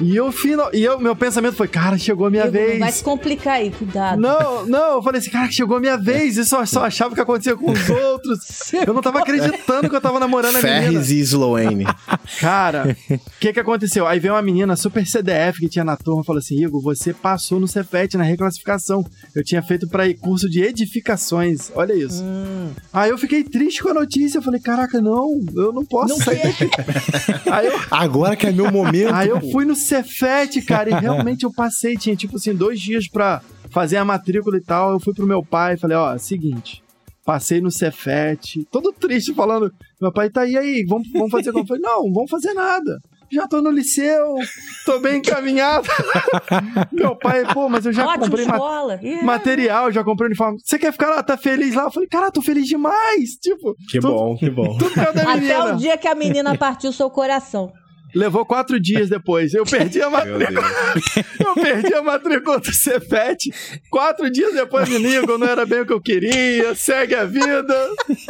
E 0.00 0.16
eu, 0.16 0.30
final, 0.32 0.70
e 0.72 0.82
eu 0.82 0.98
meu 0.98 1.14
pensamento 1.14 1.54
foi, 1.56 1.68
cara, 1.68 1.96
chegou 1.96 2.26
a 2.26 2.30
minha 2.30 2.46
Igor, 2.46 2.52
vez. 2.52 2.78
Vai 2.78 2.92
se 2.92 3.02
complicar 3.04 3.54
aí, 3.54 3.70
cuidado. 3.70 4.20
Não, 4.20 4.66
não, 4.66 4.94
eu 4.96 5.02
falei 5.02 5.20
assim, 5.20 5.30
cara, 5.30 5.50
chegou 5.50 5.76
a 5.76 5.80
minha 5.80 5.96
vez. 5.96 6.36
E 6.36 6.44
só, 6.44 6.64
só 6.66 6.84
achava 6.84 7.14
que 7.14 7.20
acontecia 7.20 7.56
com 7.56 7.70
os 7.70 7.90
outros. 7.90 8.72
Eu 8.86 8.92
não 8.92 9.00
tava 9.02 9.20
acreditando 9.20 9.88
que 9.88 9.94
eu 9.94 10.00
tava 10.00 10.18
namorando 10.18 10.56
a 10.56 10.62
menina. 10.62 10.82
Ferris 10.82 11.10
e 11.10 11.20
Sloane. 11.20 11.84
Cara, 12.40 12.96
o 13.10 13.20
que 13.38 13.52
que 13.52 13.60
aconteceu? 13.60 14.06
Aí 14.06 14.18
veio 14.18 14.34
uma 14.34 14.42
menina 14.42 14.74
super 14.76 15.06
CDF 15.06 15.60
que 15.60 15.68
tinha 15.68 15.84
na 15.84 15.96
turma 15.96 16.22
e 16.22 16.26
falou 16.26 16.38
assim: 16.38 16.62
Igor, 16.62 16.82
você 16.82 17.12
passou 17.12 17.60
no 17.60 17.68
Cefet 17.68 18.16
na 18.16 18.24
reclassificação. 18.24 19.04
Eu 19.34 19.44
tinha 19.44 19.62
feito 19.62 19.88
pra 19.88 20.06
ir 20.06 20.14
curso 20.14 20.48
de 20.48 20.62
edificações. 20.62 21.70
Olha 21.74 21.92
isso. 21.92 22.22
Hum. 22.22 22.70
Aí 22.92 23.10
eu 23.10 23.18
fiquei 23.18 23.44
triste 23.44 23.82
com 23.82 23.90
a 23.90 23.94
notícia. 23.94 24.38
Eu 24.38 24.42
falei: 24.42 24.60
caraca, 24.60 25.00
não, 25.00 25.40
eu 25.54 25.72
não 25.72 25.84
posso 25.84 26.18
Não 26.18 26.24
sair 26.24 26.42
daqui. 26.42 26.70
Aí 27.50 27.66
eu, 27.66 27.78
Agora 27.90 28.34
que 28.36 28.46
é 28.46 28.52
meu 28.52 28.70
momento. 28.70 29.14
aí 29.14 29.28
eu 29.28 29.40
fui 29.52 29.64
no 29.64 29.76
Cefet, 29.84 30.60
cara, 30.62 30.90
e 30.90 30.94
realmente 30.98 31.44
eu 31.44 31.52
passei. 31.52 31.96
Tinha 31.96 32.16
tipo 32.16 32.36
assim, 32.36 32.54
dois 32.54 32.80
dias 32.80 33.08
pra 33.08 33.40
fazer 33.70 33.96
a 33.96 34.04
matrícula 34.04 34.56
e 34.56 34.62
tal. 34.62 34.92
Eu 34.92 35.00
fui 35.00 35.14
pro 35.14 35.26
meu 35.26 35.44
pai 35.44 35.74
e 35.74 35.78
falei: 35.78 35.96
ó, 35.96 36.16
seguinte. 36.18 36.82
Passei 37.24 37.58
no 37.58 37.70
Cefet, 37.70 38.66
todo 38.70 38.92
triste, 38.92 39.32
falando. 39.32 39.70
Meu 39.98 40.12
pai 40.12 40.28
tá 40.28 40.42
aí, 40.42 40.58
aí, 40.58 40.84
vamos, 40.86 41.08
vamos 41.10 41.30
fazer 41.30 41.52
como? 41.52 41.64
Eu 41.64 41.66
falei, 41.68 41.82
não, 41.82 42.12
vamos 42.12 42.30
fazer 42.30 42.52
nada. 42.52 42.98
Já 43.32 43.48
tô 43.48 43.62
no 43.62 43.70
liceu, 43.70 44.34
tô 44.84 45.00
bem 45.00 45.16
encaminhado. 45.16 45.88
Meu 46.92 47.16
pai, 47.16 47.42
pô, 47.52 47.68
mas 47.68 47.86
eu 47.86 47.92
já 47.92 48.06
Ótima 48.06 48.26
comprei 48.28 48.46
ma-. 48.46 48.58
Ih, 49.02 49.22
material, 49.22 49.90
já 49.90 50.04
comprei 50.04 50.26
uniforme. 50.28 50.58
Você 50.62 50.78
quer 50.78 50.92
ficar 50.92 51.08
lá, 51.10 51.22
tá 51.22 51.36
feliz 51.36 51.74
lá? 51.74 51.84
Eu 51.84 51.90
falei, 51.90 52.08
cara, 52.08 52.30
tô 52.30 52.42
feliz 52.42 52.66
demais. 52.66 53.30
Tipo, 53.40 53.74
Que 53.90 53.98
tudo- 54.00 54.12
bom, 54.12 54.36
que 54.36 54.50
bom. 54.50 54.76
Da 55.14 55.32
Até 55.32 55.62
o 55.64 55.76
dia 55.76 55.96
que 55.96 56.06
a 56.06 56.14
menina 56.14 56.56
partiu 56.58 56.92
seu 56.92 57.08
coração. 57.10 57.72
Levou 58.14 58.44
quatro 58.46 58.78
dias 58.78 59.08
depois. 59.10 59.52
Eu 59.54 59.64
perdi 59.64 60.00
a 60.00 60.08
matrícula. 60.10 60.62
Eu 61.40 61.54
perdi 61.54 61.92
a 61.94 62.02
matrícula 62.02 62.58
do 62.60 62.72
Cefet. 62.72 63.50
Quatro 63.90 64.30
dias 64.30 64.52
depois, 64.54 64.88
menino, 64.88 65.36
não 65.38 65.46
era 65.46 65.66
bem 65.66 65.80
o 65.80 65.86
que 65.86 65.92
eu 65.92 66.00
queria. 66.00 66.74
Segue 66.74 67.14
a 67.14 67.24
vida. 67.24 67.74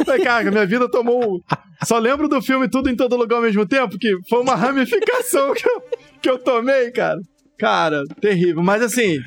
Falei, 0.05 0.23
cara, 0.23 0.49
minha 0.51 0.65
vida 0.65 0.89
tomou. 0.89 1.35
um- 1.35 1.41
Só 1.85 1.97
lembro 1.99 2.27
do 2.27 2.41
filme 2.41 2.67
Tudo 2.67 2.89
em 2.89 2.95
Todo 2.95 3.15
Lugar 3.15 3.37
ao 3.37 3.41
mesmo 3.43 3.65
tempo, 3.65 3.97
que 3.99 4.11
foi 4.29 4.41
uma 4.41 4.55
ramificação 4.55 5.53
que 5.53 5.67
eu, 5.67 5.81
que 6.21 6.29
eu 6.29 6.37
tomei, 6.39 6.91
cara. 6.91 7.19
Cara, 7.57 8.03
terrível. 8.19 8.61
Mas 8.63 8.81
assim, 8.81 9.17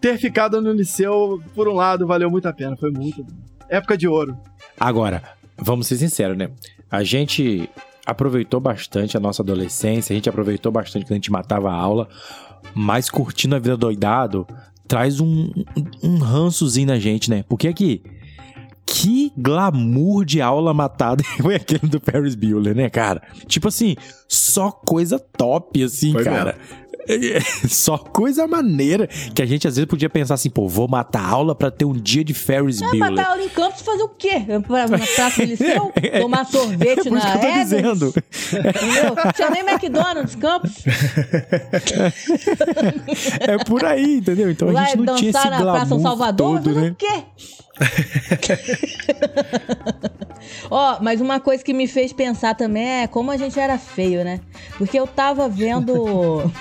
ter 0.00 0.18
ficado 0.18 0.60
no 0.60 0.72
liceu, 0.72 1.40
por 1.54 1.68
um 1.68 1.74
lado, 1.74 2.06
valeu 2.06 2.30
muito 2.30 2.46
a 2.48 2.52
pena. 2.52 2.76
Foi 2.76 2.90
muito. 2.90 3.24
Época 3.68 3.96
de 3.96 4.08
ouro. 4.08 4.36
Agora, 4.80 5.22
vamos 5.56 5.86
ser 5.86 5.96
sinceros, 5.96 6.36
né? 6.36 6.48
A 6.90 7.02
gente 7.04 7.68
aproveitou 8.08 8.58
bastante 8.58 9.18
a 9.18 9.20
nossa 9.20 9.42
adolescência, 9.42 10.14
a 10.14 10.16
gente 10.16 10.30
aproveitou 10.30 10.72
bastante 10.72 11.04
quando 11.04 11.12
a 11.12 11.16
gente 11.16 11.30
matava 11.30 11.70
a 11.70 11.74
aula, 11.74 12.08
mas 12.74 13.10
curtindo 13.10 13.54
a 13.54 13.58
vida 13.58 13.76
doidado 13.76 14.46
traz 14.88 15.20
um, 15.20 15.52
um, 16.02 16.16
rançozinho 16.16 16.86
na 16.86 16.98
gente, 16.98 17.28
né? 17.28 17.44
Porque 17.46 17.68
aqui, 17.68 18.02
que 18.86 19.30
glamour 19.36 20.24
de 20.24 20.40
aula 20.40 20.72
matada 20.72 21.22
foi 21.42 21.56
aquele 21.56 21.86
do 21.86 22.00
Ferris 22.00 22.34
Bueller, 22.34 22.74
né, 22.74 22.88
cara? 22.88 23.22
Tipo 23.46 23.68
assim, 23.68 23.94
só 24.26 24.70
coisa 24.70 25.18
top, 25.18 25.82
assim, 25.82 26.12
Foi 26.12 26.24
cara. 26.24 26.56
Só 27.68 27.96
coisa 27.98 28.46
maneira 28.46 29.06
que 29.34 29.42
a 29.42 29.46
gente 29.46 29.66
às 29.66 29.76
vezes 29.76 29.88
podia 29.88 30.10
pensar 30.10 30.34
assim, 30.34 30.50
pô, 30.50 30.68
vou 30.68 30.88
matar 30.88 31.24
aula 31.24 31.54
pra 31.54 31.70
ter 31.70 31.84
um 31.84 31.92
dia 31.92 32.22
de 32.24 32.34
Ferris 32.34 32.80
Bueller. 32.80 32.98
matar 32.98 33.30
aula 33.30 33.42
em 33.42 33.48
campos 33.48 33.82
fazer 33.82 34.02
o 34.02 34.08
quê? 34.08 34.42
Pra, 34.66 34.86
na 34.88 34.98
praça 34.98 35.42
do 35.42 35.48
liceu? 35.48 35.92
Tomar 36.20 36.44
sorvete 36.46 37.08
É 37.08 37.10
na 37.10 37.20
que 37.20 37.26
eu 37.26 37.40
tô 37.40 37.46
Evans? 37.46 37.68
dizendo. 37.68 38.14
Entendeu? 38.52 39.32
Tinha 39.34 39.50
nem 39.50 39.62
McDonald's, 39.62 40.34
Campos. 40.36 40.72
É 43.40 43.64
por 43.64 43.84
aí, 43.84 44.16
entendeu? 44.18 44.50
Então 44.50 44.68
a 44.76 44.84
gente 44.84 44.98
não 44.98 45.14
tinha 45.16 45.30
esse 45.30 45.38
dançar 45.38 45.50
na 45.50 45.72
Praça 45.72 45.86
glamour 45.86 46.02
Salvador, 46.02 46.58
todo, 46.62 46.74
né? 46.74 46.90
o 46.90 46.94
quê? 46.94 47.22
Ó, 50.70 50.98
mas 51.00 51.20
uma 51.20 51.40
coisa 51.40 51.64
que 51.64 51.72
me 51.72 51.86
fez 51.86 52.12
pensar 52.12 52.54
também 52.54 53.02
é 53.02 53.06
como 53.06 53.30
a 53.30 53.36
gente 53.36 53.58
era 53.58 53.78
feio, 53.78 54.24
né? 54.24 54.40
Porque 54.76 54.98
eu 54.98 55.06
tava 55.06 55.48
vendo. 55.48 56.50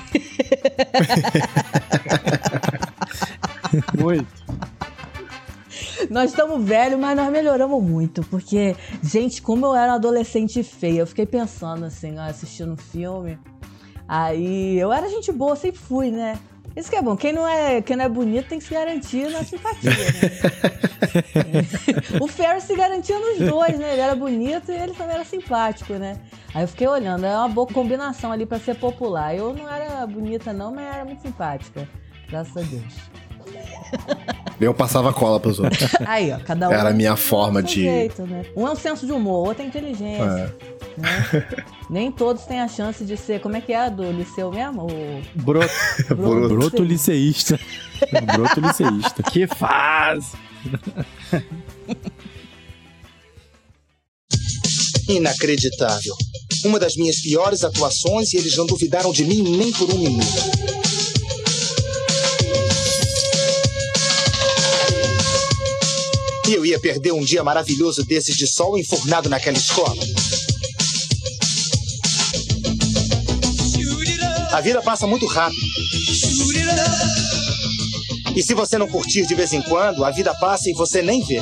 Muito. 4.00 4.28
nós 6.10 6.32
estamos 6.32 6.64
velhos, 6.64 6.98
mas 7.00 7.18
nós 7.18 7.32
melhoramos 7.32 7.84
muito. 7.84 8.22
Porque, 8.24 8.76
gente, 9.04 9.42
como 9.42 9.66
eu 9.66 9.76
era 9.76 9.94
adolescente 9.94 10.64
feia, 10.64 11.02
eu 11.02 11.08
fiquei 11.08 11.26
pensando 11.26 11.86
assim, 11.86 12.18
ó, 12.18 12.22
assistindo 12.22 12.74
um 12.74 12.78
filme. 12.78 13.38
Aí 14.08 14.80
eu 14.80 14.94
era 14.94 15.10
gente 15.10 15.32
boa, 15.32 15.56
sempre 15.56 15.80
fui, 15.80 16.12
né? 16.12 16.40
Isso 16.78 16.92
que 16.92 16.96
é 16.96 17.02
bom. 17.02 17.18
Quem 17.18 17.34
não 17.34 17.48
é, 17.48 17.82
quem 17.82 17.98
não 17.98 18.06
é 18.06 18.10
bonito 18.10 18.50
tem 18.50 18.60
que 18.60 18.66
se 18.66 18.74
garantir 18.76 19.32
na 19.32 19.44
simpatia, 19.44 19.90
né? 19.90 19.98
o 22.22 22.28
Ferris 22.28 22.66
se 22.66 22.76
garantia 22.76 23.18
nos 23.18 23.40
dois, 23.40 23.80
né? 23.80 23.94
Ele 23.94 24.02
era 24.02 24.16
bonito 24.16 24.72
e 24.72 24.76
ele 24.76 24.94
também 24.94 25.16
era 25.16 25.26
simpático, 25.26 25.94
né? 25.94 26.20
Aí 26.54 26.64
eu 26.64 26.68
fiquei 26.68 26.88
olhando, 26.88 27.26
é 27.26 27.36
uma 27.36 27.50
boa 27.50 27.66
combinação 27.66 28.32
ali 28.32 28.46
pra 28.46 28.60
ser 28.60 28.76
popular. 28.76 29.36
Eu 29.36 29.56
não 29.56 29.68
era 29.68 30.06
bonita, 30.06 30.54
não, 30.54 30.72
mas 30.72 30.86
era 30.86 31.04
muito 31.04 31.24
simpática. 31.24 31.90
Graças 32.30 32.56
a 32.56 32.62
Deus. 32.62 32.94
Eu 34.60 34.74
passava 34.74 35.14
cola 35.14 35.40
pros 35.40 35.60
outros. 35.60 35.90
Aí, 36.06 36.32
ó, 36.32 36.40
cada 36.40 36.70
um. 36.70 36.72
Era 36.72 36.90
a 36.90 36.94
minha 36.94 37.16
forma 37.16 37.62
de- 37.62 37.84
Jeito, 37.84 38.24
né? 38.26 38.44
Um 38.56 38.68
é 38.68 38.72
um 38.72 38.76
senso 38.76 39.06
de 39.06 39.12
humor, 39.12 39.50
outro 39.50 39.64
é 39.64 39.66
inteligência. 39.68 40.24
É. 40.24 40.52
né? 40.98 41.48
Nem 41.90 42.12
todos 42.12 42.44
têm 42.44 42.60
a 42.60 42.68
chance 42.68 43.06
de 43.06 43.16
ser. 43.16 43.40
Como 43.40 43.56
é 43.56 43.62
que 43.62 43.72
é 43.72 43.86
a 43.86 43.90
do 43.90 44.12
liceu 44.12 44.52
mesmo? 44.52 44.88
O 44.88 45.22
Broto. 45.42 45.70
Broto. 46.16 46.48
Broto 46.56 46.84
liceísta. 46.84 47.60
Broto 48.36 48.60
liceísta. 48.60 49.24
Que 49.24 49.46
faz. 49.48 50.34
Inacreditável. 55.08 56.14
Uma 56.66 56.80
das 56.80 56.96
minhas 56.96 57.22
piores 57.22 57.64
atuações 57.64 58.34
e 58.34 58.38
eles 58.38 58.58
não 58.58 58.66
duvidaram 58.66 59.12
de 59.12 59.24
mim 59.24 59.42
nem 59.58 59.72
por 59.72 59.90
um 59.94 59.98
minuto. 60.00 60.87
E 66.48 66.54
eu 66.54 66.66
ia 66.66 66.80
perder 66.80 67.12
um 67.12 67.24
dia 67.24 67.44
maravilhoso 67.44 68.06
desses 68.06 68.36
de 68.36 68.48
sol 68.48 68.78
enfurnado 68.80 69.28
naquela 69.30 69.58
escola. 69.58 70.02
A 74.54 74.62
vida 74.62 74.82
passa 74.82 75.06
muito 75.06 75.26
rápido. 75.28 75.62
E 78.36 78.42
se 78.42 78.54
você 78.54 78.78
não 78.78 78.88
curtir 78.88 79.28
de 79.28 79.36
vez 79.36 79.52
em 79.52 79.62
quando, 79.62 80.06
a 80.06 80.12
vida 80.12 80.34
passa 80.36 80.70
e 80.70 80.74
você 80.74 81.02
nem 81.02 81.22
vê. 81.22 81.42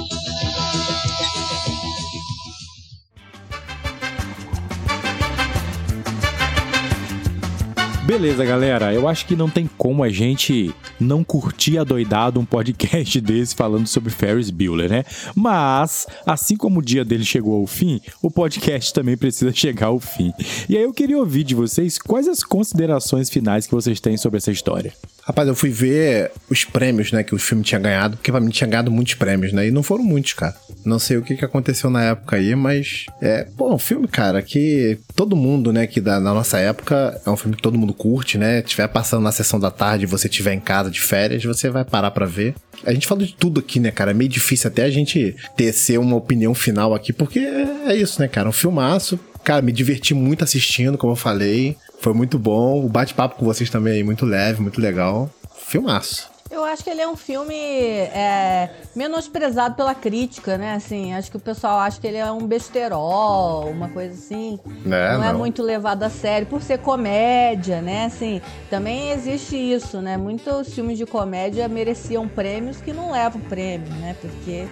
Beleza, 8.05 8.45
galera. 8.45 8.93
Eu 8.93 9.07
acho 9.07 9.25
que 9.25 9.35
não 9.35 9.49
tem 9.49 9.67
como 9.79 10.03
a 10.03 10.09
gente 10.09 10.71
não 10.99 11.23
curtir 11.23 11.79
adoidado 11.79 12.39
um 12.39 12.45
podcast 12.45 13.19
desse 13.19 13.55
falando 13.55 13.87
sobre 13.87 14.11
Ferris 14.11 14.51
Bueller, 14.51 14.87
né? 14.87 15.03
Mas, 15.33 16.05
assim 16.23 16.55
como 16.55 16.79
o 16.79 16.83
dia 16.83 17.03
dele 17.03 17.25
chegou 17.25 17.59
ao 17.59 17.65
fim, 17.65 17.99
o 18.21 18.29
podcast 18.29 18.93
também 18.93 19.17
precisa 19.17 19.49
chegar 19.51 19.87
ao 19.87 19.99
fim. 19.99 20.31
E 20.69 20.77
aí 20.77 20.83
eu 20.83 20.93
queria 20.93 21.17
ouvir 21.17 21.43
de 21.43 21.55
vocês 21.55 21.97
quais 21.97 22.27
as 22.27 22.43
considerações 22.43 23.27
finais 23.27 23.65
que 23.65 23.73
vocês 23.73 23.99
têm 23.99 24.17
sobre 24.17 24.37
essa 24.37 24.51
história. 24.51 24.93
Rapaz, 25.23 25.47
eu 25.47 25.55
fui 25.55 25.71
ver 25.71 26.31
os 26.47 26.63
prêmios, 26.63 27.11
né, 27.11 27.23
que 27.23 27.33
o 27.33 27.39
filme 27.39 27.63
tinha 27.63 27.79
ganhado, 27.79 28.15
porque 28.15 28.31
pra 28.31 28.39
mim 28.39 28.51
tinha 28.51 28.69
ganhado 28.69 28.91
muitos 28.91 29.15
prêmios, 29.15 29.51
né? 29.51 29.67
E 29.67 29.71
não 29.71 29.81
foram 29.81 30.03
muitos, 30.03 30.33
cara. 30.33 30.55
Não 30.85 30.99
sei 30.99 31.17
o 31.17 31.23
que, 31.23 31.35
que 31.35 31.43
aconteceu 31.43 31.89
na 31.89 32.03
época 32.03 32.35
aí, 32.35 32.53
mas 32.55 33.07
é, 33.19 33.47
pô, 33.57 33.73
um 33.73 33.79
filme, 33.79 34.07
cara, 34.07 34.43
que 34.43 34.99
todo 35.15 35.35
mundo, 35.35 35.73
né, 35.73 35.87
que 35.87 35.99
da, 35.99 36.19
na 36.19 36.31
nossa 36.31 36.59
época 36.59 37.19
é 37.25 37.29
um 37.31 37.35
filme 37.35 37.55
que 37.55 37.63
todo 37.63 37.75
mundo 37.75 37.94
curte, 37.97 38.37
né? 38.37 38.61
Tiver 38.61 38.87
passando 38.87 39.23
na 39.23 39.31
sessão 39.31 39.59
da 39.59 39.71
tarde 39.71 40.05
você 40.05 40.29
tiver 40.29 40.53
em 40.53 40.59
casa 40.59 40.91
de 40.91 41.01
férias, 41.01 41.43
você 41.43 41.69
vai 41.69 41.83
parar 41.83 42.11
pra 42.11 42.25
ver. 42.25 42.55
A 42.85 42.93
gente 42.93 43.07
falou 43.07 43.25
de 43.25 43.33
tudo 43.33 43.59
aqui, 43.59 43.79
né, 43.79 43.91
cara? 43.91 44.11
É 44.11 44.13
meio 44.13 44.29
difícil 44.29 44.67
até 44.67 44.83
a 44.83 44.89
gente 44.89 45.35
tecer 45.55 45.99
uma 45.99 46.15
opinião 46.15 46.53
final 46.53 46.93
aqui, 46.93 47.11
porque 47.11 47.39
é 47.39 47.95
isso, 47.95 48.21
né, 48.21 48.27
cara? 48.27 48.49
Um 48.49 48.53
filmaço. 48.53 49.19
Cara, 49.43 49.61
me 49.61 49.71
diverti 49.71 50.13
muito 50.13 50.43
assistindo, 50.43 50.97
como 50.97 51.13
eu 51.13 51.17
falei. 51.17 51.77
Foi 52.01 52.13
muito 52.13 52.37
bom. 52.37 52.83
O 52.83 52.89
bate-papo 52.89 53.37
com 53.37 53.45
vocês 53.45 53.69
também, 53.69 54.03
muito 54.03 54.25
leve, 54.25 54.61
muito 54.61 54.81
legal. 54.81 55.29
Filmaço. 55.67 56.34
Eu 56.55 56.63
acho 56.63 56.85
que 56.85 56.89
ele 56.89 57.01
é 57.01 57.07
um 57.07 57.17
filme 57.17 57.53
é, 57.53 58.69
menosprezado 58.95 59.75
pela 59.75 59.93
crítica, 59.93 60.57
né? 60.57 60.75
Assim, 60.75 61.13
acho 61.13 61.29
que 61.29 61.35
o 61.35 61.39
pessoal 61.39 61.79
acha 61.79 61.99
que 61.99 62.07
ele 62.07 62.15
é 62.15 62.31
um 62.31 62.47
besterol, 62.47 63.69
uma 63.69 63.89
coisa 63.89 64.13
assim. 64.13 64.57
É, 64.85 64.89
não, 64.89 65.23
é 65.23 65.31
não. 65.33 65.39
muito 65.39 65.61
levado 65.61 66.03
a 66.03 66.09
sério 66.09 66.47
por 66.47 66.61
ser 66.61 66.79
comédia, 66.79 67.81
né? 67.81 68.05
Assim, 68.05 68.41
também 68.69 69.11
existe 69.11 69.57
isso, 69.57 69.99
né? 69.99 70.15
Muitos 70.15 70.73
filmes 70.73 70.97
de 70.97 71.05
comédia 71.05 71.67
mereciam 71.67 72.25
prêmios 72.25 72.79
que 72.79 72.93
não 72.93 73.11
levam 73.11 73.41
prêmio, 73.41 73.91
né? 73.95 74.15
Porque 74.21 74.65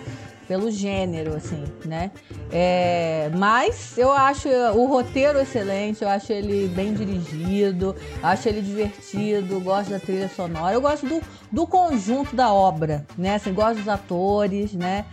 pelo 0.48 0.70
gênero, 0.72 1.36
assim, 1.36 1.64
né? 1.86 2.12
É, 2.52 3.32
mas 3.36 3.98
eu 3.98 4.12
acho 4.12 4.48
o 4.76 4.86
roteiro 4.86 5.40
excelente, 5.40 6.04
eu 6.04 6.10
acho 6.10 6.32
ele 6.32 6.68
bem 6.68 6.94
dirigido, 6.94 7.96
acho 8.22 8.48
ele 8.48 8.62
divertido, 8.62 9.60
gosto 9.60 9.90
da 9.90 10.00
trilha 10.00 10.30
sonora, 10.30 10.74
eu 10.76 10.82
gosto 10.82 11.08
do, 11.08 11.22
do 11.52 11.66
conjunto 11.66 12.36
da 12.36 12.52
obra, 12.54 13.06
né? 13.18 13.36
Assim, 13.36 13.54
gosto 13.54 13.80
dos 13.80 13.88
atores, 13.88 14.74
né? 14.74 15.06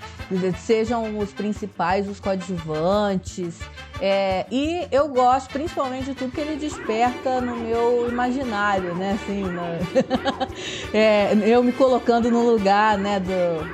Sejam 0.59 1.19
os 1.19 1.33
principais, 1.33 2.09
os 2.09 2.21
coadjuvantes. 2.21 3.59
É, 4.03 4.47
e 4.51 4.87
eu 4.91 5.09
gosto 5.09 5.51
principalmente 5.51 6.07
de 6.07 6.15
tudo 6.15 6.33
que 6.33 6.41
ele 6.41 6.57
desperta 6.57 7.41
no 7.41 7.57
meu 7.57 8.09
imaginário, 8.09 8.95
né? 8.95 9.19
Assim, 9.23 9.43
na- 9.45 9.79
É, 10.93 11.33
eu 11.47 11.63
me 11.63 11.73
colocando 11.73 12.31
no 12.31 12.43
lugar, 12.43 12.99
né, 12.99 13.21
do, 13.21 13.67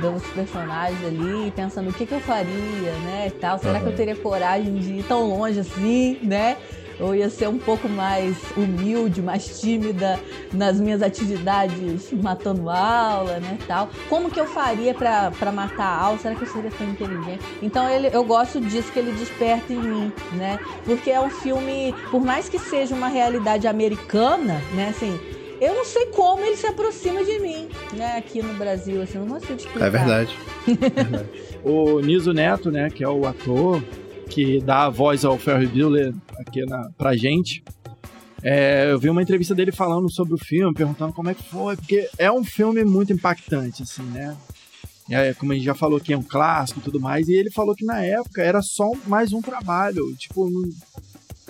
dos 0.00 0.22
personagens 0.28 1.04
ali, 1.04 1.52
pensando 1.54 1.90
o 1.90 1.92
que, 1.92 2.06
que 2.06 2.14
eu 2.14 2.20
faria, 2.20 2.92
né, 3.04 3.26
e 3.28 3.30
tal. 3.30 3.58
Será 3.58 3.80
que 3.80 3.86
eu 3.86 3.94
teria 3.94 4.16
coragem 4.16 4.74
de 4.76 4.92
ir 4.94 5.04
tão 5.04 5.26
longe 5.26 5.60
assim, 5.60 6.18
né? 6.22 6.56
Ou 6.98 7.14
ia 7.14 7.28
ser 7.28 7.46
um 7.46 7.58
pouco 7.58 7.90
mais 7.90 8.34
humilde, 8.56 9.20
mais 9.20 9.60
tímida 9.60 10.18
nas 10.50 10.80
minhas 10.80 11.02
atividades 11.02 12.10
matando 12.10 12.70
aula, 12.70 13.38
né, 13.38 13.58
tal. 13.68 13.90
Como 14.08 14.30
que 14.30 14.40
eu 14.40 14.46
faria 14.46 14.94
pra 14.94 15.52
matar 15.52 15.84
a 15.84 16.00
aula? 16.04 16.18
Será 16.18 16.34
que 16.34 16.42
eu 16.42 16.46
seria 16.46 16.70
tão 16.70 16.88
inteligente? 16.88 17.44
Então 17.60 17.86
ele, 17.86 18.08
eu 18.10 18.24
gosto 18.24 18.58
disso 18.62 18.90
que 18.92 18.98
ele 18.98 19.12
desperta 19.12 19.74
em 19.74 19.78
mim, 19.78 20.12
né? 20.32 20.58
Porque 20.86 21.10
é 21.10 21.20
um 21.20 21.28
filme, 21.28 21.94
por 22.10 22.24
mais 22.24 22.48
que 22.48 22.58
seja 22.58 22.94
uma 22.94 23.08
realidade 23.08 23.68
americana, 23.68 24.62
né, 24.72 24.88
assim, 24.88 25.20
eu 25.60 25.74
não 25.74 25.84
sei 25.84 26.06
como 26.06 26.44
ele 26.44 26.56
se 26.56 26.66
aproxima 26.66 27.24
de 27.24 27.38
mim, 27.38 27.68
né, 27.94 28.16
aqui 28.16 28.42
no 28.42 28.54
Brasil, 28.54 29.02
assim, 29.02 29.18
não 29.18 29.26
consigo 29.28 29.54
explicar. 29.54 29.86
É 29.86 29.90
verdade. 29.90 30.36
O 31.64 31.98
Niso 32.00 32.32
Neto, 32.32 32.70
né, 32.70 32.88
que 32.90 33.02
é 33.02 33.08
o 33.08 33.26
ator 33.26 33.82
que 34.30 34.60
dá 34.60 34.84
a 34.84 34.90
voz 34.90 35.24
ao 35.24 35.36
Ferry 35.36 35.66
Bueller 35.66 36.14
aqui 36.38 36.64
na, 36.64 36.88
pra 36.96 37.16
gente. 37.16 37.62
é, 38.42 38.90
eu 38.92 38.98
vi 39.00 39.08
uma 39.10 39.22
entrevista 39.22 39.52
dele 39.54 39.72
falando 39.72 40.08
sobre 40.12 40.34
o 40.34 40.38
filme, 40.38 40.72
perguntando 40.74 41.12
como 41.12 41.28
é 41.28 41.34
que 41.34 41.42
foi, 41.42 41.74
porque 41.76 42.08
é 42.18 42.30
um 42.30 42.44
filme 42.44 42.84
muito 42.84 43.12
impactante, 43.12 43.82
assim, 43.82 44.02
né? 44.04 44.36
É, 45.10 45.32
como 45.34 45.52
a 45.52 45.54
gente 45.56 45.64
já 45.64 45.74
falou 45.74 45.98
que 46.00 46.12
é 46.12 46.18
um 46.18 46.22
clássico 46.22 46.78
e 46.80 46.82
tudo 46.82 47.00
mais, 47.00 47.28
e 47.28 47.34
ele 47.34 47.50
falou 47.50 47.74
que 47.74 47.84
na 47.84 48.00
época 48.04 48.42
era 48.42 48.60
só 48.62 48.90
mais 49.06 49.32
um 49.32 49.40
trabalho, 49.42 50.14
tipo, 50.16 50.48
não- 50.50 50.68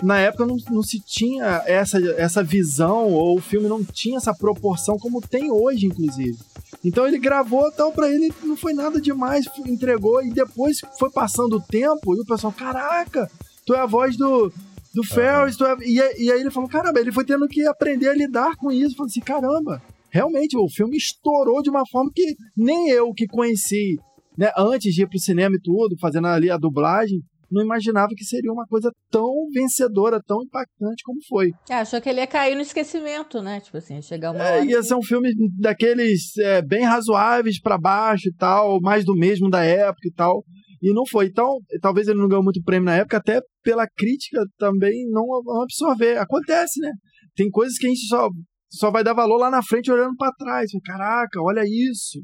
na 0.03 0.19
época 0.19 0.45
não, 0.45 0.55
não 0.69 0.83
se 0.83 0.99
tinha 0.99 1.63
essa, 1.65 1.97
essa 2.17 2.43
visão, 2.43 3.11
ou 3.11 3.37
o 3.37 3.41
filme 3.41 3.67
não 3.67 3.83
tinha 3.83 4.17
essa 4.17 4.33
proporção 4.33 4.97
como 4.97 5.21
tem 5.21 5.51
hoje, 5.51 5.87
inclusive. 5.87 6.37
Então 6.83 7.07
ele 7.07 7.17
gravou, 7.17 7.67
então 7.67 7.91
pra 7.91 8.07
ele 8.09 8.31
não 8.43 8.55
foi 8.55 8.73
nada 8.73 9.01
demais, 9.01 9.45
entregou 9.65 10.23
e 10.23 10.31
depois 10.31 10.79
foi 10.99 11.09
passando 11.11 11.57
o 11.57 11.61
tempo 11.61 12.15
e 12.15 12.21
o 12.21 12.25
pessoal, 12.25 12.53
caraca, 12.53 13.29
tu 13.65 13.73
é 13.73 13.79
a 13.79 13.85
voz 13.85 14.15
do, 14.15 14.51
do 14.93 15.03
Ferris, 15.03 15.55
tu 15.57 15.65
é... 15.65 15.75
e, 15.85 15.99
aí- 16.01 16.15
e 16.19 16.31
aí 16.31 16.39
ele 16.41 16.51
falou, 16.51 16.69
caramba, 16.69 16.99
ele 16.99 17.11
foi 17.11 17.25
tendo 17.25 17.47
que 17.47 17.65
aprender 17.65 18.09
a 18.09 18.13
lidar 18.13 18.55
com 18.57 18.71
isso, 18.71 18.95
falou 18.95 19.07
assim, 19.07 19.19
caramba, 19.21 19.81
realmente 20.09 20.55
o 20.55 20.69
filme 20.69 20.95
estourou 20.97 21.61
de 21.63 21.69
uma 21.69 21.83
forma 21.91 22.11
que 22.13 22.35
nem 22.55 22.89
eu 22.91 23.11
que 23.13 23.25
conheci, 23.27 23.97
né, 24.37 24.51
antes 24.55 24.93
de 24.93 25.01
ir 25.01 25.07
pro 25.09 25.17
cinema 25.19 25.55
e 25.55 25.61
tudo, 25.61 25.97
fazendo 25.99 26.27
ali 26.27 26.51
a 26.51 26.57
dublagem, 26.57 27.19
não 27.51 27.63
imaginava 27.63 28.09
que 28.15 28.23
seria 28.25 28.51
uma 28.51 28.65
coisa 28.67 28.91
tão 29.09 29.31
vencedora, 29.53 30.21
tão 30.25 30.41
impactante 30.43 31.03
como 31.03 31.19
foi. 31.29 31.51
É, 31.69 31.75
achou 31.75 32.01
que 32.01 32.09
ele 32.09 32.19
ia 32.19 32.27
cair 32.27 32.55
no 32.55 32.61
esquecimento, 32.61 33.41
né? 33.41 33.59
Tipo 33.61 33.77
assim, 33.77 33.95
ia 33.95 34.01
chegar 34.01 34.31
uma 34.31 34.43
É, 34.43 34.65
ia 34.65 34.77
que- 34.77 34.83
ser 34.83 34.95
um 34.95 35.01
filme 35.01 35.29
daqueles 35.59 36.35
é, 36.37 36.61
bem 36.61 36.83
razoáveis 36.83 37.59
pra 37.59 37.77
baixo 37.77 38.27
e 38.29 38.33
tal, 38.33 38.79
mais 38.81 39.05
do 39.05 39.15
mesmo 39.15 39.49
da 39.49 39.63
época 39.63 40.07
e 40.07 40.11
tal. 40.13 40.43
E 40.81 40.93
não 40.93 41.03
foi. 41.09 41.25
Então, 41.27 41.57
talvez 41.81 42.07
ele 42.07 42.19
não 42.19 42.27
ganhou 42.27 42.43
muito 42.43 42.61
prêmio 42.63 42.85
na 42.85 42.95
época, 42.97 43.17
até 43.17 43.41
pela 43.63 43.87
crítica 43.87 44.43
também 44.59 45.05
não, 45.09 45.23
não 45.43 45.61
absorver. 45.63 46.17
Acontece, 46.17 46.79
né? 46.79 46.91
Tem 47.35 47.49
coisas 47.49 47.77
que 47.77 47.85
a 47.87 47.89
gente 47.89 48.07
só, 48.07 48.29
só 48.69 48.91
vai 48.91 49.03
dar 49.03 49.13
valor 49.13 49.37
lá 49.37 49.49
na 49.49 49.63
frente 49.63 49.91
olhando 49.91 50.15
pra 50.15 50.31
trás. 50.37 50.69
Caraca, 50.85 51.41
olha 51.41 51.63
isso. 51.65 52.19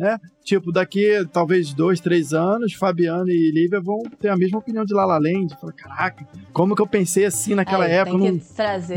Né? 0.00 0.16
Tipo, 0.42 0.72
daqui 0.72 1.06
talvez 1.30 1.74
dois, 1.74 2.00
três 2.00 2.32
anos, 2.32 2.72
Fabiano 2.72 3.28
e 3.28 3.50
Lívia 3.52 3.82
vão 3.82 3.98
ter 4.18 4.28
a 4.28 4.36
mesma 4.36 4.58
opinião 4.58 4.82
de 4.82 4.94
La 4.94 5.04
La 5.04 5.18
Land. 5.18 5.54
Fala, 5.60 5.74
caraca, 5.74 6.26
como 6.54 6.74
que 6.74 6.80
eu 6.80 6.86
pensei 6.86 7.26
assim 7.26 7.54
naquela 7.54 7.86
É, 7.86 7.96
época? 7.96 8.18
Tem 8.18 8.40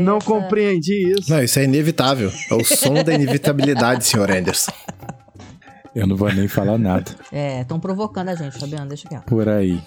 não 0.02 0.16
essa- 0.16 0.26
compreendi 0.26 1.12
isso. 1.12 1.30
Não, 1.30 1.42
isso 1.42 1.58
é 1.58 1.64
inevitável. 1.64 2.32
É 2.50 2.54
o 2.54 2.64
som 2.64 2.94
da 3.04 3.12
inevitabilidade, 3.12 4.06
senhor 4.06 4.30
Anderson. 4.30 4.72
Eu 5.94 6.06
não 6.06 6.16
vou 6.16 6.32
nem 6.32 6.48
falar 6.48 6.78
nada 6.78 7.04
É, 7.30 7.60
estão 7.60 7.78
provocando 7.78 8.30
a 8.30 8.34
gente, 8.34 8.58
Fabiano, 8.58 8.88
deixa 8.88 9.06
quieto. 9.06 9.24
por 9.26 9.46
aí. 9.46 9.78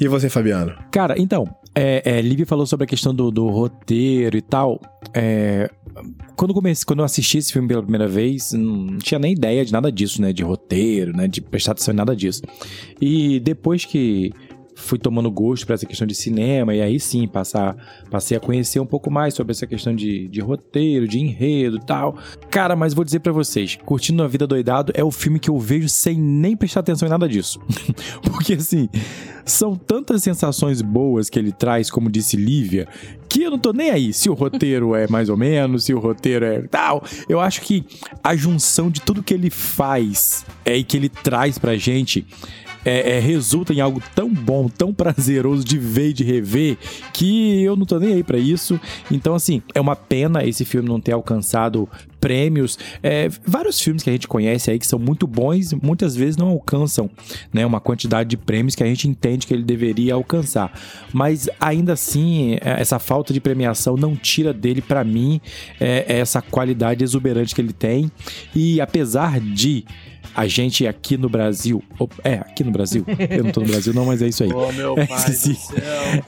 E 0.00 0.08
você, 0.08 0.28
Fabiano? 0.28 0.74
Cara, 0.90 1.14
então, 1.16 1.46
é, 1.80 2.02
é, 2.04 2.46
falou 2.46 2.66
sobre 2.66 2.84
a 2.84 2.86
questão 2.88 3.14
do, 3.14 3.30
do 3.30 3.46
roteiro 3.46 4.36
e 4.36 4.42
tal. 4.42 4.80
É, 5.14 5.70
quando, 6.34 6.52
comecei, 6.52 6.84
quando 6.84 6.98
eu 6.98 7.04
assisti 7.04 7.38
esse 7.38 7.52
filme 7.52 7.68
pela 7.68 7.82
primeira 7.82 8.08
vez, 8.08 8.52
não 8.52 8.98
tinha 8.98 9.18
nem 9.20 9.32
ideia 9.32 9.64
de 9.64 9.72
nada 9.72 9.92
disso, 9.92 10.20
né? 10.20 10.32
De 10.32 10.42
roteiro, 10.42 11.16
né? 11.16 11.28
De 11.28 11.40
prestar 11.40 11.72
atenção 11.72 11.94
em 11.94 11.96
nada 11.96 12.16
disso. 12.16 12.42
E 13.00 13.38
depois 13.38 13.84
que 13.84 14.32
fui 14.78 14.98
tomando 14.98 15.30
gosto 15.30 15.66
para 15.66 15.74
essa 15.74 15.84
questão 15.84 16.06
de 16.06 16.14
cinema, 16.14 16.74
e 16.74 16.80
aí 16.80 16.98
sim 17.00 17.26
passar, 17.26 17.76
passei 18.10 18.36
a 18.36 18.40
conhecer 18.40 18.80
um 18.80 18.86
pouco 18.86 19.10
mais 19.10 19.34
sobre 19.34 19.50
essa 19.50 19.66
questão 19.66 19.94
de, 19.94 20.28
de 20.28 20.40
roteiro, 20.40 21.06
de 21.06 21.18
enredo 21.18 21.78
tal. 21.78 22.16
Cara, 22.50 22.76
mas 22.76 22.94
vou 22.94 23.04
dizer 23.04 23.20
pra 23.20 23.32
vocês, 23.32 23.76
Curtindo 23.84 24.22
a 24.22 24.28
Vida 24.28 24.46
Doidado 24.46 24.92
é 24.94 25.02
o 25.02 25.10
filme 25.10 25.38
que 25.38 25.50
eu 25.50 25.58
vejo 25.58 25.88
sem 25.88 26.16
nem 26.16 26.56
prestar 26.56 26.80
atenção 26.80 27.06
em 27.06 27.10
nada 27.10 27.28
disso. 27.28 27.60
Porque 28.22 28.54
assim, 28.54 28.88
são 29.44 29.74
tantas 29.74 30.22
sensações 30.22 30.80
boas 30.80 31.28
que 31.28 31.38
ele 31.38 31.52
traz, 31.52 31.90
como 31.90 32.10
disse 32.10 32.36
Lívia, 32.36 32.86
que 33.28 33.42
eu 33.42 33.50
não 33.50 33.58
tô 33.58 33.72
nem 33.72 33.90
aí 33.90 34.12
se 34.12 34.30
o 34.30 34.34
roteiro 34.34 34.94
é 34.94 35.06
mais 35.08 35.28
ou 35.28 35.36
menos, 35.36 35.84
se 35.84 35.92
o 35.92 35.98
roteiro 35.98 36.44
é 36.44 36.62
tal. 36.62 37.02
Eu 37.28 37.40
acho 37.40 37.60
que 37.62 37.84
a 38.22 38.36
junção 38.36 38.90
de 38.90 39.00
tudo 39.00 39.22
que 39.22 39.34
ele 39.34 39.50
faz 39.50 40.46
é, 40.64 40.76
e 40.76 40.84
que 40.84 40.96
ele 40.96 41.08
traz 41.08 41.58
pra 41.58 41.76
gente 41.76 42.26
é, 42.84 43.16
é, 43.16 43.20
resulta 43.20 43.72
em 43.72 43.80
algo 43.80 44.02
tão 44.14 44.32
bom, 44.32 44.68
tão 44.68 44.92
prazeroso 44.94 45.64
de 45.64 45.78
ver 45.78 46.10
e 46.10 46.12
de 46.12 46.24
rever, 46.24 46.76
que 47.12 47.62
eu 47.62 47.76
não 47.76 47.86
tô 47.86 47.98
nem 47.98 48.14
aí 48.14 48.22
pra 48.22 48.38
isso. 48.38 48.80
Então, 49.10 49.34
assim, 49.34 49.62
é 49.74 49.80
uma 49.80 49.96
pena 49.96 50.44
esse 50.44 50.64
filme 50.64 50.88
não 50.88 51.00
ter 51.00 51.12
alcançado 51.12 51.88
prêmios. 52.20 52.78
É, 53.02 53.28
vários 53.46 53.80
filmes 53.80 54.02
que 54.02 54.10
a 54.10 54.12
gente 54.12 54.28
conhece 54.28 54.70
aí 54.70 54.78
que 54.78 54.86
são 54.86 54.98
muito 54.98 55.26
bons, 55.26 55.72
muitas 55.74 56.16
vezes 56.16 56.36
não 56.36 56.48
alcançam 56.48 57.10
né, 57.52 57.64
uma 57.64 57.80
quantidade 57.80 58.28
de 58.28 58.36
prêmios 58.36 58.74
que 58.74 58.82
a 58.82 58.86
gente 58.86 59.08
entende 59.08 59.46
que 59.46 59.54
ele 59.54 59.62
deveria 59.62 60.14
alcançar. 60.14 60.72
Mas 61.12 61.48
ainda 61.60 61.92
assim, 61.92 62.54
é, 62.54 62.80
essa 62.80 62.98
falta 62.98 63.32
de 63.32 63.40
premiação 63.40 63.96
não 63.96 64.16
tira 64.16 64.52
dele, 64.52 64.82
para 64.82 65.04
mim, 65.04 65.40
é, 65.80 66.04
essa 66.08 66.42
qualidade 66.42 67.04
exuberante 67.04 67.54
que 67.54 67.60
ele 67.60 67.72
tem. 67.72 68.10
E 68.54 68.80
apesar 68.80 69.40
de 69.40 69.84
a 70.38 70.46
gente 70.46 70.86
aqui 70.86 71.18
no 71.18 71.28
Brasil. 71.28 71.82
É, 72.22 72.34
aqui 72.34 72.62
no 72.62 72.70
Brasil. 72.70 73.04
Eu 73.28 73.42
não 73.42 73.50
tô 73.50 73.60
no 73.60 73.66
Brasil, 73.66 73.92
não, 73.92 74.04
mas 74.04 74.22
é 74.22 74.28
isso 74.28 74.44
aí. 74.44 74.52
Ô, 74.52 74.70
meu 74.72 74.96
É, 74.96 75.04
pai 75.04 75.32
céu. 75.32 75.56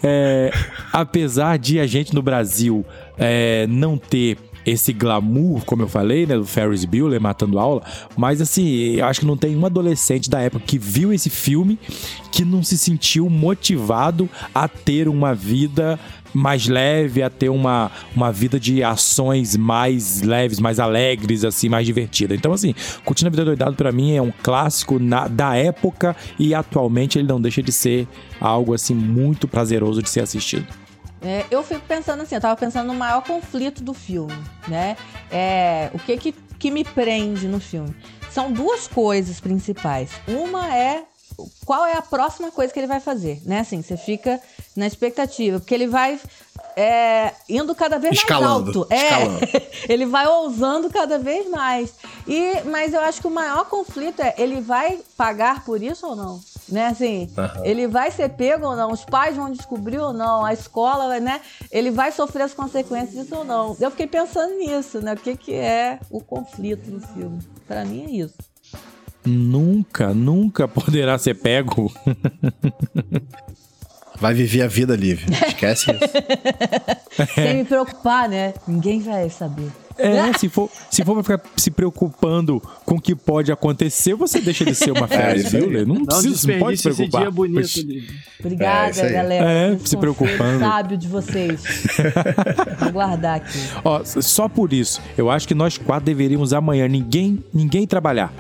É, 0.03 0.51
apesar 0.93 1.57
de 1.59 1.79
a 1.79 1.87
gente 1.87 2.13
no 2.13 2.21
Brasil 2.21 2.85
é, 3.17 3.69
não 3.69 3.97
ter 3.97 4.37
esse 4.71 4.93
glamour, 4.93 5.65
como 5.65 5.83
eu 5.83 5.89
falei, 5.89 6.27
né, 6.27 6.37
do 6.37 6.45
Ferris 6.47 6.85
Bueller 6.85 7.21
matando 7.21 7.59
aula, 7.59 7.83
mas 8.17 8.41
assim, 8.41 8.69
eu 8.97 9.05
acho 9.07 9.21
que 9.21 9.27
não 9.27 9.37
tem 9.37 9.57
um 9.57 9.67
adolescente 9.67 10.31
da 10.31 10.41
época 10.41 10.65
que 10.67 10.79
viu 10.79 11.13
esse 11.13 11.29
filme 11.31 11.79
que 12.33 12.45
não 12.45 12.63
se 12.63 12.79
sentiu 12.79 13.29
motivado 13.29 14.29
a 14.55 14.69
ter 14.69 15.09
uma 15.09 15.35
vida 15.35 15.99
mais 16.33 16.69
leve, 16.69 17.23
a 17.25 17.29
ter 17.29 17.49
uma, 17.49 17.91
uma 18.15 18.31
vida 18.31 18.59
de 18.61 18.85
ações 18.85 19.57
mais 19.57 20.23
leves, 20.23 20.61
mais 20.61 20.79
alegres, 20.79 21.45
assim, 21.45 21.69
mais 21.69 21.85
divertida. 21.85 22.35
Então, 22.37 22.53
assim, 22.53 22.73
Curtindo 23.05 23.27
a 23.27 23.31
Vida 23.31 23.45
Doidado 23.45 23.75
pra 23.75 23.91
mim 23.91 24.13
é 24.15 24.23
um 24.23 24.33
clássico 24.43 25.01
na- 25.01 25.27
da 25.27 25.57
época 25.57 26.15
e 26.39 26.55
atualmente 26.55 27.19
ele 27.19 27.27
não 27.27 27.41
deixa 27.41 27.61
de 27.63 27.73
ser 27.73 28.07
algo, 28.41 28.73
assim, 28.73 28.95
muito 28.95 29.49
prazeroso 29.49 30.01
de 30.03 30.09
ser 30.09 30.21
assistido. 30.21 30.67
É, 31.23 31.45
eu 31.51 31.63
fico 31.63 31.83
pensando 31.87 32.23
assim, 32.23 32.35
eu 32.35 32.41
tava 32.41 32.57
pensando 32.57 32.87
no 32.87 32.95
maior 32.95 33.23
conflito 33.23 33.83
do 33.83 33.93
filme, 33.93 34.37
né? 34.67 34.97
É, 35.31 35.91
o 35.93 35.99
que, 35.99 36.17
que 36.17 36.33
que 36.61 36.71
me 36.71 36.85
prende 36.85 37.49
no 37.49 37.59
filme? 37.59 37.97
São 38.31 38.53
duas 38.53 38.87
coisas 38.87 39.41
principais. 39.41 40.11
Uma 40.29 40.73
é 40.77 41.03
qual 41.65 41.87
é 41.87 41.95
a 41.95 42.03
próxima 42.03 42.51
coisa 42.51 42.73
que 42.73 42.79
ele 42.79 42.87
vai 42.87 43.01
fazer, 43.01 43.41
né? 43.47 43.61
Assim, 43.61 43.83
você 43.83 43.97
fica 43.97 44.39
na 44.77 44.87
expectativa, 44.87 45.59
porque 45.59 45.75
ele 45.75 45.87
vai 45.87 46.21
é, 46.77 47.33
indo 47.49 47.75
cada 47.75 47.99
vez 47.99 48.17
Escalando, 48.17 48.65
mais 48.65 48.77
alto. 48.77 48.93
É, 48.93 49.05
escalando. 49.05 49.41
ele 49.89 50.07
vai 50.07 50.27
ousando 50.27 50.91
cada 50.91 51.19
vez 51.19 51.49
mais. 51.49 51.95
E, 52.29 52.61
mas 52.67 52.93
eu 52.93 53.01
acho 53.01 53.23
que 53.23 53.27
o 53.27 53.31
maior 53.31 53.65
conflito 53.65 54.21
é 54.21 54.35
ele 54.37 54.61
vai 54.61 55.01
pagar 55.17 55.65
por 55.65 55.83
isso 55.83 56.07
ou 56.07 56.15
não? 56.15 56.41
Né, 56.71 56.87
assim, 56.87 57.29
Aham. 57.37 57.65
ele 57.65 57.89
vai 57.89 58.11
ser 58.11 58.29
pego 58.31 58.67
ou 58.67 58.77
não? 58.77 58.93
Os 58.93 59.05
pais 59.05 59.37
vão 59.37 59.51
descobrir 59.51 59.99
ou 59.99 60.13
não? 60.13 60.45
A 60.45 60.53
escola, 60.53 61.19
né? 61.19 61.41
Ele 61.71 61.91
vai 61.91 62.13
sofrer 62.13 62.45
as 62.45 62.55
consequências 62.55 63.13
disso 63.13 63.37
ou 63.37 63.45
não? 63.45 63.77
Eu 63.81 63.91
fiquei 63.91 64.07
pensando 64.07 64.55
nisso, 64.57 65.01
né? 65.01 65.15
O 65.15 65.17
que, 65.17 65.37
que 65.37 65.55
é 65.55 65.99
o 66.11 66.21
conflito 66.21 66.91
no 66.91 67.01
filme? 67.01 67.41
Pra 67.67 67.85
mim 67.85 68.05
é 68.07 68.11
isso. 68.11 68.37
Nunca, 69.25 70.15
nunca 70.15 70.67
poderá 70.69 71.19
ser 71.19 71.35
pego. 71.35 71.93
Vai 74.21 74.35
viver 74.35 74.63
a 74.63 74.67
vida 74.69 74.95
livre. 74.95 75.33
Esquece 75.49 75.91
isso. 75.93 76.01
Sem 77.35 77.57
me 77.57 77.65
preocupar, 77.65 78.29
né? 78.29 78.53
Ninguém 78.69 79.01
vai 79.01 79.31
saber. 79.31 79.71
É, 80.01 80.33
se 80.39 80.49
for, 80.49 80.71
se 80.91 81.05
for 81.05 81.15
pra 81.15 81.23
ficar 81.39 81.51
se 81.57 81.71
preocupando 81.71 82.61
com 82.85 82.95
o 82.97 83.01
que 83.01 83.15
pode 83.15 83.53
acontecer, 83.53 84.15
você 84.15 84.41
deixa 84.41 84.65
de 84.65 84.75
ser 84.75 84.91
uma 84.93 85.07
Ferris 85.09 85.47
isso 85.47 85.57
aí. 85.57 85.63
Bueller. 85.63 85.87
Não, 85.87 85.95
Não 85.97 86.05
precisa, 86.07 86.53
não 86.53 86.59
pode 86.59 86.77
se 86.79 86.83
preocupar. 86.91 87.21
dia 87.23 87.31
bonito. 87.31 87.69
Obrigada, 88.41 89.01
É, 89.01 89.13
galera. 89.13 89.51
É, 89.51 89.71
se 89.73 89.79
conselho 89.97 90.01
preocupando. 90.01 90.59
sábio 90.61 90.97
de 90.97 91.07
vocês. 91.09 91.63
Vou 92.81 92.93
guardar 92.93 93.37
aqui. 93.37 93.59
Ó, 93.85 94.03
só 94.05 94.49
por 94.49 94.73
isso, 94.73 95.01
eu 95.19 95.31
acho 95.31 95.47
que 95.47 95.55
nós 95.55 95.77
quatro 95.79 96.07
deveríamos 96.07 96.53
amanhã 96.53 96.89
ninguém, 96.89 97.43
ninguém 97.53 97.87
trabalhar. 97.87 98.33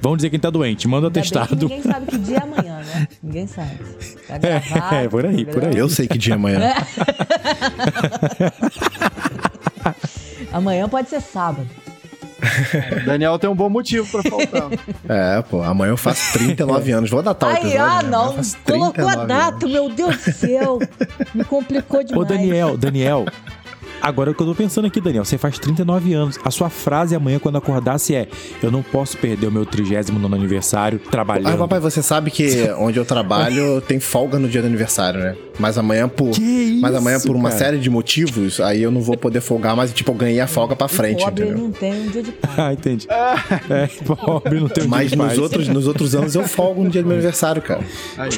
Vamos 0.00 0.18
dizer 0.18 0.30
quem 0.30 0.40
tá 0.40 0.50
doente, 0.50 0.88
manda 0.88 1.06
o 1.06 1.08
Ainda 1.08 1.20
bem 1.20 1.22
que 1.22 1.38
atestado. 1.38 1.68
ninguém 1.68 1.82
sabe 1.82 2.06
que 2.06 2.18
dia 2.18 2.36
é 2.38 2.42
amanhã, 2.42 2.78
né? 2.80 3.08
Ninguém 3.22 3.46
sabe. 3.46 3.70
Tá 4.26 4.36
gravado, 4.38 4.94
É, 4.96 5.08
por 5.08 5.24
aí, 5.26 5.44
por 5.44 5.64
aí. 5.64 5.76
Eu 5.76 5.88
sei 5.88 6.08
que 6.08 6.18
dia 6.18 6.34
é 6.34 6.36
amanhã. 6.36 6.58
Amanhã 10.52 10.88
pode 10.88 11.08
ser 11.08 11.20
sábado. 11.20 11.68
Daniel 13.06 13.38
tem 13.38 13.48
um 13.48 13.54
bom 13.54 13.68
motivo 13.70 14.06
pra 14.10 14.22
faltar. 14.28 14.68
É, 15.08 15.42
pô, 15.42 15.62
amanhã 15.62 15.92
eu 15.92 15.96
faço 15.96 16.32
39 16.32 16.90
anos. 16.90 17.10
Vou 17.10 17.22
datar 17.22 17.50
o 17.50 17.52
Ai, 17.52 17.58
episódio. 17.60 17.82
ah, 17.84 18.02
né? 18.02 18.08
Não. 18.08 18.34
Colocou 18.64 19.08
a 19.08 19.12
39 19.12 19.26
data, 19.26 19.56
anos. 19.64 19.70
meu 19.72 19.88
Deus 19.88 20.16
do 20.16 20.32
céu. 20.32 20.78
Me 21.32 21.44
complicou 21.44 22.02
demais. 22.02 22.20
Ô, 22.20 22.24
Daniel, 22.28 22.76
Daniel. 22.76 23.26
Agora 24.02 24.30
o 24.30 24.34
que 24.34 24.42
eu 24.42 24.46
tô 24.46 24.54
pensando 24.54 24.86
aqui, 24.86 25.00
Daniel, 25.00 25.24
você 25.24 25.38
faz 25.38 25.58
39 25.58 26.12
anos. 26.12 26.38
A 26.44 26.50
sua 26.50 26.68
frase 26.68 27.14
amanhã, 27.14 27.38
quando 27.38 27.56
acordasse, 27.56 28.14
é: 28.14 28.26
Eu 28.62 28.70
não 28.70 28.82
posso 28.82 29.16
perder 29.16 29.46
o 29.46 29.52
meu 29.52 29.64
39 29.64 30.34
aniversário 30.34 31.00
Ah, 31.06 31.10
trabalhando. 31.10 31.56
papai, 31.58 31.78
você 31.78 32.02
sabe 32.02 32.30
que 32.30 32.68
onde 32.78 32.98
eu 32.98 33.04
trabalho 33.04 33.80
tem 33.80 34.00
folga 34.00 34.38
no 34.38 34.48
dia 34.48 34.60
do 34.60 34.66
aniversário, 34.66 35.20
né? 35.20 35.36
Mas 35.58 35.78
amanhã 35.78 36.08
por. 36.08 36.30
Que 36.30 36.42
isso, 36.42 36.80
mas 36.80 36.94
amanhã 36.94 37.20
por 37.20 37.36
uma 37.36 37.50
cara? 37.50 37.58
série 37.64 37.78
de 37.78 37.88
motivos, 37.88 38.58
aí 38.60 38.82
eu 38.82 38.90
não 38.90 39.00
vou 39.00 39.16
poder 39.16 39.40
folgar, 39.40 39.76
mas 39.76 39.92
tipo, 39.92 40.10
eu 40.10 40.14
ganhei 40.16 40.40
a 40.40 40.46
folga 40.46 40.74
pra 40.74 40.88
frente, 40.88 41.22
O 41.22 41.26
pobre 41.26 41.44
entendeu? 41.44 41.62
não 41.62 41.70
tem 41.70 41.92
um 41.92 42.06
dia 42.08 42.22
de 42.22 42.32
paz. 42.32 42.52
Ah, 42.58 42.72
entendi. 42.72 43.06
É, 43.70 43.86
pobre, 44.04 44.58
não 44.60 44.68
tem 44.68 44.84
um 44.84 44.88
Mas 44.88 45.08
dia 45.08 45.10
de 45.10 45.16
nos 45.16 45.26
paz. 45.28 45.38
outros, 45.38 45.68
nos 45.68 45.86
outros 45.86 46.14
anos 46.14 46.34
eu 46.34 46.42
folgo 46.48 46.82
no 46.82 46.90
dia 46.90 47.02
do 47.02 47.06
meu 47.06 47.16
aniversário, 47.16 47.62
cara. 47.62 47.82
Aí. 48.18 48.30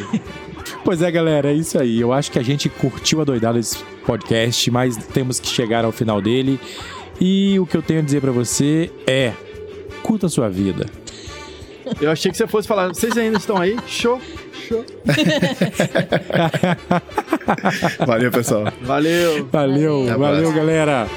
Pois 0.84 1.00
é, 1.00 1.10
galera, 1.10 1.50
é 1.50 1.54
isso 1.54 1.78
aí. 1.78 1.98
Eu 1.98 2.12
acho 2.12 2.30
que 2.30 2.38
a 2.38 2.42
gente 2.42 2.68
curtiu 2.68 3.22
a 3.22 3.24
doidada 3.24 3.58
desse 3.58 3.78
podcast, 4.06 4.70
mas 4.70 4.96
temos 4.96 5.40
que 5.40 5.48
chegar 5.48 5.84
ao 5.84 5.90
final 5.90 6.20
dele. 6.20 6.60
E 7.20 7.58
o 7.58 7.66
que 7.66 7.76
eu 7.76 7.82
tenho 7.82 8.00
a 8.00 8.02
dizer 8.02 8.20
pra 8.20 8.30
você 8.30 8.90
é: 9.06 9.32
curta 10.02 10.26
a 10.26 10.28
sua 10.28 10.48
vida. 10.50 10.86
Eu 12.00 12.10
achei 12.10 12.30
que 12.30 12.36
você 12.36 12.46
fosse 12.46 12.68
falar. 12.68 12.88
Vocês 12.88 13.16
ainda 13.16 13.38
estão 13.38 13.56
aí? 13.56 13.76
Show, 13.86 14.20
show. 14.68 14.84
Valeu, 18.06 18.30
pessoal. 18.30 18.64
Valeu. 18.82 19.48
Valeu, 19.50 20.06
valeu, 20.06 20.18
próxima. 20.18 20.52
galera. 20.52 21.08